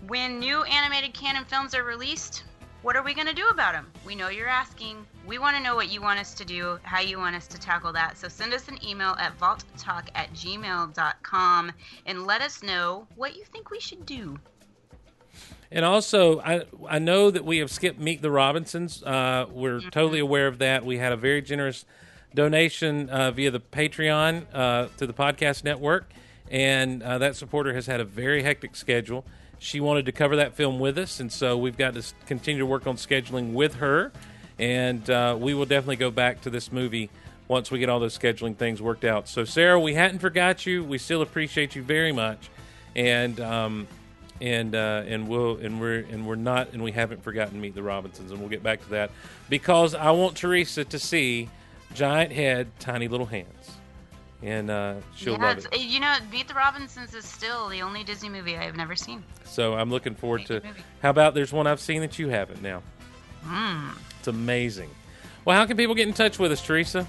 When 0.07 0.39
new 0.39 0.63
animated 0.63 1.13
canon 1.13 1.45
films 1.45 1.73
are 1.73 1.83
released, 1.83 2.43
what 2.83 2.97
are 2.97 3.01
we 3.01 3.13
going 3.13 3.27
to 3.27 3.33
do 3.33 3.47
about 3.47 3.73
them? 3.73 3.89
We 4.05 4.13
know 4.13 4.27
you're 4.27 4.49
asking. 4.49 5.07
We 5.25 5.39
want 5.39 5.55
to 5.55 5.63
know 5.63 5.73
what 5.73 5.89
you 5.89 6.01
want 6.01 6.19
us 6.19 6.33
to 6.35 6.45
do, 6.45 6.77
how 6.83 6.99
you 6.99 7.17
want 7.17 7.33
us 7.35 7.47
to 7.47 7.59
tackle 7.59 7.93
that. 7.93 8.17
So 8.17 8.27
send 8.27 8.53
us 8.53 8.67
an 8.67 8.77
email 8.85 9.15
at 9.19 9.39
vaulttalk 9.39 10.09
at 10.13 10.31
gmail.com 10.33 11.71
and 12.05 12.27
let 12.27 12.41
us 12.41 12.61
know 12.61 13.07
what 13.15 13.37
you 13.37 13.45
think 13.45 13.71
we 13.71 13.79
should 13.79 14.05
do. 14.05 14.37
And 15.71 15.85
also, 15.85 16.39
I 16.41 16.65
I 16.87 16.99
know 16.99 17.31
that 17.31 17.45
we 17.45 17.57
have 17.57 17.71
skipped 17.71 17.99
Meet 17.99 18.21
the 18.21 18.29
Robinsons. 18.29 19.01
Uh, 19.01 19.47
we're 19.49 19.79
totally 19.89 20.19
aware 20.19 20.45
of 20.45 20.59
that. 20.59 20.85
We 20.85 20.99
had 20.99 21.11
a 21.11 21.17
very 21.17 21.41
generous 21.41 21.85
donation 22.35 23.09
uh, 23.09 23.31
via 23.31 23.49
the 23.49 23.59
Patreon 23.59 24.45
uh, 24.53 24.89
to 24.97 25.07
the 25.07 25.13
podcast 25.13 25.63
network, 25.63 26.11
and 26.51 27.01
uh, 27.01 27.17
that 27.17 27.35
supporter 27.35 27.73
has 27.73 27.87
had 27.87 27.99
a 27.99 28.05
very 28.05 28.43
hectic 28.43 28.75
schedule. 28.75 29.25
She 29.63 29.79
wanted 29.79 30.05
to 30.07 30.11
cover 30.11 30.35
that 30.35 30.55
film 30.55 30.79
with 30.79 30.97
us, 30.97 31.21
and 31.21 31.31
so 31.31 31.57
we've 31.57 31.77
got 31.77 31.93
to 31.93 32.03
continue 32.25 32.59
to 32.59 32.65
work 32.65 32.85
on 32.85 32.97
scheduling 32.97 33.53
with 33.53 33.75
her. 33.75 34.11
And 34.59 35.09
uh, 35.09 35.37
we 35.39 35.53
will 35.53 35.65
definitely 35.65 35.95
go 35.95 36.11
back 36.11 36.41
to 36.41 36.49
this 36.49 36.69
movie 36.69 37.09
once 37.47 37.71
we 37.71 37.79
get 37.79 37.87
all 37.87 38.01
those 38.01 38.17
scheduling 38.17 38.57
things 38.57 38.81
worked 38.81 39.05
out. 39.05 39.29
So, 39.29 39.45
Sarah, 39.45 39.79
we 39.79 39.93
hadn't 39.93 40.19
forgot 40.19 40.65
you. 40.65 40.83
We 40.83 40.97
still 40.97 41.21
appreciate 41.21 41.75
you 41.75 41.81
very 41.81 42.11
much, 42.11 42.49
and 42.93 43.39
um, 43.39 43.87
and 44.41 44.75
uh, 44.75 45.03
and 45.07 45.29
we'll 45.29 45.55
and 45.55 45.79
we're 45.79 45.99
and 46.11 46.27
we're 46.27 46.35
not 46.35 46.73
and 46.73 46.83
we 46.83 46.91
haven't 46.91 47.23
forgotten 47.23 47.61
Meet 47.61 47.73
the 47.73 47.83
Robinsons, 47.83 48.31
and 48.31 48.41
we'll 48.41 48.49
get 48.49 48.63
back 48.63 48.83
to 48.83 48.89
that 48.89 49.11
because 49.49 49.95
I 49.95 50.11
want 50.11 50.35
Teresa 50.35 50.83
to 50.83 50.99
see 50.99 51.49
giant 51.93 52.33
head, 52.33 52.67
tiny 52.79 53.07
little 53.07 53.27
hands, 53.27 53.72
and 54.43 54.69
uh, 54.69 54.95
she'll 55.15 55.33
yeah, 55.33 55.53
love 55.53 55.67
it. 55.71 55.79
You 55.79 55.99
know, 55.99 56.15
Meet 56.31 56.47
the 56.47 56.53
Robinsons 56.53 57.13
is 57.15 57.25
still 57.25 57.69
the 57.69 57.81
only 57.81 58.03
Disney 58.03 58.29
movie 58.29 58.57
I 58.57 58.63
have 58.63 58.75
never 58.75 58.95
seen. 58.95 59.23
So 59.45 59.73
I'm 59.73 59.89
looking 59.89 60.15
forward 60.15 60.45
to. 60.47 60.61
How 61.01 61.09
about 61.09 61.33
there's 61.33 61.53
one 61.53 61.65
I've 61.65 61.79
seen 61.79 62.01
that 62.01 62.19
you 62.19 62.29
haven't 62.29 62.61
now? 62.61 62.83
Mm. 63.45 63.91
It's 64.19 64.27
amazing. 64.27 64.89
Well, 65.45 65.57
how 65.57 65.65
can 65.65 65.77
people 65.77 65.95
get 65.95 66.07
in 66.07 66.13
touch 66.13 66.39
with 66.39 66.51
us, 66.51 66.65
Teresa? 66.65 67.07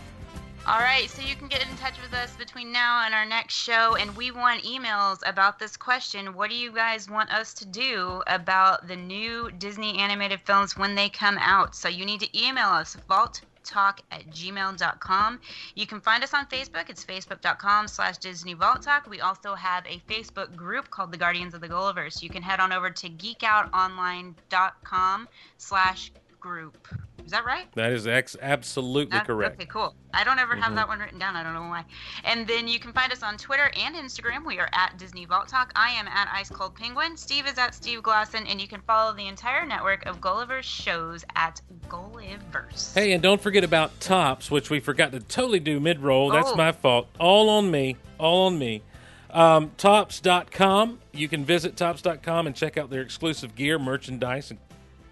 All 0.67 0.79
right, 0.79 1.11
so 1.11 1.21
you 1.21 1.37
can 1.37 1.49
get 1.49 1.63
in 1.63 1.77
touch 1.77 2.01
with 2.01 2.15
us 2.15 2.35
between 2.37 2.73
now 2.73 3.05
and 3.05 3.15
our 3.15 3.27
next 3.27 3.55
show, 3.55 3.97
and 3.97 4.17
we 4.17 4.31
want 4.31 4.63
emails 4.63 5.19
about 5.27 5.59
this 5.59 5.77
question. 5.77 6.35
What 6.35 6.49
do 6.49 6.57
you 6.57 6.73
guys 6.73 7.11
want 7.11 7.31
us 7.31 7.53
to 7.55 7.67
do 7.67 8.23
about 8.27 8.89
the 8.89 8.97
new 8.97 9.51
Disney 9.59 9.99
animated 9.99 10.41
films 10.47 10.75
when 10.75 10.95
they 10.95 11.11
come 11.11 11.37
out? 11.39 11.77
So 11.77 11.91
you 11.91 12.07
need 12.07 12.21
to 12.21 12.39
email 12.39 12.69
us, 12.69 12.97
vaulttalk 13.65 14.01
at 14.11 14.27
gmail.com. 14.31 15.41
You 15.75 15.87
can 15.87 16.01
find 16.01 16.25
us 16.25 16.35
on 16.35 16.47
Facebook. 16.47 16.91
It's 16.91 17.05
facebook.com 17.05 17.89
slash 17.89 18.19
Disney 18.19 18.55
Vault 18.55 18.83
Talk. 18.83 19.09
We 19.09 19.21
also 19.21 19.55
have 19.55 19.85
a 19.87 20.03
Facebook 20.11 20.57
group 20.57 20.91
called 20.91 21.13
the 21.13 21.19
Guardians 21.19 21.55
of 21.55 21.61
the 21.61 21.69
Gulliverse. 21.69 22.21
You 22.23 22.31
can 22.31 22.43
head 22.43 22.59
on 22.61 22.73
over 22.73 22.91
to 22.91 23.09
geekoutonline.com 23.09 25.29
slash 25.59 26.13
group. 26.49 26.87
Is 27.25 27.31
that 27.31 27.47
right? 27.47 27.67
That 27.75 27.91
is 27.91 28.07
ex- 28.07 28.37
absolutely 28.43 29.19
correct. 29.21 29.57
Okay, 29.59 29.65
cool. 29.65 29.95
I 30.13 30.25
don't 30.25 30.39
ever 30.39 30.55
have 30.57 30.73
Mhm. 30.73 30.77
that 30.77 30.89
one 30.89 30.99
written 30.99 31.19
down. 31.19 31.37
I 31.37 31.43
don't 31.43 31.55
know 31.55 31.63
why. 31.63 31.87
And 32.23 32.47
then 32.47 32.69
you 32.69 32.79
can 32.79 32.93
find 32.93 33.11
us 33.11 33.23
on 33.23 33.39
Twitter 33.39 33.71
and 33.75 33.97
Instagram. 33.97 34.45
We 34.45 34.59
are 34.59 34.69
at 34.75 34.99
Disney 34.99 35.25
Vault 35.25 35.49
Talk. 35.49 35.73
I 35.75 35.89
am 35.93 36.07
at 36.07 36.29
Ice 36.31 36.51
Cold 36.51 36.75
Penguin. 36.77 37.17
Steve 37.17 37.47
is 37.47 37.57
at 37.57 37.75
Steve 37.75 38.03
Glosson, 38.03 38.45
and 38.47 38.61
you 38.61 38.69
can 38.69 38.83
follow 38.83 39.15
the 39.15 39.27
entire 39.27 39.65
network 39.65 40.05
of 40.05 40.21
Gulliver's 40.21 40.67
shows 40.67 41.25
at 41.35 41.63
Gulliverse. 41.89 42.95
Hey, 42.95 43.13
and 43.13 43.23
don't 43.23 43.41
forget 43.41 43.65
about 43.65 43.99
Topps, 44.01 44.51
which 44.51 44.69
we 44.69 44.79
forgot 44.79 45.13
to 45.13 45.21
totally 45.21 45.61
do 45.61 45.81
mid 45.81 46.01
roll. 46.01 46.31
That's 46.31 46.51
Oh. 46.51 46.57
my 46.57 46.73
fault. 46.73 47.09
All 47.19 47.49
on 47.49 47.71
me. 47.71 47.97
All 48.19 48.47
on 48.49 48.59
me. 48.59 48.83
Um, 49.31 49.71
topps.com. 49.79 51.01
You 51.13 51.29
can 51.29 51.45
visit 51.45 51.77
topps.com 51.77 52.47
and 52.47 52.55
check 52.55 52.77
out 52.77 52.91
their 52.91 53.01
exclusive 53.03 53.55
gear, 53.55 53.79
merchandise, 53.79 54.51
and 54.51 54.61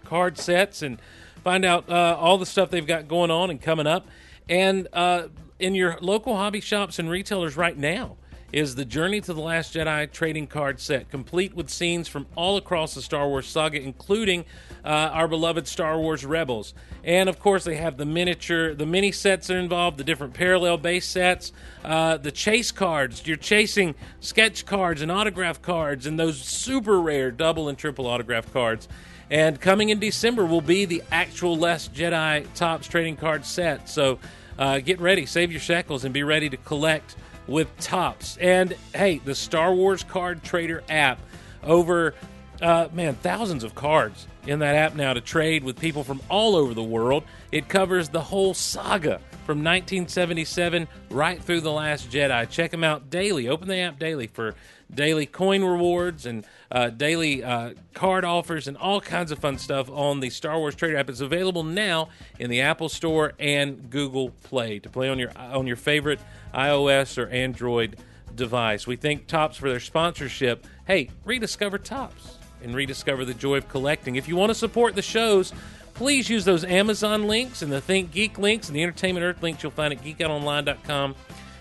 card 0.05 0.37
sets, 0.37 0.81
and 0.81 1.01
find 1.43 1.65
out 1.65 1.89
uh, 1.89 2.17
all 2.19 2.37
the 2.37 2.45
stuff 2.45 2.69
they've 2.69 2.87
got 2.87 3.07
going 3.07 3.31
on 3.31 3.49
and 3.49 3.61
coming 3.61 3.87
up. 3.87 4.07
And 4.49 4.87
uh, 4.93 5.27
in 5.59 5.75
your 5.75 5.97
local 6.01 6.35
hobby 6.35 6.61
shops 6.61 6.99
and 6.99 7.09
retailers 7.09 7.55
right 7.57 7.77
now 7.77 8.17
is 8.53 8.75
the 8.75 8.85
Journey 8.85 9.19
to 9.19 9.33
the 9.33 9.41
Last 9.41 9.73
Jedi 9.73 10.09
trading 10.11 10.45
card 10.45 10.79
set, 10.79 11.09
complete 11.09 11.55
with 11.55 11.71
scenes 11.71 12.07
from 12.07 12.27
all 12.35 12.55
across 12.55 12.93
the 12.93 13.01
Star 13.01 13.27
Wars 13.27 13.47
saga, 13.47 13.81
including 13.81 14.45
uh, 14.85 14.87
our 14.87 15.27
beloved 15.27 15.67
Star 15.67 15.99
Wars 15.99 16.23
Rebels. 16.23 16.75
And 17.03 17.29
of 17.29 17.39
course, 17.39 17.63
they 17.63 17.77
have 17.77 17.97
the 17.97 18.05
miniature, 18.05 18.75
the 18.75 18.85
mini 18.85 19.11
sets 19.11 19.49
are 19.49 19.57
involved, 19.57 19.97
the 19.97 20.03
different 20.03 20.35
parallel 20.35 20.77
base 20.77 21.07
sets, 21.07 21.51
uh, 21.83 22.17
the 22.17 22.31
chase 22.31 22.71
cards. 22.71 23.25
You're 23.25 23.37
chasing 23.37 23.95
sketch 24.19 24.67
cards 24.67 25.01
and 25.01 25.11
autograph 25.11 25.59
cards, 25.63 26.05
and 26.05 26.19
those 26.19 26.39
super 26.39 27.01
rare 27.01 27.31
double 27.31 27.67
and 27.67 27.77
triple 27.77 28.05
autograph 28.05 28.53
cards. 28.53 28.87
And 29.29 29.59
coming 29.59 29.89
in 29.89 29.99
December 29.99 30.45
will 30.45 30.61
be 30.61 30.85
the 30.85 31.03
actual 31.11 31.57
Last 31.57 31.93
Jedi 31.93 32.45
Topps 32.53 32.87
trading 32.87 33.15
card 33.15 33.45
set. 33.45 33.89
So 33.89 34.19
uh, 34.57 34.79
get 34.79 34.99
ready, 34.99 35.25
save 35.25 35.51
your 35.51 35.61
shekels, 35.61 36.05
and 36.05 36.13
be 36.13 36.23
ready 36.23 36.49
to 36.49 36.57
collect 36.57 37.15
with 37.47 37.75
Topps. 37.79 38.37
And 38.37 38.75
hey, 38.93 39.19
the 39.19 39.35
Star 39.35 39.73
Wars 39.73 40.03
Card 40.03 40.43
Trader 40.43 40.83
app, 40.89 41.19
over 41.63 42.13
uh, 42.61 42.87
man, 42.93 43.15
thousands 43.15 43.63
of 43.63 43.75
cards 43.75 44.27
in 44.45 44.59
that 44.59 44.75
app 44.75 44.95
now 44.95 45.13
to 45.13 45.21
trade 45.21 45.63
with 45.63 45.79
people 45.79 46.03
from 46.03 46.21
all 46.29 46.55
over 46.55 46.73
the 46.73 46.83
world. 46.83 47.23
It 47.51 47.67
covers 47.67 48.09
the 48.09 48.21
whole 48.21 48.53
saga 48.53 49.19
from 49.45 49.59
1977 49.59 50.87
right 51.09 51.41
through 51.41 51.61
The 51.61 51.71
Last 51.71 52.09
Jedi. 52.09 52.49
Check 52.49 52.71
them 52.71 52.83
out 52.83 53.09
daily. 53.09 53.49
Open 53.49 53.67
the 53.67 53.77
app 53.77 53.99
daily 53.99 54.27
for 54.27 54.55
daily 54.93 55.25
coin 55.25 55.63
rewards 55.63 56.25
and 56.25 56.45
uh, 56.73 56.89
daily 56.89 57.43
uh, 57.43 57.73
card 57.93 58.25
offers 58.25 58.67
and 58.67 58.75
all 58.75 58.99
kinds 58.99 59.31
of 59.31 59.37
fun 59.37 59.59
stuff 59.59 59.89
on 59.91 60.19
the 60.19 60.31
Star 60.31 60.57
Wars 60.57 60.73
Trader 60.73 60.97
app. 60.97 61.07
It's 61.07 61.21
available 61.21 61.63
now 61.63 62.09
in 62.39 62.49
the 62.49 62.61
Apple 62.61 62.89
Store 62.89 63.33
and 63.39 63.91
Google 63.91 64.31
Play 64.31 64.79
to 64.79 64.89
play 64.89 65.07
on 65.07 65.19
your 65.19 65.31
on 65.37 65.67
your 65.67 65.75
favorite 65.75 66.19
iOS 66.53 67.17
or 67.17 67.29
Android 67.29 67.97
device. 68.35 68.87
We 68.87 68.95
thank 68.95 69.27
Topps 69.27 69.55
for 69.55 69.69
their 69.69 69.79
sponsorship. 69.79 70.65
Hey, 70.87 71.11
rediscover 71.23 71.77
Topps 71.77 72.39
and 72.63 72.73
rediscover 72.73 73.23
the 73.23 73.35
joy 73.35 73.57
of 73.57 73.69
collecting. 73.69 74.15
If 74.15 74.27
you 74.27 74.35
want 74.35 74.49
to 74.49 74.55
support 74.55 74.95
the 74.95 75.01
shows, 75.03 75.53
please 75.93 76.27
use 76.27 76.43
those 76.43 76.63
Amazon 76.63 77.27
links 77.27 77.61
and 77.61 77.71
the 77.71 77.81
Think 77.81 78.11
Geek 78.11 78.39
links 78.39 78.67
and 78.67 78.75
the 78.75 78.81
Entertainment 78.81 79.23
Earth 79.23 79.43
links 79.43 79.61
you'll 79.61 79.71
find 79.71 79.93
at 79.93 80.03
geekoutonline.com 80.03 81.15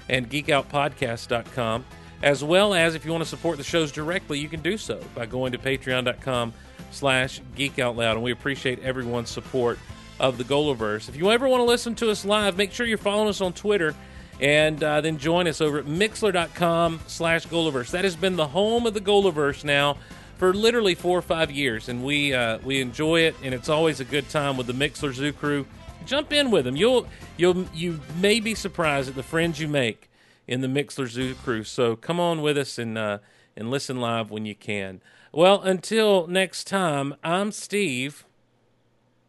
and 0.09 0.31
geekoutpodcast.com. 0.31 1.85
As 2.23 2.45
well 2.45 2.73
as 2.73 2.95
if 2.95 3.05
you 3.05 3.11
want 3.11 3.25
to 3.25 3.29
support 3.29 3.59
the 3.59 3.65
shows 3.65 3.91
directly, 3.91 4.39
you 4.39 4.49
can 4.49 4.63
do 4.63 4.79
so 4.79 5.01
by 5.15 5.27
going 5.27 5.53
to 5.53 5.59
patreon.com 5.59 6.53
slash 6.93 7.41
geekoutloud. 7.57 8.13
And 8.13 8.23
we 8.23 8.31
appreciate 8.31 8.79
everyone's 8.81 9.31
support 9.31 9.79
of 10.21 10.39
the 10.39 10.45
Golaverse. 10.45 11.09
If 11.09 11.17
you 11.17 11.31
ever 11.33 11.49
want 11.49 11.61
to 11.61 11.65
listen 11.65 11.95
to 11.97 12.11
us 12.11 12.25
live, 12.25 12.57
make 12.57 12.73
sure 12.73 12.87
you're 12.87 12.99
following 12.99 13.29
us 13.29 13.41
on 13.41 13.53
Twitter 13.53 13.95
and 14.41 14.83
uh, 14.83 15.01
then 15.01 15.19
join 15.19 15.49
us 15.49 15.61
over 15.61 15.79
at 15.79 15.87
mixlr.com 15.87 17.01
slash 17.07 17.47
Golaverse. 17.47 17.91
That 17.91 18.05
has 18.05 18.17
been 18.17 18.37
the 18.37 18.49
home 18.49 18.87
of 18.87 18.95
the 18.95 19.01
Golaverse 19.01 19.65
now 19.65 19.99
for 20.37 20.55
literally 20.55 20.95
four 20.95 21.19
or 21.19 21.23
five 21.23 21.51
years, 21.51 21.89
and 21.89 22.05
we 22.05 22.35
uh, 22.35 22.59
we 22.65 22.81
enjoy 22.81 23.21
it, 23.21 23.37
and 23.45 23.55
it's 23.55 23.69
always 23.69 24.01
a 24.01 24.05
good 24.05 24.29
time 24.29 24.57
with 24.57 24.67
the 24.67 24.73
Mixlr 24.73 25.13
Zoo 25.13 25.33
crew. 25.33 25.67
Jump 26.05 26.33
in 26.33 26.51
with 26.51 26.65
them. 26.65 26.75
You'll 26.75 27.07
you'll 27.37 27.65
you 27.73 28.01
may 28.21 28.41
be 28.41 28.57
surprised 28.57 29.09
at 29.09 29.15
the 29.15 29.23
friends 29.23 29.61
you 29.61 29.69
make 29.69 30.11
in 30.47 30.61
the 30.61 30.69
Mixlr 30.69 31.09
Zoo 31.09 31.35
crew. 31.35 31.65
So 31.65 31.97
come 31.97 32.21
on 32.21 32.43
with 32.43 32.59
us 32.59 32.79
and 32.79 32.99
uh, 32.99 33.19
and 33.57 33.71
listen 33.71 34.01
live 34.01 34.31
when 34.31 34.47
you 34.47 34.55
can. 34.55 35.01
Well, 35.33 35.61
until 35.63 36.27
next 36.27 36.67
time, 36.67 37.15
I'm 37.25 37.53
Steve. 37.53 38.25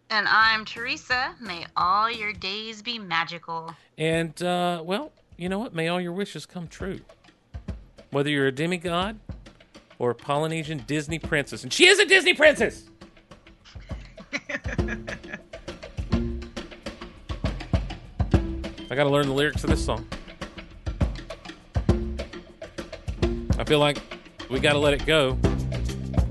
And 0.09 0.27
I'm 0.27 0.65
Teresa. 0.65 1.35
May 1.41 1.65
all 1.75 2.11
your 2.11 2.33
days 2.33 2.81
be 2.81 2.99
magical. 2.99 3.73
And, 3.97 4.43
uh, 4.43 4.83
well, 4.85 5.11
you 5.37 5.49
know 5.49 5.59
what? 5.59 5.73
May 5.73 5.87
all 5.87 5.99
your 5.99 6.11
wishes 6.11 6.45
come 6.45 6.67
true. 6.67 6.99
Whether 8.11 8.29
you're 8.29 8.47
a 8.47 8.51
demigod 8.51 9.19
or 9.97 10.11
a 10.11 10.15
Polynesian 10.15 10.83
Disney 10.85 11.19
princess. 11.19 11.63
And 11.63 11.73
she 11.73 11.87
is 11.87 11.97
a 11.99 12.05
Disney 12.05 12.33
princess! 12.33 12.83
I 18.91 18.95
gotta 18.95 19.09
learn 19.09 19.25
the 19.25 19.33
lyrics 19.33 19.63
of 19.63 19.69
this 19.71 19.83
song. 19.83 20.05
I 23.57 23.63
feel 23.63 23.79
like 23.79 23.99
we 24.49 24.59
gotta 24.59 24.79
let 24.79 24.93
it 24.93 25.05
go. 25.05 25.37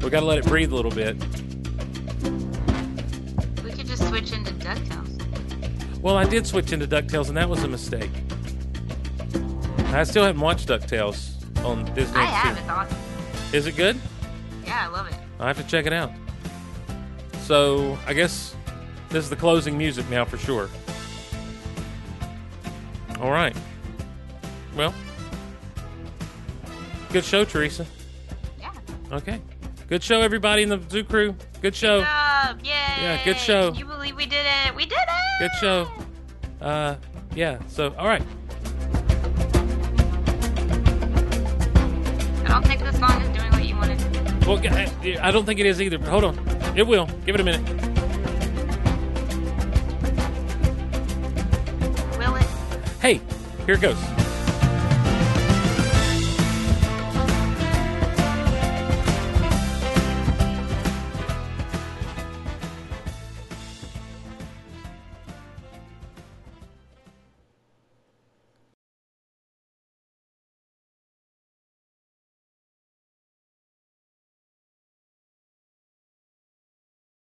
We 0.02 0.10
gotta 0.10 0.26
let 0.26 0.38
it 0.38 0.46
breathe 0.46 0.72
a 0.72 0.74
little 0.74 0.90
bit. 0.90 1.16
We 3.62 3.70
could 3.70 3.86
just 3.86 4.08
switch 4.08 4.32
into 4.32 4.52
DuckTales. 4.54 6.00
Well, 6.00 6.16
I 6.16 6.24
did 6.24 6.46
switch 6.46 6.72
into 6.72 6.86
DuckTales, 6.86 7.28
and 7.28 7.36
that 7.36 7.48
was 7.48 7.62
a 7.62 7.68
mistake. 7.68 8.10
I 9.86 10.04
still 10.04 10.24
haven't 10.24 10.40
watched 10.40 10.68
DuckTales 10.68 11.64
on 11.64 11.84
Disney. 11.94 12.18
I 12.18 12.24
have. 12.24 12.58
It's 12.58 12.68
awesome. 12.68 12.98
Is 13.52 13.66
it 13.66 13.76
good? 13.76 13.98
Yeah, 14.64 14.86
I 14.86 14.88
love 14.88 15.06
it. 15.06 15.14
I 15.38 15.46
have 15.46 15.58
to 15.58 15.64
check 15.64 15.86
it 15.86 15.92
out. 15.92 16.10
So 17.42 17.98
I 18.06 18.14
guess 18.14 18.56
this 19.10 19.24
is 19.24 19.30
the 19.30 19.36
closing 19.36 19.76
music 19.76 20.08
now 20.08 20.24
for 20.24 20.38
sure. 20.38 20.68
All 23.20 23.30
right. 23.30 23.54
Well, 24.74 24.94
Good 27.12 27.24
show, 27.24 27.44
Teresa. 27.44 27.84
Yeah. 28.60 28.72
Okay. 29.12 29.40
Good 29.88 30.02
show, 30.02 30.22
everybody 30.22 30.62
in 30.62 30.70
the 30.70 30.80
zoo 30.90 31.04
crew. 31.04 31.34
Good 31.60 31.76
show. 31.76 31.98
Good 32.00 32.06
job. 32.06 32.58
Yay. 32.64 32.70
Yeah, 32.70 33.24
good 33.24 33.36
show. 33.36 33.70
Can 33.70 33.78
you 33.80 33.84
believe 33.84 34.16
we 34.16 34.24
did 34.24 34.46
it? 34.66 34.74
We 34.74 34.86
did 34.86 34.94
it. 34.98 35.38
Good 35.38 35.50
show. 35.60 35.88
Uh, 36.60 36.94
yeah. 37.34 37.58
So, 37.68 37.94
all 37.98 38.06
right. 38.06 38.22
I 42.44 42.48
don't 42.48 42.66
think 42.66 42.80
this 42.82 42.98
song 42.98 43.20
is 43.20 43.28
doing 43.38 43.50
what 43.52 43.64
you 43.64 43.76
wanted. 43.76 44.46
Well, 44.46 44.56
g- 44.56 44.68
I 44.68 45.28
I 45.28 45.30
don't 45.30 45.44
think 45.44 45.60
it 45.60 45.66
is 45.66 45.82
either. 45.82 45.98
But 45.98 46.08
hold 46.08 46.24
on. 46.24 46.38
It 46.76 46.86
will. 46.86 47.06
Give 47.26 47.34
it 47.34 47.40
a 47.40 47.44
minute. 47.44 47.60
Will 52.18 52.36
it? 52.36 52.46
Hey, 53.00 53.20
here 53.66 53.74
it 53.74 53.80
goes. 53.82 54.21